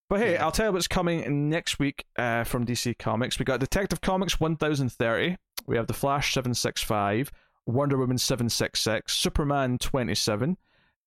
But 0.09 0.19
hey, 0.19 0.33
yeah. 0.33 0.45
I'll 0.45 0.51
tell 0.51 0.67
you 0.67 0.71
what's 0.71 0.87
coming 0.87 1.49
next 1.49 1.79
week 1.79 2.05
uh, 2.17 2.43
from 2.43 2.65
DC 2.65 2.97
Comics. 2.97 3.39
We 3.39 3.45
got 3.45 3.59
Detective 3.59 4.01
Comics 4.01 4.39
1030. 4.39 5.37
We 5.67 5.77
have 5.77 5.87
The 5.87 5.93
Flash 5.93 6.33
765, 6.33 7.31
Wonder 7.65 7.97
Woman 7.97 8.17
766, 8.17 9.13
Superman 9.13 9.77
27. 9.77 10.57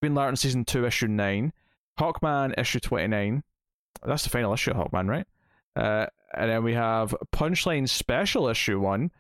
Green 0.00 0.14
Lantern 0.14 0.36
season 0.36 0.64
two, 0.64 0.84
issue 0.86 1.06
nine, 1.06 1.52
Hawkman 1.98 2.58
issue 2.58 2.80
twenty 2.80 3.08
nine. 3.08 3.42
That's 4.04 4.24
the 4.24 4.30
final 4.30 4.52
issue 4.52 4.72
of 4.72 4.76
Hawkman, 4.76 5.08
right? 5.08 5.26
Uh, 5.76 6.06
and 6.34 6.50
then 6.50 6.64
we 6.64 6.74
have 6.74 7.14
Punchline 7.34 7.88
Special 7.88 8.48
Issue 8.48 8.80
1. 8.80 9.10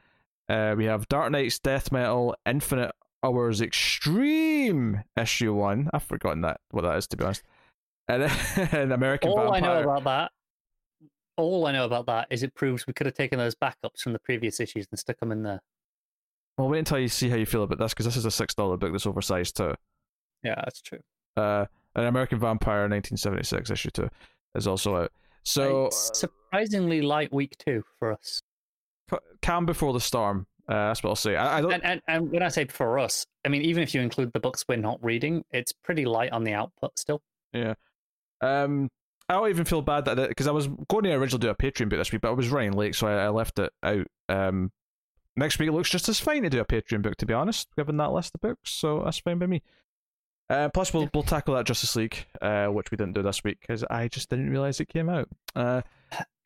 Uh, 0.48 0.74
we 0.76 0.84
have 0.84 1.08
Dark 1.08 1.30
Nights 1.32 1.58
Death 1.58 1.90
Metal 1.90 2.34
Infinite 2.46 2.92
Hours 3.24 3.60
Extreme 3.60 5.02
Issue 5.16 5.54
1. 5.54 5.90
I've 5.92 6.02
forgotten 6.02 6.42
that 6.42 6.60
what 6.70 6.82
that 6.82 6.96
is, 6.96 7.06
to 7.08 7.16
be 7.16 7.24
honest. 7.24 7.42
And, 8.08 8.24
and 8.72 8.92
American 8.92 9.30
All 9.30 9.36
Vampire. 9.36 9.54
I 9.54 9.60
know 9.60 9.82
about 9.82 10.04
that, 10.04 10.32
all 11.36 11.66
I 11.66 11.72
know 11.72 11.84
about 11.84 12.06
that 12.06 12.28
is 12.30 12.42
it 12.42 12.54
proves 12.54 12.86
we 12.86 12.92
could 12.92 13.06
have 13.06 13.14
taken 13.14 13.38
those 13.38 13.54
backups 13.54 14.00
from 14.00 14.12
the 14.12 14.18
previous 14.18 14.60
issues 14.60 14.86
and 14.90 14.98
stuck 14.98 15.18
them 15.18 15.32
in 15.32 15.42
there. 15.42 15.60
Well, 16.56 16.68
wait 16.68 16.80
until 16.80 17.00
you 17.00 17.08
see 17.08 17.28
how 17.28 17.36
you 17.36 17.46
feel 17.46 17.64
about 17.64 17.78
this, 17.78 17.92
because 17.92 18.06
this 18.06 18.16
is 18.16 18.26
a 18.26 18.28
$6 18.28 18.78
book 18.78 18.92
that's 18.92 19.06
oversized 19.06 19.56
too. 19.56 19.74
Yeah, 20.42 20.54
that's 20.64 20.80
true. 20.80 21.00
Uh, 21.36 21.66
an 21.94 22.04
American 22.04 22.38
Vampire 22.38 22.88
1976 22.88 23.70
issue 23.70 23.90
2 23.90 24.08
is 24.54 24.66
also 24.66 24.96
out. 24.96 25.12
So, 25.44 25.88
A 25.88 25.92
surprisingly 25.92 27.02
light 27.02 27.32
week 27.32 27.56
two 27.58 27.82
for 27.98 28.12
us. 28.12 28.40
uh, 29.12 29.18
calm 29.42 29.66
before 29.66 29.92
the 29.92 30.00
storm. 30.00 30.46
Uh, 30.66 30.88
that's 30.88 31.02
what 31.02 31.10
I'll 31.10 31.16
say. 31.16 31.36
I, 31.36 31.58
I 31.58 31.60
don't. 31.60 31.72
And, 31.72 31.84
and 31.84 32.02
and 32.08 32.30
when 32.32 32.42
I 32.42 32.48
say 32.48 32.64
for 32.66 32.98
us, 32.98 33.26
I 33.44 33.50
mean 33.50 33.60
even 33.62 33.82
if 33.82 33.94
you 33.94 34.00
include 34.00 34.32
the 34.32 34.40
books 34.40 34.64
we're 34.66 34.76
not 34.76 34.98
reading, 35.04 35.44
it's 35.50 35.72
pretty 35.72 36.06
light 36.06 36.32
on 36.32 36.44
the 36.44 36.54
output 36.54 36.98
still. 36.98 37.20
Yeah. 37.52 37.74
Um, 38.40 38.88
I 39.28 39.34
don't 39.34 39.50
even 39.50 39.66
feel 39.66 39.82
bad 39.82 40.06
that 40.06 40.28
because 40.28 40.46
I 40.46 40.52
was 40.52 40.68
going 40.88 41.04
to 41.04 41.12
originally 41.12 41.40
do 41.42 41.50
a 41.50 41.54
Patreon 41.54 41.90
book 41.90 41.98
this 41.98 42.12
week, 42.12 42.22
but 42.22 42.28
I 42.28 42.32
was 42.32 42.48
running 42.48 42.72
late, 42.72 42.94
so 42.94 43.06
I, 43.06 43.24
I 43.24 43.28
left 43.28 43.58
it 43.58 43.72
out. 43.82 44.06
Um, 44.30 44.72
next 45.36 45.58
week 45.58 45.68
it 45.68 45.72
looks 45.72 45.90
just 45.90 46.08
as 46.08 46.18
fine 46.20 46.42
to 46.44 46.50
do 46.50 46.60
a 46.60 46.64
Patreon 46.64 47.02
book, 47.02 47.16
to 47.16 47.26
be 47.26 47.34
honest, 47.34 47.68
given 47.76 47.98
that 47.98 48.12
list 48.12 48.34
of 48.34 48.40
books. 48.40 48.70
So 48.70 49.02
that's 49.04 49.18
fine 49.18 49.38
by 49.38 49.46
me. 49.46 49.62
Uh, 50.50 50.68
plus, 50.68 50.92
we'll 50.92 51.08
we'll 51.14 51.22
tackle 51.22 51.54
that 51.54 51.66
Justice 51.66 51.96
League, 51.96 52.26
uh, 52.42 52.66
which 52.66 52.90
we 52.90 52.96
didn't 52.96 53.14
do 53.14 53.22
this 53.22 53.42
week 53.44 53.58
because 53.60 53.82
I 53.84 54.08
just 54.08 54.28
didn't 54.30 54.50
realize 54.50 54.78
it 54.80 54.88
came 54.88 55.08
out. 55.08 55.28
Uh, 55.54 55.82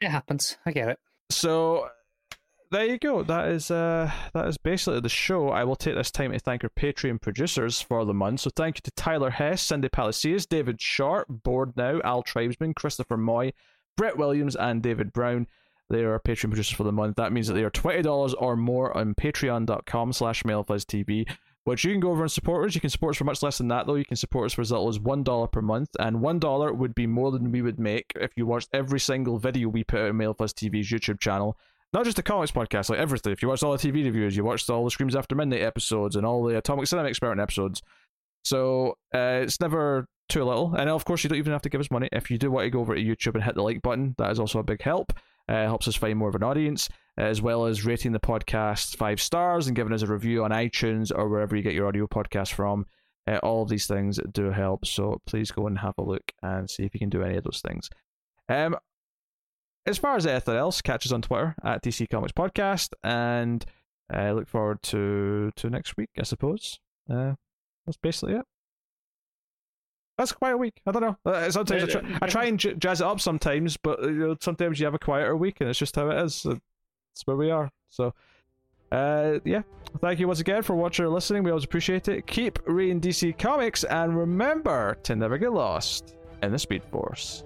It 0.00 0.08
happens. 0.08 0.56
I 0.64 0.70
get 0.72 0.88
it. 0.88 0.98
so 1.30 1.88
there 2.70 2.84
you 2.84 2.98
go. 2.98 3.22
That 3.22 3.48
is 3.48 3.70
uh 3.70 4.10
that 4.34 4.46
is 4.46 4.58
basically 4.58 5.00
the 5.00 5.08
show. 5.08 5.48
I 5.48 5.64
will 5.64 5.74
take 5.76 5.94
this 5.96 6.10
time 6.10 6.32
to 6.32 6.38
thank 6.38 6.62
our 6.62 6.70
Patreon 6.70 7.20
producers 7.20 7.80
for 7.80 8.04
the 8.04 8.14
month. 8.14 8.40
So 8.40 8.50
thank 8.54 8.76
you 8.76 8.82
to 8.82 8.90
Tyler 8.92 9.30
Hess, 9.30 9.62
Cindy 9.62 9.88
Palacios, 9.88 10.46
David 10.46 10.80
Sharp, 10.80 11.26
Board 11.28 11.72
Now, 11.76 12.00
Al 12.04 12.22
Tribesman, 12.22 12.74
Christopher 12.74 13.16
Moy, 13.16 13.52
Brett 13.96 14.16
Williams, 14.18 14.54
and 14.54 14.82
David 14.82 15.12
Brown. 15.12 15.46
They 15.90 16.04
are 16.04 16.12
our 16.12 16.20
Patreon 16.20 16.50
producers 16.50 16.76
for 16.76 16.84
the 16.84 16.92
month. 16.92 17.16
That 17.16 17.32
means 17.32 17.48
that 17.48 17.54
they 17.54 17.64
are 17.64 17.70
twenty 17.70 18.02
dollars 18.02 18.34
or 18.34 18.54
more 18.56 18.94
on 18.96 19.14
patreon.com 19.14 20.12
slash 20.12 20.42
TV, 20.42 21.26
which 21.68 21.84
you 21.84 21.92
can 21.92 22.00
go 22.00 22.10
over 22.10 22.22
and 22.22 22.32
support 22.32 22.66
us. 22.66 22.74
You 22.74 22.80
can 22.80 22.90
support 22.90 23.14
us 23.14 23.18
for 23.18 23.24
much 23.24 23.42
less 23.42 23.58
than 23.58 23.68
that 23.68 23.86
though. 23.86 23.96
You 23.96 24.04
can 24.04 24.16
support 24.16 24.46
us 24.46 24.54
for 24.54 24.62
as 24.62 24.70
little 24.70 24.88
as 24.88 24.98
one 24.98 25.22
dollar 25.22 25.46
per 25.46 25.60
month, 25.60 25.90
and 25.98 26.20
one 26.22 26.38
dollar 26.38 26.72
would 26.72 26.94
be 26.94 27.06
more 27.06 27.30
than 27.30 27.52
we 27.52 27.60
would 27.62 27.78
make 27.78 28.12
if 28.16 28.32
you 28.36 28.46
watched 28.46 28.70
every 28.72 28.98
single 28.98 29.38
video 29.38 29.68
we 29.68 29.84
put 29.84 30.00
out 30.00 30.08
on 30.08 30.16
Mail 30.16 30.32
Plus 30.32 30.52
TV's 30.52 30.90
YouTube 30.90 31.20
channel. 31.20 31.58
Not 31.92 32.04
just 32.04 32.16
the 32.16 32.22
comics 32.22 32.52
podcast, 32.52 32.90
like 32.90 32.98
everything. 32.98 33.32
If 33.32 33.42
you 33.42 33.48
watched 33.48 33.62
all 33.62 33.76
the 33.76 33.78
TV 33.78 34.04
reviews, 34.04 34.36
you 34.36 34.44
watched 34.44 34.68
all 34.68 34.84
the 34.84 34.90
Screams 34.90 35.16
After 35.16 35.34
Midnight 35.34 35.62
episodes 35.62 36.16
and 36.16 36.26
all 36.26 36.42
the 36.44 36.56
Atomic 36.56 36.86
Cinema 36.86 37.08
Experiment 37.08 37.42
episodes. 37.42 37.82
So 38.44 38.96
uh, 39.14 39.40
it's 39.42 39.60
never 39.60 40.06
too 40.28 40.44
little. 40.44 40.74
And 40.74 40.88
of 40.90 41.04
course, 41.04 41.24
you 41.24 41.28
don't 41.28 41.38
even 41.38 41.52
have 41.52 41.62
to 41.62 41.70
give 41.70 41.80
us 41.80 41.90
money. 41.90 42.08
If 42.12 42.30
you 42.30 42.38
do 42.38 42.50
want 42.50 42.64
to 42.64 42.70
go 42.70 42.80
over 42.80 42.94
to 42.94 43.02
YouTube 43.02 43.34
and 43.34 43.44
hit 43.44 43.54
the 43.54 43.62
like 43.62 43.82
button, 43.82 44.14
that 44.18 44.30
is 44.30 44.38
also 44.38 44.58
a 44.58 44.64
big 44.64 44.82
help. 44.82 45.12
Uh, 45.48 45.64
helps 45.64 45.88
us 45.88 45.96
find 45.96 46.18
more 46.18 46.28
of 46.28 46.34
an 46.34 46.42
audience, 46.42 46.88
as 47.16 47.40
well 47.40 47.64
as 47.64 47.84
rating 47.84 48.12
the 48.12 48.20
podcast 48.20 48.96
five 48.96 49.20
stars 49.20 49.66
and 49.66 49.76
giving 49.76 49.92
us 49.92 50.02
a 50.02 50.06
review 50.06 50.44
on 50.44 50.50
iTunes 50.50 51.10
or 51.14 51.28
wherever 51.28 51.56
you 51.56 51.62
get 51.62 51.74
your 51.74 51.86
audio 51.86 52.06
podcast 52.06 52.52
from. 52.52 52.86
Uh, 53.26 53.38
all 53.42 53.62
of 53.62 53.68
these 53.68 53.86
things 53.86 54.18
do 54.32 54.50
help. 54.50 54.86
So 54.86 55.20
please 55.26 55.50
go 55.50 55.66
and 55.66 55.78
have 55.78 55.94
a 55.98 56.02
look 56.02 56.32
and 56.42 56.68
see 56.68 56.84
if 56.84 56.94
you 56.94 57.00
can 57.00 57.10
do 57.10 57.22
any 57.22 57.36
of 57.36 57.44
those 57.44 57.62
things. 57.66 57.90
Um, 58.48 58.76
as 59.86 59.98
far 59.98 60.16
as 60.16 60.26
anything 60.26 60.54
else, 60.54 60.82
catch 60.82 61.06
us 61.06 61.12
on 61.12 61.22
Twitter 61.22 61.54
at 61.64 61.82
DC 61.82 62.08
Comics 62.10 62.32
Podcast, 62.32 62.90
and 63.02 63.64
I 64.10 64.32
look 64.32 64.48
forward 64.48 64.82
to 64.84 65.50
to 65.56 65.70
next 65.70 65.96
week. 65.96 66.10
I 66.18 66.24
suppose. 66.24 66.78
Uh, 67.10 67.34
that's 67.86 67.96
basically 67.96 68.34
it. 68.34 68.44
That's 70.18 70.32
quite 70.32 70.50
a 70.50 70.56
week. 70.58 70.80
I 70.84 70.90
don't 70.90 71.02
know. 71.02 71.16
Uh, 71.24 71.48
Sometimes 71.50 71.84
I 71.84 71.86
try, 71.86 72.18
I 72.22 72.26
try 72.26 72.44
and 72.46 72.58
j- 72.58 72.74
jazz 72.74 73.00
it 73.00 73.06
up 73.06 73.20
sometimes, 73.20 73.76
but 73.76 74.02
you 74.02 74.10
know, 74.10 74.36
sometimes 74.40 74.80
you 74.80 74.84
have 74.86 74.94
a 74.94 74.98
quieter 74.98 75.36
week, 75.36 75.58
and 75.60 75.70
it's 75.70 75.78
just 75.78 75.94
how 75.94 76.10
it 76.10 76.20
is. 76.24 76.42
That's 76.42 77.26
where 77.26 77.36
we 77.36 77.50
are. 77.52 77.70
So, 77.88 78.12
uh, 78.90 79.38
yeah. 79.44 79.62
Thank 80.00 80.18
you 80.18 80.26
once 80.26 80.40
again 80.40 80.62
for 80.62 80.74
watching 80.74 81.04
or 81.04 81.08
listening. 81.08 81.44
We 81.44 81.50
always 81.50 81.64
appreciate 81.64 82.08
it. 82.08 82.26
Keep 82.26 82.58
reading 82.66 83.00
DC 83.00 83.38
Comics, 83.38 83.84
and 83.84 84.18
remember 84.18 84.98
to 85.04 85.14
never 85.14 85.38
get 85.38 85.52
lost 85.52 86.16
in 86.42 86.50
the 86.50 86.58
Speed 86.58 86.82
Force. 86.90 87.44